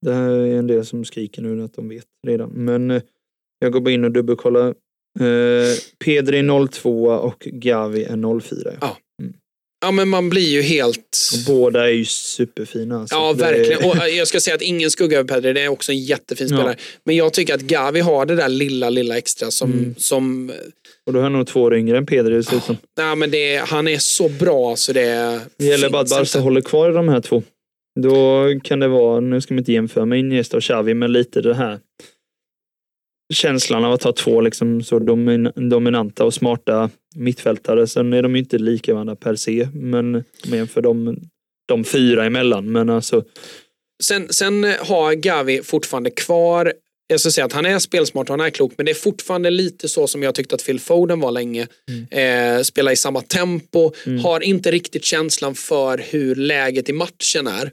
det 0.07 0.13
här 0.15 0.31
är 0.31 0.59
en 0.59 0.67
del 0.67 0.87
som 0.87 1.05
skriker 1.05 1.43
nu 1.43 1.65
att 1.65 1.75
de 1.75 1.89
vet 1.89 2.05
redan. 2.27 2.51
Men 2.51 2.91
eh, 2.91 3.03
Jag 3.59 3.73
går 3.73 3.81
bara 3.81 3.91
in 3.95 4.05
och 4.05 4.13
dubbelkollar. 4.13 4.69
Eh, 5.21 5.77
Pedri 6.05 6.69
02 6.71 7.05
och 7.05 7.39
Gavi 7.53 8.05
är 8.05 8.41
04. 8.41 8.73
Ja. 8.81 8.97
Ja 9.81 9.91
men 9.91 10.09
man 10.09 10.31
blir 10.31 10.49
ju 10.49 10.63
helt... 10.63 11.19
Och 11.33 11.55
båda 11.55 11.85
är 11.89 11.93
ju 11.93 12.05
superfina. 12.05 13.07
Ja, 13.11 13.33
verkligen. 13.33 13.85
Och 13.85 13.97
eh, 13.97 14.07
jag 14.07 14.29
ska 14.29 14.41
säga 14.41 14.55
att 14.57 14.63
ingen 14.63 14.91
skugga 14.91 15.19
över 15.19 15.29
Pedri, 15.29 15.53
det 15.53 15.61
är 15.61 15.69
också 15.69 15.93
en 15.93 15.99
jättefin 15.99 16.49
Ja. 16.51 16.57
spelare. 16.57 16.77
Men 17.05 17.17
jag 17.17 17.33
tycker 17.33 17.55
att 17.55 17.61
Gavi 17.61 18.01
har 18.01 18.27
det 18.27 18.37
där 18.37 18.49
lilla, 18.49 18.91
lilla 18.91 19.19
extra 19.19 19.51
som... 19.51 19.73
Mm. 19.73 19.95
som 19.99 20.53
Och 21.07 21.13
då 21.13 21.19
är 21.19 21.23
han 21.23 21.33
nog 21.33 21.47
två 21.47 21.63
år 21.63 21.75
yngre 21.77 21.99
än 21.99 22.07
Pedri 22.07 22.35
dessutom. 22.35 22.77
nej, 22.99 23.17
men 23.17 23.31
det, 23.31 23.57
han 23.57 23.89
är 23.89 23.99
så 23.99 24.29
bra 24.29 24.77
så 24.77 24.93
det 24.93 25.41
Det 25.57 25.65
gäller 25.65 25.91
bara 25.91 26.03
att 26.03 26.11
Barca 26.11 26.39
håller 26.39 26.61
kvar 26.61 26.93
de 26.93 27.09
här 27.09 27.21
två. 27.21 27.43
Då 28.01 28.45
kan 28.65 28.81
det 28.81 28.89
vara, 28.89 29.21
nu 29.21 29.41
ska 29.41 29.55
man 29.55 29.59
inte 29.59 29.73
jämföra 29.73 30.05
med 30.05 30.19
Iniesta 30.19 30.57
och 30.57 30.63
Xavi, 30.63 30.95
men 30.95 31.13
lite 31.13 31.41
det 31.41 31.55
här 31.55 31.79
känslan 33.35 33.85
av 33.85 33.93
att 33.93 34.03
ha 34.03 34.13
två 34.13 34.41
liksom 34.41 34.83
så 34.83 34.99
domin, 34.99 35.53
dominanta 35.55 36.25
och 36.25 36.35
smarta 36.35 36.91
mittfältare. 37.15 37.87
Sen 37.87 38.13
är 38.13 38.23
de 38.23 38.35
ju 38.35 38.39
inte 38.39 38.59
lika 38.59 38.93
varandra 38.95 39.17
per 39.17 39.35
se, 39.35 39.69
men 39.73 40.11
man 40.47 40.59
jämför 40.59 40.83
de, 40.83 41.19
de 41.69 41.85
fyra 41.85 42.25
emellan. 42.25 42.73
Men 42.73 42.91
alltså, 42.91 43.25
Sen, 44.03 44.27
sen 44.31 44.65
har 44.65 45.15
Gavi 45.15 45.63
fortfarande 45.63 46.11
kvar 46.11 46.73
jag 47.11 47.21
ska 47.21 47.31
säga 47.31 47.45
att 47.45 47.53
han 47.53 47.67
är 47.67 47.79
spelsmart 47.79 48.31
och 48.31 48.39
han 48.39 48.47
är 48.47 48.51
klok, 48.51 48.73
men 48.77 48.87
det 48.87 48.93
är 48.93 48.95
fortfarande 48.95 49.51
lite 49.51 49.89
så 49.89 50.07
som 50.07 50.23
jag 50.23 50.35
tyckte 50.35 50.55
att 50.55 50.67
Phil 50.67 50.81
Foden 50.81 51.21
var 51.21 51.31
länge. 51.31 51.67
Eh, 52.11 52.63
spelar 52.63 52.93
i 52.93 52.97
samma 52.97 53.21
tempo, 53.21 53.93
har 54.23 54.41
inte 54.41 54.71
riktigt 54.71 55.05
känslan 55.05 55.55
för 55.55 55.99
hur 55.99 56.35
läget 56.35 56.89
i 56.89 56.93
matchen 56.93 57.47
är. 57.47 57.73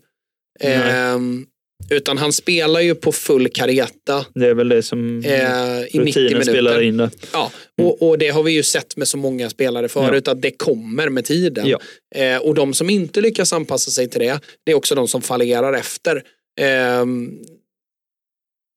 Eh, 0.60 1.20
utan 1.90 2.18
han 2.18 2.34
spelar 2.34 2.80
ju 2.80 2.96
på 2.96 3.12
full 3.12 3.50
kareta 3.50 4.26
det 4.34 4.48
är 4.48 4.54
väl 4.54 4.70
det 4.70 4.84
som 4.84 5.24
eh, 5.26 5.34
i 5.34 5.84
90 5.84 6.00
rutinen 6.00 6.28
minuter. 6.28 6.52
spelar 6.52 6.82
in 6.82 6.98
där. 6.98 7.10
Ja, 7.34 7.52
och, 7.82 8.10
och 8.10 8.18
det 8.18 8.30
har 8.30 8.44
vi 8.44 8.52
ju 8.52 8.64
sett 8.64 8.98
med 8.98 9.08
så 9.08 9.18
många 9.18 9.50
spelare 9.50 9.88
förut 9.88 10.28
att 10.28 10.42
det 10.42 10.52
kommer 10.52 11.10
med 11.10 11.26
tiden. 11.26 11.68
Ja. 11.68 11.80
Eh, 12.16 12.38
och 12.38 12.56
de 12.56 12.74
som 12.74 12.90
inte 12.90 13.22
lyckas 13.22 13.54
anpassa 13.54 13.92
sig 13.92 14.10
till 14.10 14.20
det, 14.20 14.40
det 14.66 14.72
är 14.72 14.76
också 14.76 14.96
de 14.96 15.08
som 15.08 15.22
fallerar 15.22 15.74
efter. 15.74 16.24
Ehm, 16.62 17.40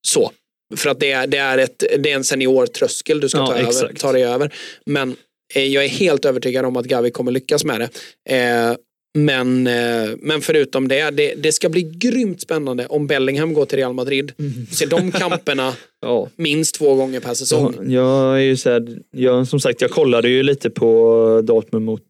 så. 0.07 0.31
För 0.75 0.89
att 0.89 0.99
det 0.99 1.11
är, 1.11 1.27
det 1.27 1.37
är, 1.37 1.57
ett, 1.57 1.83
det 1.99 2.11
är 2.11 2.15
en 2.15 2.23
seniortröskel 2.23 3.19
du 3.19 3.29
ska 3.29 3.37
Ja, 3.37 3.47
ta, 3.47 3.57
över, 3.57 3.93
ta 3.93 4.11
dig 4.11 4.23
över. 4.23 4.53
Men 4.85 5.15
eh, 5.55 5.65
jag 5.65 5.83
är 5.83 5.89
helt 5.89 6.25
övertygad 6.25 6.65
om 6.65 6.77
att 6.77 6.85
Gavi 6.85 7.11
kommer 7.11 7.31
lyckas 7.31 7.65
med 7.65 7.79
det. 7.79 7.89
Eh, 8.35 8.75
men, 9.25 9.67
eh, 9.67 10.09
men 10.21 10.41
förutom 10.41 10.87
det, 10.87 11.09
det, 11.11 11.33
det 11.33 11.51
ska 11.51 11.69
bli 11.69 11.81
grymt 11.81 12.41
spännande 12.41 12.85
om 12.87 13.07
Bellingham 13.07 13.53
går 13.53 13.65
till 13.65 13.77
Real 13.77 13.93
Madrid. 13.93 14.31
Se 14.71 14.85
de 14.85 15.11
kamperna 15.11 15.73
Ja. 16.01 16.29
minst 16.35 16.75
två 16.75 16.95
gånger 16.95 17.19
per 17.19 17.33
säsong. 17.33 17.75
Ja, 17.79 17.83
jag 17.83 18.35
är 18.37 18.43
ju 18.43 18.57
så 18.57 18.69
här, 18.69 18.97
jag, 19.11 19.47
som 19.47 19.59
sagt, 19.59 19.81
jag 19.81 19.91
kollade 19.91 20.29
ju 20.29 20.43
lite 20.43 20.69
på 20.69 21.41
Dortmund 21.43 21.85
mot 21.85 22.03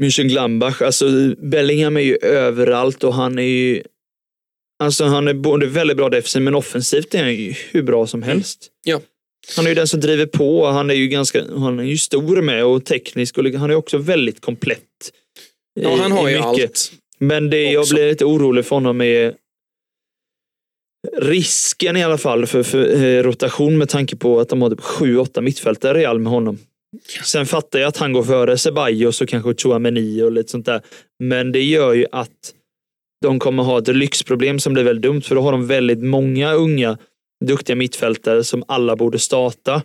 Mönchengladbach. 0.00 0.82
Alltså 0.82 1.06
Bellingham 1.38 1.96
är 1.96 2.00
ju 2.00 2.16
överallt 2.22 3.04
och 3.04 3.14
han 3.14 3.38
är 3.38 3.42
ju 3.42 3.82
Alltså 4.78 5.04
han 5.04 5.28
är 5.28 5.34
både 5.34 5.66
väldigt 5.66 5.96
bra 5.96 6.08
defensivt 6.08 6.42
men 6.42 6.54
offensivt 6.54 7.14
är 7.14 7.18
han 7.22 7.34
ju 7.34 7.54
hur 7.70 7.82
bra 7.82 8.06
som 8.06 8.22
helst. 8.22 8.70
Ja. 8.84 9.00
Han 9.56 9.64
är 9.64 9.68
ju 9.68 9.74
den 9.74 9.88
som 9.88 10.00
driver 10.00 10.26
på. 10.26 10.66
Han 10.66 10.90
är 10.90 10.94
ju 10.94 11.08
ganska, 11.08 11.44
han 11.56 11.78
är 11.78 11.84
ju 11.84 11.98
stor 11.98 12.42
med 12.42 12.64
och 12.64 12.84
teknisk 12.84 13.38
och 13.38 13.44
han 13.44 13.70
är 13.70 13.74
också 13.74 13.98
väldigt 13.98 14.40
komplett. 14.40 14.80
Ja, 15.74 15.96
i- 15.96 15.98
han 16.00 16.12
har 16.12 16.28
i 16.28 16.32
ju 16.32 16.38
allt. 16.38 16.92
Men 17.18 17.50
det 17.50 17.62
jag 17.72 17.80
också. 17.80 17.94
blir 17.94 18.08
lite 18.08 18.24
orolig 18.24 18.64
för 18.64 18.76
honom 18.76 19.00
är 19.00 19.34
risken 21.18 21.96
i 21.96 22.02
alla 22.04 22.18
fall 22.18 22.46
för, 22.46 22.62
för 22.62 23.02
eh, 23.04 23.22
rotation 23.22 23.78
med 23.78 23.88
tanke 23.88 24.16
på 24.16 24.40
att 24.40 24.48
de 24.48 24.62
har 24.62 24.70
typ 24.70 24.80
7-8 24.80 25.40
mittfältare 25.40 25.98
Real 25.98 26.18
med 26.20 26.32
honom. 26.32 26.58
Sen 27.24 27.46
fattar 27.46 27.78
jag 27.78 27.88
att 27.88 27.96
han 27.96 28.12
går 28.12 28.22
före 28.22 28.58
Ceballos 28.58 29.20
och 29.20 29.28
kanske 29.28 29.54
Chouameni 29.54 30.22
och 30.22 30.32
lite 30.32 30.50
sånt 30.50 30.66
där. 30.66 30.80
Men 31.18 31.52
det 31.52 31.62
gör 31.62 31.92
ju 31.92 32.06
att 32.12 32.54
de 33.22 33.38
kommer 33.38 33.62
ha 33.62 33.78
ett 33.78 33.88
lyxproblem 33.88 34.58
som 34.58 34.72
blir 34.72 34.84
väldigt 34.84 35.02
dumt 35.02 35.22
för 35.22 35.34
då 35.34 35.40
har 35.40 35.52
de 35.52 35.66
väldigt 35.66 35.98
många 36.02 36.52
unga 36.52 36.98
duktiga 37.44 37.76
mittfältare 37.76 38.44
som 38.44 38.64
alla 38.68 38.96
borde 38.96 39.18
starta 39.18 39.82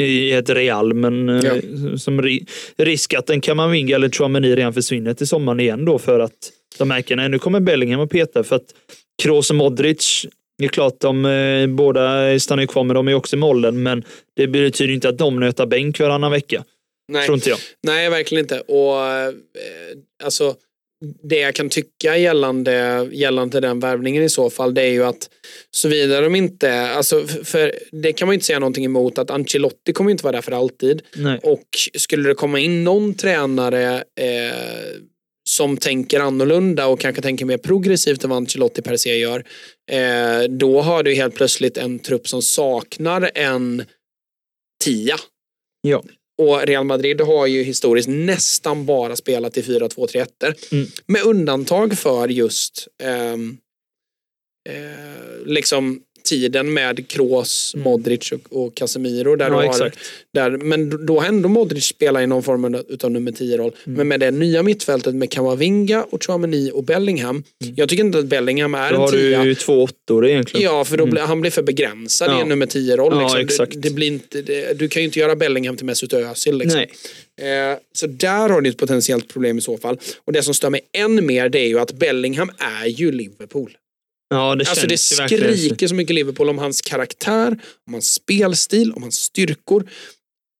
i 0.00 0.32
ett 0.32 0.50
Real, 0.50 0.94
men 0.94 1.28
eh, 1.28 1.40
Ja. 1.44 1.54
som 1.98 2.22
ri 2.22 2.46
risk 2.76 3.14
att 3.14 3.30
en 3.30 3.40
Kamavinga 3.40 3.96
eller 3.96 4.08
Chouameni 4.10 4.56
redan 4.56 4.74
försvinner 4.74 5.14
till 5.14 5.26
sommaren 5.26 5.60
igen 5.60 5.84
då 5.84 5.98
för 5.98 6.20
att 6.20 6.52
de 6.78 6.88
märker 6.88 7.16
att 7.16 7.30
nu 7.30 7.38
kommer 7.38 7.60
Bellingham 7.60 8.00
och 8.00 8.10
peta 8.10 8.44
för 8.44 8.56
att 8.56 8.74
Kroos 9.22 9.50
och 9.50 9.56
Modric, 9.56 10.26
det 10.58 10.64
är 10.64 10.68
klart 10.68 11.00
de 11.00 11.24
eh, 11.24 11.66
båda 11.66 12.38
stannar 12.40 12.62
ju 12.62 12.66
kvar 12.66 12.84
men 12.84 12.94
de 12.94 13.08
är 13.08 13.14
också 13.14 13.36
i 13.36 13.38
mollen 13.38 13.82
men 13.82 14.04
det 14.36 14.46
betyder 14.46 14.94
inte 14.94 15.08
att 15.08 15.18
de 15.18 15.40
nötar 15.40 15.66
bänk 15.66 16.00
varannan 16.00 16.30
vecka. 16.30 16.64
Nej. 17.08 17.26
Tror 17.26 17.34
inte 17.34 17.50
jag. 17.50 17.58
Nej, 17.82 18.10
verkligen 18.10 18.44
inte. 18.44 18.60
Och 18.60 19.06
eh, 19.06 19.32
alltså, 20.24 20.54
det 21.22 21.38
jag 21.38 21.54
kan 21.54 21.68
tycka 21.68 22.16
gällande, 22.16 23.08
gällande 23.12 23.60
den 23.60 23.80
värvningen 23.80 24.22
i 24.22 24.28
så 24.28 24.50
fall, 24.50 24.74
det 24.74 24.82
är 24.82 24.90
ju 24.90 25.04
att 25.04 25.30
såvida 25.70 26.20
de 26.20 26.34
inte, 26.34 26.80
alltså, 26.80 27.26
för 27.26 27.74
det 28.02 28.12
kan 28.12 28.28
man 28.28 28.32
ju 28.32 28.34
inte 28.34 28.46
säga 28.46 28.58
någonting 28.58 28.84
emot 28.84 29.18
att 29.18 29.30
Ancelotti 29.30 29.92
kommer 29.92 30.10
inte 30.10 30.24
vara 30.24 30.32
där 30.32 30.42
för 30.42 30.52
alltid. 30.52 31.02
Nej. 31.16 31.40
Och 31.42 31.66
skulle 31.94 32.28
det 32.28 32.34
komma 32.34 32.58
in 32.58 32.84
någon 32.84 33.14
tränare 33.14 33.96
eh, 33.96 35.02
som 35.48 35.76
tänker 35.76 36.20
annorlunda 36.20 36.86
och 36.86 37.00
kanske 37.00 37.22
tänker 37.22 37.44
mer 37.44 37.58
progressivt 37.58 38.24
än 38.24 38.30
vad 38.30 38.36
Ancelotti 38.36 38.82
per 38.82 38.96
se 38.96 39.16
gör, 39.16 39.44
eh, 39.90 40.48
då 40.48 40.80
har 40.80 41.02
du 41.02 41.14
helt 41.14 41.34
plötsligt 41.34 41.76
en 41.76 41.98
trupp 41.98 42.28
som 42.28 42.42
saknar 42.42 43.30
en 43.34 43.84
tia. 44.84 45.16
Ja. 45.80 46.02
Och 46.42 46.66
Real 46.66 46.84
Madrid 46.84 47.20
har 47.20 47.46
ju 47.46 47.62
historiskt 47.62 48.08
nästan 48.08 48.86
bara 48.86 49.16
spelat 49.16 49.56
i 49.56 49.62
4-2-3-1. 49.62 50.26
Mm. 50.72 50.86
Med 51.06 51.22
undantag 51.22 51.98
för 51.98 52.28
just 52.28 52.88
ehm, 53.02 53.58
eh, 54.68 55.46
liksom 55.46 56.00
tiden 56.24 56.72
med 56.74 57.08
Kroos, 57.08 57.74
Modric 57.76 58.32
och, 58.32 58.40
och 58.64 58.74
Casemiro. 58.74 59.36
Där 59.36 59.46
Mm. 59.46 59.58
Ja, 59.64 59.72
du 59.78 59.82
har, 59.82 59.92
där, 60.50 60.50
men 60.56 61.06
då 61.06 61.20
har 61.20 61.26
ändå 61.28 61.48
Modric 61.48 61.84
spelat 61.84 62.22
i 62.22 62.26
någon 62.26 62.42
form 62.42 62.64
av- 62.64 63.10
nummer 63.12 63.32
10-roll. 63.32 63.72
Mm. 63.86 63.96
Men 63.96 64.08
med 64.08 64.20
det 64.20 64.30
nya 64.30 64.62
mittfältet 64.62 65.14
med 65.14 65.30
Kamavinga, 65.30 66.02
och 66.02 66.24
Chouameni 66.26 66.70
och 66.74 66.84
Bellingham. 66.84 67.42
Jag 67.76 67.88
tycker 67.88 68.04
inte 68.04 68.18
att 68.18 68.24
Bellingham 68.26 68.74
är 68.74 68.78
Mm. 68.78 68.90
Då 68.92 68.96
en 68.96 69.00
har 69.00 69.08
tia. 69.10 69.42
du 69.42 69.48
ju 69.48 69.54
två 69.54 69.82
åttor 69.82 70.26
egentligen. 70.26 70.64
Ja, 70.64 70.84
för 70.84 70.96
då 70.96 71.06
blir, 71.06 71.22
han 71.22 71.40
blir 71.40 71.50
för 71.50 71.62
begränsad 71.62 72.28
i 72.28 72.32
Ja. 72.32 72.42
en 72.42 72.48
nummer 72.48 72.66
10-roll. 72.66 73.12
Ja, 73.14 73.22
Liksom. 73.22 73.40
exakt. 73.40 73.72
Det, 73.72 73.78
det 73.88 73.90
blir 73.94 74.06
inte, 74.06 74.42
det, 74.42 74.78
du 74.78 74.88
kan 74.88 75.02
ju 75.02 75.04
inte 75.04 75.18
göra 75.18 75.36
Bellingham 75.36 75.76
till 75.76 75.86
Mesut 75.86 76.12
Özil. 76.12 76.58
Liksom. 76.58 76.80
Nej. 76.80 76.90
Eh, 77.70 77.78
så 77.94 78.06
där 78.06 78.48
har 78.48 78.60
du 78.60 78.70
ett 78.70 78.76
potentiellt 78.76 79.28
problem 79.28 79.58
i 79.58 79.60
så 79.60 79.78
fall. 79.78 79.98
Och 80.24 80.32
det 80.32 80.42
som 80.42 80.54
stör 80.54 80.70
mig 80.70 80.80
än 80.92 81.26
mer 81.26 81.48
det 81.48 81.58
är 81.58 81.66
ju 81.68 81.78
att 81.78 81.92
Bellingham 81.92 82.50
är 82.82 82.86
ju 82.86 83.12
Liverpool. 83.12 83.76
Ja, 84.34 84.54
det 84.54 84.68
Alltså 84.68 84.86
det 84.86 84.98
skriker 84.98 85.88
så 85.88 85.94
mycket 85.94 86.14
Liverpool 86.14 86.48
om 86.48 86.58
hans 86.58 86.80
karaktär, 86.80 87.58
om 87.86 87.92
hans 87.92 88.14
spelstil, 88.14 88.92
om 88.92 89.02
hans 89.02 89.16
styrkor. 89.16 89.90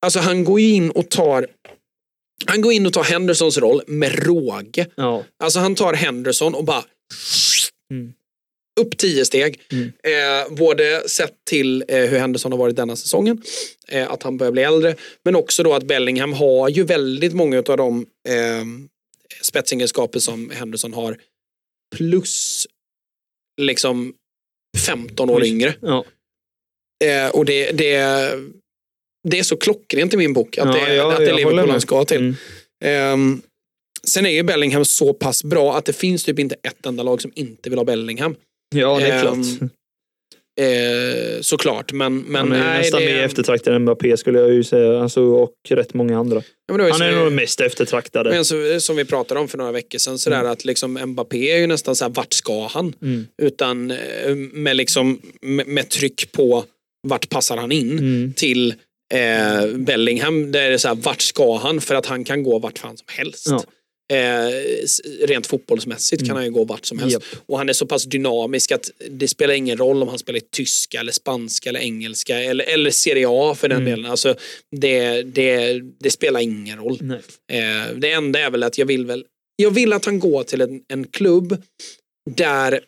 Alltså 0.02 0.18
han 0.18 0.44
går 0.44 0.60
ju 0.60 0.68
in 0.68 0.90
och 0.90 1.08
tar 1.08 1.46
han 2.46 2.60
går 2.60 2.72
in 2.72 2.86
och 2.86 2.92
tar 2.92 3.04
Hendersons 3.04 3.58
roll 3.58 3.82
med 3.86 4.26
råge. 4.26 4.86
Ja. 4.94 5.24
Alltså 5.42 5.58
han 5.58 5.74
tar 5.74 5.94
Henderson 5.94 6.54
och 6.54 6.64
bara 6.64 6.84
Mm. 7.90 8.12
upp 8.80 8.96
tio 8.98 9.24
steg. 9.24 9.60
Mm. 9.72 9.92
Eh, 10.02 10.54
både 10.56 11.08
sett 11.08 11.34
till 11.50 11.84
eh, 11.88 11.98
hur 11.98 12.18
Henderson 12.18 12.52
har 12.52 12.58
varit 12.58 12.76
denna 12.76 12.96
säsongen, 12.96 13.42
eh, 13.88 14.10
att 14.10 14.22
han 14.22 14.36
börjar 14.36 14.52
bli 14.52 14.62
äldre, 14.62 14.96
men 15.24 15.36
också 15.36 15.62
då 15.62 15.74
att 15.74 15.82
Bellingham 15.86 16.32
har 16.32 16.68
ju 16.68 16.84
väldigt 16.84 17.32
många 17.34 17.58
av 17.58 17.76
de 17.76 18.06
eh, 18.28 18.64
spetsegenskaper 19.42 20.18
som 20.18 20.50
Henderson 20.50 20.92
har. 20.94 21.16
Plus 21.96 22.66
liksom 23.60 24.14
15 24.86 25.30
år 25.30 25.40
Oj. 25.42 25.48
yngre. 25.48 25.74
Ja. 25.80 26.04
Eh, 27.04 27.30
och 27.30 27.44
det, 27.44 27.72
det, 27.72 27.96
det 29.28 29.38
är 29.38 29.42
så 29.42 29.56
klockrent 29.56 30.14
i 30.14 30.16
min 30.16 30.32
bok 30.32 30.58
att 30.58 30.66
Ja, 30.66 30.84
det, 30.86 30.94
ja, 30.94 31.12
att 31.12 31.18
det 31.18 31.34
Liverpool 31.34 31.70
han 31.70 31.80
ska 31.80 32.04
till. 32.04 32.16
Mm. 32.20 32.34
Ehm, 32.84 33.42
sen 34.04 34.26
är 34.26 34.30
ju 34.30 34.42
Bellingham 34.42 34.84
så 34.84 35.14
pass 35.14 35.44
bra 35.44 35.76
att 35.76 35.84
det 35.84 35.92
finns 35.92 36.24
typ 36.24 36.38
inte 36.38 36.54
ett 36.62 36.86
enda 36.86 37.02
lag 37.02 37.22
som 37.22 37.32
inte 37.34 37.70
vill 37.70 37.78
ha 37.78 37.84
Bellingham. 37.84 38.34
Ja, 38.74 38.98
det 38.98 39.06
är 39.06 39.26
Ehm, 39.26 39.42
klart. 39.42 39.70
Eh, 40.60 41.40
såklart, 41.40 41.92
men, 41.92 42.18
men 42.18 42.40
Han 42.40 42.52
är 42.52 42.58
nej, 42.64 42.78
nästan 42.78 43.00
det, 43.00 43.06
mer 43.06 43.22
eftertraktad 43.22 43.74
än 43.74 43.82
Mbappé 43.82 44.16
skulle 44.16 44.38
jag 44.38 44.52
ju 44.52 44.64
säga. 44.64 45.02
Alltså, 45.02 45.22
och 45.22 45.52
rätt 45.68 45.94
många 45.94 46.18
andra. 46.18 46.42
Ja, 46.66 46.88
Han 46.92 47.02
är 47.02 47.10
vi- 47.12 47.16
nog 47.24 47.32
mest 47.32 47.60
eftertraktade. 47.60 48.30
men 48.30 48.44
så, 48.44 48.80
som 48.80 48.96
vi 48.96 49.04
pratade 49.04 49.40
om 49.40 49.48
för 49.48 49.58
några 49.58 49.72
veckor 49.72 49.98
sedan, 49.98 50.18
sådär 50.18 50.44
att 50.44 50.64
liksom 50.64 50.92
Mbappé 51.06 51.50
är 51.50 51.56
ju 51.58 51.66
nästan 51.66 51.96
så 51.96 52.04
här, 52.04 52.10
vart 52.12 52.32
ska 52.32 52.66
han? 52.66 52.94
Mm. 53.02 53.26
Utan 53.42 53.90
eh, 53.90 54.34
med, 54.52 54.76
liksom, 54.76 55.20
med, 55.42 55.66
med 55.66 55.88
tryck 55.88 56.32
på 56.32 56.64
vart 57.08 57.28
passar 57.28 57.56
han 57.56 57.72
in 57.72 57.90
Mm. 57.98 58.32
till 58.36 58.74
eh, 59.14 59.66
Bellingham. 59.76 60.52
Där 60.52 60.62
är 60.62 60.70
det 60.70 60.78
så 60.78 60.88
här, 60.88 60.94
vart 60.94 61.20
ska 61.22 61.56
han? 61.56 61.80
För 61.80 61.94
att 61.94 62.06
han 62.06 62.24
kan 62.24 62.42
gå 62.42 62.58
vart 62.58 62.78
fan 62.78 62.96
som 62.96 63.06
helst. 63.10 63.46
Ja. 63.50 63.64
Eh, 64.12 64.52
rent 65.26 65.46
fotbollsmässigt 65.46 66.26
kan 66.26 66.36
han 66.36 66.44
ju 66.44 66.50
gå 66.50 66.64
vart 66.64 66.84
som 66.86 66.98
helst. 66.98 67.12
Japp. 67.12 67.24
Och 67.46 67.58
han 67.58 67.68
är 67.68 67.72
så 67.72 67.86
pass 67.86 68.04
dynamisk 68.04 68.72
att 68.72 68.90
det 69.10 69.28
spelar 69.28 69.54
ingen 69.54 69.78
roll 69.78 70.02
om 70.02 70.08
han 70.08 70.18
spelar 70.18 70.38
i 70.38 70.42
tyska 70.50 71.00
eller 71.00 71.12
spanska 71.12 71.68
eller 71.68 71.80
engelska 71.80 72.38
eller, 72.42 72.64
eller 72.64 72.90
Serie 72.90 73.26
A 73.28 73.54
för 73.54 73.68
den 73.68 73.84
delen. 73.84 74.06
Alltså, 74.10 74.34
det, 74.76 75.22
det, 75.22 75.80
det 76.00 76.10
spelar 76.10 76.40
ingen 76.40 76.78
roll. 76.78 76.98
Eh, 77.52 77.94
det 77.96 78.10
enda 78.12 78.38
är 78.40 78.50
väl 78.50 78.62
att 78.62 78.78
jag 78.78 78.86
vill 78.86 79.06
väl 79.06 79.24
jag 79.56 79.70
vill 79.70 79.92
att 79.92 80.04
han 80.04 80.18
går 80.18 80.42
till 80.44 80.60
en, 80.60 80.80
en 80.88 81.04
klubb 81.06 81.62
där 82.30 82.80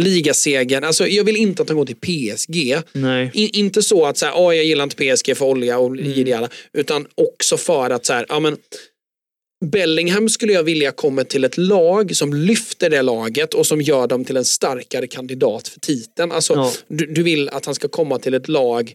ligasegern, 0.00 0.84
alltså 0.84 1.06
jag 1.06 1.24
vill 1.24 1.36
inte 1.36 1.62
att 1.62 1.68
han 1.68 1.78
går 1.78 1.86
till 1.86 1.96
PSG. 1.96 2.76
In, 3.32 3.48
inte 3.52 3.82
så 3.82 4.06
att 4.06 4.18
så 4.18 4.26
här, 4.26 4.32
"Åh, 4.36 4.56
jag 4.56 4.64
gillar 4.64 4.84
inte 4.84 4.96
PSG 4.96 5.36
för 5.36 5.44
olja 5.44 5.78
och 5.78 5.86
Mm. 5.86 6.12
ideala, 6.12 6.48
utan 6.72 7.06
också 7.14 7.56
för 7.56 7.90
att 7.90 8.06
så 8.06 8.12
här, 8.12 8.26
ja, 8.28 8.40
men, 8.40 8.56
Bellingham 9.62 10.28
skulle 10.28 10.52
jag 10.52 10.62
vilja 10.62 10.92
komma 10.92 11.24
till 11.24 11.44
ett 11.44 11.56
lag 11.58 12.16
som 12.16 12.34
lyfter 12.34 12.90
det 12.90 13.02
laget 13.02 13.54
och 13.54 13.66
som 13.66 13.80
gör 13.80 14.06
dem 14.06 14.24
till 14.24 14.36
en 14.36 14.44
starkare 14.44 15.06
kandidat 15.06 15.68
för 15.68 15.80
titeln. 15.80 16.32
Alltså, 16.32 16.54
Ja. 16.54 16.72
du, 16.88 17.06
du 17.06 17.22
vill 17.22 17.48
att 17.48 17.66
han 17.66 17.74
ska 17.74 17.88
komma 17.88 18.18
till 18.18 18.34
ett 18.34 18.48
lag 18.48 18.94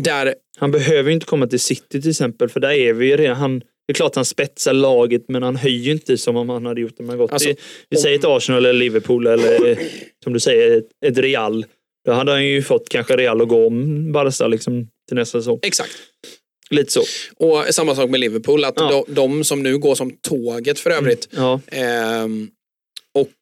där 0.00 0.34
Han 0.58 0.70
behöver 0.70 1.10
ju 1.10 1.14
inte 1.14 1.26
komma 1.26 1.46
till 1.46 1.60
City 1.60 2.00
till 2.00 2.10
exempel, 2.10 2.48
för 2.48 2.60
där 2.60 2.70
är 2.70 2.92
vi 2.92 3.06
ju 3.06 3.16
redan. 3.16 3.36
Han, 3.36 3.58
det 3.58 3.92
är 3.92 3.94
klart 3.94 4.14
han 4.14 4.24
spetsar 4.24 4.72
laget, 4.72 5.24
men 5.28 5.42
han 5.42 5.56
höjer 5.56 5.92
inte 5.92 6.18
som 6.18 6.36
om 6.36 6.48
han 6.48 6.66
hade 6.66 6.80
gjort 6.80 7.00
om 7.00 7.08
han 7.08 7.18
gått 7.18 7.32
Alltså, 7.32 7.48
till, 7.48 7.56
vi 7.90 7.96
säger 7.96 8.18
ett 8.18 8.24
Arsenal 8.24 8.66
eller 8.66 8.78
Liverpool 8.78 9.26
eller 9.26 9.70
eh, 9.70 9.78
som 10.24 10.32
du 10.32 10.40
säger 10.40 10.78
ett, 10.78 10.88
ett 11.06 11.18
Real. 11.18 11.66
Då 12.06 12.12
hade 12.12 12.32
han 12.32 12.46
ju 12.46 12.62
fått 12.62 12.88
kanske 12.88 13.16
Real 13.16 13.42
att 13.42 13.48
gå 13.48 13.66
om 13.66 14.12
Barca 14.12 14.46
liksom 14.46 14.88
till 15.08 15.16
nästa 15.16 15.38
säsong. 15.38 15.58
Exakt. 15.62 15.90
Lite 16.72 16.92
så. 16.92 17.04
Och 17.36 17.64
samma 17.74 17.94
sak 17.94 18.10
med 18.10 18.20
Liverpool, 18.20 18.64
att 18.64 18.74
Ja. 18.76 19.04
de, 19.06 19.14
de 19.14 19.44
som 19.44 19.62
nu 19.62 19.78
går 19.78 19.94
som 19.94 20.10
tåget 20.20 20.78
för 20.78 20.90
övrigt. 20.90 21.28
Ja, 21.30 21.60
Ehm, 21.66 22.50
och 23.14 23.34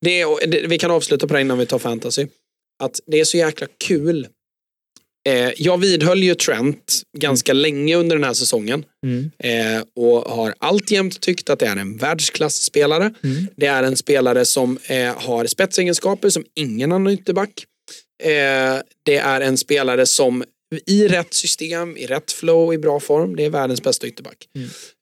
det, 0.00 0.24
det, 0.46 0.66
vi 0.66 0.78
kan 0.78 0.90
avsluta 0.90 1.26
på 1.26 1.34
det 1.34 1.40
innan 1.40 1.58
vi 1.58 1.66
tar 1.66 1.78
fantasy. 1.78 2.26
Att 2.82 3.00
det 3.06 3.20
är 3.20 3.24
så 3.24 3.36
jäkla 3.36 3.66
kul. 3.86 4.26
Eh, 5.28 5.50
jag 5.56 5.78
vidhöll 5.78 6.22
ju 6.22 6.34
Trent 6.34 7.02
ganska 7.18 7.52
länge 7.52 7.96
under 7.96 8.16
den 8.16 8.24
här 8.24 8.32
säsongen. 8.32 8.84
mm. 9.06 9.30
Eh, 9.38 9.82
och 9.96 10.22
har 10.32 10.54
alltjämt 10.58 11.20
tyckt 11.20 11.50
att 11.50 11.58
det 11.58 11.66
är 11.66 11.76
en 11.76 11.96
världsklasspelare. 11.96 13.14
Mm. 13.24 13.46
Det 13.56 13.66
är 13.66 13.82
en 13.82 13.96
spelare 13.96 14.44
som 14.44 14.78
eh, 14.86 15.14
har 15.16 15.46
spetsegenskaper 15.46 16.30
som 16.30 16.44
ingen 16.54 16.92
annan 16.92 17.12
ytterback. 17.12 17.64
Eh, 18.22 18.82
det 19.02 19.16
är 19.16 19.40
en 19.40 19.56
spelare 19.58 20.06
som 20.06 20.44
i 20.86 21.08
rätt 21.08 21.34
system, 21.34 21.96
i 21.96 22.06
rätt 22.06 22.32
flow, 22.32 22.74
i 22.74 22.78
bra 22.78 23.00
form, 23.00 23.36
det 23.36 23.44
är 23.44 23.50
världens 23.50 23.82
bästa 23.82 24.06
ytterback. 24.06 24.48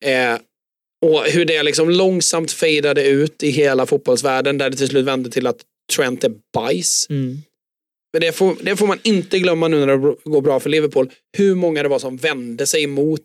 Eh, 0.05 0.39
och 1.07 1.25
hur 1.25 1.45
det 1.45 1.63
liksom 1.63 1.91
långsamt 1.91 2.53
fejdade 2.53 3.09
ut 3.09 3.43
i 3.43 3.51
hela 3.51 3.87
fotbollsvärlden 3.87 4.59
där 4.59 4.71
det 4.71 4.77
till 4.77 4.89
slut 4.89 5.05
vände 5.05 5.31
till 5.31 5.47
att 5.47 5.59
Trent 5.97 6.25
är 6.25 6.33
bajs. 6.55 7.07
Mm. 7.11 7.39
Men 8.13 8.21
det 8.21 8.33
får, 8.33 8.57
det 8.63 8.77
får 8.77 8.87
man 8.87 8.99
inte 9.03 9.39
glömma 9.39 9.69
nu 9.69 9.87
när 9.87 9.97
det 9.97 10.17
går 10.25 10.41
bra 10.41 10.61
för 10.61 10.71
Liverpool. 10.71 11.11
Hur 11.37 11.55
många 11.55 11.83
det 11.83 11.89
var 11.89 11.99
som 11.99 12.17
vände 12.17 12.67
sig 12.67 12.87
mot 12.87 13.23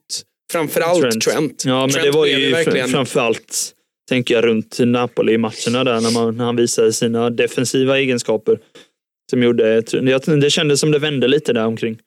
framförallt 0.51 1.21
Trent. 1.21 1.63
Ja, 1.65 1.81
men 1.81 1.89
Trent 1.89 2.05
det 2.05 2.11
var 2.11 2.25
ju 2.25 2.51
verkligen... 2.51 2.87
fr- 2.87 2.91
framförallt, 2.91 3.73
tänker 4.09 4.33
jag, 4.33 4.45
runt 4.45 4.79
Napoli-matcherna 4.79 5.83
där 5.83 6.01
när, 6.01 6.11
man, 6.11 6.37
när 6.37 6.45
han 6.45 6.55
visade 6.55 6.93
sina 6.93 7.29
defensiva 7.29 7.99
egenskaper. 7.99 8.59
Som 9.29 9.43
gjorde, 9.43 9.81
det 10.41 10.49
kändes 10.49 10.79
som 10.79 10.91
det 10.91 10.99
vände 10.99 11.27
lite 11.27 11.53
där 11.53 11.65
omkring. 11.65 11.97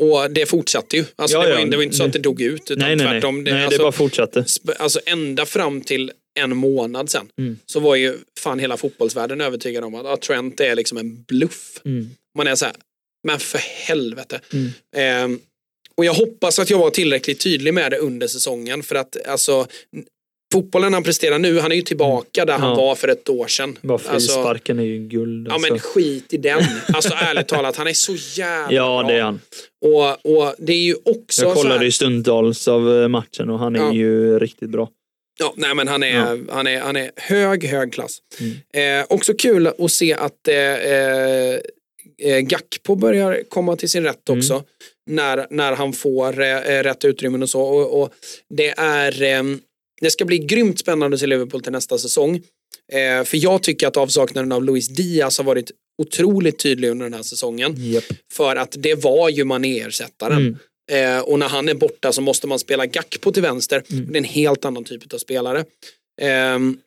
Och 0.00 0.30
det 0.30 0.46
fortsatte 0.46 0.96
ju. 0.96 1.04
Alltså, 1.16 1.36
Ja, 1.36 1.42
det, 1.42 1.52
var, 1.52 1.60
ja. 1.60 1.66
det 1.66 1.76
var 1.76 1.82
inte 1.82 1.96
så 1.96 2.04
att 2.04 2.12
det 2.12 2.18
dog 2.18 2.40
ut. 2.42 2.70
Utan 2.70 2.78
Nej, 2.78 2.96
nej, 2.96 3.06
nej. 3.06 3.14
tvärtom. 3.20 3.44
Det, 3.44 3.52
nej 3.52 3.64
alltså, 3.64 3.78
det 3.78 3.82
bara 3.82 3.92
fortsatte. 3.92 4.44
alltså 4.78 5.00
ända 5.06 5.46
fram 5.46 5.80
till 5.80 6.12
en 6.40 6.56
månad 6.56 7.10
sen 7.10 7.28
Mm. 7.38 7.58
så 7.66 7.80
var 7.80 7.94
ju 7.96 8.16
fan 8.40 8.58
hela 8.58 8.76
fotbollsvärlden 8.76 9.40
övertygad 9.40 9.84
om 9.84 9.94
att 9.94 10.06
ah, 10.06 10.16
Trent 10.16 10.60
är 10.60 10.74
liksom 10.74 10.98
en 10.98 11.22
bluff. 11.22 11.80
Mm. 11.84 12.10
Man 12.38 12.46
är 12.46 12.54
så 12.54 12.64
här, 12.64 12.74
men 13.26 13.38
för 13.38 13.58
helvete. 13.58 14.40
Mm. 14.52 14.70
Ehm, 14.96 15.40
och 15.96 16.04
jag 16.04 16.14
hoppas 16.14 16.58
att 16.58 16.70
jag 16.70 16.78
var 16.78 16.90
tillräckligt 16.90 17.40
tydlig 17.40 17.74
med 17.74 17.90
det 17.90 17.98
under 17.98 18.26
säsongen 18.26 18.82
för 18.82 18.94
att 18.94 19.26
alltså 19.26 19.66
fotbollen 20.54 20.94
han 20.94 21.02
presterar 21.02 21.38
nu, 21.38 21.58
han 21.58 21.72
är 21.72 21.76
ju 21.76 21.82
tillbaka 21.82 22.44
där 22.44 22.58
han 22.58 22.68
Ja. 22.70 22.74
var 22.76 22.94
för 22.94 23.08
ett 23.08 23.28
år 23.28 23.46
sedan. 23.46 23.78
Bara 23.82 23.94
Alltså, 23.94 24.10
frisparken 24.12 24.78
är 24.78 24.82
ju 24.84 24.98
guld. 24.98 25.48
ja 25.48 25.52
Alltså. 25.54 25.72
men 25.72 25.78
skit 25.80 26.32
i 26.32 26.36
den. 26.36 26.60
Alltså 26.94 27.14
ärligt 27.14 27.48
talat, 27.48 27.76
han 27.76 27.86
är 27.86 27.92
så 27.92 28.14
jävla 28.40 28.72
ja, 28.76 29.04
det 29.08 29.14
är 29.14 29.22
han. 29.22 29.40
Och, 29.84 30.36
och 30.36 30.54
det 30.58 30.72
är 30.72 30.76
ju 30.84 30.94
också 31.04 31.42
Jag 31.42 31.56
så 31.56 31.62
kollade 31.62 31.78
här, 31.78 31.84
ju 31.84 31.90
stundtals 31.92 32.68
av 32.68 33.02
eh, 33.02 33.08
matchen 33.08 33.50
och 33.50 33.58
han 33.58 33.76
är 33.76 33.80
Ja. 33.80 33.92
ju 33.92 34.38
riktigt 34.38 34.70
bra. 34.70 34.88
Ja, 35.40 35.54
nej 35.56 35.74
men 35.74 35.88
han 35.88 36.02
är, 36.02 36.16
Ja. 36.16 36.36
han 36.50 36.66
är, 36.66 36.80
han 36.80 36.96
är 36.96 37.10
hög, 37.16 37.64
hög 37.64 37.92
klass. 37.92 38.18
Mm. 38.72 39.00
Eh, 39.00 39.06
också 39.08 39.34
kul 39.34 39.66
att 39.66 39.90
se 39.92 40.14
att 40.14 40.48
eh, 40.48 40.56
eh, 40.56 41.58
eh, 42.22 42.38
Gakpo 42.40 42.96
börjar 42.96 43.42
komma 43.48 43.76
till 43.76 43.88
sin 43.88 44.02
rätt 44.04 44.28
Mm. 44.28 44.38
också. 44.38 44.62
När, 45.10 45.46
när 45.50 45.72
han 45.72 45.92
får 45.92 46.40
eh, 46.42 46.82
rätt 46.82 47.04
utrymmen 47.04 47.42
och 47.42 47.50
så. 47.50 47.62
Och, 47.62 48.02
och 48.02 48.12
det, 48.56 48.68
är, 48.78 49.22
eh, 49.22 49.42
det 50.00 50.10
ska 50.10 50.24
bli 50.24 50.38
grymt 50.38 50.78
spännande 50.78 51.18
till 51.18 51.28
Liverpool 51.28 51.62
till 51.62 51.72
nästa 51.72 51.98
säsong. 51.98 52.36
Eh, 52.92 53.24
för 53.24 53.36
jag 53.36 53.62
tycker 53.62 53.86
att 53.86 53.96
avsaknaden 53.96 54.52
av 54.52 54.64
Luis 54.64 54.88
Diaz 54.88 55.38
har 55.38 55.44
varit 55.44 55.70
otroligt 56.02 56.58
tydlig 56.58 56.88
under 56.88 57.04
den 57.04 57.14
här 57.14 57.22
säsongen. 57.22 57.74
Japp. 57.78 58.04
För 58.32 58.56
att 58.56 58.74
det 58.78 58.94
var 58.94 59.28
ju 59.28 59.44
Mané-ersättaren. 59.44 60.38
Mm. 60.38 60.56
Eh, 61.16 61.20
och 61.20 61.38
när 61.38 61.48
han 61.48 61.68
är 61.68 61.74
borta 61.74 62.12
så 62.12 62.20
måste 62.20 62.46
man 62.46 62.58
spela 62.58 62.86
Gakpo 62.86 63.32
till 63.32 63.42
vänster. 63.42 63.82
Mm. 63.90 64.06
Det 64.12 64.16
är 64.16 64.18
en 64.18 64.24
helt 64.24 64.64
annan 64.64 64.84
typ 64.84 65.14
av 65.14 65.18
spelare. 65.18 65.64
Ehm, 66.20 66.78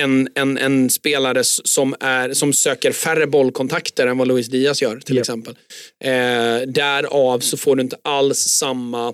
en, 0.00 0.28
en, 0.34 0.58
en 0.58 0.90
spelare 0.90 1.44
som, 1.44 1.94
är, 2.00 2.32
som 2.32 2.52
söker 2.52 2.92
färre 2.92 3.26
bollkontakter 3.26 4.06
än 4.06 4.18
vad 4.18 4.28
Luis 4.28 4.48
Diaz 4.48 4.82
gör 4.82 5.00
till 5.00 5.16
Ja. 5.16 5.20
exempel. 5.20 5.54
Eh, 6.04 6.60
därav 6.66 7.40
så 7.40 7.56
får 7.56 7.76
du 7.76 7.82
inte 7.82 7.96
alls 8.04 8.38
samma 8.38 9.12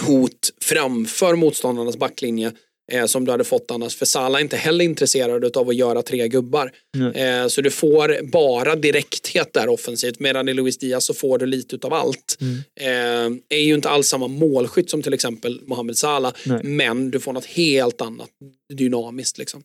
hot 0.00 0.50
framför 0.60 1.36
motståndarnas 1.36 1.96
backlinje 1.96 2.52
eh, 2.92 3.06
som 3.06 3.24
du 3.24 3.30
hade 3.30 3.44
fått 3.44 3.70
annars. 3.70 3.96
För 3.96 4.06
Salah 4.06 4.38
är 4.38 4.42
inte 4.42 4.56
heller 4.56 4.84
intresserad 4.84 5.56
av 5.56 5.68
att 5.68 5.76
göra 5.76 6.02
tre 6.02 6.28
gubbar. 6.28 6.72
Eh, 7.14 7.46
så 7.46 7.60
du 7.60 7.70
får 7.70 8.26
bara 8.30 8.76
direkthet 8.76 9.52
där 9.52 9.68
offensivt 9.68 10.20
medan 10.20 10.48
i 10.48 10.54
Luis 10.54 10.78
Diaz 10.78 11.04
så 11.04 11.14
får 11.14 11.38
du 11.38 11.46
lite 11.46 11.76
utav 11.76 11.92
allt. 11.92 12.38
Mm. 12.40 12.56
Eh, 12.80 13.58
är 13.58 13.62
ju 13.62 13.74
inte 13.74 13.88
alls 13.88 14.08
samma 14.08 14.28
målskytt 14.28 14.90
som 14.90 15.02
till 15.02 15.14
exempel 15.14 15.60
Mohamed 15.66 15.96
Salah 15.96 16.32
Nej. 16.44 16.60
men 16.64 17.10
du 17.10 17.20
får 17.20 17.32
något 17.32 17.46
helt 17.46 18.00
annat 18.00 18.30
dynamiskt. 18.74 19.38
Liksom. 19.38 19.62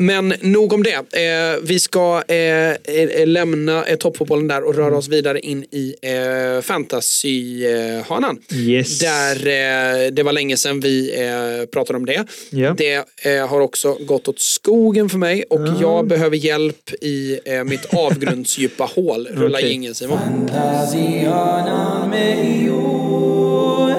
Men 0.00 0.34
nog 0.40 0.72
om 0.72 0.82
det. 0.82 0.92
Eh, 0.94 1.56
vi 1.62 1.78
ska 1.80 2.22
eh, 2.28 2.70
eh, 2.70 3.26
lämna 3.26 3.84
eh, 3.84 3.96
toppfotbollen 3.96 4.48
där 4.48 4.62
och 4.64 4.74
röra 4.74 4.96
oss 4.96 5.08
vidare 5.08 5.40
in 5.40 5.64
i 5.70 5.94
eh, 6.02 6.60
fantasy-hanan. 6.62 8.38
Yes. 8.54 8.98
Där 8.98 9.36
eh, 9.36 10.10
det 10.10 10.22
var 10.22 10.32
länge 10.32 10.56
sedan 10.56 10.80
vi 10.80 11.22
eh, 11.26 11.66
pratade 11.66 11.96
om 11.96 12.06
det. 12.06 12.24
Ja. 12.50 12.74
Det 12.78 13.04
eh, 13.24 13.46
har 13.48 13.60
också 13.60 13.94
gått 14.00 14.28
åt 14.28 14.40
skogen 14.40 15.08
för 15.08 15.18
mig 15.18 15.44
och 15.50 15.60
Ja. 15.60 15.76
jag 15.80 16.06
behöver 16.06 16.36
hjälp 16.36 16.90
i 17.00 17.38
eh, 17.44 17.64
mitt 17.64 17.84
avgrundsdjupa 17.94 18.84
hål. 18.84 19.28
Rulla 19.32 19.58
Okej. 19.58 19.72
ingen 19.72 19.94
Simon. 19.94 20.18
Fantasihörnan 20.18 22.10
med 22.10 22.62
Joel. 22.66 23.94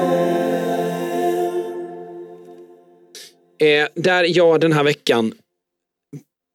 Eh, 3.62 3.88
där 3.96 4.38
jag 4.38 4.60
den 4.62 4.74
här 4.74 4.84
veckan 4.84 5.34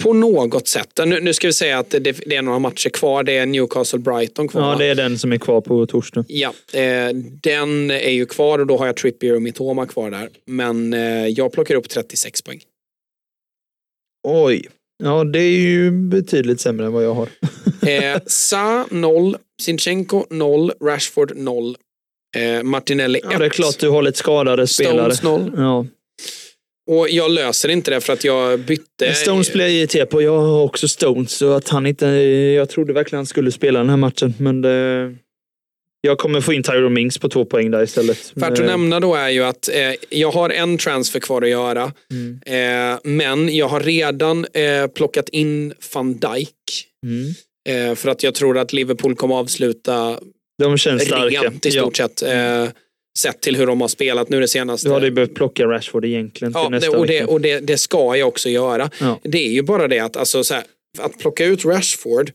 på 0.04 0.12
något 0.12 0.68
sätt, 0.68 1.00
nu, 1.06 1.20
nu 1.20 1.32
ska 1.34 1.46
vi 1.46 1.52
säga 1.52 1.78
att 1.78 1.90
det, 1.90 1.98
det 1.98 2.36
är 2.36 2.42
några 2.42 2.58
matcher 2.58 2.90
kvar, 2.90 3.22
det 3.22 3.32
är 3.32 3.46
Newcastle-Brighton 3.46 4.48
kvar. 4.48 4.72
ja, 4.72 4.78
det 4.78 4.84
är 4.84 4.94
den 4.94 5.18
som 5.18 5.32
är 5.32 5.38
kvar 5.38 5.60
på 5.60 5.86
torsdag. 5.86 6.24
Ja, 6.28 6.54
eh, 6.72 7.08
den 7.42 7.90
är 7.90 8.10
ju 8.10 8.26
kvar 8.26 8.58
och 8.58 8.66
då 8.66 8.76
har 8.76 8.86
jag 8.86 8.96
Trippier 8.96 9.34
och 9.34 9.42
Mitoma 9.42 9.86
kvar 9.86 10.10
där. 10.10 10.28
Men 10.46 10.92
eh, 10.92 11.26
jag 11.26 11.52
plockar 11.52 11.74
upp 11.74 11.88
36 11.88 12.42
poäng. 12.42 12.60
Oj. 14.28 14.68
Ja, 15.02 15.24
det 15.24 15.38
är 15.38 15.58
ju 15.58 15.90
betydligt 15.90 16.60
sämre 16.60 16.86
än 16.86 16.92
vad 16.92 17.04
jag 17.04 17.14
har. 17.14 17.28
Eh, 17.86 18.20
Sa 18.26 18.86
0, 18.90 19.36
Sinchenko 19.62 20.24
0, 20.30 20.72
Rashford 20.84 21.36
0, 21.36 21.76
eh, 22.36 22.62
Martinelli 22.62 23.18
1. 23.18 23.24
Ja, 23.30 23.38
det 23.38 23.44
är 23.44 23.48
klart 23.48 23.78
du 23.78 23.88
har 23.88 24.02
lite 24.02 24.18
skadade 24.18 24.66
spelare. 24.66 25.14
Stones 25.14 25.52
0. 25.52 25.52
Ja. 25.56 25.86
Och 26.90 27.08
jag 27.10 27.30
löser 27.30 27.68
inte 27.68 27.90
det 27.90 28.00
för 28.00 28.12
att 28.12 28.24
jag 28.24 28.60
bytte. 28.60 29.14
Stones 29.14 29.52
blir 29.52 29.64
jag 29.64 29.72
irriterad 29.72 30.10
på. 30.10 30.22
Jag 30.22 30.38
har 30.40 30.62
också 30.62 30.88
Stones. 30.88 31.32
Så 31.32 31.52
att 31.52 31.68
han 31.68 31.86
inte, 31.86 32.06
jag 32.56 32.68
trodde 32.68 32.92
verkligen 32.92 33.18
han 33.18 33.26
skulle 33.26 33.52
spela 33.52 33.78
den 33.78 33.88
här 33.90 33.96
matchen. 33.96 34.34
Men 34.38 34.62
det, 34.62 35.14
jag 36.00 36.18
kommer 36.18 36.40
få 36.40 36.52
in 36.52 36.62
Tyrone 36.62 36.90
Mings 36.94 37.18
på 37.18 37.28
två 37.28 37.44
poäng 37.44 37.70
där 37.70 37.82
istället. 37.82 38.32
Värt 38.34 38.52
att 38.52 38.58
Men- 38.58 38.66
nämna 38.66 39.00
då 39.00 39.14
är 39.14 39.28
ju 39.28 39.42
att 39.44 39.68
eh, 39.68 39.92
jag 40.10 40.30
har 40.30 40.50
en 40.50 40.78
transfer 40.78 41.20
kvar 41.20 41.42
att 41.42 41.48
göra. 41.48 41.92
Mm. 42.10 42.40
Eh, 42.92 42.98
men 43.04 43.56
jag 43.56 43.68
har 43.68 43.80
redan 43.80 44.46
eh, 44.52 44.86
plockat 44.86 45.28
in 45.28 45.74
van 45.94 46.12
Dijk. 46.12 46.50
Mm. 47.06 47.34
Eh, 47.90 47.94
för 47.94 48.08
att 48.08 48.22
jag 48.22 48.34
tror 48.34 48.58
att 48.58 48.72
Liverpool 48.72 49.14
kommer 49.16 49.34
avsluta 49.34 50.20
De 50.58 50.78
känns 50.78 51.02
starka. 51.06 51.42
rent 51.42 51.66
i 51.66 51.70
stort 51.70 51.96
sett. 51.96 52.22
Sett 53.18 53.40
till 53.40 53.56
hur 53.56 53.66
de 53.66 53.80
har 53.80 53.88
spelat 53.88 54.28
nu 54.28 54.40
det 54.40 54.48
senaste. 54.48 54.88
Du 54.88 54.92
hade 54.92 55.06
ju 55.06 55.12
behövt 55.12 55.34
plocka 55.34 55.64
Rashford 55.66 56.04
egentligen 56.04 56.52
till 56.52 56.60
Ja, 56.64 56.68
nästa 56.68 56.98
och, 56.98 57.06
det, 57.06 57.12
vecka. 57.20 57.26
och 57.26 57.40
det, 57.40 57.60
det 57.60 57.78
ska 57.78 58.16
jag 58.16 58.28
också 58.28 58.48
göra. 58.48 58.90
Ja. 59.00 59.20
Det 59.22 59.46
är 59.46 59.50
ju 59.52 59.62
bara 59.62 59.88
det 59.88 59.98
att, 59.98 60.16
alltså, 60.16 60.44
så 60.44 60.54
här, 60.54 60.64
att 60.98 61.18
plocka 61.18 61.44
ut 61.44 61.64
Rashford, 61.64 62.30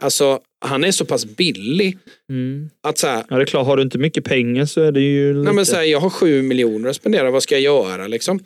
alltså, 0.00 0.40
han 0.64 0.84
är 0.84 0.90
så 0.90 1.04
pass 1.04 1.24
billig 1.26 1.98
Mm. 2.30 2.70
att 2.82 2.98
så 2.98 3.06
här, 3.06 3.24
Ja, 3.30 3.36
det 3.36 3.42
är 3.42 3.46
klart. 3.46 3.66
Har 3.66 3.76
du 3.76 3.82
inte 3.82 3.98
mycket 3.98 4.24
pengar 4.24 4.64
så 4.66 4.80
är 4.80 4.92
det 4.92 5.00
ju 5.00 5.32
lite... 5.34 5.44
nej, 5.44 5.54
men, 5.54 5.66
så 5.66 5.76
här, 5.76 5.82
jag 5.82 6.00
har 6.00 6.10
sju 6.10 6.42
miljoner 6.42 6.90
att 6.90 6.96
spendera, 6.96 7.30
vad 7.30 7.42
ska 7.42 7.54
jag 7.58 7.62
göra 7.62 8.06
liksom? 8.06 8.44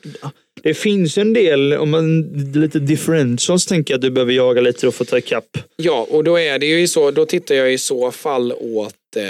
Det 0.63 0.75
finns 0.75 1.19
en 1.19 1.33
del, 1.33 1.73
om 1.73 1.91
man 1.91 2.23
lite 2.55 2.79
differentials 2.79 3.67
tänker 3.67 3.95
jag 3.95 3.99
att 3.99 4.03
du 4.03 4.11
behöver 4.11 4.33
jaga 4.33 4.61
lite 4.61 4.81
för 4.81 4.89
att 4.89 4.95
få 4.95 5.05
ta 5.05 5.19
ikapp. 5.19 5.59
Ja, 5.77 6.07
och 6.11 6.25
då 6.25 6.39
är 6.39 6.59
det 6.59 6.67
ju 6.67 6.89
så, 6.89 7.11
då 7.11 7.27
tittar 7.27 7.55
jag 7.55 7.73
i 7.73 7.79
så 7.79 8.11
fall 8.13 8.53
åt 8.53 8.95
eh, 9.17 9.23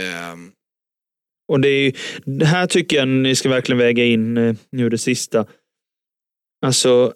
Och 1.49 1.61
det, 1.61 1.69
är, 1.69 1.93
det 2.25 2.47
här 2.47 2.67
tycker 2.67 2.97
jag 2.97 3.09
ni 3.09 3.35
ska 3.35 3.49
verkligen 3.49 3.79
väga 3.79 4.05
in 4.05 4.37
eh, 4.37 4.55
nu 4.73 4.89
det 4.89 4.99
sista. 4.99 5.47
Alltså, 6.67 7.13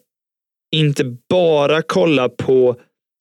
inte 0.76 1.16
bara 1.28 1.82
kolla 1.82 2.28
på 2.28 2.76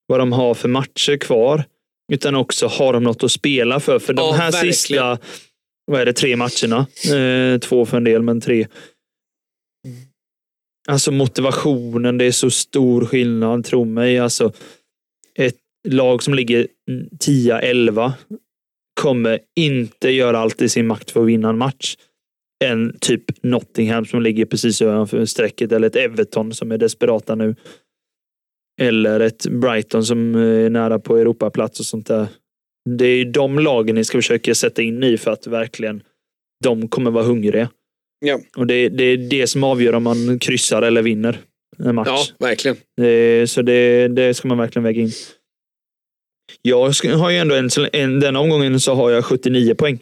vad 0.08 0.20
de 0.20 0.32
har 0.32 0.54
för 0.54 0.68
matcher 0.70 1.18
kvar, 1.18 1.64
utan 2.12 2.36
också 2.36 2.68
har 2.68 2.94
de 2.94 3.04
något 3.04 3.24
att 3.24 3.32
spela 3.32 3.80
för. 3.80 4.00
För 4.00 4.14
de 4.14 4.22
Ja, 4.22 4.32
här 4.32 4.52
verkligen. 4.52 4.74
sista, 4.74 5.18
vad 5.86 6.02
är 6.02 6.06
det, 6.06 6.14
tre 6.14 6.36
matcherna, 6.36 6.88
eh, 7.16 7.60
två 7.60 7.86
för 7.86 7.98
en 7.98 8.04
del, 8.04 8.22
men 8.22 8.42
tre. 8.42 8.68
Alltså 10.88 11.12
motivationen, 11.12 12.18
det 12.18 12.26
är 12.26 12.32
så 12.32 12.50
stor 12.52 13.06
skillnad, 13.06 13.66
tro 13.66 13.86
mig. 13.86 14.20
Alltså, 14.20 14.54
ett 15.36 15.58
lag 15.88 16.24
som 16.24 16.34
ligger 16.34 16.68
10-11 17.20 18.14
kommer 19.00 19.40
inte 19.56 20.10
göra 20.10 20.38
allt 20.40 20.62
i 20.62 20.70
sin 20.70 20.88
makt 20.88 21.12
för 21.12 21.22
att 21.22 21.28
vinna 21.28 21.50
en 21.50 21.58
match. 21.58 21.96
En 22.66 22.98
typ 23.00 23.44
Nottingham 23.44 24.06
som 24.06 24.22
ligger 24.22 24.46
precis 24.46 24.82
ovanför 24.82 25.26
strecket 25.26 25.72
eller 25.72 25.88
ett 25.88 25.96
Everton 25.96 26.54
som 26.54 26.72
är 26.72 26.78
desperata 26.78 27.36
nu. 27.36 27.56
Eller 28.82 29.20
ett 29.20 29.48
Brighton 29.48 30.06
som 30.06 30.36
är 30.36 30.70
nära 30.70 31.00
på 31.00 31.18
Europaplats 31.18 31.80
och 31.80 31.86
sånt 31.86 32.08
där. 32.08 32.28
Det 32.98 33.06
är 33.06 33.26
de 33.26 33.60
lagen 33.60 33.96
ni 33.96 34.04
ska 34.04 34.18
försöka 34.18 34.56
sätta 34.56 34.82
in 34.82 35.04
i 35.04 35.18
för 35.18 35.32
att 35.32 35.48
verkligen 35.48 36.04
de 36.64 36.88
kommer 36.88 37.12
vara 37.12 37.24
hungriga. 37.24 37.70
Ja. 38.26 38.40
Och 38.58 38.68
det, 38.68 38.90
det 38.90 39.04
är 39.04 39.18
det 39.18 39.48
som 39.48 39.64
avgör 39.64 39.94
om 39.94 40.04
man 40.04 40.40
kryssar 40.40 40.82
eller 40.82 41.02
vinner 41.02 41.40
en 41.78 41.96
match. 41.96 42.08
ja, 42.08 42.48
verkligen. 42.48 42.78
Det, 42.98 43.50
så 43.50 43.62
det, 43.62 44.08
det 44.08 44.34
ska 44.34 44.48
man 44.48 44.58
verkligen 44.58 44.84
väga 44.84 45.02
in. 45.02 45.12
Jag 46.62 46.94
har 47.18 47.30
ju 47.30 47.38
ändå 47.38 47.56
en, 47.56 47.70
en, 47.94 48.20
den 48.20 48.36
omgången 48.36 48.80
så 48.80 48.94
har 48.94 49.12
jag 49.12 49.26
79 49.26 49.76
poäng. 49.76 50.00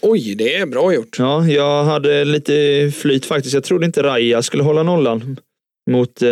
Oj, 0.00 0.34
det 0.34 0.54
är 0.56 0.66
bra 0.66 0.94
gjort. 0.94 1.18
Ja, 1.18 1.46
jag 1.48 1.84
hade 1.84 2.24
lite 2.24 2.92
flyt 2.96 3.26
faktiskt. 3.26 3.54
Jag 3.54 3.64
trodde 3.64 3.86
inte 3.86 4.02
Raja 4.02 4.42
skulle 4.42 4.62
hålla 4.62 4.82
nollan 4.82 5.36
mot, 5.90 6.22
eh, 6.22 6.28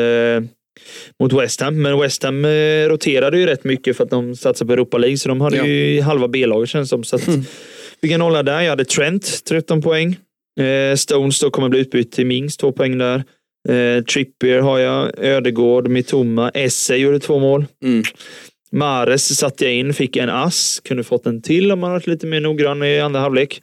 mot 1.20 1.32
West 1.32 1.60
Ham. 1.60 1.82
Men 1.82 1.98
West 2.00 2.22
Ham 2.22 2.44
eh, 2.44 2.88
roterade 2.88 3.38
ju 3.38 3.46
rätt 3.46 3.64
mycket 3.64 3.96
för 3.96 4.04
att 4.04 4.10
de 4.10 4.36
satsade 4.36 4.66
på 4.68 4.72
Europa 4.72 4.98
League. 4.98 5.18
Så 5.18 5.28
de 5.28 5.40
hade 5.40 5.56
Ja. 5.56 5.66
ju 5.66 6.00
halva 6.00 6.28
B-laget 6.28 6.68
känns 6.68 6.88
som. 6.90 7.04
Så 7.04 7.16
att, 7.16 7.22
fick 8.00 8.12
en 8.12 8.20
nolla 8.20 8.42
där. 8.42 8.60
Jag 8.60 8.70
hade 8.70 8.84
Trent, 8.84 9.44
13 9.48 9.82
poäng. 9.82 10.16
Eh, 10.60 10.96
Stones 10.96 11.40
då 11.40 11.50
kommer 11.50 11.68
bli 11.68 11.78
utbytt 11.80 12.12
till 12.12 12.26
Mings, 12.26 12.56
två 12.56 12.72
poäng 12.72 12.98
där. 12.98 13.24
Eh, 13.68 14.04
Trippier 14.04 14.60
har 14.60 14.78
jag, 14.78 15.18
Ödegård, 15.18 15.88
Mitoma, 15.88 16.50
Esse 16.50 16.96
gjorde 16.96 17.18
två 17.18 17.38
mål. 17.38 17.64
Mm. 17.84 18.02
Mares 18.74 19.36
satte 19.38 19.64
jag 19.64 19.74
in, 19.74 19.94
fick 19.94 20.16
en 20.16 20.28
ass. 20.28 20.80
Kunde 20.84 21.05
fått 21.05 21.26
en 21.26 21.42
till 21.42 21.72
om 21.72 21.78
man 21.78 21.92
varit 21.92 22.06
lite 22.06 22.26
mer 22.26 22.40
noggrann 22.40 22.82
i 22.82 23.01
andra 23.01 23.20
halvlek. 23.20 23.62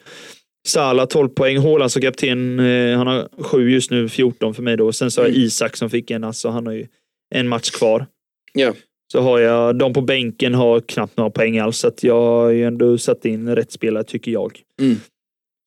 Salah 0.67 1.05
12 1.05 1.29
poäng, 1.29 1.57
Haaland 1.57 1.91
som 1.91 2.01
kapten, 2.01 2.59
eh, 2.59 2.97
han 2.97 3.07
har 3.07 3.43
sju 3.43 3.69
just 3.69 3.91
nu, 3.91 4.09
14 4.09 4.53
för 4.53 4.63
mig 4.63 4.77
då. 4.77 4.91
Sen 4.91 5.11
så 5.11 5.21
har 5.21 5.25
jag 5.25 5.35
Mm. 5.35 5.45
Isak 5.45 5.77
som 5.77 5.89
fick 5.89 6.11
en 6.11 6.23
ass 6.23 6.45
och 6.45 6.53
han 6.53 6.65
har 6.65 6.73
ju 6.73 6.87
en 7.35 7.47
match 7.47 7.69
kvar. 7.69 8.05
Ja. 8.53 8.73
Så 9.11 9.21
har 9.21 9.39
jag, 9.39 9.77
de 9.77 9.93
på 9.93 10.01
bänken 10.01 10.53
har 10.53 10.79
knappt 10.79 11.17
några 11.17 11.29
poäng 11.29 11.57
alls, 11.57 11.77
så 11.77 11.87
att 11.87 12.03
jag 12.03 12.21
har 12.21 12.49
ju 12.49 12.63
ändå 12.63 12.97
satt 12.97 13.25
in 13.25 13.55
rätt 13.55 13.71
spelare 13.71 14.03
tycker 14.03 14.31
jag. 14.31 14.59
Mm. 14.79 14.95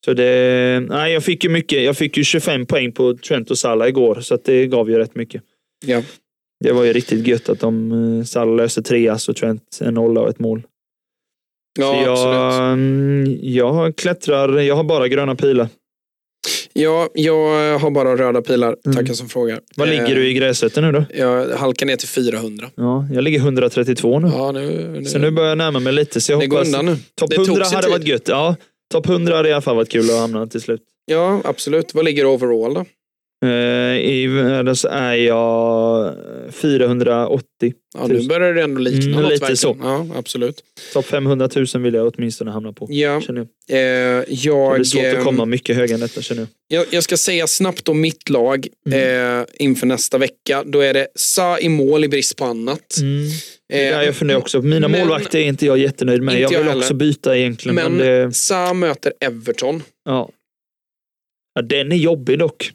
Så 0.05 0.12
det, 0.12 0.87
nej, 0.89 1.12
jag 1.12 1.25
fick 1.25 1.45
ju 1.45 1.51
mycket, 1.51 1.83
jag 1.83 1.97
fick 1.97 2.16
ju 2.16 2.25
25 2.25 2.66
poäng 2.66 2.93
på 2.93 3.15
Trent 3.15 3.51
och 3.51 3.59
Salah 3.59 3.89
igår, 3.89 4.21
så 4.21 4.39
det 4.45 4.66
gav 4.66 4.91
ju 4.91 4.99
rätt 4.99 5.15
mycket. 5.15 5.43
Ja. 5.87 6.03
Det 6.65 6.73
var 6.73 6.85
ju 6.85 6.93
riktigt 6.93 7.27
gött 7.27 7.49
att 7.49 7.61
de, 7.61 7.93
eh, 8.19 8.25
Salah 8.25 8.57
löste 8.57 8.83
tre 8.83 9.09
ass 9.09 9.29
och 9.29 9.37
Trent 9.37 9.79
en 9.81 9.95
nolla 9.95 10.21
och 10.21 10.29
ett 10.29 10.39
mål. 10.39 10.63
Ja, 11.79 11.93
så 11.93 12.11
absolut. 12.11 12.35
jag, 12.35 12.73
mm, 12.73 13.39
jag 13.43 13.97
klättrar, 13.97 14.59
jag 14.61 14.77
har 14.77 14.85
bara 14.85 15.09
gröna 15.09 15.35
pilar. 15.35 15.69
Ja, 16.73 17.09
jag 17.15 17.79
har 17.79 17.91
bara 17.91 18.17
röda 18.17 18.43
pilar. 18.43 18.77
Mm. 18.87 18.97
Tackar 18.97 19.15
som 19.15 19.29
frågar. 19.29 19.61
Vad 19.77 19.89
Eh, 19.89 19.93
ligger 19.95 20.15
du 20.15 20.29
i 20.29 20.35
gräsrötten 20.35 20.85
nu 20.85 20.93
då? 20.93 21.05
Jag 21.15 21.49
halkar 21.49 21.87
ner 21.87 21.97
till 21.97 22.09
400. 22.09 22.67
Ja, 22.75 23.07
jag 23.13 23.25
ligger 23.25 23.39
132 23.39 24.19
nu. 24.19 24.29
Ja, 24.29 24.53
nu, 24.53 24.89
nu, 25.01 25.05
Så 25.05 25.19
nu 25.19 25.31
börjar 25.31 25.49
jag 25.49 25.59
närma 25.59 25.79
mig 25.81 25.93
lite. 25.93 26.21
Så 26.21 26.33
jag 26.33 26.41
det 26.41 26.47
går 26.47 26.61
undan 26.67 26.87
nu. 26.87 26.97
Topp 27.15 27.31
Det 27.31 27.37
tog 27.37 27.47
100 27.49 27.65
sin 27.65 27.75
hade 27.77 27.87
tid. 27.87 27.93
varit 27.93 28.07
gött. 28.09 28.29
Ja, 28.29 28.57
topp 28.93 29.09
100 29.09 29.37
hade 29.37 29.49
i 29.49 29.53
alla 29.53 29.63
fall 29.63 29.77
varit 29.77 29.89
kul 29.89 30.11
att 30.11 30.19
hamna 30.19 30.47
till 30.47 30.61
slut. 30.61 30.81
Ja, 31.07 31.41
absolut. 31.45 31.95
Vad 31.95 32.05
ligger 32.05 32.27
overall 32.27 32.75
då? 32.75 32.85
Eh, 33.45 34.11
I 34.11 34.27
världen 34.27 34.77
så 34.77 34.89
är 34.89 35.15
jag 35.15 36.15
480. 36.53 37.73
Ja, 37.95 38.07
nu 38.07 38.27
börjar 38.29 38.55
det 38.55 38.62
ändå 38.62 38.81
likna 38.81 39.01
Mm, 39.05 39.12
något 39.12 39.23
lite 39.23 39.41
verkligen. 39.41 39.57
så. 39.57 39.77
Ja, 39.83 40.07
absolut. 40.19 40.61
Topp 40.93 41.07
500 41.07 41.49
000 41.75 41.83
vill 41.83 41.95
jag 41.95 42.12
åtminstone 42.16 42.51
hamna 42.51 42.73
på. 42.73 42.87
Ja, 42.91 43.21
Känner 43.21 43.47
jag. 43.69 43.79
eh, 43.79 44.21
Det 44.21 44.25
jag, 44.29 44.75
blir 44.75 44.85
svårt 44.85 45.05
att 45.05 45.15
ehm, 45.15 45.25
komma 45.25 45.45
mycket 45.45 45.77
högre 45.77 45.95
än 45.95 46.01
detta 46.01 46.23
känner 46.23 46.47
jag. 46.69 46.81
jag, 46.81 46.87
jag 46.91 47.03
ska 47.05 47.16
säga 47.16 47.47
snabbt 47.47 47.89
om 47.89 48.01
mitt 48.01 48.29
lag 48.31 48.66
Mm. 48.87 49.41
eh, 49.41 49.47
inför 49.59 49.87
nästa 49.87 50.19
vecka. 50.19 50.62
Då 50.66 50.81
är 50.81 50.95
det 50.95 51.07
Sa 51.15 51.59
i 51.59 51.69
mål 51.69 52.05
i 52.05 52.09
brist 52.09 52.37
på 52.37 52.45
annat. 52.45 52.97
Mm. 53.01 53.25
Det 53.69 53.89
Eh, 53.89 54.03
jag 54.05 54.15
funderar 54.16 54.39
också. 54.39 54.62
Mina 54.62 54.89
men- 54.89 55.01
målvakter 55.01 55.39
är 55.39 55.43
inte 55.45 55.66
jag 55.66 55.79
jättenöjd 55.79 56.23
med. 56.23 56.35
Jag 56.35 56.53
jag 56.53 56.59
vill 56.59 56.69
heller. 56.69 56.81
också 56.81 56.95
byta 56.95 57.37
egentligen. 57.39 57.75
Men, 57.75 57.93
men 57.93 58.07
det, 58.07 58.33
Sa 58.37 58.75
möter 58.75 59.12
Everton. 59.21 59.83
ja. 60.05 60.31
ja, 61.55 61.62
den 61.62 61.93
är 61.93 61.97
jobbig 61.97 62.39
dock. 62.39 62.71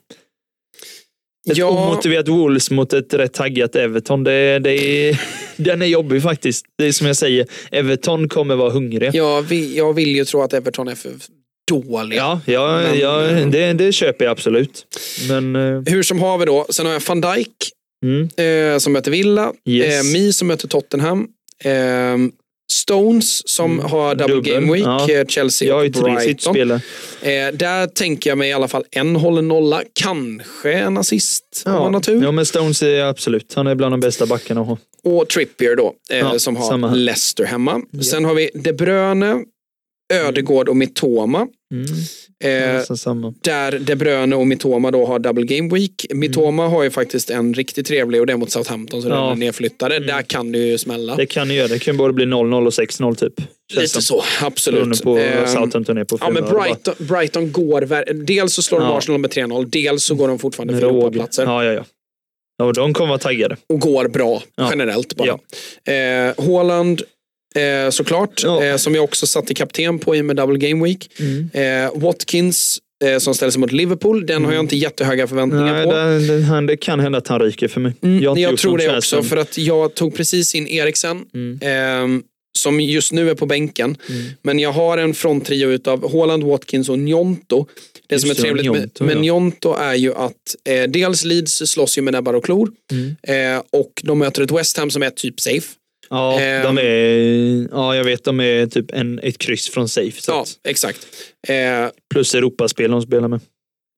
Ett 1.52 1.57
Ja, 1.57 1.66
omotiverat 1.66 2.28
Wolves 2.28 2.72
mot 2.72 2.94
ett 2.94 3.14
rätt 3.14 3.34
taggat 3.34 3.76
Everton. 3.76 4.24
Det, 4.24 4.60
det 4.60 4.72
är, 5.10 5.22
den 5.57 5.82
är 5.82 5.86
jobbig 5.86 6.22
faktiskt. 6.24 6.66
Det 6.78 6.86
är 6.86 6.91
som 6.91 7.07
jag 7.07 7.16
säger, 7.16 7.48
Everton 7.72 8.30
kommer 8.30 8.56
vara 8.56 8.70
hungriga. 8.70 9.11
jag, 9.14 9.41
vill, 9.41 9.76
jag 9.76 9.94
vill 9.94 10.16
ju 10.16 10.26
tro 10.26 10.41
att 10.41 10.53
Everton 10.53 10.88
är 10.88 10.95
för 10.95 11.11
dåliga. 11.72 12.20
Ja, 12.20 12.41
ja, 12.45 12.82
Men- 12.82 12.99
ja 12.99 13.18
det, 13.52 13.74
det 13.74 13.91
köper 13.91 14.26
jag 14.26 14.32
absolut. 14.32 14.86
Men 15.30 15.56
eh, 15.56 15.82
Hur 15.86 16.03
som 16.03 16.20
har 16.20 16.38
vi 16.38 16.45
då. 16.45 16.66
Sen 16.70 16.86
har 16.86 16.94
jag 16.94 17.02
van 17.07 17.22
Dijk 17.22 17.56
mm, 18.06 18.30
eh, 18.74 18.78
som 18.78 18.94
möter 18.94 19.11
Villa. 19.11 19.53
Yes. 19.66 20.06
Eh, 20.07 20.14
Mi 20.14 20.34
som 20.34 20.48
möter 20.48 20.68
Tottenham. 20.68 21.28
Eh, 21.64 21.72
Stones 22.72 23.50
som 23.50 23.72
Mm, 23.80 23.91
har 23.91 24.16
double, 24.16 24.36
dubbel, 24.36 24.54
game 24.54 24.74
week. 24.74 24.84
ja. 24.86 25.10
eh, 25.12 25.26
Chelsea 25.26 25.76
och 25.76 25.91
Brighton. 25.91 26.72
Eh, 26.72 26.78
där 27.54 27.88
tänker 27.88 28.30
jag 28.30 28.38
mig 28.38 28.50
i 28.50 28.54
alla 28.54 28.68
fall 28.68 28.84
en 28.91 29.16
håller 29.16 29.41
nolla. 29.41 29.82
Kanske 29.94 30.74
en 30.74 30.98
assist 30.98 31.64
om 31.66 31.72
man 31.72 31.94
har 31.94 32.02
tur. 32.02 32.24
ja, 32.24 32.32
men 32.32 32.46
Stones 32.46 32.82
är 32.84 33.04
absolut. 33.04 33.54
Han 33.56 33.68
är 33.68 33.76
bland 33.76 33.94
de 33.94 34.00
bästa 34.00 34.26
backarna 34.26 34.62
att 34.62 34.68
ha. 34.68 34.78
Och 35.04 35.28
Trippier 35.30 35.76
då, 35.76 35.94
eh, 36.10 36.18
Ja, 36.18 36.40
som 36.40 36.56
har. 36.56 36.96
Leicester 36.96 37.44
hemma. 37.46 37.82
Sen 38.12 38.26
har 38.26 38.34
vi 38.34 38.50
De 38.54 38.74
Bruyne, 38.74 39.36
Ödegård 40.14 40.69
och 40.69 40.77
Mitoma. 40.77 41.48
Mm, 41.73 41.86
Eh, 42.44 42.49
där 43.44 43.80
De 43.80 43.95
Bruyne 43.95 44.36
och 44.36 44.48
Mitoma 44.48 44.91
då 44.91 45.06
har 45.06 45.19
double 45.19 45.45
game 45.45 45.73
week. 45.73 46.06
Mitoma 46.14 46.68
har 46.68 46.84
ju 46.84 46.90
faktiskt 46.90 47.30
en 47.30 47.53
riktigt 47.53 47.88
trevlig 47.88 48.22
och 48.22 48.27
det 48.27 48.34
är 48.34 48.38
mot 48.38 48.52
Southampton 48.52 49.02
så 49.02 49.07
Mm. 49.07 49.19
Ja. 49.19 49.23
den 49.30 49.31
är 49.31 49.40
nedflyttade. 49.45 49.99
Där 49.99 50.22
kan 50.22 50.52
det 50.52 50.57
ju 50.57 50.77
smälla. 50.77 51.15
Det 51.15 51.26
kan 51.26 51.48
ni 51.48 51.53
göra. 51.56 51.68
Det 51.68 51.80
kan 51.80 51.98
både 51.98 52.14
bli 52.14 52.26
0-0 52.26 52.65
och 52.68 52.73
6-0 52.73 53.15
typ. 53.15 53.34
Känns 53.38 53.48
Lite 53.81 53.88
som. 53.90 54.02
så, 54.02 54.23
absolut. 54.45 55.03
på 55.03 55.18
Eh, 55.18 55.45
Southampton 55.45 55.98
är 55.98 56.03
på 56.03 56.18
Ja, 56.22 56.30
men. 56.30 56.44
Brighton, 56.44 56.94
Brighton 56.98 57.52
går... 57.52 58.14
Dels 58.26 58.53
så 58.53 58.61
slår 58.61 58.80
de 58.80 58.86
Ja. 58.90 58.98
Arsenal 58.98 59.19
med 59.22 59.31
3-0, 59.31 59.65
dels 59.69 60.03
så 60.03 60.15
går 60.15 60.27
de 60.27 60.40
fortfarande 60.40 60.73
för. 60.80 60.88
Europaplatser. 60.88 61.44
Ja, 61.44 61.64
ja, 61.64 61.72
ja. 61.73 61.86
Ja, 62.57 62.72
de 62.72 62.94
kommer 62.94 63.07
vara 63.10 63.19
taggade. 63.19 63.57
Och 63.73 63.80
går 63.80 64.07
bra, 64.07 64.44
Ja. 64.56 64.68
generellt 64.72 65.15
bara. 65.15 65.27
Eh, 65.95 66.34
Haaland, 66.45 67.02
eh, 67.56 67.90
såklart, 67.90 68.42
Ja. 68.44 68.64
eh, 68.64 68.78
som 68.78 68.96
jag 68.96 69.04
också 69.04 69.28
satte 69.28 69.54
kapten 69.54 70.00
på 70.00 70.16
i 70.16 70.22
och 70.22 70.26
med 70.26 70.36
Double 70.36 70.58
Game 70.70 70.84
Week. 70.86 71.10
Eh, 71.54 71.92
Watkins, 72.02 72.80
eh, 73.06 73.18
som 73.18 73.34
ställer 73.36 73.52
sig 73.52 73.60
mot 73.60 73.72
Liverpool, 73.72 74.26
den 74.26 74.46
har 74.46 74.54
jag 74.54 74.60
inte 74.64 74.76
jättehöga 74.78 75.28
förväntningar 75.28 75.74
Nej, 75.74 75.86
på. 75.86 76.34
det, 76.34 76.42
han, 76.44 76.66
det 76.66 76.78
kan 76.78 77.00
hända 77.00 77.18
att 77.18 77.28
han 77.28 77.40
ryker 77.40 77.68
för 77.68 77.80
mig. 77.82 77.94
Mm, 78.02 78.24
jag 78.24 78.40
gjort 78.40 78.60
tror 78.60 78.78
det 78.78 78.98
också, 78.98 79.24
för 79.24 79.38
att 79.38 79.58
jag 79.58 79.96
tog 79.96 80.16
precis 80.16 80.56
in 80.56 80.68
Eriksen. 80.68 81.26
Mm. 81.34 81.60
ehm, 81.62 82.24
som 82.58 82.80
just 82.82 83.12
nu 83.12 83.30
är 83.30 83.36
på 83.36 83.46
bänken. 83.46 83.98
Men 84.42 84.60
jag 84.60 84.72
har 84.72 84.98
en 84.98 85.14
fronttrio 85.14 85.70
utav 85.70 86.12
Haaland, 86.12 86.44
Watkins 86.44 86.90
och 86.90 87.00
Njonto. 87.00 87.66
Det 88.08 88.16
Just 88.16 88.22
som 88.22 88.32
är 88.32 88.36
trevligt 88.36 88.66
Gnonto, 88.66 89.04
med, 89.04 89.08
med 89.08 89.16
ja. 89.16 89.22
Njonto 89.22 89.74
är 89.74 89.94
ju 89.94 90.14
att 90.14 90.56
eh, 90.70 90.84
dels 90.84 91.26
Leeds 91.26 91.58
slåss 91.66 91.98
ju 91.98 92.02
med 92.02 92.14
näbbar 92.14 92.34
och 92.34 92.46
klor. 92.46 92.72
Mm. 92.92 93.56
Eh, 93.58 93.64
och 93.72 94.02
de 94.04 94.20
möter 94.20 94.42
ett 94.42 94.52
West 94.52 94.78
Ham 94.78 94.90
som 94.92 95.04
är 95.04 95.10
typ 95.10 95.40
safe. 95.40 95.68
Ja, 96.10 96.40
Ehm. 96.40 96.64
de 96.76 96.77
är, 96.81 97.68
ja, 97.72 97.95
jag 97.95 98.03
vet. 98.03 98.23
De 98.23 98.40
är 98.40 98.68
typ 98.68 98.91
en, 98.94 99.19
ett 99.23 99.38
kryss 99.38 99.69
från 99.69 99.90
safe. 99.90 100.22
Så 100.22 100.31
Ja, 100.31 100.41
att, 100.41 100.49
exakt. 100.68 101.07
Eh, 101.48 101.56
plus 102.14 102.36
Europaspel 102.36 102.91
de 102.91 103.02
spelar 103.02 103.27
med. 103.27 103.40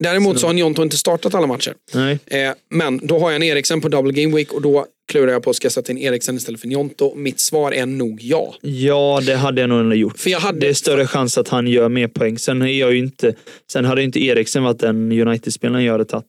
däremot 0.03 0.39
så 0.39 0.47
har 0.47 0.53
Njonto 0.53 0.83
inte 0.83 0.97
startat 0.97 1.35
alla 1.35 1.47
matcher. 1.47 1.73
Nej. 1.93 2.19
Eh, 2.27 2.51
men 2.69 2.99
då 3.07 3.19
har 3.19 3.29
jag 3.31 3.35
en 3.35 3.43
Eriksen 3.43 3.81
på 3.81 3.88
double 3.89 4.13
game 4.23 4.35
week 4.35 4.53
och 4.53 4.61
då 4.61 4.85
klurar 5.11 5.31
jag 5.33 5.43
på, 5.43 5.53
ska 5.53 5.65
jag 5.65 5.71
sätta 5.71 5.91
in 5.91 5.97
Eriksen 5.97 6.35
istället 6.38 6.61
för 6.61 6.67
Njonto? 6.67 7.15
Mitt 7.15 7.39
svar 7.39 7.71
är 7.71 7.85
nog 7.85 8.19
ja. 8.21 8.55
Ja, 8.61 9.21
det 9.25 9.35
hade 9.35 9.61
jag 9.61 9.69
nog 9.69 9.79
ändå 9.79 9.95
gjort. 9.95 10.19
För 10.19 10.29
jag 10.29 10.39
hade- 10.39 10.59
Det 10.59 10.67
är 10.69 10.73
större 10.73 11.07
chans 11.07 11.38
att 11.38 11.47
han 11.47 11.67
gör 11.67 11.89
mer 11.89 12.07
poäng. 12.07 12.38
Sen, 12.39 12.61
är 12.61 12.67
jag 12.79 12.91
ju 12.93 12.97
inte, 12.99 13.33
sen 13.71 13.85
hade 13.85 14.03
inte 14.03 14.23
Eriksen 14.23 14.63
varit 14.63 14.79
den 14.79 15.11
United-spelaren 15.11 15.83
jag 15.85 15.91
hade 15.91 16.05
tagit. 16.05 16.25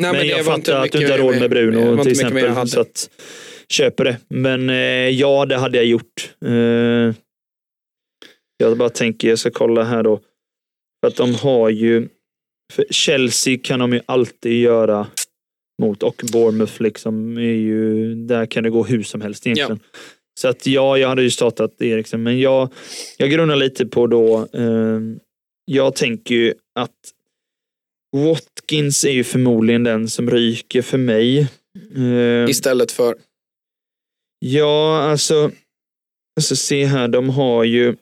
Nej, 0.00 0.12
men, 0.12 0.20
det 0.20 0.26
jag 0.26 0.44
fattar 0.44 0.84
att 0.84 0.92
du 0.92 0.98
inte 1.00 1.12
har 1.12 1.18
råd 1.18 1.38
med 1.40 1.50
Bruno 1.50 2.02
till 2.02 2.12
exempel. 2.12 2.48
hade. 2.48 2.70
Så 2.70 2.80
att, 2.80 3.10
köper 3.72 4.04
det. 4.04 4.18
Men 4.28 4.70
eh, 4.70 5.08
ja, 5.08 5.46
det 5.46 5.56
hade 5.56 5.78
jag 5.78 5.86
gjort. 5.86 6.34
Eh, 6.44 7.14
jag 8.56 8.78
bara 8.78 8.90
tänker, 8.90 9.28
jag 9.28 9.38
ska 9.38 9.50
kolla 9.50 9.84
här 9.84 10.02
då. 10.02 10.20
För 11.00 11.08
att 11.08 11.16
de 11.16 11.34
har 11.34 11.68
ju, 11.68 12.08
för 12.72 12.84
Chelsea 12.90 13.58
kan 13.62 13.78
de 13.78 13.92
ju 13.92 14.00
alltid 14.06 14.60
göra 14.60 15.06
mot 15.82 16.02
och 16.02 16.22
Bournemouth 16.32 16.82
liksom 16.82 17.36
är 17.36 17.40
ju, 17.40 18.14
där 18.14 18.46
kan 18.46 18.62
det 18.62 18.70
gå 18.70 18.84
hur 18.84 19.02
som 19.02 19.20
helst 19.20 19.46
egentligen. 19.46 19.80
Så 20.40 20.48
att 20.48 20.66
ja, 20.66 20.98
jag 20.98 21.08
hade 21.08 21.22
ju 21.22 21.30
startat 21.30 21.82
Eriksen, 21.82 22.22
men 22.22 22.40
jag, 22.40 22.72
jag 23.16 23.30
grunnar 23.30 23.56
lite 23.56 23.86
på 23.86 24.06
då, 24.06 24.48
eh, 24.52 25.00
jag 25.64 25.94
tänker 25.94 26.34
ju 26.34 26.54
att 26.74 26.96
Watkins 28.16 29.04
är 29.04 29.10
ju 29.10 29.24
förmodligen 29.24 29.84
den 29.84 30.08
som 30.08 30.30
ryker 30.30 30.82
för 30.82 30.98
mig. 30.98 31.38
Eh, 31.96 32.50
Istället 32.50 32.92
för... 32.92 33.14
Ja, 34.38 35.02
alltså, 35.02 35.50
alltså 36.36 36.56
se 36.56 36.84
här, 36.84 37.08
de 37.08 37.30
har 37.30 37.64
ju 37.64 37.96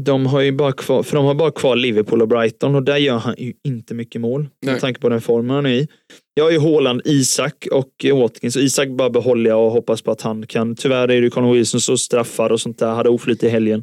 de 0.00 0.26
har 0.26 0.40
ju 0.40 0.52
bara 0.52 0.72
kvar, 0.72 1.02
för 1.02 1.16
de 1.16 1.24
har 1.24 1.34
bara 1.34 1.50
kvar 1.50 1.76
Liverpool 1.76 2.22
och 2.22 2.28
Brighton 2.28 2.74
och 2.74 2.82
där 2.82 2.96
gör 2.96 3.18
han 3.18 3.34
ju 3.38 3.52
inte 3.64 3.94
mycket 3.94 4.20
mål. 4.20 4.48
Med 4.66 4.80
tanke 4.80 5.00
på 5.00 5.08
den 5.08 5.20
formen 5.20 5.56
han 5.56 5.66
är 5.66 5.70
i. 5.70 5.88
Jag 6.34 6.44
har 6.44 6.50
ju 6.50 6.58
Haaland, 6.58 7.02
Isak 7.04 7.66
och 7.72 8.06
Watkins. 8.12 8.56
Isak 8.56 8.88
bara 8.88 9.10
behåller 9.10 9.50
jag 9.50 9.66
och 9.66 9.70
hoppas 9.70 10.02
på 10.02 10.10
att 10.10 10.20
han 10.20 10.46
kan. 10.46 10.76
Tyvärr 10.76 11.10
är 11.10 11.22
det 11.22 11.30
Conor 11.30 11.54
Wilson 11.54 11.80
så 11.80 11.98
straffar 11.98 12.52
och 12.52 12.60
sånt 12.60 12.78
där. 12.78 12.94
Hade 12.94 13.08
oflyt 13.08 13.42
i 13.42 13.48
helgen. 13.48 13.82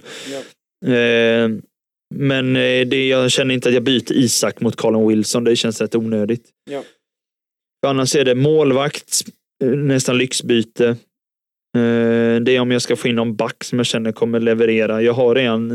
Eh, 0.85 1.49
men 2.15 2.55
eh, 2.55 2.87
det, 2.87 3.07
jag 3.07 3.31
känner 3.31 3.53
inte 3.53 3.69
att 3.69 3.75
jag 3.75 3.83
byter 3.83 4.11
Isak 4.11 4.61
mot 4.61 4.75
Colin 4.75 5.07
Wilson. 5.07 5.43
Det 5.43 5.55
känns 5.55 5.81
rätt 5.81 5.95
onödigt. 5.95 6.49
Ja. 6.71 6.83
Annars 7.87 8.15
är 8.15 8.25
det 8.25 8.35
målvakt, 8.35 9.21
eh, 9.63 9.69
nästan 9.69 10.17
lyxbyte. 10.17 10.97
Eh, 11.77 12.41
Det 12.41 12.55
är 12.55 12.59
om 12.59 12.71
jag 12.71 12.81
ska 12.81 12.95
få 12.95 13.07
in 13.07 13.15
någon 13.15 13.35
back 13.35 13.63
som 13.63 13.79
jag 13.79 13.85
känner 13.85 14.11
kommer 14.11 14.39
leverera. 14.39 15.01
Jag 15.01 15.13
har 15.13 15.35
redan 15.35 15.71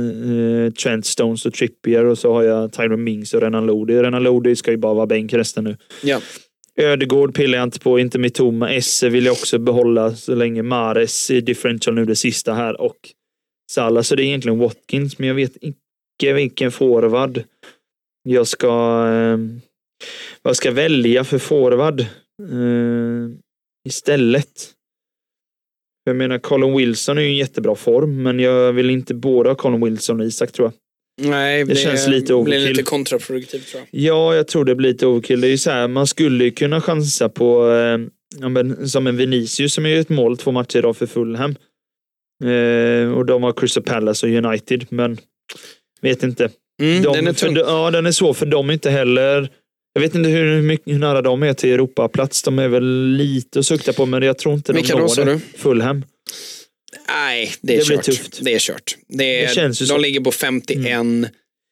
eh, 0.67 0.73
Trent 0.73 1.07
Stones 1.07 1.47
och 1.47 1.53
Trippier 1.53 2.05
och 2.05 2.19
så 2.19 2.33
har 2.33 2.43
jag 2.43 2.73
Tyron 2.73 3.05
Mings 3.05 3.35
och 3.35 3.41
Renan 3.41 3.67
Lodi. 3.67 4.03
Renan 4.03 4.23
Lodi 4.23 4.57
ska 4.57 4.71
ju 4.71 4.77
bara 4.77 4.95
vara 4.95 5.07
bänk 5.07 5.33
resten 5.33 5.65
nu. 5.65 5.77
Ja. 6.03 6.21
Ödegård 6.79 7.35
pillar 7.35 7.59
jag 7.59 7.67
inte 7.67 7.81
på, 7.81 7.99
inte 7.99 8.19
Mitoma. 8.19 8.73
Esse 8.73 9.09
vill 9.09 9.25
jag 9.27 9.33
också 9.33 9.59
behålla 9.59 10.15
så 10.15 10.35
länge 10.35 10.63
Mares 10.63 11.31
är 11.31 11.41
differential 11.41 11.95
nu 11.95 12.05
det 12.05 12.17
sista 12.17 12.55
här 12.55 12.81
och 12.81 12.97
Salah. 13.73 14.03
Så 14.03 14.15
det 14.17 14.23
är 14.23 14.27
egentligen 14.27 14.59
Watkins, 14.59 15.19
men 15.19 15.29
jag 15.29 15.35
vet 15.35 15.57
inte 15.57 16.33
vilken 16.35 16.73
forward 16.73 17.43
jag 18.23 18.47
ska 18.47 18.69
eh, 19.09 19.39
vad 20.43 20.51
jag 20.51 20.57
ska 20.57 20.71
välja 20.71 21.25
för 21.25 21.39
forward 21.39 22.05
istället. 23.89 24.73
Jag 26.07 26.17
menar, 26.17 26.39
Colin 26.39 26.77
Wilson 26.77 27.19
är 27.19 27.23
ju 27.23 27.29
i 27.29 27.31
en 27.31 27.37
jättebra 27.37 27.75
form, 27.75 28.23
men 28.23 28.41
jag 28.41 28.73
vill 28.73 28.91
inte 28.91 29.15
båda 29.15 29.55
Colin 29.55 29.85
Wilson 29.85 30.21
och 30.21 30.27
Isak 30.27 30.53
tror 30.53 30.67
jag. 30.67 30.75
Nej, 31.31 31.65
det, 31.65 31.75
känns 31.77 32.09
lite 32.09 32.27
blir 32.27 32.35
overkill. 32.35 32.69
lite 32.69 32.83
kontraproduktivt 32.83 33.67
tror 33.69 33.83
jag. 33.91 34.03
Ja, 34.03 34.35
jag 34.35 34.49
tror 34.49 34.65
det 34.65 34.75
blir 34.75 34.89
lite 34.91 35.07
overkill. 35.07 35.41
Det 35.41 35.47
är 35.47 35.51
ju 35.51 35.59
så 35.59 35.71
här, 35.71 35.89
man 35.89 36.07
skulle 36.07 36.45
ju 36.45 36.51
kunna 36.51 36.81
chansa 36.81 37.29
på, 37.29 37.71
eh, 37.71 37.99
ja, 38.41 38.49
men, 38.49 38.89
som 38.89 39.07
en 39.07 39.17
Vinicius 39.17 39.75
som 39.75 39.87
är 39.87 40.01
ett 40.01 40.09
mål 40.09 40.37
två 40.37 40.53
matcher 40.53 40.79
idag 40.79 40.97
för 40.97 41.07
Fulham. 41.07 41.51
Eh, 42.45 43.13
och 43.13 43.27
de 43.27 43.43
har 43.43 43.53
Crystal 43.53 43.83
Palace 43.83 44.27
och 44.27 44.33
United, 44.45 44.87
men 44.89 45.19
vet 46.01 46.23
inte. 46.23 46.51
Mm, 46.83 47.03
De, 47.03 47.13
den 47.13 47.27
är 47.27 47.33
för, 47.33 47.47
tung. 47.47 47.57
ja, 47.57 47.91
den 47.91 48.07
är 48.07 48.13
svår 48.13 48.35
för 48.35 48.47
de 48.47 48.69
är 48.69 48.73
inte 48.73 48.91
heller 48.91 49.51
jag 49.97 50.01
vet 50.01 50.15
inte 50.15 50.29
hur, 50.29 50.63
mycket, 50.63 50.95
hur 50.95 50.99
nära 50.99 51.23
de 51.23 51.43
är 51.43 51.55
till 51.55 51.71
Europaplats. 51.73 52.43
De 52.43 52.59
är 52.59 52.69
väl 52.69 53.15
lite 53.17 53.59
att 53.59 53.67
sukta 53.67 53.93
på, 53.93 54.07
men 54.07 54.23
jag 54.23 54.39
tror 54.39 54.55
inte 54.55 54.73
de 54.73 54.77
Vilka 54.77 54.93
då, 54.97 54.99
når 55.01 55.25
det. 55.25 55.33
du? 55.33 55.39
Fulham. 55.59 56.05
Nej, 57.09 57.53
det 57.61 57.75
är 57.75 57.79
Det 57.79 57.87
blir 57.87 57.97
kört. 57.97 58.05
tufft. 58.05 58.39
Det 58.45 58.55
är 58.55 58.59
kört. 58.59 58.97
Det 59.09 59.39
är, 59.43 59.49
Det 59.49 59.55
känns 59.55 59.83
ju 59.83 59.85
de 59.85 59.89
så. 59.89 59.95
Mm. 59.95 60.03
ligger 60.03 60.21
på 60.21 60.33
51 60.33 61.01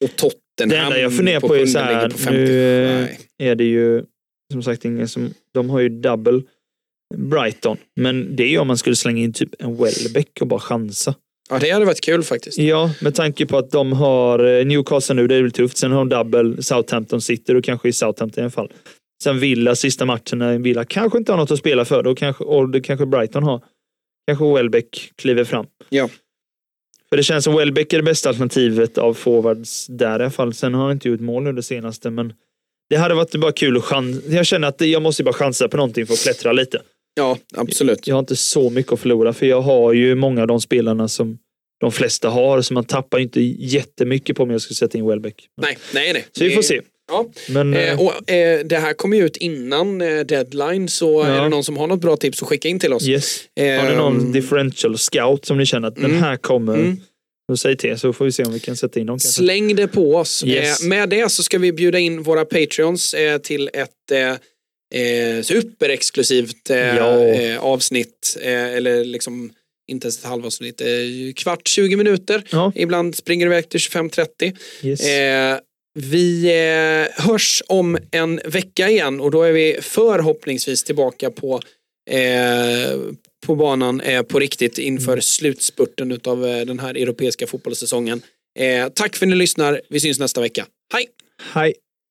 och 0.05 0.17
Tottenham 0.17 0.69
Det 0.69 0.77
enda 0.77 0.99
jag 1.01 1.17
funderar 1.17 1.41
på, 1.41 1.47
är 1.55 1.59
sjunde 1.59 1.73
så 1.73 1.79
här, 1.79 2.11
på 2.11 2.19
57. 2.19 2.31
nu 2.47 2.87
Nej. 3.01 3.19
är 3.51 3.55
det 3.55 3.65
ju 3.65 4.03
som 4.53 4.63
sagt 4.63 4.85
ingen 4.85 5.09
som, 5.09 5.35
de 5.55 5.71
har 5.71 5.81
ju 5.81 5.89
double 5.89 6.43
Brighton, 7.17 7.77
men 7.97 8.37
det 8.37 8.43
är 8.43 8.49
ju 8.49 8.59
om 8.59 8.67
man 8.67 8.79
skulle 8.79 8.97
slänga 8.97 9.23
in 9.23 9.33
typ 9.33 9.51
en 9.59 9.77
Welbeck 9.77 10.39
och 10.41 10.47
bara 10.47 10.61
chansa. 10.61 11.15
Ja, 11.51 11.59
det 11.59 11.71
hade 11.71 11.85
varit 11.85 12.01
kul 12.01 12.23
faktiskt. 12.23 12.59
Ja, 12.59 12.91
med 13.01 13.15
tanke 13.15 13.47
på 13.47 13.59
att 13.59 13.71
de 13.71 13.93
har 13.93 14.45
eh, 14.45 14.67
Newcastle 14.67 15.15
nu, 15.15 15.27
det 15.27 15.35
är 15.35 15.43
väl 15.43 15.53
tufft. 15.53 15.77
Sen 15.77 15.93
har 15.93 16.05
de 16.05 16.09
double 16.09 16.63
Southampton 16.63 17.21
City 17.21 17.55
och 17.55 17.65
kanske 17.65 17.89
i 17.89 17.93
Southampton 17.93 18.41
i 18.41 18.45
alla 18.45 18.51
fall. 18.51 18.73
Sen 19.23 19.39
Villa 19.39 19.75
sista 19.75 20.05
matchen 20.05 20.39
när 20.39 20.59
Villa 20.59 20.85
kanske 20.85 21.19
inte 21.19 21.33
har 21.33 21.37
något 21.37 21.51
att 21.51 21.59
spela 21.59 21.85
för. 21.85 22.03
Då 22.03 22.15
kanske, 22.15 22.45
och 22.45 22.69
det 22.69 22.81
kanske 22.81 23.07
Brighton 23.07 23.43
har. 23.43 23.61
Kanske 24.27 24.55
Welbeck 24.55 25.13
kliver 25.17 25.45
fram. 25.45 25.67
Ja. 25.89 26.09
För 27.09 27.17
det 27.17 27.23
känns 27.23 27.45
som 27.45 27.57
Welbeck 27.57 27.93
är 27.93 27.97
det 27.97 28.03
bästa 28.03 28.29
alternativet 28.29 28.99
av 28.99 29.15
forwards 29.15 29.87
där 29.87 30.21
i 30.21 30.23
alla 30.23 30.31
fall. 30.31 30.55
Sen 30.55 30.75
har 30.75 30.83
han 30.83 30.93
inte 30.93 31.09
gjort 31.09 31.21
mål 31.21 31.43
nu 31.43 31.53
det 31.53 31.63
senaste, 31.63 32.11
men 32.11 32.33
det 32.91 32.97
hade 32.97 33.15
varit 33.15 33.35
bara 33.35 33.53
kul 33.53 33.77
att 33.77 33.85
chans. 33.85 34.25
Jag 34.29 34.47
känner 34.47 34.69
att 34.69 34.81
jag 34.81 35.03
måste 35.03 35.25
bara 35.25 35.35
chansa 35.35 35.69
på 35.69 35.77
någonting 35.77 36.07
för 36.07 36.15
att 36.15 36.23
klättra 36.23 36.53
lite. 36.53 36.81
Ja, 37.15 37.39
absolut. 37.57 38.07
Jag 38.07 38.15
har 38.15 38.21
inte 38.21 38.37
så 38.37 38.71
mycket 38.71 38.93
att 38.93 39.01
förlora 39.01 39.33
för 39.33 39.47
jag 39.47 39.61
har 39.61 39.93
ju 39.93 40.15
många 40.15 40.41
av 40.41 40.47
de 40.47 40.61
spelarna 40.61 41.09
som 41.09 41.39
de 41.81 41.93
flesta 41.93 42.29
har, 42.29 42.63
så 42.63 42.75
man 42.75 42.85
tappar 42.85 43.19
inte 43.19 43.41
jättemycket 43.59 44.37
på 44.37 44.43
om 44.43 44.51
jag 44.51 44.61
ska 44.61 44.75
sätta 44.75 44.99
in 44.99 45.07
Welbeck. 45.07 45.47
Nej, 45.63 45.79
nej, 45.95 46.13
nej. 46.13 46.27
Så 46.33 46.45
vi 46.45 46.51
får 46.51 46.63
se. 46.63 46.81
Ja. 47.09 47.27
Men 47.49 47.75
Eh, 47.75 47.93
eh, 47.93 48.01
och, 48.01 48.31
eh, 48.31 48.65
det 48.65 48.77
här 48.79 48.93
kommer 48.93 49.17
ju 49.17 49.25
ut 49.27 49.37
innan 49.37 50.01
eh, 50.01 50.21
deadline, 50.21 50.89
så 50.89 51.21
Ja. 51.21 51.27
är 51.27 51.43
det 51.43 51.49
någon 51.49 51.65
som 51.65 51.77
har 51.77 51.87
något 51.87 52.01
bra 52.01 52.17
tips 52.17 52.39
så 52.39 52.47
skicka 52.47 52.69
in 52.69 52.79
till 52.79 52.93
oss. 52.93 53.09
yes. 53.09 53.41
Har 53.57 53.91
ni 53.91 53.97
någon 53.97 54.21
Ehm, 54.21 54.33
differential 54.33 54.99
scout 54.99 55.45
som 55.45 55.59
ni 55.59 55.67
känner 55.67 55.89
att 55.89 55.95
den 55.97 56.05
mm, 56.05 56.23
här 56.23 56.37
kommer, 56.37 56.75
mm. 56.75 56.97
säg 57.57 57.77
till 57.77 57.99
så 57.99 58.13
får 58.13 58.25
vi 58.25 58.33
se 58.33 58.45
om 58.45 58.53
vi 58.53 58.61
kan 58.61 58.77
sätta 58.77 59.01
in 59.01 59.07
dem. 59.07 59.15
Kanske. 59.19 59.29
Släng 59.43 59.77
det 59.77 59.89
på 59.89 60.17
oss. 60.17 60.45
Yes. 60.47 60.83
Eh, 60.83 60.89
med 60.89 61.09
det 61.09 61.33
så 61.33 61.43
ska 61.43 61.59
vi 61.59 61.73
bjuda 61.73 61.99
in 61.99 62.23
våra 62.23 62.45
patreons 62.45 63.15
eh, 63.15 63.39
till 63.39 63.71
ett 63.73 63.91
eh, 64.95 65.43
superexklusivt 65.43 66.71
eh, 66.71 66.97
eh, 66.99 67.59
avsnitt. 67.65 68.37
Eh, 68.41 68.75
eller 68.75 69.05
liksom 69.05 69.53
inte 69.91 70.07
ens 70.07 70.19
ett 70.19 70.25
halvavsnitt. 70.25 70.81
Eh, 70.81 70.87
kvart, 71.37 71.69
20 71.69 71.97
minuter. 71.97 72.43
Ja, 72.51 72.73
Ibland 72.75 73.15
springer 73.17 73.47
det 73.47 73.53
iväg 73.53 73.69
till 73.69 73.81
25-30. 73.81 74.53
yes. 74.83 75.01
Eh, 75.09 75.59
vi 75.99 76.51
hörs 77.17 77.63
om 77.67 77.99
en 78.11 78.41
vecka 78.45 78.89
igen 78.91 79.21
och 79.21 79.31
då 79.31 79.43
är 79.43 79.53
vi 79.53 79.79
förhoppningsvis 79.81 80.85
tillbaka 80.85 81.31
på, 81.31 81.61
eh, 82.11 82.99
på 83.47 83.55
banan 83.55 84.01
eh, 84.01 84.23
på 84.23 84.39
riktigt 84.39 84.79
inför 84.79 85.13
Mm. 85.13 85.23
slutspurten 85.23 86.21
av 86.25 86.41
den 86.43 86.79
här 86.79 86.95
europeiska 86.95 87.47
fotbollssäsongen. 87.47 88.23
Eh, 88.59 88.89
tack 88.89 89.17
för 89.17 89.27
att 89.27 89.31
ni 89.31 89.37
lyssnar. 89.37 89.81
Vi 89.89 90.01
syns 90.01 90.19
nästa 90.19 90.41
vecka. 90.41 90.67
Hej! 90.93 91.07
Hej. 91.53 91.75